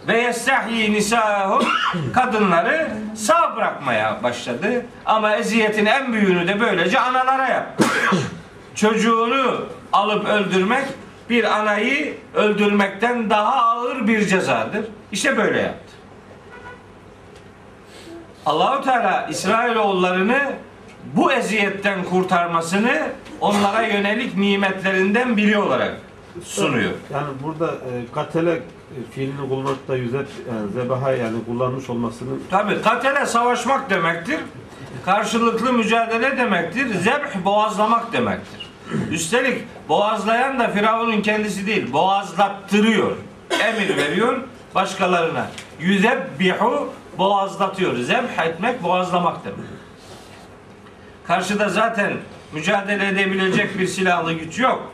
ve 0.07 0.21
yestahyi 0.21 0.93
nisahum 0.93 1.65
kadınları 2.13 2.91
sağ 3.15 3.55
bırakmaya 3.55 4.23
başladı. 4.23 4.85
Ama 5.05 5.35
eziyetin 5.35 5.85
en 5.85 6.13
büyüğünü 6.13 6.47
de 6.47 6.59
böylece 6.59 6.99
analara 6.99 7.47
yaptı. 7.47 7.85
Çocuğunu 8.75 9.65
alıp 9.93 10.27
öldürmek 10.27 10.85
bir 11.29 11.59
anayı 11.59 12.17
öldürmekten 12.33 13.29
daha 13.29 13.55
ağır 13.55 14.07
bir 14.07 14.27
cezadır. 14.27 14.85
İşte 15.11 15.37
böyle 15.37 15.61
yaptı. 15.61 15.93
Allahu 18.45 18.83
Teala 18.83 19.27
İsrailoğullarını 19.27 20.53
bu 21.15 21.31
eziyetten 21.31 22.03
kurtarmasını 22.03 23.07
onlara 23.41 23.81
yönelik 23.81 24.37
nimetlerinden 24.37 25.37
biri 25.37 25.57
olarak 25.57 25.97
sunuyor. 26.43 26.91
Yani 27.13 27.27
burada 27.43 27.67
e, 27.71 28.13
katele 28.13 28.51
e, 28.51 28.61
fiilini 29.11 29.49
kullanıp 29.49 29.87
da 29.87 29.95
yüzep 29.95 30.27
yani 30.49 30.71
zebaha 30.71 31.11
yani 31.11 31.45
kullanmış 31.45 31.89
olmasının 31.89 32.43
Tabi 32.51 32.81
katele 32.81 33.25
savaşmak 33.25 33.89
demektir. 33.89 34.39
Karşılıklı 35.05 35.73
mücadele 35.73 36.37
demektir. 36.37 36.95
Zebh 36.95 37.45
boğazlamak 37.45 38.13
demektir. 38.13 38.62
Üstelik 39.11 39.63
boğazlayan 39.89 40.59
da 40.59 40.67
Firavun'un 40.67 41.21
kendisi 41.21 41.67
değil. 41.67 41.93
Boğazlattırıyor. 41.93 43.17
Emir 43.63 43.97
veriyor 43.97 44.41
başkalarına. 44.75 45.47
Yüzebbihu 45.79 46.93
boğazlatıyor. 47.17 47.97
Zebh 47.97 48.39
etmek 48.45 48.83
boğazlamak 48.83 49.45
demek. 49.45 49.59
Karşıda 51.27 51.69
zaten 51.69 52.13
mücadele 52.53 53.07
edebilecek 53.07 53.79
bir 53.79 53.87
silahlı 53.87 54.33
güç 54.33 54.59
yok. 54.59 54.93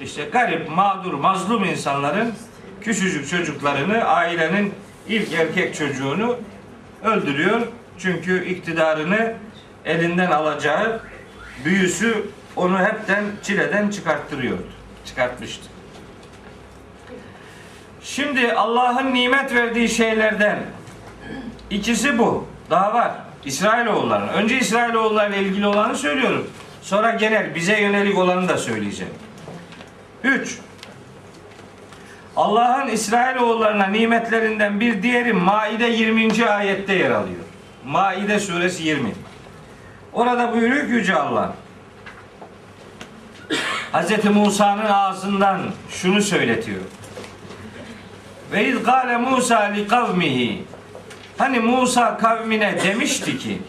İşte 0.00 0.24
garip, 0.24 0.70
mağdur, 0.70 1.14
mazlum 1.14 1.64
insanların 1.64 2.34
küçücük 2.80 3.28
çocuklarını, 3.28 4.04
ailenin 4.04 4.74
ilk 5.08 5.32
erkek 5.32 5.74
çocuğunu 5.74 6.36
öldürüyor. 7.04 7.60
Çünkü 7.98 8.44
iktidarını 8.44 9.34
elinden 9.84 10.30
alacağı 10.30 11.00
büyüsü 11.64 12.24
onu 12.56 12.78
hepten 12.78 13.24
çileden 13.42 13.90
çıkarttırıyordu. 13.90 14.66
Çıkartmıştı. 15.06 15.64
Şimdi 18.02 18.52
Allah'ın 18.52 19.14
nimet 19.14 19.54
verdiği 19.54 19.88
şeylerden 19.88 20.58
ikisi 21.70 22.18
bu. 22.18 22.46
Daha 22.70 22.94
var. 22.94 23.12
İsrailoğulları. 23.44 24.26
Önce 24.26 24.58
İsrailoğullarıyla 24.58 25.38
ilgili 25.38 25.66
olanı 25.66 25.96
söylüyorum. 25.96 26.50
Sonra 26.82 27.10
genel 27.10 27.54
bize 27.54 27.80
yönelik 27.80 28.18
olanı 28.18 28.48
da 28.48 28.58
söyleyeceğim. 28.58 29.14
3. 30.24 30.58
Allah'ın 32.36 32.88
İsrailoğullarına 32.88 33.86
nimetlerinden 33.86 34.80
bir 34.80 35.02
diğeri 35.02 35.32
Maide 35.32 35.86
20. 35.86 36.46
ayette 36.48 36.94
yer 36.94 37.10
alıyor. 37.10 37.44
Maide 37.86 38.40
suresi 38.40 38.82
20. 38.82 39.12
Orada 40.12 40.52
buyuruyor 40.52 40.86
ki 40.86 40.92
Yüce 40.92 41.14
Allah. 41.14 41.54
Hz. 43.92 44.24
Musa'nın 44.24 44.84
ağzından 44.84 45.60
şunu 45.90 46.22
söyletiyor. 46.22 46.80
Ve 48.52 48.68
iz 48.68 48.84
gâle 48.84 49.16
Musa 49.16 49.60
li 49.60 49.88
kavmihi 49.88 50.64
Hani 51.38 51.60
Musa 51.60 52.18
kavmine 52.18 52.82
demişti 52.84 53.38
ki 53.38 53.62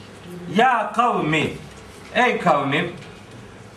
Ya 0.55 0.91
kavmi 0.95 1.49
Ey 2.15 2.37
kavmim 2.39 2.91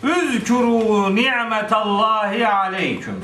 Üzkuru 0.03 1.15
ni'metallahi 1.15 2.47
aleyküm 2.47 3.23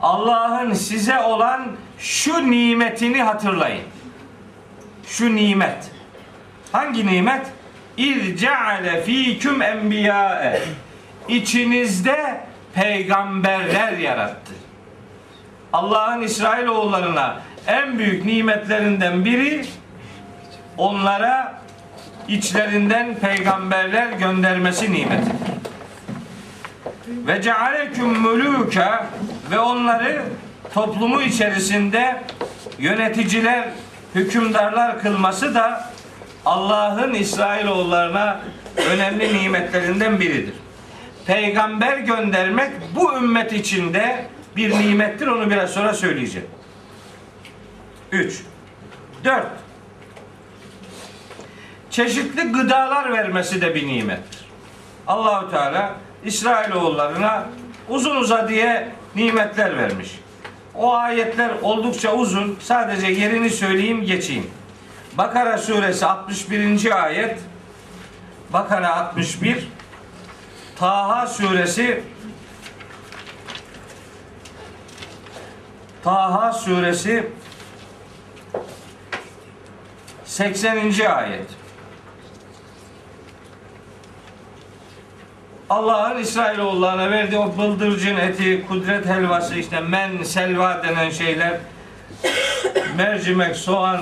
Allah'ın 0.00 0.72
size 0.72 1.20
olan 1.20 1.66
şu 1.98 2.50
nimetini 2.50 3.22
hatırlayın. 3.22 3.84
Şu 5.06 5.36
nimet. 5.36 5.90
Hangi 6.72 7.06
nimet? 7.06 7.46
İz 7.96 8.40
ceale 8.40 9.02
fîküm 9.02 9.62
enbiyâe. 9.62 10.62
İçinizde 11.28 12.40
peygamberler 12.74 13.92
yarattı. 13.92 14.52
Allah'ın 15.72 16.22
İsrailoğullarına 16.22 17.40
en 17.66 17.98
büyük 17.98 18.24
nimetlerinden 18.24 19.24
biri 19.24 19.64
onlara 20.78 21.62
içlerinden 22.28 23.14
peygamberler 23.14 24.12
göndermesi 24.12 24.92
nimetidir. 24.92 25.48
Ve 27.08 27.42
cealeküm 27.42 28.14
mülûke 28.14 29.04
ve 29.50 29.58
onları 29.58 30.22
toplumu 30.74 31.22
içerisinde 31.22 32.22
yöneticiler, 32.78 33.68
hükümdarlar 34.14 35.02
kılması 35.02 35.54
da 35.54 35.90
Allah'ın 36.44 37.14
İsrailoğullarına 37.14 38.40
önemli 38.90 39.38
nimetlerinden 39.38 40.20
biridir. 40.20 40.54
Peygamber 41.28 41.98
göndermek 41.98 42.70
bu 42.94 43.14
ümmet 43.16 43.52
içinde 43.52 44.24
bir 44.56 44.70
nimettir. 44.70 45.26
Onu 45.26 45.50
biraz 45.50 45.70
sonra 45.70 45.92
söyleyeceğim. 45.94 46.48
3 48.12 48.42
4 49.24 49.46
Çeşitli 51.90 52.42
gıdalar 52.42 53.12
vermesi 53.12 53.60
de 53.60 53.74
bir 53.74 53.86
nimettir. 53.86 54.44
Allahu 55.06 55.50
Teala 55.50 55.94
İsrailoğullarına 56.24 57.46
uzun 57.88 58.16
uzadıya 58.16 58.88
nimetler 59.14 59.76
vermiş. 59.76 60.18
O 60.74 60.94
ayetler 60.94 61.50
oldukça 61.62 62.14
uzun. 62.14 62.58
Sadece 62.60 63.06
yerini 63.06 63.50
söyleyeyim 63.50 64.04
geçeyim. 64.04 64.50
Bakara 65.18 65.58
suresi 65.58 66.06
61. 66.06 67.04
ayet 67.04 67.38
Bakara 68.52 68.96
61 68.96 69.68
Taha 70.78 71.26
suresi 71.26 72.02
Taha 76.04 76.52
suresi 76.52 77.26
80. 80.24 80.76
ayet 81.16 81.46
Allah'ın 85.70 86.18
İsrailoğullarına 86.18 87.10
verdiği 87.10 87.38
o 87.38 87.58
bıldırcın 87.58 88.16
eti, 88.16 88.66
kudret 88.68 89.06
helvası, 89.06 89.54
işte 89.54 89.80
men, 89.80 90.22
selva 90.22 90.82
denen 90.82 91.10
şeyler, 91.10 91.60
mercimek, 92.96 93.56
soğan, 93.56 94.00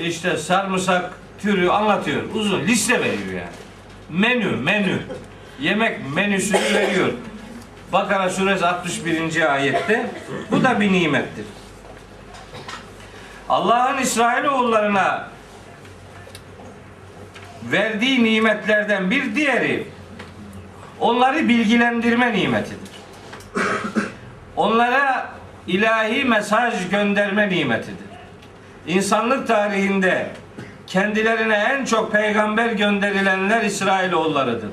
işte 0.00 0.36
sarımsak 0.36 1.12
türü 1.38 1.68
anlatıyor. 1.68 2.22
Uzun 2.34 2.60
liste 2.60 3.00
veriyor 3.00 3.32
yani. 3.32 3.48
Menü, 4.10 4.56
menü. 4.56 4.98
Yemek 5.60 6.14
menüsünü 6.14 6.74
veriyor. 6.74 7.12
Bakara 7.92 8.30
suresi 8.30 8.66
61. 8.66 9.52
ayette. 9.52 10.10
Bu 10.50 10.64
da 10.64 10.80
bir 10.80 10.92
nimettir. 10.92 11.44
Allah'ın 13.48 13.98
İsrailoğullarına 13.98 15.28
verdiği 17.72 18.24
nimetlerden 18.24 19.10
bir 19.10 19.34
diğeri 19.34 19.86
onları 21.00 21.48
bilgilendirme 21.48 22.32
nimetidir. 22.32 22.90
Onlara 24.56 25.30
ilahi 25.66 26.24
mesaj 26.24 26.90
gönderme 26.90 27.48
nimetidir. 27.48 28.08
İnsanlık 28.86 29.48
tarihinde 29.48 30.30
kendilerine 30.86 31.54
en 31.54 31.84
çok 31.84 32.12
peygamber 32.12 32.72
gönderilenler 32.72 33.62
İsrailoğullarıdır. 33.62 34.70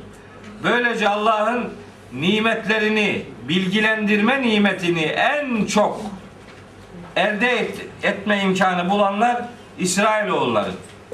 Böylece 0.66 1.10
Allah'ın 1.10 1.74
nimetlerini, 2.14 3.26
bilgilendirme 3.48 4.42
nimetini 4.42 5.04
en 5.04 5.66
çok 5.66 6.02
elde 7.16 7.52
et- 7.60 7.86
etme 8.04 8.42
imkanı 8.42 8.90
bulanlar 8.90 9.42
İsrailoğulları 9.80 10.72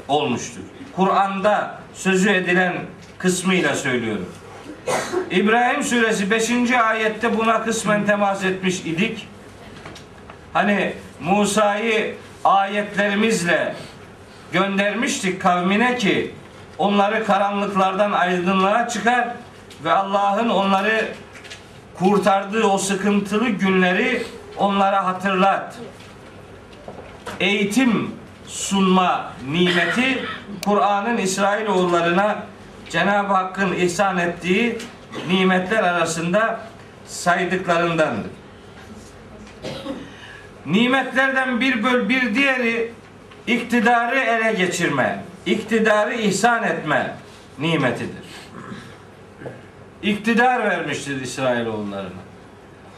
olmuştur. 0.08 0.62
Kur'an'da 0.96 1.78
sözü 1.94 2.30
edilen 2.30 2.74
kısmıyla 3.18 3.74
söylüyorum. 3.74 4.28
İbrahim 5.30 5.82
suresi 5.82 6.30
5. 6.30 6.70
ayette 6.70 7.38
buna 7.38 7.62
kısmen 7.64 8.06
temas 8.06 8.44
etmiş 8.44 8.80
idik. 8.80 9.28
Hani 10.52 10.92
Musa'yı 11.20 12.14
ayetlerimizle 12.44 13.74
göndermiştik 14.52 15.42
kavmine 15.42 15.96
ki 15.96 16.34
onları 16.78 17.24
karanlıklardan 17.26 18.12
aydınlığa 18.12 18.88
çıkar 18.88 19.28
ve 19.84 19.92
Allah'ın 19.92 20.48
onları 20.48 21.08
kurtardığı 21.94 22.64
o 22.64 22.78
sıkıntılı 22.78 23.48
günleri 23.48 24.26
onlara 24.56 25.06
hatırlat. 25.06 25.74
Eğitim 27.40 28.10
sunma 28.46 29.32
nimeti 29.50 30.24
Kur'an'ın 30.64 31.16
İsrailoğullarına 31.16 32.42
Cenab-ı 32.90 33.32
Hakk'ın 33.32 33.72
ihsan 33.72 34.18
ettiği 34.18 34.78
nimetler 35.28 35.82
arasında 35.82 36.60
saydıklarındandır. 37.06 38.30
Nimetlerden 40.66 41.60
bir 41.60 41.84
böl 41.84 42.08
bir 42.08 42.34
diğeri 42.34 42.92
iktidarı 43.46 44.18
ele 44.18 44.52
geçirme, 44.52 45.24
iktidarı 45.46 46.14
ihsan 46.14 46.62
etme 46.62 47.16
nimetidir. 47.58 48.21
İktidar 50.02 50.64
vermiştir 50.64 51.20
İsrailoğullarına. 51.20 52.22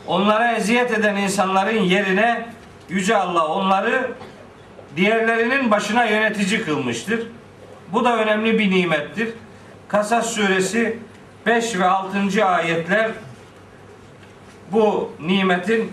Onlara 0.07 0.53
eziyet 0.53 0.91
eden 0.91 1.17
insanların 1.17 1.83
yerine 1.83 2.47
Yüce 2.89 3.17
Allah 3.17 3.47
onları 3.47 4.11
diğerlerinin 4.97 5.71
başına 5.71 6.05
yönetici 6.05 6.65
kılmıştır. 6.65 7.27
Bu 7.93 8.05
da 8.05 8.17
önemli 8.17 8.59
bir 8.59 8.71
nimettir. 8.71 9.29
Kasas 9.89 10.27
suresi 10.27 10.99
5 11.47 11.79
ve 11.79 11.85
6. 11.85 12.45
ayetler 12.45 13.11
bu 14.73 15.13
nimetin 15.21 15.93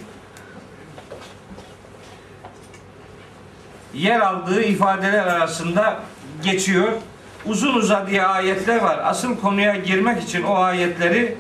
yer 3.94 4.20
aldığı 4.20 4.62
ifadeler 4.62 5.28
arasında 5.28 6.00
geçiyor. 6.44 6.92
Uzun 7.46 7.74
uzadıya 7.74 8.28
ayetler 8.28 8.82
var. 8.82 9.00
Asıl 9.04 9.38
konuya 9.38 9.76
girmek 9.76 10.24
için 10.24 10.44
o 10.44 10.56
ayetleri 10.56 11.38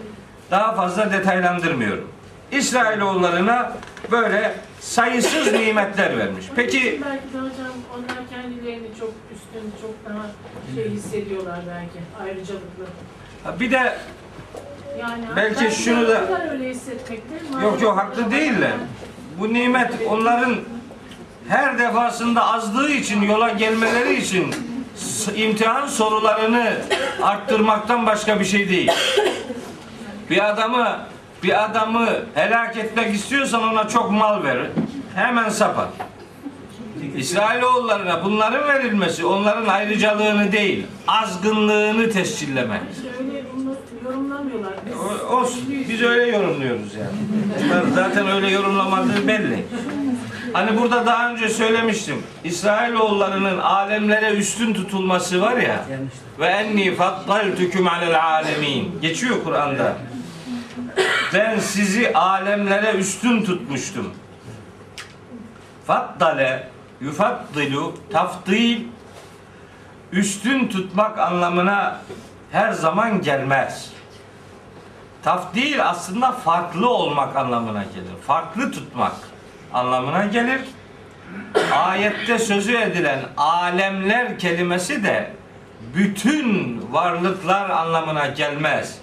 daha 0.51 0.75
fazla 0.75 1.11
detaylandırmıyorum. 1.11 2.07
İsrailoğullarına 2.51 3.73
böyle 4.11 4.53
sayısız 4.79 5.53
nimetler 5.53 6.17
vermiş. 6.17 6.45
Peki 6.55 7.01
Belki 7.05 7.33
de 7.33 7.37
hocam 7.37 7.73
onlar 7.93 8.29
kendilerini 8.29 8.87
çok 8.99 9.13
üstün, 9.35 9.71
çok 9.81 9.95
daha 10.09 10.25
şey 10.75 10.89
hissediyorlar 10.91 11.59
belki, 11.69 11.99
ayrıcalıklı. 12.29 12.85
bir 13.59 13.71
de 13.71 13.97
Yani 14.99 15.23
Belki 15.35 15.61
belki 15.61 15.75
şunu 15.83 16.07
da- 16.07 16.51
öyle 16.51 16.69
hissetmekte. 16.69 17.35
Yok 17.63 17.81
yok 17.81 17.97
haklı 17.97 18.31
değiller. 18.31 18.71
Bu 19.39 19.53
nimet 19.53 19.91
onların 20.09 20.55
her 21.47 21.79
defasında 21.79 22.53
azdığı 22.53 22.89
için 22.89 23.21
yola 23.21 23.49
gelmeleri 23.49 24.13
için 24.13 24.55
imtihan 25.35 25.87
sorularını 25.87 26.73
arttırmaktan 27.21 28.05
başka 28.05 28.39
bir 28.39 28.45
şey 28.45 28.69
değil. 28.69 28.91
Bir 30.29 30.49
adamı 30.49 30.97
bir 31.43 31.65
adamı 31.65 32.07
helak 32.33 32.77
etmek 32.77 33.15
istiyorsan 33.15 33.63
ona 33.63 33.87
çok 33.87 34.11
mal 34.11 34.43
ver. 34.43 34.57
Hemen 35.15 35.49
sapar. 35.49 35.87
İsrailoğullarına 37.15 38.25
bunların 38.25 38.67
verilmesi 38.67 39.25
onların 39.25 39.65
ayrıcalığını 39.67 40.51
değil, 40.51 40.85
azgınlığını 41.07 42.09
tescillemek. 42.11 42.81
O- 45.31 45.35
Olsun. 45.35 45.61
Biz 45.89 46.01
öyle 46.01 46.37
yorumluyoruz 46.37 46.95
yani. 46.95 47.93
Zaten 47.95 48.27
öyle 48.27 48.49
yorumlamadığı 48.49 49.27
belli. 49.27 49.65
Hani 50.53 50.77
burada 50.81 51.05
daha 51.05 51.29
önce 51.29 51.49
söylemiştim. 51.49 52.23
İsrailoğullarının 52.43 53.57
alemlere 53.57 54.33
üstün 54.33 54.73
tutulması 54.73 55.41
var 55.41 55.57
ya. 55.57 55.85
Ve 56.39 56.45
enni 56.45 56.95
fattaltuküm 56.95 57.87
alel 57.87 58.23
alemin. 58.23 59.01
Geçiyor 59.01 59.43
Kur'an'da. 59.43 59.93
ben 61.33 61.59
sizi 61.59 62.13
alemlere 62.13 62.91
üstün 62.91 63.43
tutmuştum. 63.43 64.13
Faddale 65.87 66.69
yufaddilu 67.01 67.95
tafdil 68.11 68.81
üstün 70.11 70.67
tutmak 70.67 71.19
anlamına 71.19 72.01
her 72.51 72.71
zaman 72.71 73.21
gelmez. 73.21 73.91
Tafdil 75.23 75.89
aslında 75.89 76.31
farklı 76.31 76.89
olmak 76.89 77.35
anlamına 77.35 77.83
gelir. 77.83 78.21
Farklı 78.27 78.71
tutmak 78.71 79.30
anlamına 79.73 80.25
gelir. 80.25 80.61
Ayette 81.71 82.39
sözü 82.39 82.77
edilen 82.77 83.19
alemler 83.37 84.39
kelimesi 84.39 85.03
de 85.03 85.31
bütün 85.95 86.81
varlıklar 86.91 87.69
anlamına 87.69 88.27
gelmez. 88.27 88.97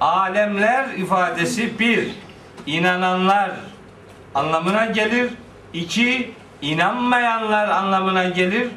Alemler 0.00 0.88
ifadesi 0.88 1.78
bir, 1.78 2.10
inananlar 2.66 3.50
anlamına 4.34 4.86
gelir. 4.86 5.30
iki 5.72 6.30
inanmayanlar 6.62 7.68
anlamına 7.68 8.24
gelir. 8.24 8.68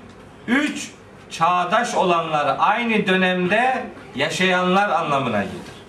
Üç, 0.47 0.91
çağdaş 1.29 1.95
olanlar, 1.95 2.55
aynı 2.59 3.07
dönemde 3.07 3.83
yaşayanlar 4.15 4.89
anlamına 4.89 5.43
gelir. 5.43 5.79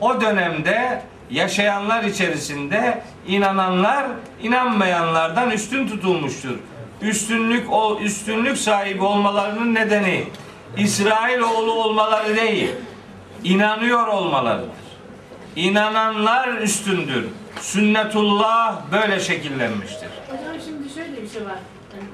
O 0.00 0.20
dönemde 0.20 1.02
yaşayanlar 1.30 2.04
içerisinde 2.04 3.02
inananlar 3.26 4.06
inanmayanlardan 4.42 5.50
üstün 5.50 5.88
tutulmuştur. 5.88 6.58
Üstünlük 7.02 7.72
o 7.72 7.98
üstünlük 8.00 8.58
sahibi 8.58 9.02
olmalarının 9.02 9.74
nedeni 9.74 10.24
İsrail 10.76 11.40
oğlu 11.40 11.72
olmaları 11.72 12.36
değil, 12.36 12.70
inanıyor 13.44 14.06
olmalarıdır. 14.06 14.82
İnananlar 15.56 16.48
üstündür. 16.48 17.26
Sünnetullah 17.60 18.80
böyle 18.92 19.20
şekillenmiştir. 19.20 20.08
Hocam 20.28 20.62
şimdi 20.64 20.94
şöyle 20.94 21.22
bir 21.22 21.28
şey 21.28 21.44
var. 21.44 21.58
Yani 21.94 22.08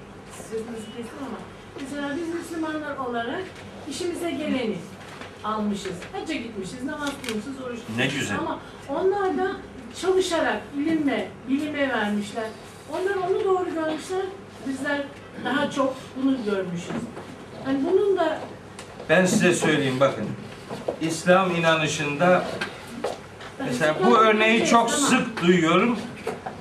sözünüzü 0.50 0.86
kestim 0.96 1.18
ama. 1.20 1.38
Mesela 1.80 2.16
biz 2.16 2.34
Müslümanlar 2.34 2.96
olarak 2.96 3.44
işimize 3.90 4.30
geleni 4.30 4.76
almışız. 5.48 5.92
Hacca 6.12 6.34
gitmişiz, 6.34 6.84
namaz 6.84 7.10
kılmışız, 7.26 7.60
oruç 7.66 7.78
tutmuşuz. 7.78 7.96
Ne 7.98 8.06
güzel. 8.06 8.38
Ama 8.38 8.58
onlar 8.88 9.38
da 9.38 9.50
çalışarak 10.00 10.60
ilimle, 10.78 11.28
bilime 11.48 11.88
vermişler. 11.88 12.44
Onlar 12.92 13.14
onu 13.30 13.44
doğru 13.44 13.74
görmüşler. 13.74 14.22
Bizler 14.68 15.02
daha 15.44 15.70
çok 15.70 15.96
bunu 16.16 16.36
görmüşüz. 16.44 17.02
Yani 17.66 17.78
bunun 17.90 18.16
da 18.16 18.38
Ben 19.08 19.26
size 19.26 19.54
söyleyeyim 19.54 20.00
bakın. 20.00 20.26
İslam 21.00 21.56
inanışında 21.56 22.44
mesela 23.66 23.96
bu 24.06 24.18
örneği 24.18 24.66
çok 24.66 24.90
sık 24.90 25.42
duyuyorum. 25.42 25.98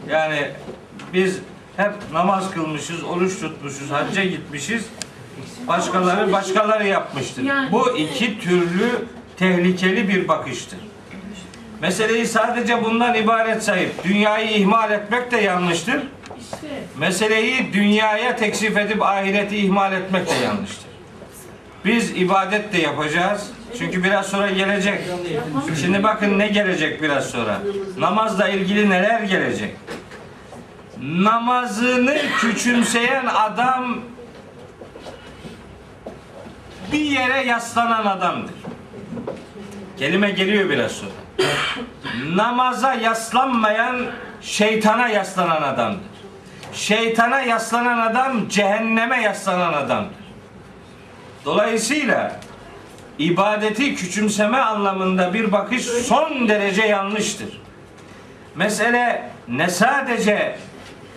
Yani 0.09 0.51
biz 1.13 1.39
hep 1.77 1.93
namaz 2.13 2.51
kılmışız, 2.51 3.03
oruç 3.03 3.39
tutmuşuz, 3.39 3.91
hacca 3.91 4.23
gitmişiz. 4.23 4.85
Başkaları 5.67 6.31
başkaları 6.31 6.87
yapmıştır. 6.87 7.43
Yani- 7.43 7.71
Bu 7.71 7.97
iki 7.97 8.39
türlü 8.39 8.89
tehlikeli 9.37 10.07
bir 10.09 10.27
bakıştır. 10.27 10.79
Meseleyi 11.81 12.25
sadece 12.25 12.83
bundan 12.83 13.15
ibaret 13.15 13.63
sayıp 13.63 14.03
dünyayı 14.03 14.49
ihmal 14.49 14.91
etmek 14.91 15.31
de 15.31 15.37
yanlıştır. 15.37 16.03
Meseleyi 16.97 17.73
dünyaya 17.73 18.35
teksif 18.35 18.77
edip 18.77 19.01
ahireti 19.01 19.57
ihmal 19.57 19.93
etmek 19.93 20.29
de 20.29 20.33
yanlıştır. 20.45 20.87
Biz 21.85 22.11
ibadet 22.11 22.73
de 22.73 22.77
yapacağız. 22.77 23.51
Çünkü 23.79 24.03
biraz 24.03 24.25
sonra 24.25 24.51
gelecek. 24.51 25.01
Şimdi 25.81 26.03
bakın 26.03 26.39
ne 26.39 26.47
gelecek 26.47 27.01
biraz 27.01 27.25
sonra. 27.29 27.59
Namazla 27.97 28.49
ilgili 28.49 28.89
neler 28.89 29.21
gelecek? 29.21 29.75
Namazını 31.01 32.17
küçümseyen 32.41 33.25
adam 33.25 33.97
bir 36.91 36.99
yere 36.99 37.43
yaslanan 37.43 38.05
adamdır. 38.05 38.55
Kelime 39.99 40.31
geliyor 40.31 40.69
biraz 40.69 40.91
sonra. 40.91 41.11
Namaza 42.35 42.93
yaslanmayan 42.93 43.97
şeytana 44.41 45.07
yaslanan 45.07 45.61
adamdır. 45.61 46.01
Şeytana 46.73 47.41
yaslanan 47.41 48.11
adam 48.11 48.49
cehenneme 48.49 49.21
yaslanan 49.21 49.73
adamdır. 49.73 50.27
Dolayısıyla 51.45 52.39
ibadeti 53.19 53.95
küçümseme 53.95 54.57
anlamında 54.57 55.33
bir 55.33 55.51
bakış 55.51 55.85
son 55.85 56.49
derece 56.49 56.81
yanlıştır. 56.81 57.61
Mesele 58.55 59.29
ne 59.47 59.69
sadece 59.69 60.57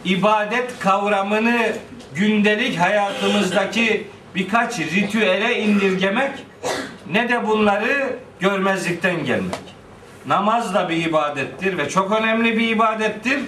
ibadet 0.05 0.79
kavramını 0.79 1.73
gündelik 2.15 2.79
hayatımızdaki 2.79 4.07
birkaç 4.35 4.79
ritüele 4.79 5.63
indirgemek 5.63 6.33
ne 7.13 7.29
de 7.29 7.47
bunları 7.47 8.17
görmezlikten 8.41 9.25
gelmek. 9.25 9.61
Namaz 10.27 10.75
da 10.75 10.89
bir 10.89 10.97
ibadettir 10.97 11.79
ve 11.79 11.89
çok 11.89 12.13
önemli 12.13 12.59
bir 12.59 12.69
ibadettir. 12.69 13.41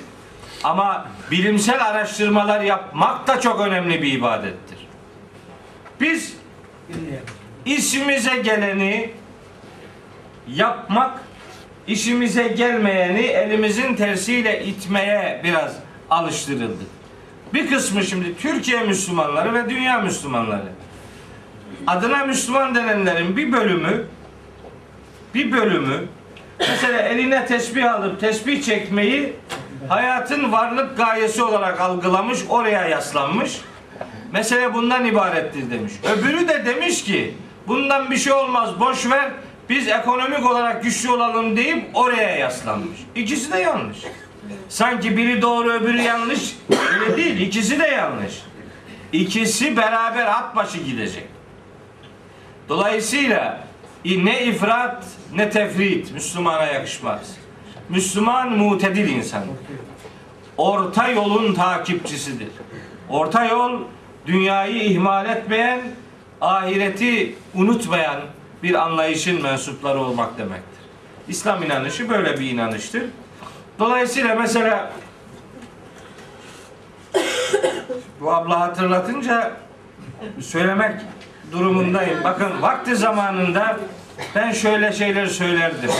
Ama 0.64 1.06
bilimsel 1.30 1.86
araştırmalar 1.86 2.60
yapmak 2.60 3.26
da 3.26 3.40
çok 3.40 3.60
önemli 3.60 4.02
bir 4.02 4.12
ibadettir. 4.12 4.78
Biz 6.00 6.36
işimize 7.64 8.36
geleni 8.36 9.10
yapmak, 10.48 11.20
işimize 11.86 12.48
gelmeyeni 12.48 13.20
elimizin 13.20 13.94
tersiyle 13.94 14.64
itmeye 14.64 15.40
biraz 15.44 15.76
alıştırıldık. 16.10 17.01
Bir 17.54 17.70
kısmı 17.70 18.04
şimdi 18.04 18.36
Türkiye 18.36 18.82
Müslümanları 18.82 19.54
ve 19.54 19.70
dünya 19.70 19.98
Müslümanları. 19.98 20.68
Adına 21.86 22.24
Müslüman 22.24 22.74
denenlerin 22.74 23.36
bir 23.36 23.52
bölümü 23.52 24.04
bir 25.34 25.52
bölümü 25.52 26.04
mesela 26.58 27.00
eline 27.00 27.46
tesbih 27.46 27.94
alıp 27.94 28.20
tesbih 28.20 28.62
çekmeyi 28.62 29.36
hayatın 29.88 30.52
varlık 30.52 30.96
gayesi 30.96 31.42
olarak 31.42 31.80
algılamış, 31.80 32.38
oraya 32.48 32.88
yaslanmış. 32.88 33.60
Mesele 34.32 34.74
bundan 34.74 35.04
ibarettir 35.04 35.70
demiş. 35.70 35.92
Öbürü 36.16 36.48
de 36.48 36.64
demiş 36.66 37.04
ki 37.04 37.34
bundan 37.68 38.10
bir 38.10 38.16
şey 38.16 38.32
olmaz 38.32 38.80
boş 38.80 39.10
ver 39.10 39.30
biz 39.68 39.88
ekonomik 39.88 40.46
olarak 40.46 40.82
güçlü 40.82 41.10
olalım 41.10 41.56
deyip 41.56 41.84
oraya 41.94 42.36
yaslanmış. 42.36 42.98
İkisi 43.14 43.52
de 43.52 43.58
yanlış. 43.58 43.98
Sanki 44.68 45.16
biri 45.16 45.42
doğru 45.42 45.72
öbürü 45.72 46.02
yanlış. 46.02 46.56
Öyle 46.92 47.16
değil. 47.16 47.40
İkisi 47.40 47.78
de 47.78 47.86
yanlış. 47.86 48.42
İkisi 49.12 49.76
beraber 49.76 50.26
at 50.26 50.56
başı 50.56 50.78
gidecek. 50.78 51.24
Dolayısıyla 52.68 53.64
ne 54.04 54.44
ifrat 54.44 55.04
ne 55.34 55.50
tefrit 55.50 56.12
Müslümana 56.12 56.64
yakışmaz. 56.64 57.36
Müslüman 57.88 58.52
mutedil 58.52 59.08
insan. 59.08 59.42
Orta 60.56 61.08
yolun 61.08 61.54
takipçisidir. 61.54 62.48
Orta 63.08 63.44
yol 63.44 63.80
dünyayı 64.26 64.82
ihmal 64.82 65.26
etmeyen, 65.26 65.80
ahireti 66.40 67.34
unutmayan 67.54 68.20
bir 68.62 68.74
anlayışın 68.74 69.42
mensupları 69.42 69.98
olmak 69.98 70.38
demektir. 70.38 70.82
İslam 71.28 71.62
inanışı 71.62 72.08
böyle 72.08 72.38
bir 72.38 72.50
inanıştır. 72.50 73.02
Dolayısıyla 73.82 74.34
mesela 74.34 74.92
bu 78.20 78.34
abla 78.34 78.60
hatırlatınca 78.60 79.52
söylemek 80.40 81.00
durumundayım. 81.52 82.24
Bakın 82.24 82.62
vakti 82.62 82.96
zamanında 82.96 83.76
ben 84.34 84.52
şöyle 84.52 84.92
şeyler 84.92 85.26
söylerdim. 85.26 85.90